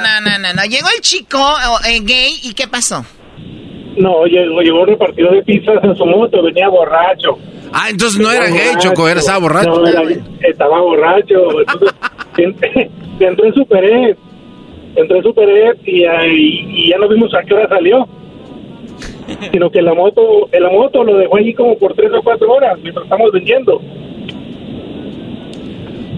no, 0.00 0.20
no, 0.20 0.38
no, 0.38 0.52
no, 0.54 0.64
Llegó 0.64 0.88
el 0.94 1.00
chico 1.02 1.54
eh, 1.86 2.00
gay 2.02 2.40
y 2.42 2.54
¿qué 2.54 2.66
pasó? 2.66 3.04
No, 3.96 4.24
llegó, 4.24 4.62
llegó 4.62 4.80
un 4.82 4.86
repartidor 4.88 5.34
de 5.34 5.42
pizzas 5.42 5.84
en 5.84 5.94
su 5.94 6.06
moto, 6.06 6.42
venía 6.42 6.68
borracho. 6.68 7.38
Ah, 7.74 7.88
entonces 7.90 8.18
no 8.18 8.30
era 8.30 8.46
gay, 8.48 8.74
Choco, 8.78 9.06
era, 9.08 9.20
estaba 9.20 9.38
borracho. 9.38 9.70
No, 9.70 9.86
era, 9.86 10.02
estaba 10.48 10.80
borracho. 10.80 11.34
Entonces, 12.36 12.90
entró 13.20 13.44
en 13.44 13.54
Super 13.54 13.84
E. 13.84 14.16
Entró 14.94 15.16
en 15.16 15.22
Super 15.22 15.48
E 15.48 15.74
y, 15.84 16.04
y, 16.04 16.90
ya 16.90 16.98
no 16.98 17.08
vimos 17.08 17.32
a 17.34 17.42
qué 17.42 17.54
hora 17.54 17.68
salió. 17.68 18.06
Sino 19.50 19.70
que 19.70 19.80
la 19.80 19.94
moto, 19.94 20.48
la 20.52 20.70
moto 20.70 21.04
lo 21.04 21.16
dejó 21.16 21.36
allí 21.36 21.54
como 21.54 21.78
por 21.78 21.94
tres 21.94 22.10
o 22.12 22.22
cuatro 22.22 22.52
horas 22.52 22.78
mientras 22.82 23.04
estamos 23.04 23.32
vendiendo. 23.32 23.80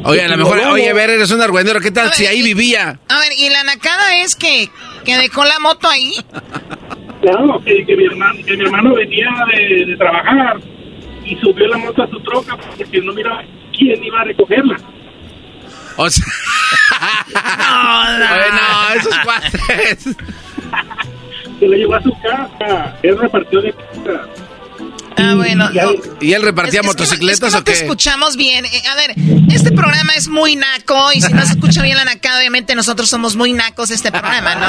Oye, 0.06 0.22
a 0.22 0.28
lo 0.28 0.36
mejor, 0.36 0.58
oye, 0.70 0.88
a 0.90 0.92
ver, 0.92 1.10
eres 1.10 1.30
un 1.30 1.40
argüendero, 1.40 1.80
¿qué 1.80 1.90
tal 1.90 2.12
si 2.12 2.26
ahí 2.26 2.42
vivía? 2.42 3.00
A 3.08 3.20
ver, 3.20 3.32
¿y 3.38 3.48
la 3.48 3.64
nacada 3.64 4.18
es 4.18 4.34
que, 4.34 4.68
que 5.04 5.16
dejó 5.16 5.44
la 5.44 5.58
moto 5.60 5.88
ahí? 5.88 6.12
Claro, 7.22 7.58
que, 7.64 7.86
que, 7.86 7.96
mi, 7.96 8.04
hermano, 8.04 8.38
que 8.44 8.54
mi 8.54 8.64
hermano 8.64 8.94
venía 8.94 9.30
de, 9.50 9.86
de, 9.86 9.96
trabajar 9.96 10.58
y 11.24 11.36
subió 11.36 11.66
la 11.68 11.78
moto 11.78 12.02
a 12.02 12.10
su 12.10 12.20
troca 12.20 12.54
porque 12.76 13.00
no 13.00 13.14
miraba 13.14 13.42
quién 13.76 14.04
iba 14.04 14.20
a 14.20 14.24
recogerla. 14.24 14.76
O 15.96 16.10
sea... 16.10 16.26
no, 17.58 18.18
no, 18.18 18.28
no, 18.28 18.94
esos 18.94 19.18
cuates. 19.20 20.16
Se 21.58 21.66
lo 21.66 21.76
llevó 21.76 21.94
a 21.94 22.02
su 22.02 22.12
casa, 22.20 22.96
él 23.02 23.18
repartió 23.18 23.60
de 23.62 23.72
casa. 23.72 24.26
Ah, 25.16 25.34
bueno. 25.36 25.70
¿Y 26.20 26.32
él 26.32 26.42
repartía 26.42 26.82
motocicletas 26.82 27.52
no 27.52 27.58
o 27.60 27.64
qué? 27.64 27.72
te 27.72 27.78
escuchamos 27.78 28.36
bien. 28.36 28.64
Eh, 28.64 28.82
a 28.90 28.94
ver, 28.96 29.14
este 29.52 29.72
programa 29.72 30.12
es 30.16 30.28
muy 30.28 30.56
naco 30.56 31.12
y 31.14 31.20
si 31.20 31.32
no 31.32 31.44
se 31.44 31.52
escucha 31.52 31.82
bien 31.82 31.96
la 31.96 32.04
nacada, 32.04 32.38
obviamente 32.38 32.74
nosotros 32.74 33.08
somos 33.08 33.36
muy 33.36 33.52
nacos 33.52 33.90
este 33.90 34.10
programa, 34.10 34.54
¿no? 34.56 34.66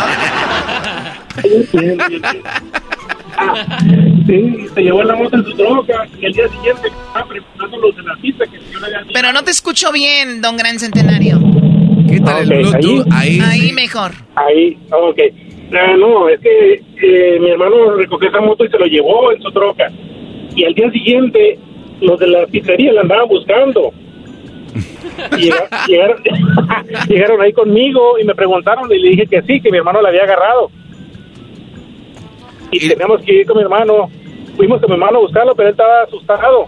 sí, 4.28 4.68
se 4.74 4.82
llevó 4.82 5.04
la 5.04 5.16
moto 5.16 5.36
en 5.36 5.44
su 5.46 5.54
troca 5.56 6.08
y 6.20 6.26
el 6.26 6.34
día 6.34 6.48
siguiente 6.50 6.88
estaba 6.88 7.28
preparando 7.28 7.78
los 7.78 7.96
de 7.96 8.04
la 8.04 8.16
pista 8.18 8.46
que 8.46 8.60
yo 8.72 8.80
le 8.80 8.86
había 8.88 9.14
Pero 9.14 9.34
no 9.34 9.44
te 9.44 9.52
escucho 9.52 9.92
bien, 9.92 10.42
don 10.42 10.58
Gran 10.58 10.80
Centenario. 10.80 11.40
Quítale 12.08 12.42
el 12.42 12.64
Bluetooth, 12.64 13.08
ahí. 13.12 13.40
Ahí, 13.42 13.72
mejor. 13.72 14.12
Ahí, 14.36 14.78
ok. 14.92 15.20
Ah, 15.74 15.96
no, 15.98 16.30
es 16.30 16.40
que 16.42 16.74
eh, 17.02 17.40
mi 17.40 17.50
hermano 17.50 17.96
recogió 17.96 18.30
esa 18.30 18.40
moto 18.40 18.66
y 18.66 18.70
se 18.70 18.78
lo 18.78 18.86
llevó 18.86 19.32
en 19.32 19.42
su 19.42 19.52
troca 19.52 19.92
y 20.56 20.64
al 20.64 20.74
día 20.74 20.90
siguiente 20.92 21.60
los 22.02 22.20
de 22.20 22.28
la 22.28 22.48
pizzería 22.48 22.94
la 22.94 23.02
andaban 23.02 23.28
buscando. 23.28 23.92
llegaron, 25.88 26.18
llegaron, 27.08 27.42
ahí 27.42 27.54
conmigo 27.54 28.20
y 28.20 28.26
me 28.26 28.36
preguntaron 28.36 28.92
y 28.92 29.00
le 29.00 29.10
dije 29.10 29.28
que 29.28 29.42
sí, 29.44 29.62
que 29.62 29.72
mi 29.72 29.78
hermano 29.78 30.02
la 30.02 30.10
había 30.10 30.24
agarrado. 30.24 30.72
Y, 32.72 32.86
y 32.86 32.90
teníamos 32.90 33.22
que 33.22 33.34
ir 33.34 33.46
con 33.46 33.58
mi 33.58 33.64
hermano. 33.64 34.10
Fuimos 34.56 34.80
con 34.80 34.90
mi 34.90 34.96
hermano 34.96 35.18
a 35.18 35.22
buscarlo, 35.22 35.54
pero 35.56 35.70
él 35.70 35.74
estaba 35.74 36.04
asustado. 36.04 36.68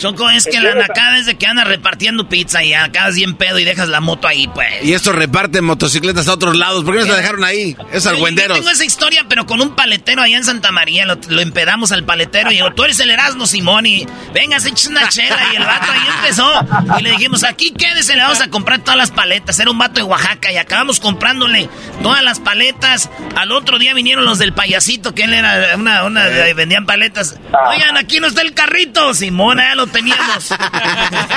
Choco, 0.00 0.30
es 0.30 0.46
que 0.46 0.58
la 0.60 0.74
nacada 0.74 1.18
es 1.18 1.26
de 1.26 1.36
que 1.36 1.46
anda 1.46 1.62
repartiendo 1.62 2.26
pizza 2.26 2.64
y 2.64 2.72
acabas 2.72 3.16
bien 3.16 3.34
pedo 3.34 3.58
y 3.58 3.64
dejas 3.64 3.90
la 3.90 4.00
moto 4.00 4.28
ahí, 4.28 4.48
pues. 4.48 4.82
Y 4.82 4.94
esto 4.94 5.12
reparte 5.12 5.60
motocicletas 5.60 6.26
a 6.26 6.32
otros 6.32 6.56
lados. 6.56 6.84
¿Por 6.84 6.94
qué 6.94 7.00
no 7.00 7.06
se 7.06 7.12
la 7.12 7.18
dejaron 7.18 7.44
ahí? 7.44 7.76
Es 7.92 8.06
argüenderos. 8.06 8.56
Yo 8.56 8.62
tengo 8.62 8.70
esa 8.70 8.86
historia, 8.86 9.26
pero 9.28 9.44
con 9.44 9.60
un 9.60 9.76
paletero 9.76 10.22
allá 10.22 10.38
en 10.38 10.44
Santa 10.44 10.72
María. 10.72 11.04
Lo, 11.04 11.40
empedamos 11.42 11.92
al 11.92 12.04
paletero 12.04 12.50
y 12.50 12.54
digo, 12.54 12.72
tú 12.72 12.84
eres 12.84 12.98
el 13.00 13.10
Erasmo 13.10 13.46
Simón 13.46 13.84
y 13.84 14.06
venga, 14.32 14.58
se 14.58 14.70
eches 14.70 14.86
una 14.86 15.06
chela. 15.10 15.38
Y 15.52 15.56
el 15.56 15.64
vato 15.64 15.92
ahí 15.92 16.08
empezó. 16.16 16.98
Y 16.98 17.02
le 17.02 17.10
dijimos, 17.10 17.44
aquí 17.44 17.70
quédese, 17.72 18.16
le 18.16 18.22
vamos 18.22 18.40
a 18.40 18.48
comprar 18.48 18.78
todas 18.78 18.96
las 18.96 19.10
paletas. 19.10 19.58
Era 19.60 19.70
un 19.70 19.76
vato 19.76 19.96
de 19.96 20.04
Oaxaca 20.04 20.50
y 20.50 20.56
acabamos 20.56 20.98
comprándole 20.98 21.68
todas 22.02 22.22
las 22.22 22.40
paletas. 22.40 23.10
Al 23.36 23.52
otro 23.52 23.78
día 23.78 23.92
vinieron 23.92 24.24
los 24.24 24.38
del 24.38 24.54
payasito, 24.54 25.14
que 25.14 25.24
él 25.24 25.34
era 25.34 25.76
una, 25.76 26.04
una 26.04 26.24
vendían 26.56 26.86
paletas. 26.86 27.38
Oigan, 27.68 27.98
aquí 27.98 28.18
no 28.18 28.28
está 28.28 28.40
el 28.40 28.54
carrito. 28.54 29.12
Simón, 29.12 29.58
ya 29.58 29.74
lo 29.74 29.89
teníamos. 29.90 30.48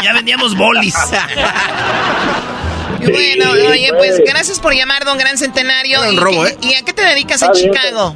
ya 0.04 0.14
vendíamos 0.14 0.56
bolis. 0.56 0.96
bueno, 3.00 3.52
oye, 3.70 3.92
pues 3.98 4.22
gracias 4.26 4.60
por 4.60 4.74
llamar, 4.74 5.06
don 5.06 5.18
Gran 5.18 5.38
Centenario. 5.38 6.12
¿Y, 6.12 6.18
robo, 6.18 6.46
¿eh? 6.46 6.58
¿Y 6.62 6.74
a 6.76 6.84
qué 6.84 6.94
te 6.94 7.04
dedicas 7.04 7.42
en 7.42 7.52
Chicago? 7.52 8.16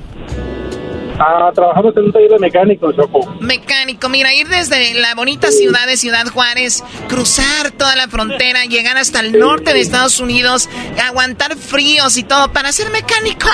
Ah, 1.20 1.52
trabajamos 1.54 1.98
en 1.98 2.06
un 2.06 2.12
taller 2.12 2.30
de 2.30 2.40
mecánico, 2.40 2.92
Choco. 2.92 3.36
Mecánico, 3.40 4.08
mira, 4.08 4.34
ir 4.36 4.48
desde 4.48 4.94
la 4.94 5.16
bonita 5.16 5.52
ciudad 5.52 5.88
de 5.88 5.98
Ciudad 5.98 6.28
Juárez, 6.28 6.84
cruzar 7.08 7.72
toda 7.72 7.96
la 7.96 8.08
frontera, 8.08 8.66
llegar 8.66 8.98
hasta 8.98 9.22
el 9.22 9.38
norte 9.40 9.74
de 9.74 9.80
Estados 9.80 10.20
Unidos, 10.20 10.70
aguantar 11.08 11.56
fríos 11.56 12.18
y 12.18 12.24
todo 12.24 12.52
para 12.54 12.72
ser 12.72 12.92
mecánico. 12.92 13.48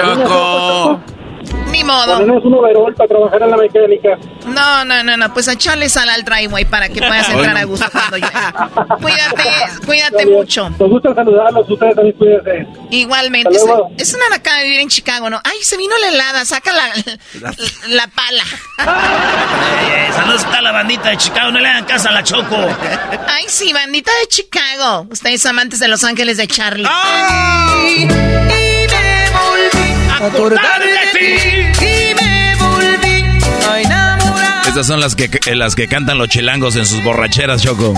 Choco. 0.00 1.00
Ni 1.70 1.84
modo. 1.84 2.18
Ponemos 2.18 2.44
un 2.44 2.54
overall 2.54 2.94
para 2.94 3.08
trabajar 3.08 3.42
en 3.42 3.50
la 3.50 3.56
mecánica. 3.56 4.18
No, 4.46 4.84
no, 4.84 5.02
no, 5.02 5.16
no. 5.16 5.32
Pues 5.32 5.48
echarle 5.48 5.88
sal 5.88 6.08
al 6.08 6.24
driveway 6.24 6.64
para 6.64 6.88
que 6.88 7.00
puedas 7.00 7.28
entrar 7.28 7.56
a 7.56 7.64
gusto 7.64 7.86
cuando 7.90 8.16
llegue. 8.16 8.30
Cuídate, 9.00 9.86
cuídate 9.86 10.26
mucho. 10.26 10.70
Nos 10.70 10.90
gusta 10.90 11.14
saludarlos, 11.14 11.70
ustedes 11.70 11.94
también 11.94 12.16
cuídense. 12.16 12.66
Igualmente. 12.90 13.56
Es, 13.56 13.64
es, 13.98 14.14
una 14.14 14.28
nacada 14.30 14.58
de 14.58 14.64
vivir 14.64 14.80
en 14.80 14.88
Chicago, 14.88 15.30
¿no? 15.30 15.40
Ay, 15.44 15.58
se 15.62 15.76
vino 15.76 15.94
la 15.98 16.08
helada, 16.08 16.44
saca 16.44 16.72
la, 16.72 16.88
la, 17.88 18.06
pala. 18.08 18.44
Eh, 18.78 20.12
saludos 20.12 20.44
a 20.44 20.60
la 20.60 20.72
bandita 20.72 21.10
de 21.10 21.16
Chicago, 21.16 21.50
no 21.52 21.60
le 21.60 21.68
hagan 21.68 21.84
casa 21.84 22.10
a 22.10 22.12
la 22.12 22.22
Choco. 22.22 22.56
Ay, 23.28 23.44
sí, 23.48 23.72
bandita 23.72 24.10
de 24.22 24.28
Chicago. 24.28 25.06
Ustedes 25.10 25.44
amantes 25.46 25.78
de 25.78 25.88
Los 25.88 26.04
Ángeles 26.04 26.36
de 26.36 26.46
Charlie. 26.46 26.86
Ay, 26.88 28.08
acordar 30.26 30.82
de 30.82 31.18
ti. 31.18 31.84
Y 31.84 32.14
me 32.14 32.54
volví 32.56 33.24
a 33.68 33.80
enamorar. 33.80 34.68
Estas 34.68 34.86
son 34.86 35.00
las 35.00 35.14
que, 35.16 35.30
las 35.54 35.74
que 35.74 35.88
cantan 35.88 36.18
los 36.18 36.28
chilangos 36.28 36.76
en 36.76 36.86
sus 36.86 37.02
borracheras, 37.02 37.62
Choco. 37.62 37.94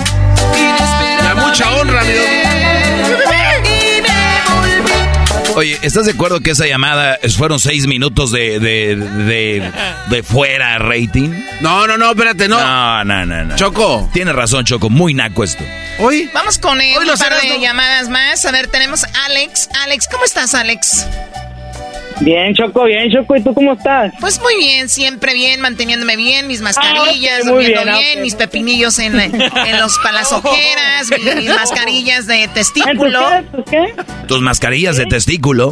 La 1.23 1.35
mucha 1.35 1.71
honra, 1.73 2.01
amigo. 2.01 2.21
Oye, 5.55 5.79
¿estás 5.83 6.07
de 6.07 6.13
acuerdo 6.13 6.41
que 6.41 6.53
esa 6.53 6.67
llamada 6.67 7.19
fueron 7.37 7.61
seis 7.61 7.87
minutos 7.87 8.33
de, 8.33 8.59
de, 8.59 8.97
de, 8.97 9.71
de, 10.09 10.23
fuera 10.23 10.79
rating? 10.79 11.29
No, 11.61 11.87
no, 11.87 11.99
no, 11.99 12.11
espérate, 12.11 12.49
no. 12.49 12.59
No, 12.59 13.05
no, 13.05 13.27
no, 13.27 13.45
no. 13.45 13.57
Choco. 13.57 14.09
Tienes 14.15 14.35
razón, 14.35 14.65
Choco, 14.65 14.89
muy 14.89 15.13
naco 15.13 15.45
esto. 15.45 15.63
Hoy. 15.99 16.31
Vamos 16.33 16.57
con 16.57 16.81
él, 16.81 16.97
un 16.99 17.19
par 17.19 17.41
de 17.43 17.61
llamadas 17.61 18.09
más. 18.09 18.47
A 18.47 18.51
ver, 18.51 18.69
tenemos 18.69 19.05
a 19.05 19.09
Alex. 19.27 19.69
Alex, 19.83 20.09
¿cómo 20.11 20.25
estás, 20.25 20.55
Alex? 20.55 21.07
Bien, 22.21 22.55
Choco, 22.55 22.85
bien, 22.85 23.11
Choco. 23.11 23.37
¿Y 23.37 23.43
tú 23.43 23.55
cómo 23.55 23.73
estás? 23.73 24.13
Pues 24.21 24.41
muy 24.41 24.57
bien, 24.57 24.89
siempre 24.89 25.35
bien, 25.35 25.61
manteniéndome 25.61 26.17
bien, 26.17 26.47
mis 26.47 26.61
mascarillas, 26.61 27.41
ah, 27.43 27.49
durmiendo 27.49 27.83
bien, 27.85 27.99
bien 27.99 28.23
mis 28.23 28.35
pepinillos 28.35 28.99
en, 28.99 29.19
en 29.19 29.81
los 29.81 29.99
palazojeras, 29.99 31.11
mis, 31.11 31.35
mis, 31.37 31.49
mascarillas 31.49 32.27
de 32.27 32.49
testículo. 32.49 33.21
¿Tus 33.53 33.65
qué? 33.65 33.95
¿Tus 34.27 34.41
mascarillas 34.41 34.97
de 34.97 35.07
testículo? 35.07 35.71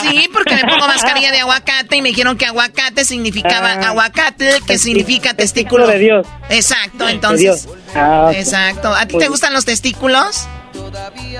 Sí, 0.00 0.28
porque 0.32 0.54
me 0.54 0.62
pongo 0.62 0.86
mascarilla 0.86 1.30
de 1.30 1.40
aguacate 1.40 1.96
y 1.96 2.02
me 2.02 2.10
dijeron 2.10 2.36
que 2.36 2.46
aguacate 2.46 3.04
significaba 3.04 3.72
ah, 3.72 3.88
aguacate, 3.88 4.56
que 4.66 4.78
significa 4.78 5.34
testículo. 5.34 5.86
de 5.86 5.98
Dios. 5.98 6.26
Exacto, 6.48 7.08
entonces. 7.08 7.68
Ah, 7.94 8.26
okay. 8.28 8.40
Exacto. 8.40 8.94
¿A 8.94 9.06
ti 9.06 9.16
te 9.18 9.28
gustan 9.28 9.52
los 9.52 9.64
testículos? 9.64 10.48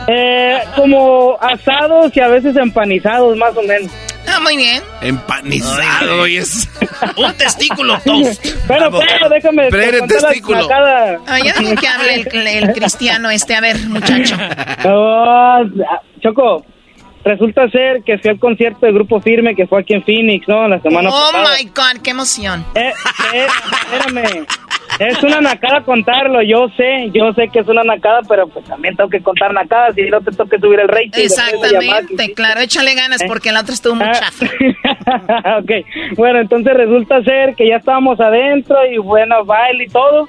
Eh, 0.09 0.59
como 0.75 1.37
asados 1.41 2.17
y 2.17 2.21
a 2.21 2.29
veces 2.29 2.57
empanizados, 2.57 3.37
más 3.37 3.57
o 3.57 3.63
menos. 3.63 3.91
Ah, 4.27 4.41
muy 4.41 4.57
bien. 4.57 4.83
Empanizado 5.01 6.27
y 6.27 6.39
es. 6.39 6.69
Un 7.17 7.33
testículo 7.35 7.99
toast. 8.05 8.45
Pero, 8.67 8.91
pero, 8.91 9.29
déjame. 9.29 9.69
Pero 9.71 10.07
testículo. 10.07 10.69
Ah, 10.73 11.39
ya 11.45 11.55
dejo 11.55 11.81
que 11.81 11.89
hable 11.89 12.27
el, 12.33 12.47
el, 12.47 12.73
cristiano 12.73 13.31
este. 13.31 13.55
A 13.55 13.61
ver, 13.61 13.77
muchacho. 13.89 14.37
Oh, 14.89 15.59
Choco, 16.21 16.65
resulta 17.25 17.69
ser 17.71 18.03
que 18.05 18.19
fui 18.19 18.31
al 18.31 18.39
concierto 18.39 18.87
de 18.87 18.93
Grupo 18.93 19.21
Firme 19.21 19.55
que 19.55 19.67
fue 19.67 19.81
aquí 19.81 19.95
en 19.95 20.05
Phoenix, 20.05 20.47
¿no? 20.47 20.69
La 20.69 20.81
semana 20.81 21.09
oh 21.11 21.13
pasada. 21.13 21.45
Oh 21.45 21.59
my 21.59 21.65
God, 21.75 22.03
qué 22.03 22.11
emoción. 22.11 22.65
Eh, 22.75 22.93
eh, 23.35 23.47
espérame. 23.83 24.47
Es 24.99 25.23
una 25.23 25.41
nacada 25.41 25.83
contarlo, 25.83 26.43
yo 26.43 26.69
sé, 26.77 27.11
yo 27.13 27.33
sé 27.35 27.49
que 27.53 27.61
es 27.61 27.69
una 27.69 27.85
nacada, 27.85 28.21
pero 28.29 28.49
pues 28.49 28.65
también 28.65 28.97
tengo 28.97 29.11
que 29.11 29.21
contar 29.21 29.53
nacadas 29.53 29.97
y 29.99 30.03
no 30.03 30.21
te 30.21 30.31
toque 30.31 30.59
subir 30.59 30.81
el 30.81 30.89
rating. 30.89 31.11
Exactamente, 31.15 32.33
claro, 32.35 32.61
échale 32.61 32.95
ganas 32.95 33.21
¿Eh? 33.21 33.27
porque 33.29 33.53
la 33.53 33.61
otra 33.61 33.75
estuvo 33.75 33.95
muy 33.95 34.07
chafa. 34.13 34.47
ok, 35.59 35.71
bueno, 36.17 36.41
entonces 36.41 36.75
resulta 36.75 37.23
ser 37.23 37.55
que 37.55 37.69
ya 37.69 37.77
estábamos 37.77 38.19
adentro 38.21 38.77
y 38.91 38.99
bueno, 38.99 39.45
baile 39.45 39.85
y 39.85 39.89
todo, 39.89 40.29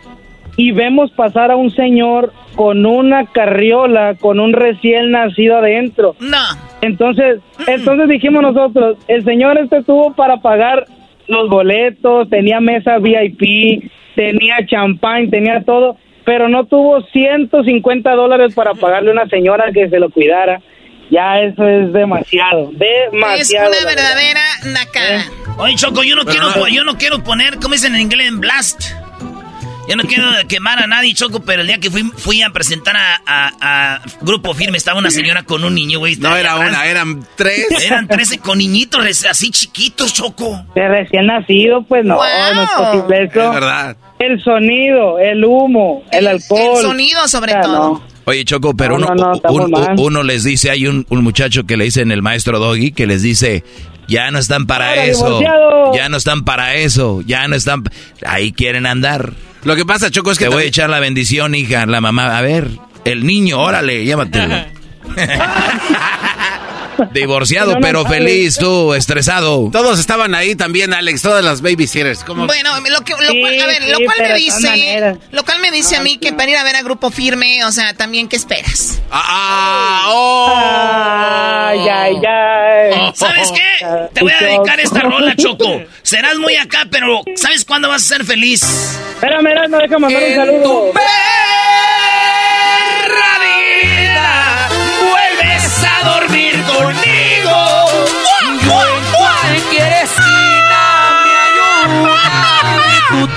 y 0.57 0.71
vemos 0.71 1.11
pasar 1.11 1.51
a 1.51 1.55
un 1.55 1.71
señor 1.71 2.33
con 2.55 2.85
una 2.85 3.27
carriola, 3.27 4.15
con 4.15 4.39
un 4.39 4.53
recién 4.53 5.11
nacido 5.11 5.57
adentro. 5.57 6.15
No. 6.19 6.37
Entonces, 6.81 7.39
entonces 7.67 8.09
dijimos 8.09 8.41
nosotros, 8.41 8.97
el 9.07 9.23
señor 9.23 9.57
este 9.59 9.83
tuvo 9.83 10.13
para 10.13 10.37
pagar 10.37 10.85
los 11.27 11.49
boletos, 11.49 12.29
tenía 12.29 12.59
mesa 12.59 12.97
VIP, 12.99 13.91
tenía 14.15 14.65
champán, 14.65 15.29
tenía 15.29 15.63
todo, 15.63 15.97
pero 16.25 16.49
no 16.49 16.65
tuvo 16.65 17.01
150 17.01 18.11
dólares 18.11 18.53
para 18.53 18.73
pagarle 18.73 19.09
a 19.09 19.13
una 19.13 19.27
señora 19.27 19.71
que 19.71 19.89
se 19.89 19.99
lo 19.99 20.09
cuidara. 20.09 20.61
Ya 21.09 21.39
eso 21.39 21.65
es 21.65 21.93
demasiado, 21.93 22.71
demasiado. 22.73 23.71
Es 23.71 23.81
una 23.81 23.89
verdadera 23.89 24.41
nacada. 24.65 25.23
Oye, 25.57 25.75
Choco, 25.75 26.03
yo 26.03 26.15
no, 26.15 26.25
quiero, 26.25 26.67
yo 26.67 26.83
no 26.83 26.97
quiero 26.97 27.23
poner, 27.23 27.57
como 27.59 27.73
dicen 27.73 27.95
en 27.95 28.01
inglés, 28.01 28.27
en 28.27 28.41
blast. 28.41 28.91
Yo 29.87 29.95
no 29.95 30.03
quiero 30.03 30.25
quemar 30.49 30.83
a 30.83 30.87
nadie, 30.87 31.13
Choco, 31.13 31.39
pero 31.39 31.61
el 31.61 31.67
día 31.67 31.79
que 31.79 31.89
fui, 31.89 32.03
fui 32.17 32.41
a 32.41 32.49
presentar 32.49 32.95
a, 32.97 34.01
Grupo 34.21 34.53
Firme, 34.53 34.77
estaba 34.77 34.99
una 34.99 35.11
señora 35.11 35.43
con 35.43 35.63
un 35.63 35.75
niño, 35.75 35.99
güey. 35.99 36.17
No 36.17 36.35
era 36.35 36.57
una, 36.57 36.85
eran 36.85 37.25
tres. 37.35 37.67
Eran 37.85 38.07
tres 38.07 38.37
con 38.43 38.57
niñitos 38.57 39.25
así 39.25 39.49
chiquitos, 39.51 40.13
Choco. 40.13 40.65
De 40.75 40.87
recién 40.87 41.27
nacido, 41.27 41.83
pues 41.83 42.03
no, 42.03 42.15
no 42.15 42.63
es 42.63 42.69
posible 42.69 43.23
eso. 43.23 43.41
Es 43.41 43.53
verdad. 43.53 43.97
El 44.19 44.43
sonido, 44.43 45.19
el 45.19 45.45
humo, 45.45 46.03
el, 46.11 46.27
alcohol. 46.27 46.77
El 46.77 46.81
sonido, 46.81 47.27
sobre 47.27 47.53
todo. 47.61 48.01
Oye, 48.25 48.43
Choco, 48.43 48.75
pero 48.75 48.95
uno, 48.95 49.07
uno, 49.97 50.23
les 50.23 50.43
dice, 50.43 50.69
hay 50.69 50.87
un, 50.87 51.05
un 51.09 51.23
muchacho 51.23 51.65
que 51.65 51.77
le 51.77 51.85
dice 51.85 52.01
en 52.01 52.11
el 52.11 52.21
maestro 52.21 52.59
Doggy, 52.59 52.91
que 52.91 53.07
les 53.07 53.21
dice, 53.21 53.63
ya 54.07 54.31
no 54.31 54.39
están 54.39 54.65
para 54.65 55.05
eso. 55.05 55.41
Ya 55.93 56.09
no 56.09 56.17
están 56.17 56.43
para 56.43 56.75
eso. 56.75 57.21
Ya 57.25 57.47
no 57.47 57.55
están. 57.55 57.83
Ahí 58.25 58.51
quieren 58.51 58.85
andar. 58.85 59.33
Lo 59.63 59.75
que 59.75 59.85
pasa, 59.85 60.09
Choco, 60.11 60.31
es 60.31 60.37
que. 60.37 60.45
Te 60.45 60.53
voy 60.53 60.63
a 60.63 60.67
echar 60.67 60.89
la 60.89 60.99
bendición, 60.99 61.55
hija. 61.55 61.85
La 61.85 62.01
mamá. 62.01 62.37
A 62.37 62.41
ver, 62.41 62.69
el 63.05 63.25
niño, 63.25 63.59
órale, 63.59 64.03
llévatelo. 64.05 64.55
Divorciado, 67.11 67.77
pero 67.81 68.05
feliz, 68.05 68.57
tú, 68.57 68.93
estresado. 68.93 69.69
Todos 69.71 69.99
estaban 69.99 70.35
ahí 70.35 70.55
también, 70.55 70.93
Alex, 70.93 71.21
todas 71.21 71.43
las 71.43 71.61
babysitters. 71.61 72.25
Bueno, 72.25 72.71
lo 72.89 73.01
que, 73.01 73.13
lo, 73.13 73.63
a 73.63 73.67
ver, 73.67 73.89
lo 73.89 73.99
cual 74.05 74.17
me 74.21 74.33
dice, 74.35 75.17
lo 75.31 75.43
cual 75.43 75.59
me 75.59 75.71
dice 75.71 75.95
a 75.95 76.01
mí 76.01 76.17
que 76.17 76.33
para 76.33 76.49
ir 76.49 76.57
a 76.57 76.63
ver 76.63 76.75
a 76.75 76.81
Grupo 76.81 77.09
Firme, 77.11 77.63
o 77.65 77.71
sea, 77.71 77.93
también, 77.93 78.27
¿qué 78.27 78.35
esperas? 78.35 79.01
Ah, 79.11 79.23
ah 79.27 80.05
oh. 80.09 80.53
Ay, 81.67 81.79
ay, 81.89 82.15
ay. 82.25 83.11
¿Sabes 83.13 83.51
qué? 83.51 84.07
Te 84.13 84.21
voy 84.21 84.31
a 84.31 84.43
dedicar 84.43 84.79
esta 84.79 85.01
rola, 85.01 85.35
Choco. 85.35 85.81
Serás 86.01 86.37
muy 86.37 86.55
acá, 86.55 86.87
pero 86.89 87.21
¿sabes 87.35 87.65
cuándo 87.65 87.89
vas 87.89 88.03
a 88.03 88.15
ser 88.15 88.25
feliz? 88.25 88.63
Espera, 89.11 89.41
mira, 89.41 89.67
no 89.67 89.77
deja 89.77 89.97
mandar 89.99 90.23
un 90.23 90.35
saludo. 90.35 90.91
tu 90.91 90.99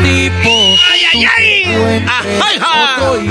tipo. 0.03 0.51
¡Ay, 0.93 1.01
ay, 1.13 1.27
ay! 1.39 2.07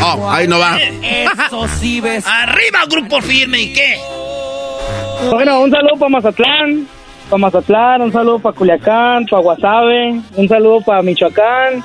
Oh, 0.02 0.30
ahí 0.30 0.48
no 0.48 0.60
va. 0.60 0.78
Eso 1.48 1.68
sí 1.80 2.02
ves. 2.02 2.26
Arriba, 2.26 2.80
grupo 2.90 3.22
firme, 3.22 3.60
¿y 3.60 3.74
qué? 3.74 3.98
Bueno, 5.30 5.62
un 5.62 5.72
saludo 5.72 5.96
para 5.98 6.10
Mazatlán. 6.10 6.88
Para 7.30 7.40
Mazatlán, 7.40 8.02
un 8.02 8.12
saludo 8.12 8.40
para 8.40 8.56
Culiacán, 8.56 9.26
para 9.26 9.41
Guasave, 9.44 10.22
un 10.36 10.48
saludo 10.48 10.82
para 10.82 11.04
Michoacán 11.04 11.84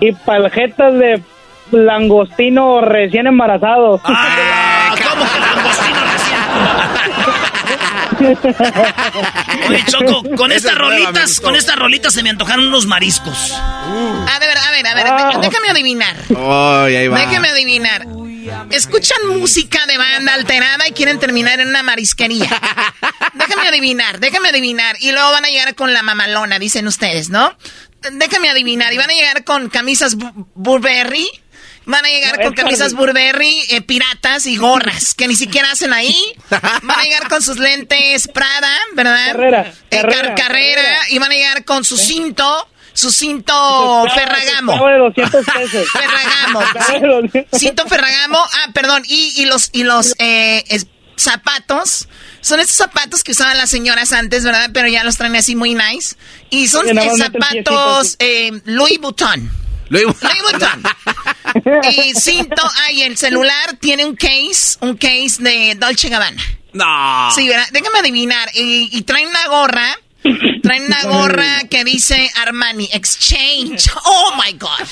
y 0.00 0.12
para 0.12 0.50
jetas 0.50 0.92
de 0.94 1.22
langostino 1.70 2.82
recién 2.82 3.26
embarazados. 3.26 4.00
Ah, 4.04 4.90
¿Cómo 4.90 5.24
que 5.24 5.40
langostino 5.40 6.00
recién? 6.12 7.15
Oye, 9.68 9.84
Choco, 9.86 10.22
con 10.36 10.52
estas 10.52 10.76
rolitas, 10.76 11.40
con 11.40 11.56
estas 11.56 11.76
rolitas 11.76 12.14
se 12.14 12.22
me 12.22 12.30
antojaron 12.30 12.66
unos 12.66 12.86
mariscos. 12.86 13.52
A 13.52 14.38
ver, 14.40 14.56
a 14.56 14.70
ver, 14.70 14.86
a 14.86 14.94
ver, 14.94 15.06
ah. 15.08 15.38
déjame 15.40 15.68
adivinar. 15.70 16.16
Déjame 16.28 17.48
adivinar. 17.48 18.06
Escuchan 18.70 19.18
música 19.28 19.84
de 19.86 19.98
banda 19.98 20.34
alterada 20.34 20.88
y 20.88 20.92
quieren 20.92 21.18
terminar 21.18 21.60
en 21.60 21.68
una 21.68 21.82
marisquería. 21.82 22.48
déjame 23.34 23.68
adivinar, 23.68 24.20
déjame 24.20 24.48
adivinar. 24.48 24.96
Y 25.00 25.12
luego 25.12 25.30
van 25.30 25.44
a 25.44 25.48
llegar 25.48 25.74
con 25.74 25.92
la 25.92 26.02
mamalona, 26.02 26.58
dicen 26.58 26.86
ustedes, 26.86 27.28
¿no? 27.28 27.56
Déjame 28.12 28.48
adivinar. 28.48 28.92
Y 28.92 28.98
van 28.98 29.10
a 29.10 29.14
llegar 29.14 29.44
con 29.44 29.68
camisas 29.68 30.16
Burberry 30.54 31.28
Van 31.86 32.04
a 32.04 32.08
llegar 32.08 32.42
con 32.42 32.52
camisas 32.52 32.94
Burberry, 32.94 33.62
eh, 33.70 33.80
piratas 33.80 34.46
y 34.46 34.56
gorras, 34.56 35.14
que 35.14 35.28
ni 35.28 35.36
siquiera 35.36 35.70
hacen 35.70 35.92
ahí. 35.92 36.16
Van 36.50 36.98
a 36.98 37.02
llegar 37.04 37.28
con 37.28 37.40
sus 37.42 37.58
lentes 37.58 38.26
Prada, 38.26 38.76
¿verdad? 38.94 39.26
Carrera. 39.32 39.72
Eh, 39.90 40.02
carrera, 40.36 40.98
Y 41.10 41.18
van 41.18 41.30
a 41.30 41.34
llegar 41.34 41.64
con 41.64 41.84
su 41.84 41.96
cinto, 41.96 42.68
su 42.92 43.12
cinto 43.12 44.04
Ferragamo. 44.12 44.72
Ferragamo. 44.78 46.60
cinto 47.52 47.86
Ferragamo. 47.86 48.38
Ah, 48.38 48.70
perdón. 48.74 49.04
Y, 49.06 49.44
los, 49.46 49.70
y 49.72 49.84
los 49.84 50.16
eh, 50.18 50.64
zapatos. 51.14 52.08
Son 52.40 52.58
estos 52.58 52.76
zapatos 52.76 53.22
que 53.22 53.30
usaban 53.30 53.56
las 53.58 53.70
señoras 53.70 54.12
antes, 54.12 54.42
¿verdad? 54.42 54.70
Pero 54.72 54.88
ya 54.88 55.04
los 55.04 55.16
traen 55.16 55.36
así 55.36 55.54
muy 55.54 55.74
nice. 55.74 56.16
Y 56.50 56.66
son 56.66 56.84
zapatos 57.16 58.18
Louis 58.64 58.98
Vuitton. 58.98 59.65
Louis 59.88 60.04
Vuitton. 60.04 60.82
y 61.90 62.14
cinto, 62.14 62.62
ay, 62.86 63.02
el 63.02 63.16
celular 63.16 63.76
tiene 63.80 64.04
un 64.04 64.16
case, 64.16 64.78
un 64.80 64.96
case 64.96 65.36
de 65.40 65.74
Dolce 65.76 66.08
Gabbana. 66.08 66.42
No. 66.72 67.30
Sí, 67.34 67.48
¿verdad? 67.48 67.66
Déjame 67.72 68.00
adivinar. 68.00 68.48
Y, 68.54 68.88
y 68.92 69.02
traen 69.02 69.28
una 69.28 69.46
gorra. 69.48 69.98
Traen 70.62 70.86
una 70.86 71.04
gorra 71.04 71.60
que 71.70 71.84
dice 71.84 72.30
Armani 72.36 72.88
Exchange. 72.92 73.88
Oh 74.04 74.32
my 74.36 74.52
God. 74.58 74.86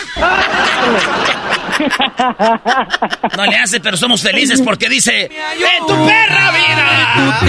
No 3.37 3.45
le 3.47 3.57
hace, 3.57 3.81
pero 3.81 3.97
somos 3.97 4.23
felices 4.23 4.63
porque 4.63 4.89
dice: 4.89 5.25
¡En 5.25 5.87
tu 5.87 6.07
perra 6.07 6.53
vida! 6.53 7.41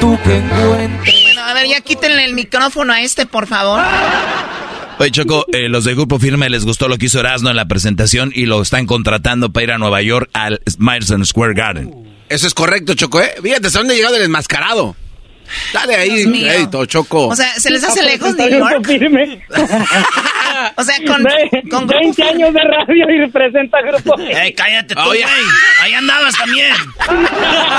Tu 0.00 0.16
Bueno, 0.16 1.42
a 1.44 1.52
ver, 1.52 1.66
ya 1.66 1.80
quítenle 1.82 2.24
el 2.24 2.32
micrófono 2.34 2.94
a 2.94 3.02
este, 3.02 3.26
por 3.26 3.46
favor. 3.46 3.82
Oye, 5.00 5.12
Choco, 5.12 5.46
eh, 5.50 5.70
los 5.70 5.84
de 5.84 5.94
Grupo 5.94 6.18
Firme 6.18 6.50
les 6.50 6.66
gustó 6.66 6.86
lo 6.86 6.98
que 6.98 7.06
hizo 7.06 7.20
Erasmo 7.20 7.48
en 7.48 7.56
la 7.56 7.64
presentación 7.64 8.32
y 8.34 8.44
lo 8.44 8.60
están 8.60 8.84
contratando 8.84 9.50
para 9.50 9.64
ir 9.64 9.72
a 9.72 9.78
Nueva 9.78 10.02
York 10.02 10.28
al 10.34 10.60
Madison 10.76 11.24
Square 11.24 11.54
Garden. 11.54 11.90
Eso 12.28 12.46
es 12.46 12.52
correcto, 12.52 12.92
Choco, 12.92 13.18
¿eh? 13.18 13.30
Fíjate, 13.42 13.68
¿hasta 13.68 13.78
dónde 13.78 13.94
ha 13.94 13.96
llegado 13.96 14.16
el 14.16 14.22
enmascarado? 14.24 14.94
Dale 15.72 15.94
ahí, 15.94 16.24
crédito, 16.24 16.84
Choco. 16.86 17.28
O 17.28 17.36
sea, 17.36 17.52
¿se 17.54 17.70
les 17.70 17.84
hace 17.84 18.02
lejos 18.02 18.34
New 18.34 18.48
York? 18.48 18.86
Firme. 18.86 19.44
o 20.76 20.84
sea, 20.84 20.96
con, 21.06 21.24
con 21.70 21.86
20 21.86 22.22
años 22.22 22.54
de 22.54 22.60
radio 22.60 23.10
y 23.10 23.18
representa 23.20 23.80
Grupo 23.82 24.18
Ey, 24.18 24.52
cállate 24.54 24.94
tú, 24.94 25.02
güey. 25.04 25.22
Ahí 25.82 25.94
andabas 25.94 26.34
también. 26.36 26.74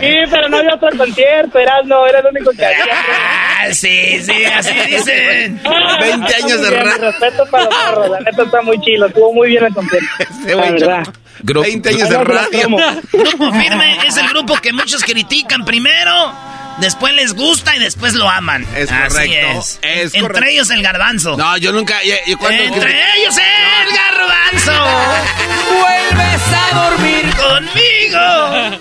sí, 0.00 0.14
pero 0.30 0.48
no 0.48 0.58
había 0.58 0.74
otro 0.74 0.90
concierto, 0.96 1.58
eras 1.58 1.84
no, 1.86 2.06
era 2.06 2.20
el 2.20 2.26
único 2.26 2.50
que 2.52 2.64
había. 2.64 2.84
Ah, 2.90 3.66
sí, 3.72 4.20
sí, 4.22 4.44
así 4.44 4.74
dicen. 4.88 5.60
20 6.00 6.34
años 6.34 6.62
de 6.62 6.70
radio. 6.70 7.10
Respeto 7.10 7.46
para 7.50 7.64
los 7.64 7.74
perros, 7.74 8.10
la 8.10 8.20
neta 8.20 8.42
está 8.42 8.62
muy 8.62 8.80
chilo, 8.80 9.06
estuvo 9.06 9.32
muy 9.32 9.48
bien 9.48 9.64
el 9.64 9.74
concierto. 9.74 10.08
Sí, 10.42 10.48
la 10.48 10.70
verdad. 10.70 11.04
20 11.42 11.88
años 11.88 12.08
de 12.08 12.18
radio. 12.24 12.68
Grupo 13.12 13.52
Firme 13.52 13.98
es 14.06 14.16
el 14.16 14.28
grupo 14.28 14.56
que 14.56 14.72
muchos 14.72 15.02
critican 15.02 15.64
primero, 15.64 16.32
después 16.80 17.14
les 17.14 17.34
gusta 17.34 17.76
y 17.76 17.80
después 17.80 18.14
lo 18.14 18.28
aman. 18.28 18.66
Es 18.76 18.90
Así 18.90 19.14
correcto. 19.14 19.64
Es. 19.82 20.14
Entre 20.14 20.52
ellos 20.52 20.70
el 20.70 20.82
garbanzo. 20.82 21.36
No, 21.36 21.56
yo 21.56 21.72
nunca. 21.72 22.00
Entre 22.02 23.00
ellos 23.16 23.36
el 23.36 23.94
garbanzo. 23.96 24.72
Vuelves 25.80 26.42
a 26.52 26.90
dormir 26.90 27.24
conmigo. 27.36 28.80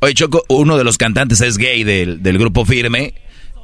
Oye, 0.00 0.14
Choco, 0.14 0.44
uno 0.48 0.78
de 0.78 0.84
los 0.84 0.96
cantantes 0.96 1.40
es 1.42 1.58
gay 1.58 1.84
del, 1.84 2.22
del 2.22 2.38
grupo 2.38 2.64
Firme. 2.64 3.14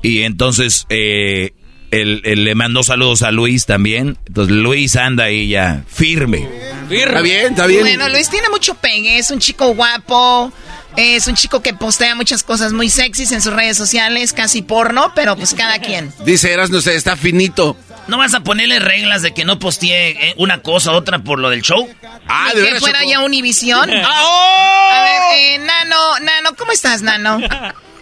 Y 0.03 0.23
entonces 0.23 0.87
eh, 0.91 1.53
él, 1.91 2.23
le 2.23 2.55
mandó 2.55 2.83
saludos 2.83 3.23
a 3.23 3.31
Luis 3.31 3.67
también. 3.67 4.19
Entonces 4.27 4.55
Luis 4.55 4.97
anda 4.97 5.25
ahí 5.25 5.49
ya 5.49 5.85
firme. 5.89 6.49
Está 6.91 7.21
bien, 7.21 7.47
está 7.47 7.67
bien. 7.67 7.81
Bueno, 7.81 8.09
Luis 8.09 8.29
tiene 8.31 8.49
mucho 8.49 8.75
pegue, 8.75 9.19
es 9.19 9.31
un 9.31 9.39
chico 9.39 9.75
guapo. 9.75 10.53
Es 10.97 11.27
un 11.27 11.35
chico 11.35 11.61
que 11.61 11.75
postea 11.75 12.15
muchas 12.15 12.43
cosas 12.43 12.73
muy 12.73 12.89
sexys 12.89 13.31
en 13.33 13.43
sus 13.43 13.53
redes 13.53 13.77
sociales, 13.77 14.33
casi 14.33 14.63
porno, 14.63 15.13
pero 15.15 15.37
pues 15.37 15.53
cada 15.53 15.79
quien. 15.79 16.11
Dice 16.25 16.51
Eras, 16.51 16.71
no 16.71 16.81
sé, 16.81 16.95
está 16.95 17.17
finito. 17.17 17.77
¿No 18.09 18.17
vas 18.19 18.33
a 18.35 18.41
ponerle 18.41 18.79
reglas 18.79 19.21
de 19.21 19.35
que 19.35 19.45
no 19.45 19.59
postee 19.59 20.11
eh, 20.11 20.35
una 20.39 20.63
cosa 20.63 20.93
u 20.93 20.95
otra 20.95 21.19
por 21.19 21.39
lo 21.39 21.51
del 21.51 21.61
show? 21.61 21.87
Ah, 22.29 22.51
de 22.55 22.65
Que 22.65 22.81
fuera 22.81 23.05
ya 23.05 23.21
Univisión. 23.21 23.91
¡Ah, 23.95 24.23
oh! 24.25 24.93
A 24.95 25.03
ver, 25.03 25.23
eh, 25.39 25.59
Nano, 25.59 26.19
Nano, 26.21 26.57
¿cómo 26.57 26.73
estás, 26.73 27.03
Nano? 27.03 27.41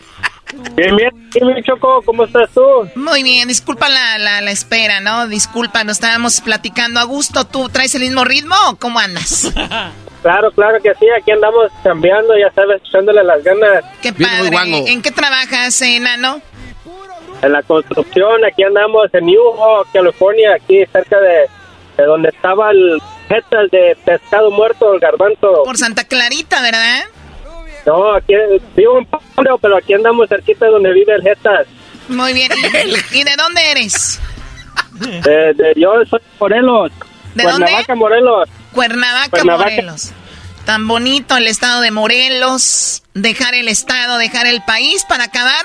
Bien, 0.76 0.96
bien, 0.96 1.64
Choco, 1.64 2.02
¿cómo 2.02 2.24
estás 2.24 2.50
tú? 2.52 2.60
Muy 2.96 3.22
bien, 3.22 3.48
disculpa 3.48 3.88
la, 3.88 4.18
la, 4.18 4.40
la, 4.40 4.50
espera, 4.50 5.00
¿no? 5.00 5.28
Disculpa, 5.28 5.84
nos 5.84 5.98
estábamos 5.98 6.40
platicando 6.40 7.00
a 7.00 7.04
gusto. 7.04 7.44
¿Tú 7.44 7.68
traes 7.68 7.94
el 7.94 8.02
mismo 8.02 8.24
ritmo 8.24 8.54
o 8.68 8.76
cómo 8.76 8.98
andas? 8.98 9.52
Claro, 10.24 10.50
claro 10.52 10.80
que 10.82 10.90
sí, 10.94 11.04
aquí 11.20 11.32
andamos 11.32 11.70
cambiando, 11.82 12.34
ya 12.38 12.50
sabes, 12.54 12.80
echándole 12.82 13.22
las 13.22 13.44
ganas. 13.44 13.84
Qué 14.00 14.10
padre. 14.10 14.56
¿En 14.90 15.02
qué 15.02 15.10
trabajas, 15.10 15.82
enano? 15.82 16.40
En 17.42 17.52
la 17.52 17.62
construcción, 17.62 18.42
aquí 18.42 18.62
andamos 18.62 19.12
en 19.12 19.26
New 19.26 19.38
York, 19.38 19.86
California, 19.92 20.54
aquí 20.54 20.82
cerca 20.90 21.20
de, 21.20 21.46
de 21.98 22.04
donde 22.04 22.30
estaba 22.30 22.70
el 22.70 23.02
de 23.70 23.96
pescado 24.04 24.50
muerto, 24.50 24.94
el 24.94 25.00
garbanzo. 25.00 25.62
Por 25.64 25.76
Santa 25.76 26.04
Clarita, 26.04 26.62
¿verdad? 26.62 27.04
No, 27.86 28.14
aquí 28.14 28.34
vivo 28.76 28.98
en 28.98 29.06
Pablo, 29.06 29.58
pero 29.58 29.76
aquí 29.76 29.94
andamos 29.94 30.28
cerquita 30.28 30.66
de 30.66 30.72
donde 30.72 30.92
vive 30.92 31.14
el 31.14 31.22
Jetas. 31.22 31.66
Muy 32.08 32.32
bien. 32.32 32.50
¿Y, 33.12 33.24
de 33.24 33.36
dónde 33.36 33.70
eres? 33.70 34.20
De, 34.92 35.74
yo 35.76 35.92
soy 36.08 36.20
Morelos. 36.40 36.92
¿De 37.34 37.42
Cuernavaca, 37.42 37.84
dónde? 37.88 37.94
Morelos. 37.94 38.48
Cuernavaca, 38.72 39.30
Cuernavaca. 39.30 39.70
Morelos. 39.70 40.12
Tan 40.64 40.88
bonito 40.88 41.36
el 41.36 41.46
estado 41.46 41.80
de 41.80 41.90
Morelos. 41.90 43.02
Dejar 43.12 43.54
el 43.54 43.68
estado, 43.68 44.18
dejar 44.18 44.46
el 44.46 44.62
país 44.62 45.04
para 45.08 45.24
acabar 45.24 45.64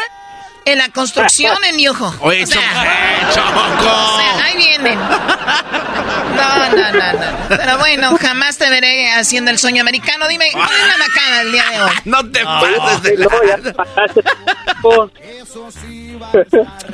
en 0.72 0.78
la 0.80 0.90
construcción 0.90 1.56
en 1.70 1.78
Ñujo. 1.78 2.14
Oye, 2.22 2.44
O 2.44 2.48
sea, 2.48 3.30
Choco. 3.34 3.50
o 3.50 4.18
sea, 4.20 4.46
ahí 4.46 4.58
vienen. 4.58 5.00
No, 5.00 6.70
no, 6.70 6.92
no, 6.92 7.14
no. 7.14 7.28
Pero 7.50 7.78
bueno, 7.80 8.18
jamás 8.18 8.58
te 8.58 8.70
veré 8.70 9.12
haciendo 9.12 9.52
el 9.52 9.58
sueño 9.58 9.82
americano. 9.82 10.28
Dime, 10.28 10.46
¿cuál 10.52 10.70
es 10.70 10.88
la 10.88 10.98
macana 10.98 11.42
el 11.42 11.52
día 11.52 11.64
de 11.72 11.82
hoy? 11.82 11.92
No 12.06 12.32
te 12.32 12.44
pases 12.44 13.04
de 13.04 13.18
no, 13.24 13.74
pasaste. 13.74 14.24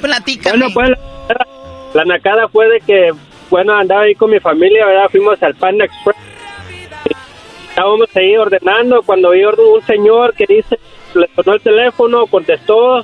Platícame. 0.02 0.58
Bueno, 0.58 0.74
pues 0.74 0.90
la, 0.90 1.48
la 1.94 2.06
nacada 2.06 2.48
fue 2.50 2.68
de 2.68 2.82
que, 2.82 3.12
bueno, 3.50 3.74
andaba 3.78 4.02
ahí 4.02 4.16
con 4.16 4.32
mi 4.32 4.40
familia, 4.40 4.86
¿verdad? 4.86 5.10
Fuimos 5.12 5.42
al 5.44 5.56
Panda 5.56 5.86
Express. 5.86 6.18
Estábamos 7.70 8.10
ahí 8.16 8.38
ordenando 8.38 9.02
cuando 9.04 9.32
vi 9.32 9.44
un 9.44 9.86
señor 9.86 10.34
que 10.34 10.46
dice, 10.48 10.80
le 11.14 11.30
sonó 11.36 11.54
el 11.54 11.62
teléfono, 11.62 12.26
contestó. 12.28 13.04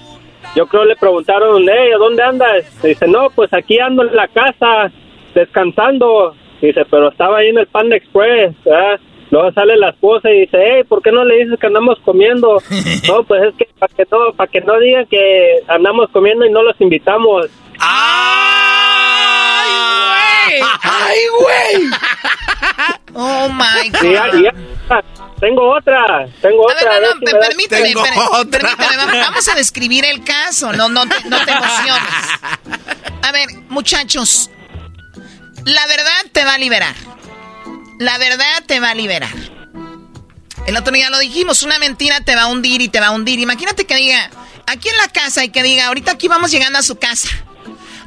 Yo 0.55 0.67
creo 0.67 0.83
le 0.83 0.95
preguntaron, 0.95 1.63
hey, 1.63 1.91
¿a 1.95 1.97
dónde 1.97 2.23
andas? 2.23 2.81
Dice, 2.83 3.07
no, 3.07 3.29
pues 3.33 3.53
aquí 3.53 3.79
ando 3.79 4.03
en 4.03 4.15
la 4.15 4.27
casa, 4.27 4.91
descansando. 5.33 6.35
Dice, 6.61 6.85
pero 6.89 7.09
estaba 7.09 7.37
ahí 7.37 7.49
en 7.49 7.57
el 7.57 7.67
Panda 7.67 7.95
Express, 7.95 8.53
¿verdad? 8.65 8.99
Luego 9.31 9.51
sale 9.53 9.77
la 9.77 9.89
esposa 9.89 10.29
y 10.29 10.41
dice, 10.41 10.57
hey, 10.61 10.83
¿por 10.87 11.01
qué 11.01 11.11
no 11.11 11.23
le 11.23 11.37
dices 11.37 11.57
que 11.57 11.67
andamos 11.67 11.97
comiendo? 12.03 12.57
no, 13.07 13.23
pues 13.23 13.43
es 13.43 13.55
que 13.55 13.69
para 13.79 13.93
que 13.95 14.03
no, 14.11 14.33
para 14.35 14.51
que 14.51 14.61
no 14.61 14.77
digan 14.77 15.05
que 15.05 15.59
andamos 15.67 16.09
comiendo 16.09 16.45
y 16.45 16.51
no 16.51 16.61
los 16.63 16.79
invitamos. 16.81 17.47
¡Ay, 20.81 21.19
güey! 21.39 21.89
Oh 23.13 23.49
my 23.49 23.89
God. 23.89 24.03
Ya- 24.03 24.31
ya, 24.41 25.01
tengo 25.41 25.75
otra, 25.75 26.27
tengo 26.41 26.69
A 26.69 26.73
ver, 26.75 26.83
otra. 26.87 26.95
a 26.95 26.99
no, 26.99 27.07
ver 27.07 27.15
no, 27.15 27.19
si 27.19 27.25
me 27.25 27.31
da- 27.33 27.39
permíteme, 27.47 27.81
per- 27.93 28.49
permíteme, 28.49 28.97
vamos, 28.97 29.17
vamos 29.19 29.47
a 29.49 29.55
describir 29.55 30.05
el 30.05 30.23
caso, 30.23 30.71
no, 30.71 30.87
no, 30.87 31.05
te, 31.07 31.15
no 31.25 31.43
te 31.43 31.51
emociones. 31.51 32.13
A 33.21 33.31
ver, 33.33 33.49
muchachos, 33.67 34.49
la 35.65 35.85
verdad 35.87 36.21
te 36.31 36.45
va 36.45 36.53
a 36.53 36.57
liberar. 36.57 36.95
La 37.99 38.17
verdad 38.17 38.63
te 38.65 38.79
va 38.79 38.91
a 38.91 38.95
liberar. 38.95 39.33
El 40.67 40.77
otro 40.77 40.93
día 40.93 41.09
lo 41.09 41.19
dijimos, 41.19 41.63
una 41.63 41.79
mentira 41.79 42.21
te 42.21 42.35
va 42.35 42.43
a 42.43 42.47
hundir 42.47 42.81
y 42.81 42.87
te 42.87 42.99
va 43.01 43.07
a 43.07 43.11
hundir. 43.11 43.39
Imagínate 43.39 43.85
que 43.85 43.95
diga, 43.95 44.29
aquí 44.67 44.87
en 44.87 44.97
la 44.97 45.09
casa 45.09 45.43
y 45.43 45.49
que 45.49 45.63
diga, 45.63 45.87
ahorita 45.87 46.13
aquí 46.13 46.27
vamos 46.29 46.49
llegando 46.51 46.79
a 46.79 46.83
su 46.83 46.97
casa. 46.97 47.27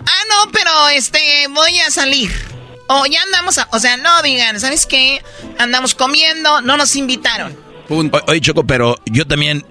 Ah, 0.06 0.22
no, 0.28 0.51
pero 0.52 0.89
este, 0.89 1.18
voy 1.51 1.78
a 1.81 1.90
salir. 1.90 2.31
O 2.86 3.06
ya 3.06 3.22
andamos, 3.22 3.59
a- 3.59 3.68
o 3.72 3.78
sea, 3.78 3.97
no 3.97 4.22
digan, 4.22 4.60
¿sabes 4.60 4.86
qué? 4.86 5.22
Andamos 5.59 5.94
comiendo, 5.94 6.60
no 6.60 6.76
nos 6.76 6.94
invitaron. 6.97 7.56
O- 7.89 8.05
Oye, 8.28 8.40
Choco, 8.40 8.64
pero 8.66 8.97
yo 9.06 9.26
también 9.26 9.64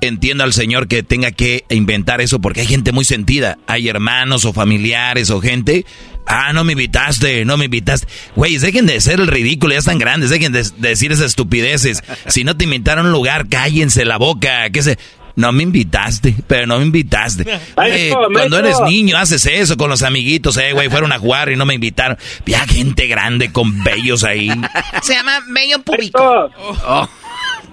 entiendo 0.00 0.44
al 0.44 0.52
señor 0.52 0.86
que 0.88 1.02
tenga 1.02 1.30
que 1.32 1.64
inventar 1.70 2.20
eso 2.20 2.40
porque 2.40 2.60
hay 2.62 2.66
gente 2.66 2.92
muy 2.92 3.04
sentida. 3.04 3.58
Hay 3.66 3.88
hermanos 3.88 4.44
o 4.44 4.52
familiares 4.52 5.30
o 5.30 5.40
gente. 5.40 5.86
Ah, 6.30 6.52
no 6.52 6.62
me 6.62 6.72
invitaste, 6.72 7.44
no 7.46 7.56
me 7.56 7.64
invitaste. 7.66 8.06
Güey, 8.36 8.58
dejen 8.58 8.84
de 8.86 9.00
ser 9.00 9.18
el 9.18 9.28
ridículo, 9.28 9.72
ya 9.72 9.78
están 9.78 9.98
grandes, 9.98 10.28
dejen 10.28 10.52
de, 10.52 10.62
de 10.62 10.88
decir 10.90 11.10
esas 11.10 11.26
estupideces. 11.26 12.02
Si 12.26 12.44
no 12.44 12.54
te 12.56 12.64
invitaron 12.64 13.06
a 13.06 13.08
un 13.08 13.12
lugar, 13.14 13.48
cállense 13.48 14.04
la 14.04 14.18
boca. 14.18 14.68
¿Qué 14.70 14.82
se? 14.82 14.98
No 15.38 15.52
me 15.52 15.62
invitaste, 15.62 16.34
pero 16.48 16.66
no 16.66 16.78
me 16.78 16.86
invitaste. 16.86 17.44
Maestro, 17.76 18.26
cuando 18.32 18.58
eres 18.58 18.80
niño 18.80 19.16
haces 19.16 19.46
eso 19.46 19.76
con 19.76 19.88
los 19.88 20.02
amiguitos, 20.02 20.56
eh, 20.56 20.72
güey, 20.72 20.88
fueron 20.88 21.12
a 21.12 21.18
jugar 21.20 21.48
y 21.48 21.54
no 21.54 21.64
me 21.64 21.74
invitaron. 21.74 22.18
Ya 22.44 22.66
gente 22.66 23.06
grande 23.06 23.52
con 23.52 23.84
bellos 23.84 24.24
ahí. 24.24 24.50
Se 25.02 25.14
llama 25.14 25.38
bello 25.54 25.80
público. 25.84 26.50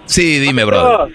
Sí, 0.06 0.38
dime, 0.38 0.64
bro. 0.64 1.08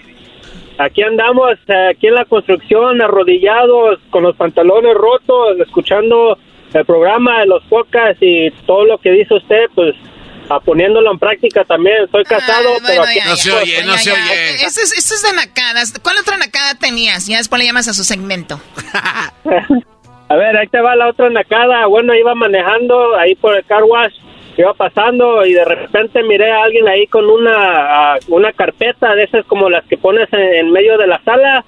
Aquí 0.77 1.01
andamos, 1.03 1.51
eh, 1.69 1.91
aquí 1.91 2.07
en 2.07 2.15
la 2.15 2.25
construcción, 2.25 3.01
arrodillados, 3.01 3.99
con 4.09 4.23
los 4.23 4.35
pantalones 4.35 4.93
rotos, 4.93 5.57
escuchando 5.65 6.37
el 6.73 6.83
programa 6.83 7.39
de 7.39 7.45
los 7.45 7.63
podcasts 7.63 8.21
y 8.21 8.51
todo 8.65 8.83
lo 8.83 8.97
que 8.97 9.11
dice 9.11 9.35
usted, 9.35 9.67
pues 9.73 9.95
a 10.55 10.59
poniéndolo 10.59 11.11
en 11.11 11.19
práctica 11.19 11.63
también. 11.63 12.03
Estoy 12.05 12.23
casado, 12.23 12.69
pero 12.85 13.03
aquí 13.03 13.19
Ya, 13.19 13.63
ya, 13.63 13.81
ya, 13.81 13.95
ya. 13.97 14.49
Esto 14.65 14.81
es, 14.81 14.97
esto 14.97 15.15
es 15.15 15.23
de 15.23 15.33
nacadas. 15.33 15.93
¿Cuál 16.01 16.17
otra 16.17 16.37
nacada 16.37 16.75
tenías? 16.75 17.27
Ya 17.27 17.37
después 17.37 17.59
le 17.59 17.65
llamas 17.65 17.87
a 17.87 17.93
su 17.93 18.03
segmento. 18.03 18.59
A 20.29 20.35
ver, 20.35 20.55
ahí 20.55 20.67
te 20.67 20.79
va 20.79 20.95
la 20.95 21.09
otra 21.09 21.29
nacada. 21.29 21.87
Bueno, 21.87 22.15
iba 22.15 22.33
manejando 22.35 23.17
ahí 23.17 23.35
por 23.35 23.53
el 23.53 23.65
car 23.65 23.83
wash, 23.83 24.13
iba 24.57 24.73
pasando 24.73 25.45
y 25.45 25.51
de 25.51 25.65
repente 25.65 26.23
miré 26.23 26.51
a 26.53 26.63
alguien 26.63 26.87
ahí 26.87 27.05
con 27.07 27.29
una, 27.29 28.13
ah, 28.13 28.17
una 28.29 28.53
carpeta 28.53 29.13
de 29.13 29.23
esas 29.23 29.45
como 29.45 29.69
las 29.69 29.83
que 29.87 29.97
pones 29.97 30.31
en, 30.31 30.39
en 30.39 30.71
medio 30.71 30.97
de 30.97 31.07
la 31.07 31.21
sala, 31.25 31.65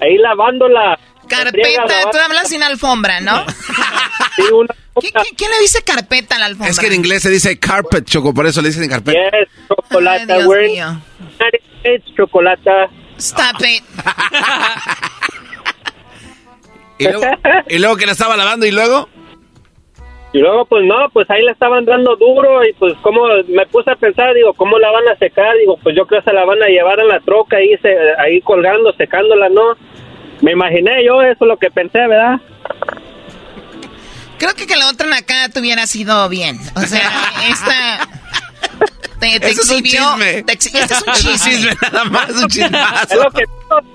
ahí 0.00 0.16
lavándola. 0.16 0.98
Carpeta, 1.28 2.10
tú 2.10 2.18
hablas 2.24 2.48
sin 2.48 2.62
alfombra, 2.62 3.20
¿no? 3.20 3.44
Sí, 4.36 4.42
una 4.52 4.74
¿Qué- 5.00 5.10
qué- 5.10 5.36
¿Quién 5.36 5.50
le 5.50 5.58
dice 5.60 5.82
carpeta 5.82 6.36
a 6.36 6.38
la 6.38 6.46
alfombra? 6.46 6.70
Es 6.70 6.78
que 6.78 6.86
en 6.86 6.94
inglés 6.94 7.22
se 7.22 7.30
dice 7.30 7.58
carpet, 7.58 8.04
Choco, 8.04 8.32
por 8.34 8.46
eso 8.46 8.62
le 8.62 8.68
dicen 8.68 8.88
carpeta. 8.88 9.18
Yes, 9.18 9.48
chocolate. 9.68 10.32
Ay, 10.32 10.38
Dios 10.42 10.48
mío. 10.72 11.00
States, 11.34 12.14
chocolate. 12.16 12.70
Stop 13.18 13.60
it. 13.68 13.84
Y 16.98 17.04
luego, 17.04 17.20
y 17.68 17.78
luego 17.78 17.96
que 17.96 18.06
la 18.06 18.12
estaba 18.12 18.36
lavando 18.38 18.64
y 18.66 18.70
luego... 18.72 19.08
Y 20.32 20.38
luego, 20.38 20.64
pues 20.66 20.84
no, 20.84 21.08
pues 21.12 21.28
ahí 21.30 21.42
la 21.42 21.52
estaban 21.52 21.84
dando 21.86 22.16
duro 22.16 22.64
y 22.66 22.72
pues 22.74 22.94
como 23.02 23.26
me 23.48 23.64
puse 23.66 23.90
a 23.90 23.96
pensar, 23.96 24.34
digo, 24.34 24.52
¿cómo 24.54 24.78
la 24.78 24.90
van 24.90 25.06
a 25.08 25.16
secar? 25.16 25.56
Digo, 25.58 25.78
pues 25.82 25.94
yo 25.96 26.06
creo 26.06 26.20
que 26.22 26.28
se 26.30 26.34
la 26.34 26.44
van 26.44 26.62
a 26.62 26.66
llevar 26.66 26.98
en 27.00 27.08
la 27.08 27.20
troca 27.20 27.56
ahí, 27.58 27.76
se, 27.80 27.94
ahí 28.18 28.40
colgando, 28.42 28.92
secándola, 28.94 29.48
¿no? 29.48 29.76
Me 30.42 30.52
imaginé 30.52 31.04
yo, 31.04 31.22
eso 31.22 31.44
es 31.44 31.48
lo 31.48 31.56
que 31.58 31.70
pensé, 31.70 31.98
¿verdad? 32.06 32.40
Creo 34.38 34.54
que 34.54 34.66
que 34.66 34.76
la 34.76 34.88
otra 34.88 35.06
nacada 35.08 35.48
tuviera 35.48 35.86
sido 35.86 36.28
bien. 36.28 36.60
O 36.74 36.80
sea, 36.82 37.10
esta... 37.48 38.08
Te, 39.18 39.40
te 39.40 39.48
Eso 39.50 39.62
es 39.62 39.70
un 39.70 39.78
exhibió... 39.78 40.10
chisme. 40.10 40.42
te 40.42 40.52
exhi- 40.58 40.78
este 40.78 40.92
es 40.94 41.02
un 41.02 41.08
Es 41.14 41.24
un 41.24 41.38
chisme. 41.38 41.76
nada 41.90 42.04
más, 42.04 42.30
un 42.32 42.48
chismazo. 42.50 43.14
Es 43.14 43.16
lo 43.24 43.30
que 43.30 43.44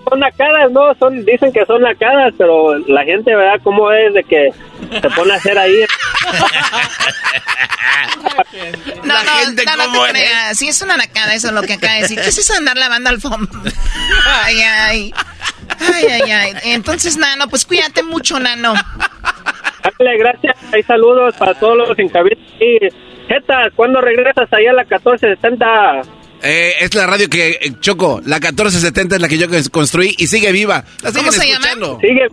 son 0.10 0.20
nacadas, 0.20 0.72
¿no? 0.72 0.82
Son, 0.98 1.24
dicen 1.26 1.54
que 1.54 1.64
son 1.68 1.82
nacadas, 1.84 2.34
pero 2.40 2.76
la 2.88 3.04
gente, 3.04 3.36
¿verdad? 3.36 3.60
¿Cómo 3.64 3.92
es 3.92 4.16
de 4.16 4.24
que 4.24 4.50
se 5.00 5.10
pone 5.12 5.34
a 5.34 5.36
hacer 5.38 5.58
ahí? 5.60 5.76
No, 9.04 9.14
La 9.14 9.24
no, 9.24 9.32
gente 9.46 9.66
no, 9.66 9.76
no 9.78 9.84
cómo 9.86 10.04
te 10.04 10.08
es. 10.10 10.14
creas. 10.14 10.58
Sí, 10.58 10.68
es 10.68 10.82
una 10.82 10.98
nacada 10.98 11.34
eso 11.34 11.52
lo 11.52 11.62
que 11.62 11.74
acaba 11.74 11.94
de 11.94 12.02
decir. 12.04 12.20
¿Qué 12.22 12.30
es 12.30 12.38
eso 12.38 12.54
de 12.54 12.60
andar 12.60 12.78
lavando 12.78 13.10
alfombra? 13.10 13.72
Ay, 14.44 14.62
ay. 14.62 15.14
Ay, 15.80 16.06
ay, 16.08 16.32
ay. 16.32 16.54
Entonces, 16.66 17.18
Nano, 17.18 17.48
pues 17.48 17.66
cuídate 17.66 18.04
mucho, 18.04 18.40
Nano. 18.40 18.74
Dale, 19.84 20.18
gracias. 20.18 20.56
Hay 20.74 20.84
saludos 20.84 21.36
para 21.38 21.53
todos 21.56 21.78
los 21.78 21.98
encabitos. 21.99 22.44
Y, 22.60 22.78
Jeta, 23.28 23.70
¿cuándo 23.76 24.02
regresas 24.02 24.52
allá 24.52 24.72
a 24.72 24.74
la 24.74 24.84
1470? 24.84 26.02
Eh, 26.44 26.74
es 26.82 26.94
la 26.95 27.06
radio 27.06 27.30
que, 27.30 27.49
eh, 27.62 27.72
Choco, 27.80 28.20
la 28.26 28.38
1470 28.40 29.16
es 29.16 29.22
la 29.22 29.28
que 29.28 29.38
yo 29.38 29.48
construí 29.72 30.16
y 30.18 30.28
sigue 30.28 30.52
viva. 30.52 30.84
La 31.03 31.12
¿Cómo 31.12 31.32
se 31.32 31.45
llama? 31.48 31.58
escuchando. 31.68 31.99
Sigue. 32.02 32.28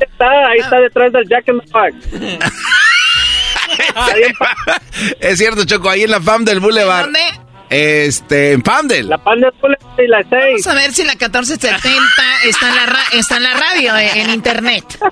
Está, 0.00 0.48
ahí 0.48 0.58
está 0.58 0.80
detrás 0.80 1.12
del 1.12 1.28
Jack 1.28 1.48
in 1.48 1.60
the 1.60 1.66
Box. 1.70 2.42
Ahí 3.94 4.22
en 4.22 4.34
Pa- 4.34 4.54
es 5.20 5.38
cierto, 5.38 5.64
Choco, 5.64 5.88
ahí 5.88 6.02
en 6.02 6.10
la 6.10 6.20
FAM 6.20 6.44
del 6.44 6.60
Boulevard. 6.60 7.04
¿Dónde? 7.04 7.20
Este, 7.72 8.52
en 8.52 8.62
Pamdel. 8.62 9.08
La 9.08 9.16
Boulevard 9.16 9.54
y 9.98 10.06
la 10.06 10.18
6. 10.18 10.30
Vamos 10.30 10.66
a 10.66 10.74
ver 10.74 10.92
si 10.92 11.04
la 11.04 11.12
1470 11.14 12.00
está 12.44 12.68
en 12.68 12.74
la, 12.76 12.86
ra- 12.86 13.04
está 13.12 13.36
en 13.38 13.42
la 13.44 13.54
radio, 13.54 13.96
eh, 13.96 14.10
en 14.20 14.30
internet. 14.30 14.84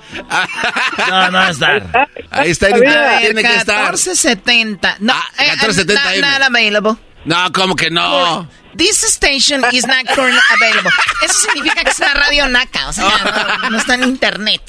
No, 1.09 1.31
no 1.31 1.37
va 1.39 1.47
a 1.47 1.51
estar. 1.51 2.09
Ahí 2.29 2.51
está, 2.51 2.69
en 2.69 2.77
internet, 2.77 3.19
tiene 3.21 3.41
que 3.41 3.55
estar. 3.55 3.77
1470. 3.91 4.97
No, 4.99 5.13
Ah, 5.13 5.25
eh, 5.39 5.47
1470 5.51 6.03
not- 6.03 6.13
M. 6.13 6.21
not 6.39 6.41
available. 6.49 6.95
No, 7.25 7.51
como 7.51 7.75
que 7.75 7.89
no. 7.89 8.47
This 8.77 9.03
station 9.03 9.63
is 9.71 9.85
not 9.85 10.05
currently 10.15 10.39
available. 10.55 10.91
Eso 11.23 11.33
significa 11.39 11.83
que 11.83 11.89
es 11.89 11.99
una 11.99 12.13
radio 12.13 12.47
naca, 12.47 12.87
o 12.89 12.93
sea, 12.93 13.57
no, 13.63 13.69
no 13.71 13.77
está 13.77 13.95
en 13.95 14.03
internet. 14.03 14.61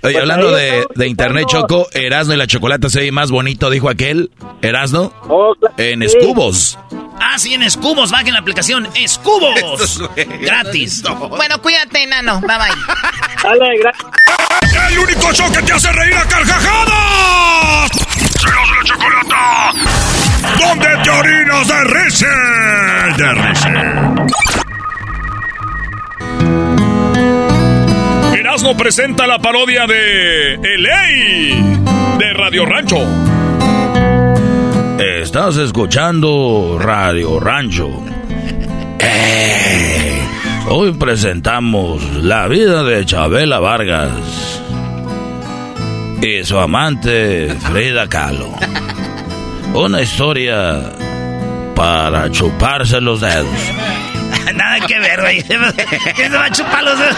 Oye, 0.00 0.12
Pues 0.12 0.16
hablando 0.18 0.52
de, 0.52 0.86
de 0.94 1.08
internet. 1.08 1.46
Choco, 1.48 1.88
Erasno 1.92 2.32
y 2.34 2.36
la 2.36 2.46
chocolate 2.46 2.88
se 2.88 3.00
ve 3.00 3.10
más 3.12 3.30
bonito, 3.30 3.68
dijo 3.70 3.88
aquel. 3.88 4.30
Erasno, 4.62 5.12
Oh, 5.28 5.54
claro. 5.58 5.74
en 5.78 6.00
Sí. 6.08 6.16
escubos. 6.16 6.78
Ah, 7.20 7.36
sí, 7.36 7.52
en 7.54 7.64
Escubos. 7.64 8.12
Bajen 8.12 8.32
la 8.32 8.38
aplicación 8.40 8.88
Escubos. 8.94 10.00
Gratis. 10.40 11.02
Bueno, 11.30 11.60
cuídate, 11.60 12.06
nano. 12.06 12.40
Bye 12.40 12.48
bye. 12.58 12.68
Dale, 13.42 13.78
gracias. 13.78 14.06
El 14.92 14.98
único 15.00 15.32
show 15.34 15.50
que 15.52 15.62
te 15.62 15.72
hace 15.72 15.90
reír 15.90 16.14
a 16.14 16.22
carcajadas. 16.28 17.90
¡Serás 18.38 18.68
la 18.70 18.84
chocolata! 18.84 19.72
¿Dónde 20.60 20.88
te 21.02 21.10
orinas 21.10 21.66
de 21.68 21.84
risa? 21.84 22.26
De 23.16 23.34
risa. 23.34 24.14
Erasmo 28.38 28.76
presenta 28.76 29.26
la 29.26 29.40
parodia 29.40 29.84
de 29.88 30.60
LA 30.78 32.18
de 32.18 32.32
Radio 32.34 32.64
Rancho. 32.66 32.98
Estás 35.00 35.56
escuchando 35.56 36.78
Radio 36.80 37.40
Rancho. 37.40 37.90
Eh, 39.00 40.22
hoy 40.68 40.92
presentamos 40.92 42.00
la 42.22 42.46
vida 42.46 42.84
de 42.84 43.04
Chabela 43.04 43.58
Vargas 43.58 44.62
y 46.22 46.44
su 46.44 46.58
amante 46.58 47.56
Frida 47.72 48.08
Kahlo. 48.08 48.54
Una 49.74 50.00
historia 50.00 50.92
para 51.74 52.30
chuparse 52.30 53.00
los 53.00 53.20
dedos. 53.20 53.48
Nada 54.54 54.86
que 54.86 54.98
ver, 54.98 55.20
güey. 55.20 55.42
¿Quién 56.16 56.30
se 56.30 56.36
va 56.38 56.44
a 56.44 56.50
chupar 56.50 56.82
los 56.84 56.98
dedos? 56.98 57.16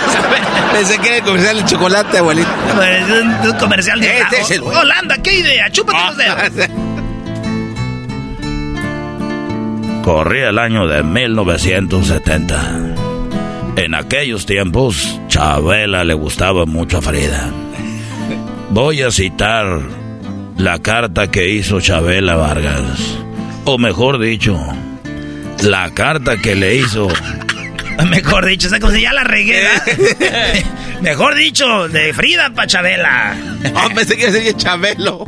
Pensé 0.72 0.98
que 0.98 1.08
era 1.08 1.16
el 1.18 1.22
comercial 1.24 1.56
de 1.56 1.64
chocolate, 1.64 2.18
abuelito. 2.18 2.48
Es 2.82 3.22
un, 3.22 3.28
un 3.50 3.58
comercial 3.58 4.00
de 4.00 4.20
Este 4.20 4.40
es 4.40 4.50
el 4.50 4.60
bueno. 4.62 4.80
Holanda, 4.80 5.16
¿qué 5.22 5.38
idea? 5.38 5.70
Chúpate 5.70 5.98
los 6.06 6.16
dedos. 6.54 6.68
Corría 10.02 10.48
el 10.48 10.58
año 10.58 10.86
de 10.86 11.02
1970. 11.02 12.96
En 13.76 13.94
aquellos 13.94 14.46
tiempos, 14.46 15.20
Chabela 15.28 16.04
le 16.04 16.14
gustaba 16.14 16.66
mucho 16.66 16.98
a 16.98 17.02
Frida. 17.02 17.50
Voy 18.70 19.02
a 19.02 19.10
citar 19.10 19.80
la 20.56 20.78
carta 20.80 21.30
que 21.30 21.50
hizo 21.50 21.80
Chabela 21.80 22.36
Vargas. 22.36 23.18
O 23.64 23.78
mejor 23.78 24.18
dicho, 24.18 24.58
la 25.62 25.90
carta 25.92 26.36
que 26.36 26.54
le 26.54 26.76
hizo. 26.76 27.08
Mejor 28.08 28.46
dicho, 28.46 28.66
o 28.68 28.70
sea, 28.70 28.80
como 28.80 28.92
si 28.92 29.02
ya 29.02 29.12
la 29.12 29.24
regué. 29.24 29.62
¿verdad? 29.62 30.54
Mejor 31.02 31.34
dicho, 31.34 31.88
de 31.88 32.12
Frida 32.14 32.50
pa' 32.50 32.66
Chabela. 32.66 33.34
Ah, 33.74 33.88
pensé 33.94 34.16
que 34.16 34.30
sería 34.30 34.56
Chabelo. 34.56 35.26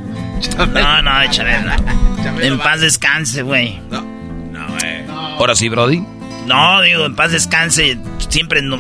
No, 0.72 1.02
no, 1.02 1.20
de 1.20 1.30
Chabela. 1.30 1.76
En 2.40 2.59
paz 2.59 2.80
descanse, 2.80 3.42
güey. 3.42 3.80
Ahora 5.38 5.54
sí, 5.54 5.68
Brody. 5.68 6.02
No, 6.46 6.82
digo, 6.82 7.06
en 7.06 7.14
paz 7.14 7.32
descanse. 7.32 7.98
Siempre 8.28 8.60
en, 8.60 8.72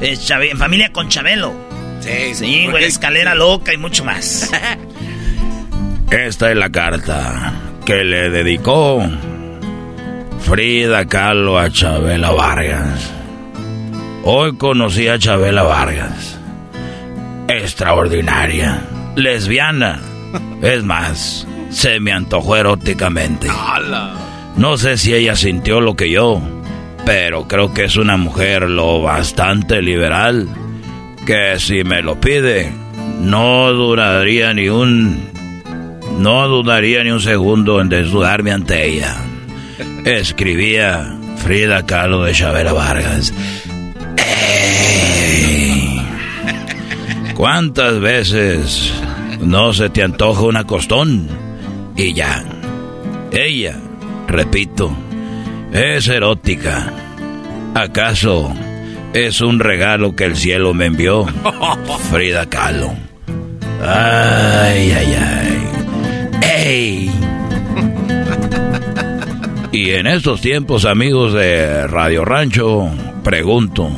eh, 0.00 0.16
en 0.28 0.58
familia 0.58 0.92
con 0.92 1.08
Chabelo. 1.08 1.54
Sí, 2.00 2.34
Sí, 2.34 2.44
güey, 2.44 2.70
porque- 2.70 2.86
escalera 2.86 3.34
loca 3.34 3.72
y 3.72 3.76
mucho 3.76 4.04
más. 4.04 4.50
Esta 6.10 6.50
es 6.50 6.56
la 6.56 6.70
carta 6.70 7.52
que 7.84 8.04
le 8.04 8.30
dedicó 8.30 9.02
Frida 10.46 11.04
Kahlo 11.06 11.58
a 11.58 11.70
Chabela 11.70 12.30
Vargas. 12.30 13.12
Hoy 14.22 14.56
conocí 14.56 15.08
a 15.08 15.18
Chabela 15.18 15.64
Vargas. 15.64 16.38
Extraordinaria. 17.48 18.80
Lesbiana. 19.16 20.00
Es 20.62 20.84
más, 20.84 21.48
se 21.70 21.98
me 21.98 22.12
antojó 22.12 22.56
eróticamente. 22.56 23.48
No 24.56 24.76
sé 24.76 24.96
si 24.98 25.14
ella 25.14 25.34
sintió 25.34 25.80
lo 25.80 25.96
que 25.96 26.10
yo, 26.10 26.40
pero 27.04 27.48
creo 27.48 27.74
que 27.74 27.84
es 27.86 27.96
una 27.96 28.16
mujer 28.16 28.70
lo 28.70 29.02
bastante 29.02 29.82
liberal 29.82 30.48
que 31.26 31.58
si 31.58 31.82
me 31.82 32.02
lo 32.02 32.20
pide, 32.20 32.72
no 33.18 33.72
duraría 33.72 34.54
ni 34.54 34.68
un 34.68 35.28
no 36.20 36.46
dudaría 36.46 37.02
ni 37.02 37.10
un 37.10 37.20
segundo 37.20 37.80
en 37.80 37.88
desnudarme 37.88 38.52
ante 38.52 38.86
ella. 38.86 39.25
Escribía 40.04 41.16
Frida 41.38 41.84
Kahlo 41.84 42.24
de 42.24 42.32
Chabela 42.32 42.72
Vargas. 42.72 43.32
¡Ey! 44.16 46.00
¿Cuántas 47.34 48.00
veces 48.00 48.92
no 49.40 49.72
se 49.72 49.90
te 49.90 50.02
antoja 50.02 50.42
una 50.42 50.64
costón? 50.64 51.28
Y 51.96 52.14
ya. 52.14 52.44
Ella, 53.32 53.76
repito, 54.26 54.96
es 55.72 56.08
erótica. 56.08 56.92
¿Acaso 57.74 58.54
es 59.12 59.40
un 59.40 59.60
regalo 59.60 60.16
que 60.16 60.24
el 60.24 60.36
cielo 60.36 60.72
me 60.72 60.86
envió? 60.86 61.26
Frida 62.10 62.46
Kahlo. 62.46 62.94
Ay, 63.82 64.92
ay, 64.92 65.16
ay. 65.18 65.68
¡Ey! 66.42 67.15
Y 69.76 69.90
en 69.90 70.06
estos 70.06 70.40
tiempos, 70.40 70.86
amigos 70.86 71.34
de 71.34 71.86
Radio 71.86 72.24
Rancho, 72.24 72.88
pregunto, 73.22 73.90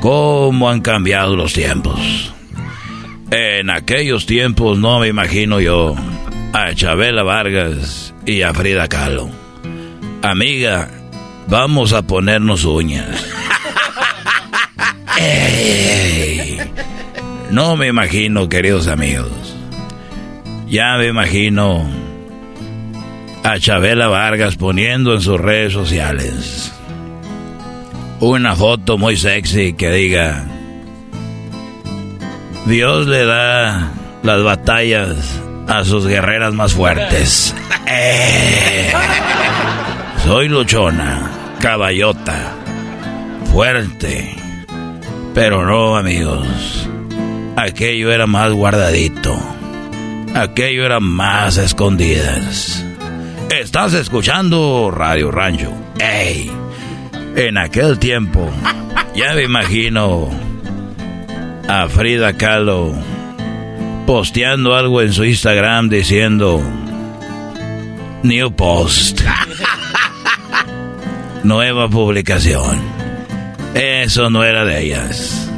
¿cómo 0.00 0.70
han 0.70 0.80
cambiado 0.80 1.34
los 1.34 1.52
tiempos? 1.52 2.32
En 3.32 3.68
aquellos 3.68 4.26
tiempos 4.26 4.78
no 4.78 5.00
me 5.00 5.08
imagino 5.08 5.60
yo 5.60 5.96
a 6.52 6.72
Chabela 6.74 7.24
Vargas 7.24 8.14
y 8.26 8.42
a 8.42 8.54
Frida 8.54 8.86
Kahlo. 8.86 9.28
Amiga, 10.22 10.88
vamos 11.48 11.92
a 11.92 12.02
ponernos 12.06 12.64
uñas. 12.64 13.08
No 17.50 17.76
me 17.76 17.88
imagino, 17.88 18.48
queridos 18.48 18.86
amigos. 18.88 19.28
Ya 20.68 20.96
me 20.96 21.08
imagino 21.08 21.86
a 23.42 23.58
Chabela 23.58 24.08
Vargas 24.08 24.56
poniendo 24.56 25.14
en 25.14 25.20
sus 25.20 25.40
redes 25.40 25.72
sociales 25.72 26.72
una 28.22 28.54
foto 28.54 28.98
muy 28.98 29.16
sexy 29.16 29.72
que 29.72 29.90
diga, 29.90 30.44
Dios 32.66 33.08
le 33.08 33.24
da 33.24 33.90
las 34.22 34.44
batallas 34.44 35.40
a 35.66 35.84
sus 35.84 36.06
guerreras 36.06 36.54
más 36.54 36.72
fuertes. 36.72 37.54
Eh. 37.94 38.90
Soy 40.24 40.48
luchona, 40.48 41.30
caballota, 41.60 42.54
fuerte. 43.52 44.34
Pero 45.34 45.66
no, 45.66 45.96
amigos. 45.96 46.88
Aquello 47.56 48.12
era 48.12 48.26
más 48.26 48.50
guardadito. 48.52 49.36
Aquello 50.34 50.86
era 50.86 51.00
más 51.00 51.58
escondidas. 51.58 52.82
Estás 53.60 53.92
escuchando 53.94 54.90
Radio 54.90 55.30
Rancho. 55.30 55.72
¡Ey! 56.00 56.50
En 57.36 57.58
aquel 57.58 57.98
tiempo, 57.98 58.50
ya 59.14 59.34
me 59.34 59.42
imagino 59.42 60.28
a 61.68 61.88
Frida 61.88 62.32
Kahlo 62.34 62.92
posteando 64.06 64.74
algo 64.74 65.00
en 65.02 65.12
su 65.12 65.24
Instagram 65.24 65.88
diciendo 65.88 66.62
New 68.22 68.52
Post. 68.54 69.20
Nueva 71.44 71.88
publicación. 71.88 72.80
Eso 73.74 74.30
no 74.30 74.44
era 74.44 74.64
de 74.64 74.80
ellas. 74.82 75.48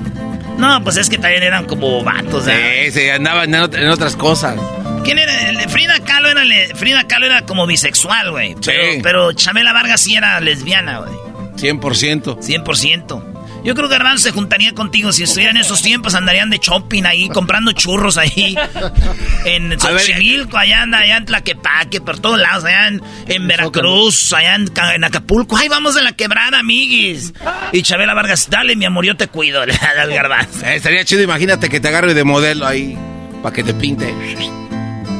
No, 0.58 0.82
pues 0.84 0.96
es 0.96 1.08
que 1.10 1.18
también 1.18 1.42
eran 1.42 1.64
como 1.66 2.02
vatos, 2.04 2.46
¿eh? 2.48 2.90
Sí, 2.92 3.00
sí, 3.00 3.08
andaban 3.08 3.52
en, 3.54 3.62
ot- 3.62 3.76
en 3.78 3.88
otras 3.88 4.14
cosas. 4.16 4.56
¿Quién 5.04 5.18
era? 5.18 5.68
Frida 5.68 6.00
Kahlo 6.00 6.28
era, 6.30 6.42
Frida 6.76 7.06
Kahlo 7.06 7.26
era 7.26 7.42
como 7.46 7.66
bisexual, 7.66 8.30
güey. 8.30 8.56
Pero, 8.64 8.92
Sí. 8.92 9.00
pero 9.02 9.32
Chabela 9.32 9.72
Vargas 9.72 10.00
sí 10.00 10.14
era 10.14 10.40
lesbiana, 10.40 10.98
güey. 11.00 11.12
100%. 11.56 12.38
100%. 12.42 13.30
Yo 13.64 13.74
creo 13.74 13.88
que 13.88 13.94
Hernán 13.94 14.18
se 14.18 14.30
juntaría 14.30 14.72
contigo. 14.74 15.10
Si 15.12 15.22
estuvieran 15.22 15.56
en 15.56 15.62
esos 15.62 15.80
tiempos, 15.80 16.14
andarían 16.14 16.50
de 16.50 16.58
shopping 16.58 17.04
ahí, 17.04 17.28
comprando 17.30 17.72
churros 17.72 18.18
ahí. 18.18 18.54
En 19.46 19.72
A 19.72 19.78
Xochimilco, 19.78 20.56
allá, 20.58 20.82
anda, 20.82 20.98
allá 20.98 21.16
en 21.18 21.24
Tlaquepaque, 21.26 22.00
por 22.00 22.18
todos 22.18 22.38
lados, 22.38 22.64
allá 22.64 22.88
en, 22.88 23.02
en 23.28 23.46
Veracruz, 23.46 24.32
allá 24.34 24.54
en, 24.54 24.66
Ca- 24.68 24.94
en 24.94 25.04
Acapulco. 25.04 25.56
Ay, 25.56 25.68
vamos 25.68 25.94
de 25.94 26.02
la 26.02 26.12
quebrada, 26.12 26.58
amiguis. 26.60 27.32
Y 27.72 27.82
Chabela 27.82 28.12
Vargas, 28.14 28.48
dale, 28.50 28.74
mi 28.76 28.84
amor, 28.86 29.04
yo 29.06 29.16
te 29.16 29.28
cuido, 29.28 29.62
al 29.98 30.10
garbanzo. 30.10 30.64
Eh, 30.66 30.76
estaría 30.76 31.04
chido, 31.04 31.22
imagínate 31.22 31.68
que 31.70 31.80
te 31.80 31.88
agarre 31.88 32.12
de 32.14 32.24
modelo 32.24 32.66
ahí 32.66 32.96
para 33.42 33.54
que 33.54 33.62
te 33.62 33.72
pinte. 33.74 34.12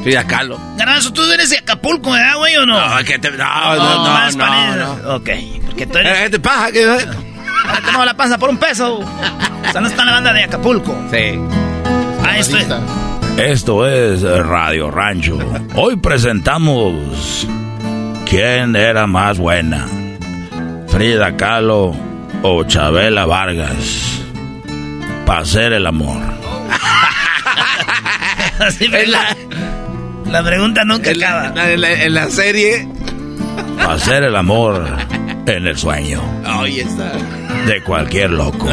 Frida 0.05 0.23
Kahlo. 0.27 0.59
Garbanzo, 0.77 1.11
tú 1.11 1.23
eres 1.31 1.49
de 1.49 1.57
Acapulco, 1.57 2.11
¿verdad, 2.11 2.35
güey, 2.37 2.55
o 2.57 2.65
no? 2.67 2.79
No, 2.95 3.03
que 3.03 3.17
te- 3.17 3.31
no, 3.31 3.75
no, 3.75 3.95
no, 4.05 4.13
más 4.13 4.35
no, 4.35 4.45
parece- 4.45 4.77
no. 4.77 5.15
Ok, 5.15 5.29
porque 5.65 5.87
tú 5.87 5.97
eres... 5.97 6.15
Eh, 6.15 6.21
¿Qué 6.25 6.29
te 6.29 6.39
pasa? 6.39 6.71
¿Qué- 6.71 6.85
Te 6.85 7.91
muevo 7.91 8.05
la 8.05 8.13
panza 8.15 8.37
por 8.37 8.51
un 8.51 8.57
peso. 8.59 8.99
O 8.99 9.71
sea, 9.71 9.81
no 9.81 9.87
está 9.87 10.05
la 10.05 10.11
banda 10.11 10.31
de 10.31 10.43
Acapulco. 10.43 10.95
Sí. 11.09 11.39
Ah, 12.23 12.37
esto 12.37 12.55
es... 12.57 12.67
Esto 13.39 13.87
es 13.87 14.21
Radio 14.21 14.91
Rancho. 14.91 15.39
Hoy 15.73 15.95
presentamos 15.95 17.47
quién 18.29 18.75
era 18.75 19.07
más 19.07 19.39
buena, 19.39 19.87
Frida 20.87 21.35
Kahlo 21.35 21.95
o 22.43 22.63
Chabela 22.65 23.25
Vargas, 23.25 24.21
para 25.25 25.41
hacer 25.41 25.73
el 25.73 25.87
amor. 25.87 26.19
Así, 28.59 28.87
pero 28.89 29.11
la, 29.11 29.35
la 30.35 30.43
pregunta 30.43 30.83
nunca 30.83 31.11
En 31.11 31.19
la, 31.19 31.41
acaba. 31.47 31.71
en 31.71 31.81
la- 31.81 32.03
en 32.03 32.13
la 32.13 32.29
serie. 32.29 32.87
Hacer 33.87 34.23
el 34.23 34.35
amor 34.35 34.85
en 35.47 35.67
el 35.67 35.77
sueño 35.77 36.21
Ahí 36.45 36.79
está. 36.81 37.11
de 37.67 37.81
cualquier 37.83 38.31
loco. 38.31 38.67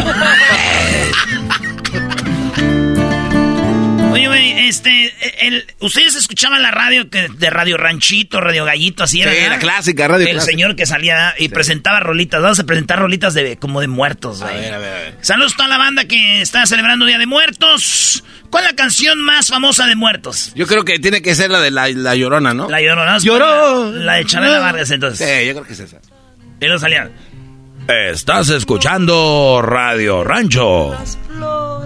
Este, 4.68 5.14
el, 5.46 5.66
ustedes 5.80 6.14
escuchaban 6.14 6.62
la 6.62 6.70
radio 6.70 7.08
que, 7.10 7.28
de 7.28 7.50
Radio 7.50 7.76
Ranchito, 7.76 8.40
Radio 8.40 8.64
Gallito, 8.64 9.04
así 9.04 9.22
era. 9.22 9.32
Sí, 9.32 9.38
la 9.48 9.58
clásica, 9.58 10.08
radio 10.08 10.26
El 10.26 10.40
señor 10.40 10.76
que 10.76 10.86
salía 10.86 11.34
y 11.38 11.48
presentaba 11.48 12.00
rolitas. 12.00 12.42
Vamos 12.42 12.58
a 12.60 12.64
presentar 12.64 12.98
rolitas 12.98 13.34
de 13.34 13.56
como 13.56 13.80
de 13.80 13.88
muertos, 13.88 14.42
güey. 14.42 14.54
A 14.54 14.60
ver, 14.60 14.74
a 14.74 14.78
ver, 14.78 14.92
a 14.92 14.98
ver. 15.00 15.18
Saludos 15.20 15.54
a 15.54 15.56
toda 15.56 15.68
la 15.68 15.78
banda 15.78 16.04
que 16.06 16.40
está 16.40 16.66
celebrando 16.66 17.06
Día 17.06 17.18
de 17.18 17.26
Muertos. 17.26 18.24
¿Cuál 18.50 18.64
es 18.64 18.70
la 18.70 18.76
canción 18.76 19.20
más 19.22 19.48
famosa 19.48 19.86
de 19.86 19.96
muertos? 19.96 20.52
Yo 20.54 20.66
creo 20.66 20.84
que 20.84 20.98
tiene 20.98 21.22
que 21.22 21.34
ser 21.34 21.50
la 21.50 21.60
de 21.60 21.70
la, 21.70 21.88
la 21.88 22.14
Llorona, 22.14 22.52
¿no? 22.52 22.68
La 22.68 22.82
Llorona. 22.82 23.18
Lloró. 23.18 23.90
La, 23.92 24.14
de 24.14 24.26
Chabela 24.26 24.58
Vargas, 24.58 24.90
entonces. 24.90 25.26
Sí, 25.26 25.46
yo 25.46 25.54
creo 25.54 25.64
que 25.64 25.72
es 25.72 25.80
esa. 25.80 26.00
Y 26.60 26.66
no 26.66 26.78
salía. 26.78 27.10
Estás 27.88 28.50
escuchando 28.50 29.60
Radio 29.62 30.22
Rancho. 30.22 30.96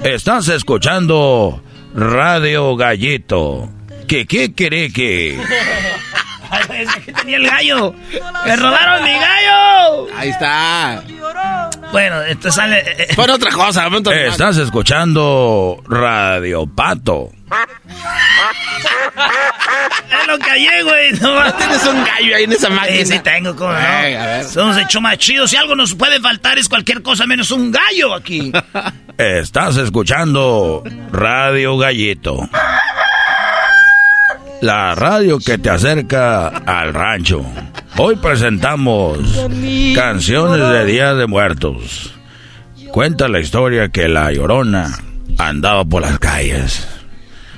Estás 0.05 0.49
escuchando 0.49 1.63
Radio 1.97 2.77
Gallito. 2.77 3.71
¿Qué 4.07 4.27
qué 4.27 4.53
quiere 4.53 4.93
que? 4.93 5.41
que 7.05 7.13
tenía 7.13 7.37
el 7.37 7.47
gallo. 7.49 7.95
¡Me 8.45 8.57
robaron 8.57 9.05
mi 9.05 9.13
gallo! 9.13 10.07
Ahí 10.17 10.29
está. 10.31 11.03
Bueno, 11.93 12.23
esto 12.23 12.51
sale. 12.51 12.83
eh, 13.03 13.09
Pon 13.15 13.31
otra 13.31 13.51
cosa, 13.53 13.89
Estás 14.27 14.57
escuchando 14.59 15.83
Radio 15.89 16.67
Pato. 16.67 17.31
Es 20.11 20.27
lo 20.27 20.39
que 20.39 20.51
hay, 20.51 20.83
güey. 20.83 21.13
No 21.21 21.53
tienes 21.55 21.85
un 21.87 22.05
gallo 22.05 22.37
ahí 22.37 22.45
en 22.45 22.53
esa 22.53 22.69
máquina. 22.71 22.99
Sí, 22.99 23.07
sí 23.13 23.19
tengo, 23.21 23.55
¿cómo 23.55 23.73
no? 23.73 23.79
Ey, 23.79 24.15
a 24.15 24.27
ver. 24.27 24.45
Somos 24.45 24.77
hecho 24.79 25.01
más 25.01 25.19
chidos. 25.19 25.51
Si 25.51 25.57
algo 25.57 25.75
nos 25.77 25.95
puede 25.95 26.21
faltar 26.21 26.59
es 26.59 26.69
cualquier 26.69 27.03
cosa 27.03 27.27
menos 27.27 27.51
un 27.51 27.71
gallo 27.71 28.15
aquí. 28.15 28.53
Estás 29.19 29.77
escuchando 29.77 30.83
Radio 31.13 31.77
Gallito. 31.79 32.49
La 34.63 34.95
radio 34.95 35.39
que 35.39 35.59
te 35.59 35.71
acerca 35.71 36.49
al 36.49 36.95
rancho. 36.95 37.45
Hoy 37.99 38.17
presentamos 38.17 39.19
canciones 39.95 40.69
de 40.69 40.85
Día 40.85 41.15
de 41.15 41.27
Muertos. 41.27 42.15
Cuenta 42.91 43.29
la 43.29 43.41
historia 43.41 43.91
que 43.91 44.09
la 44.09 44.33
llorona 44.33 44.99
andaba 45.39 45.85
por 45.85 46.03
las 46.03 46.19
calles. 46.19 46.89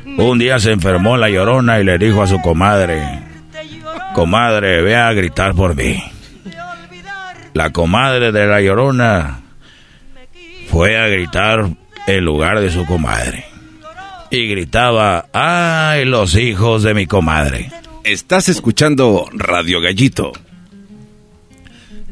Un 0.05 0.39
día 0.39 0.59
se 0.59 0.73
enfermó 0.73 1.17
la 1.17 1.29
llorona 1.29 1.79
y 1.81 1.85
le 1.85 1.99
dijo 1.99 2.23
a 2.23 2.27
su 2.27 2.41
comadre, 2.41 3.03
comadre, 4.15 4.83
ve 4.83 4.97
a 4.97 5.13
gritar 5.13 5.55
por 5.55 5.77
mí. 5.77 6.03
La 7.55 7.71
comadre 7.71 8.33
de 8.33 8.47
la 8.47 8.61
llorona 8.61 9.41
fue 10.69 10.99
a 10.99 11.07
gritar 11.07 11.69
en 12.07 12.25
lugar 12.25 12.61
de 12.61 12.71
su 12.71 12.85
comadre. 12.87 13.45
Y 14.31 14.47
gritaba, 14.47 15.27
¡ay, 15.33 16.05
los 16.05 16.35
hijos 16.35 16.83
de 16.83 16.93
mi 16.93 17.07
comadre! 17.07 17.71
Estás 18.05 18.49
escuchando 18.51 19.27
Radio 19.33 19.81
Gallito. 19.81 20.33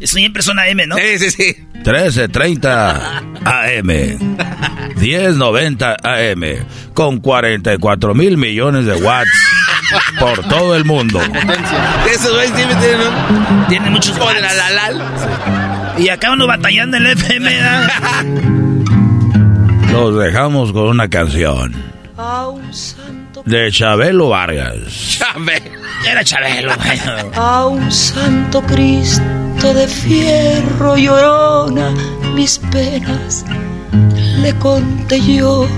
Siempre 0.02 0.42
son 0.42 0.58
AM, 0.58 0.88
¿no? 0.88 0.96
Sí, 0.96 1.18
sí, 1.18 1.30
sí. 1.30 1.56
1330 1.74 3.18
AM, 3.44 3.86
1090 4.96 5.96
AM, 6.02 6.66
con 6.94 7.20
44 7.20 8.14
mil 8.14 8.36
millones 8.36 8.86
de 8.86 8.94
watts 8.94 9.30
por 10.18 10.42
todo 10.48 10.74
el 10.74 10.84
mundo. 10.84 11.20
Esos 12.10 12.32
güeyes 12.32 12.54
tienen 13.68 13.92
muchos 13.92 14.18
watts. 14.18 14.40
la, 14.40 14.54
la, 14.54 14.70
la. 14.70 15.94
Y 15.98 16.08
acá 16.08 16.32
uno 16.32 16.46
batallando 16.46 16.96
en 16.96 17.06
el 17.06 17.12
FM. 17.12 17.60
Los 19.92 20.18
dejamos 20.18 20.72
con 20.72 20.88
una 20.88 21.08
canción 21.08 21.95
de 23.44 23.70
Chabelo 23.70 24.28
Vargas. 24.30 25.18
Era 26.08 26.24
Chabelo. 26.24 26.72
A 27.34 27.66
un 27.66 27.90
santo 27.92 28.62
Cristo 28.62 29.74
de 29.74 29.86
fierro 29.86 30.96
llorona 30.96 31.90
mis 32.34 32.58
penas 32.58 33.44
le 34.42 34.54
conté 34.58 35.20
yo. 35.20 35.68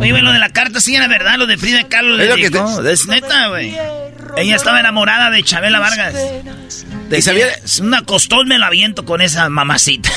Oye, 0.00 0.22
lo 0.22 0.32
de 0.32 0.38
la 0.38 0.48
carta 0.50 0.80
sí 0.80 0.94
era 0.94 1.08
verdad, 1.08 1.36
lo 1.36 1.46
de 1.46 1.56
Frida 1.56 1.84
Kahlo 1.88 2.16
le 2.16 2.24
Es 2.24 2.30
lo 2.30 2.36
que 2.36 2.50
dijo. 2.50 2.82
te- 2.82 2.92
Es 2.92 3.06
neta, 3.08 3.48
güey. 3.48 3.76
Ella 4.40 4.56
estaba 4.56 4.80
enamorada 4.80 5.30
de 5.30 5.42
Chabela 5.42 5.78
Vargas. 5.80 6.14
De 7.08 7.18
¿Y 7.18 7.22
sabía- 7.22 7.46
Una 7.80 8.02
costón 8.02 8.48
me 8.48 8.58
la 8.58 8.66
aviento 8.66 9.04
con 9.04 9.20
esa 9.20 9.48
mamacita. 9.48 10.10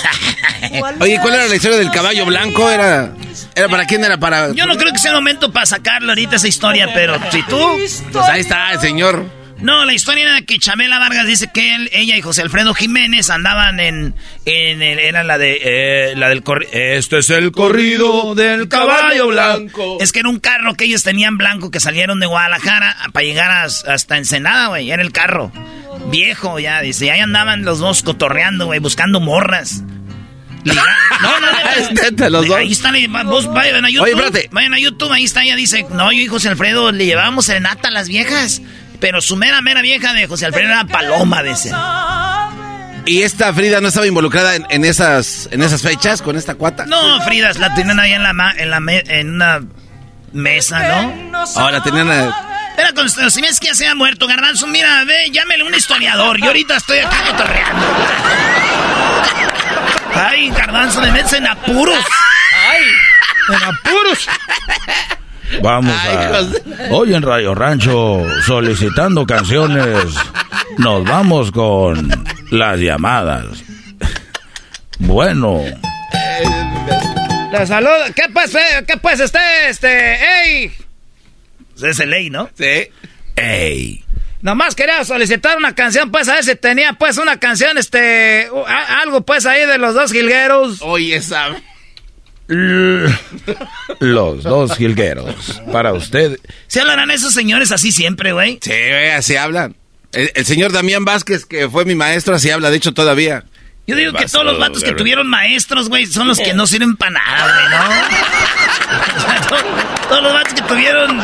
Oye, 0.99 1.19
¿cuál 1.21 1.35
era 1.35 1.47
la 1.47 1.55
historia 1.55 1.77
del 1.77 1.91
caballo 1.91 2.25
blanco? 2.25 2.69
¿Era, 2.69 3.13
era 3.55 3.67
para 3.69 3.85
quién? 3.85 4.03
¿Era 4.03 4.17
para...? 4.17 4.51
Yo 4.53 4.65
no 4.65 4.75
creo 4.77 4.91
que 4.91 4.99
sea 4.99 5.11
el 5.11 5.17
momento 5.17 5.51
para 5.51 5.65
sacarle 5.65 6.09
ahorita 6.09 6.35
esa 6.35 6.47
historia, 6.47 6.89
pero 6.93 7.19
si 7.31 7.41
tú... 7.43 7.59
Pues 8.11 8.25
ahí 8.29 8.41
está 8.41 8.71
el 8.73 8.79
señor. 8.79 9.25
No, 9.61 9.85
la 9.85 9.93
historia 9.93 10.23
era 10.23 10.41
que 10.41 10.57
Chabela 10.57 10.97
Vargas 10.97 11.27
dice 11.27 11.49
que 11.53 11.75
él, 11.75 11.89
ella 11.93 12.17
y 12.17 12.21
José 12.21 12.41
Alfredo 12.41 12.73
Jiménez 12.73 13.29
andaban 13.29 13.79
en... 13.79 14.15
en 14.45 14.81
el- 14.81 14.99
era 14.99 15.23
la 15.23 15.37
de... 15.37 15.59
eh, 15.61 16.13
la 16.15 16.29
del 16.29 16.43
corri- 16.43 16.67
Este 16.71 17.19
es 17.19 17.29
el 17.29 17.51
corrido 17.51 18.33
del 18.33 18.67
caballo 18.67 19.27
blanco. 19.27 19.97
Es 20.01 20.11
que 20.11 20.19
era 20.21 20.29
un 20.29 20.39
carro 20.39 20.73
que 20.73 20.85
ellos 20.85 21.03
tenían 21.03 21.37
blanco 21.37 21.69
que 21.69 21.79
salieron 21.79 22.19
de 22.19 22.25
Guadalajara 22.25 22.95
para 23.13 23.23
llegar 23.25 23.51
a- 23.51 23.65
hasta 23.93 24.17
Ensenada, 24.17 24.67
güey. 24.67 24.89
Era 24.89 25.03
el 25.03 25.11
carro. 25.11 25.51
Viejo 26.07 26.57
ya, 26.59 26.81
dice. 26.81 27.05
Y 27.05 27.09
ahí 27.09 27.19
andaban 27.19 27.63
los 27.63 27.77
dos 27.79 28.01
cotorreando, 28.01 28.65
güey, 28.65 28.79
buscando 28.79 29.19
morras. 29.19 29.83
Liga- 30.63 30.83
No, 31.21 31.39
no, 31.39 31.47
dos. 32.47 32.57
Ahí 32.57 32.71
están, 32.71 32.95
vos 33.25 33.45
vayan 33.53 33.85
a 33.85 33.89
YouTube. 33.91 34.03
Oye. 34.31 34.49
Vayan 34.51 34.73
a 34.73 34.79
YouTube, 34.79 35.11
ahí 35.11 35.23
está, 35.23 35.43
ella 35.43 35.55
dice, 35.55 35.85
no, 35.91 36.11
yo 36.11 36.19
y 36.21 36.25
José 36.27 36.49
Alfredo 36.49 36.91
le 36.91 37.05
llevábamos 37.05 37.45
serenata 37.45 37.89
a 37.89 37.91
las 37.91 38.07
viejas. 38.07 38.61
Pero 39.01 39.19
su 39.19 39.35
mera, 39.35 39.59
mera 39.61 39.81
vieja 39.81 40.13
de 40.13 40.27
José 40.27 40.45
Alfredo 40.45 40.69
era 40.69 40.85
Paloma, 40.85 41.43
dice. 41.43 41.71
¿Y 43.05 43.23
esta 43.23 43.51
Frida 43.53 43.81
no 43.81 43.87
estaba 43.89 44.05
involucrada 44.07 44.55
en, 44.55 44.65
en 44.69 44.85
esas, 44.85 45.49
en 45.51 45.61
esas 45.63 45.81
fechas 45.81 46.21
con 46.21 46.37
esta 46.37 46.53
cuata? 46.55 46.85
No, 46.85 47.19
Fridas, 47.23 47.57
la 47.57 47.73
tenían 47.73 47.99
ahí 47.99 48.13
en 48.13 48.21
la, 48.23 48.31
ma- 48.31 48.53
en 48.55 48.69
la 48.69 48.79
me- 48.79 49.03
en 49.07 49.33
una 49.35 49.59
mesa, 50.31 50.79
¿no? 50.87 51.43
Ahora 51.55 51.81
tenían... 51.81 52.09
a- 52.11 52.73
Era 52.77 52.93
con 52.93 53.09
si 53.09 53.41
ves 53.41 53.59
que 53.59 53.67
ya 53.67 53.73
se 53.75 53.87
ha 53.87 53.95
muerto, 53.95 54.27
Garbanzo, 54.27 54.67
mira, 54.67 55.03
ve, 55.05 55.29
llámele 55.31 55.63
un 55.63 55.73
historiador. 55.73 56.39
Yo 56.39 56.45
ahorita 56.47 56.77
estoy 56.77 56.99
acá 56.99 57.17
cotorreando. 57.27 57.87
Ay, 60.13 60.49
Garbanzo, 60.51 61.01
me 61.01 61.11
metes 61.11 61.33
en 61.33 61.47
apuros. 61.47 61.97
Ay, 62.69 62.83
en 63.49 63.63
apuros. 63.63 64.27
Vamos 65.61 65.93
a... 65.93 66.41
Hoy 66.91 67.13
en 67.13 67.21
Radio 67.21 67.53
Rancho, 67.53 68.23
solicitando 68.45 69.25
canciones, 69.25 70.05
nos 70.77 71.03
vamos 71.03 71.51
con 71.51 72.09
las 72.51 72.79
llamadas. 72.79 73.45
Bueno, 74.99 75.61
La 77.51 77.65
salud, 77.65 77.89
¿qué 78.15 78.23
pues, 78.33 78.55
eh? 78.55 78.83
¿Qué 78.87 78.97
pues, 78.97 79.19
este, 79.19 79.39
este, 79.69 80.15
ey? 80.45 80.71
Es 81.83 81.99
el 81.99 82.09
ley, 82.11 82.29
¿no? 82.29 82.49
Sí. 82.55 82.87
ey, 83.35 84.05
Nomás 84.41 84.73
quería 84.73 85.03
solicitar 85.05 85.57
una 85.57 85.75
canción, 85.75 86.11
pues, 86.11 86.27
a 86.29 86.35
ver 86.35 86.43
si 86.43 86.55
tenía, 86.55 86.93
pues, 86.93 87.17
una 87.17 87.39
canción, 87.39 87.77
este, 87.77 88.49
algo, 89.01 89.21
pues, 89.21 89.45
ahí 89.45 89.65
de 89.67 89.77
los 89.77 89.93
dos 89.93 90.11
jilgueros. 90.11 90.81
Oye, 90.81 91.15
esa... 91.17 91.49
los 93.99 94.43
dos 94.43 94.75
jilgueros. 94.77 95.61
Para 95.71 95.93
usted, 95.93 96.37
¿Se 96.67 96.81
hablarán 96.81 97.09
esos 97.11 97.33
señores 97.33 97.71
así 97.71 97.91
siempre, 97.91 98.33
güey? 98.33 98.59
Sí, 98.61 98.69
güey, 98.71 99.09
así 99.11 99.35
hablan. 99.37 99.75
El, 100.11 100.29
el 100.35 100.45
señor 100.45 100.71
Damián 100.73 101.05
Vázquez, 101.05 101.45
que 101.45 101.69
fue 101.69 101.85
mi 101.85 101.95
maestro, 101.95 102.35
así 102.35 102.49
habla, 102.49 102.69
de 102.69 102.77
hecho, 102.77 102.93
todavía. 102.93 103.45
Yo 103.87 103.95
digo 103.95 104.13
que 104.13 104.25
todos 104.25 104.45
los 104.45 104.59
vatos 104.59 104.83
que 104.83 104.91
tuvieron 104.93 105.27
maestros, 105.27 105.89
güey, 105.89 106.05
son 106.05 106.27
los 106.27 106.37
que 106.39 106.53
no 106.53 106.67
sirven 106.67 106.95
para 106.97 107.11
nada, 107.11 107.53
güey, 107.53 107.69
¿no? 107.69 107.81
O 109.17 109.19
sea, 109.21 109.41
to- 109.41 110.07
todos 110.09 110.23
los 110.23 110.33
vatos 110.33 110.53
que 110.53 110.61
tuvieron... 110.63 111.19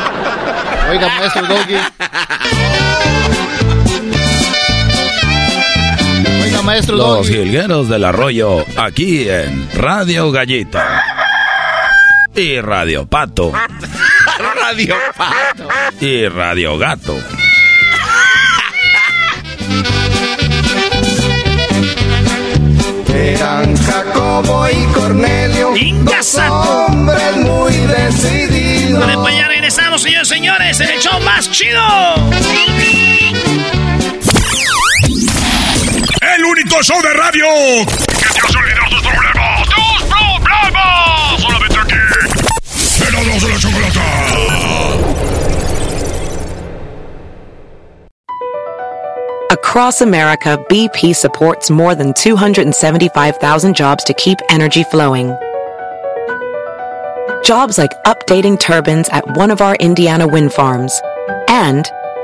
Oiga, 0.90 1.08
maestro 1.18 1.46
Doggy. 1.46 1.76
Maestro 6.68 6.96
los 6.96 7.06
Doggy. 7.26 7.32
jilgueros 7.32 7.88
del 7.88 8.04
arroyo, 8.04 8.62
aquí 8.76 9.26
en 9.26 9.70
Radio 9.74 10.30
Gallito. 10.30 10.78
Y 12.34 12.60
Radio 12.60 13.06
Pato. 13.06 13.52
Radio 14.54 14.94
Pato. 15.16 15.66
Y 15.98 16.28
Radio 16.28 16.76
Gato. 16.76 17.16
Eran 23.14 23.74
Jacobo 23.74 24.68
y 24.68 24.84
Cornelio, 24.92 25.72
dos 26.04 26.34
hombres 26.50 27.36
muy 27.38 27.72
decididos. 27.72 29.00
Vale, 29.00 29.14
pues 29.16 29.36
ya 29.36 29.48
regresamos, 29.48 30.02
señores 30.02 30.28
señores, 30.28 30.80
en 30.80 30.90
el 30.90 31.00
show 31.00 31.18
más 31.20 31.50
chido. 31.50 31.80
el 36.38 36.44
único 36.44 36.82
show 36.82 37.00
de 37.02 37.12
radio 37.14 37.44
que 37.84 38.28
te 38.28 38.40
hace 38.46 38.58
olvidar 38.58 38.88
tus 38.90 39.02
problemas. 39.02 39.68
¡Tus 39.68 40.02
problemas! 40.06 41.40
Solamente 41.40 41.78
aquí. 41.78 41.96
De 43.00 43.48
la 43.48 43.58
chocolata. 43.58 44.00
Across 49.50 50.02
America, 50.02 50.64
BP 50.68 51.16
supports 51.16 51.70
more 51.70 51.94
than 51.96 52.12
275,000 52.14 53.74
jobs 53.74 54.04
to 54.04 54.14
keep 54.14 54.38
energy 54.48 54.84
flowing. 54.84 55.36
Jobs 57.42 57.78
like 57.78 57.92
updating 58.04 58.58
turbines 58.58 59.08
at 59.08 59.26
one 59.36 59.50
of 59.50 59.60
our 59.60 59.74
Indiana 59.76 60.26
wind 60.26 60.52
farms 60.52 61.00
and 61.48 61.90